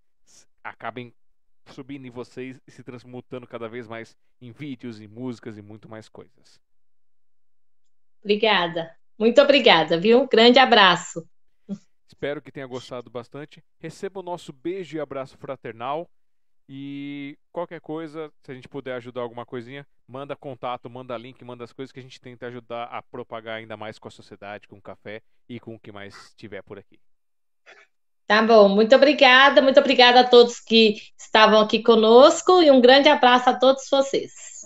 [0.62, 1.14] acabem
[1.66, 5.88] subindo em vocês e se transmutando cada vez mais em vídeos, em músicas e muito
[5.88, 6.60] mais coisas.
[8.22, 8.94] Obrigada.
[9.18, 10.26] Muito obrigada, viu?
[10.28, 11.26] Grande abraço.
[12.06, 13.62] Espero que tenha gostado bastante.
[13.78, 16.08] Receba o nosso beijo e abraço fraternal.
[16.68, 21.64] E qualquer coisa, se a gente puder ajudar alguma coisinha, manda contato, manda link, manda
[21.64, 24.76] as coisas que a gente tenta ajudar a propagar ainda mais com a sociedade, com
[24.76, 26.98] o café e com o que mais tiver por aqui.
[28.26, 33.08] Tá bom, muito obrigada, muito obrigada a todos que estavam aqui conosco e um grande
[33.08, 34.57] abraço a todos vocês.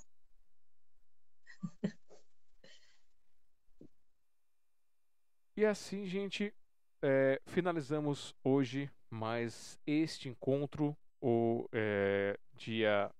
[5.54, 6.50] E assim, gente,
[7.02, 13.10] é, finalizamos hoje mais este encontro, o é, dia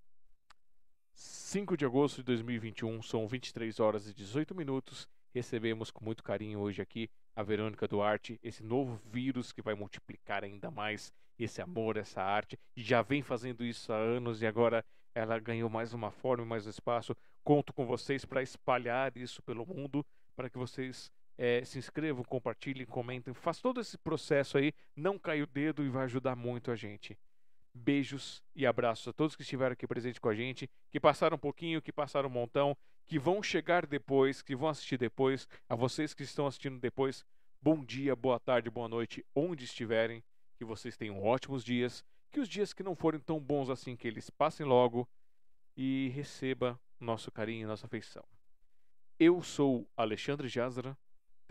[1.13, 5.07] 5 de agosto de 2021, são 23 horas e 18 minutos.
[5.35, 10.43] Recebemos com muito carinho hoje aqui a Verônica Duarte, esse novo vírus que vai multiplicar
[10.43, 14.83] ainda mais esse amor, essa arte, já vem fazendo isso há anos e agora
[15.15, 17.15] ela ganhou mais uma forma, mais um espaço.
[17.45, 20.03] Conto com vocês para espalhar isso pelo mundo,
[20.35, 25.43] para que vocês é, se inscrevam, compartilhem, comentem, faz todo esse processo aí, não cai
[25.43, 27.19] o dedo e vai ajudar muito a gente.
[27.75, 31.41] Beijos e abraços a todos que estiveram aqui presentes com a gente, que passaram um
[31.41, 36.13] pouquinho, que passaram um montão, que vão chegar depois, que vão assistir depois, a vocês
[36.15, 37.25] que estão assistindo depois,
[37.61, 40.23] bom dia, boa tarde, boa noite, onde estiverem,
[40.57, 44.09] que vocês tenham ótimos dias, que os dias que não forem tão bons assim, que
[44.09, 45.09] eles passem logo.
[45.77, 48.25] E receba nosso carinho e nossa afeição.
[49.19, 50.97] Eu sou Alexandre Jazara,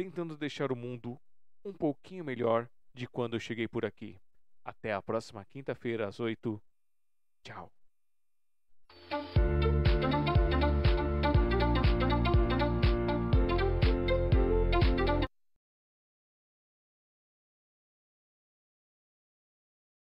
[0.01, 1.21] tentando deixar o mundo
[1.63, 4.19] um pouquinho melhor de quando eu cheguei por aqui.
[4.65, 6.59] Até a próxima quinta-feira às 8.
[7.43, 7.71] Tchau.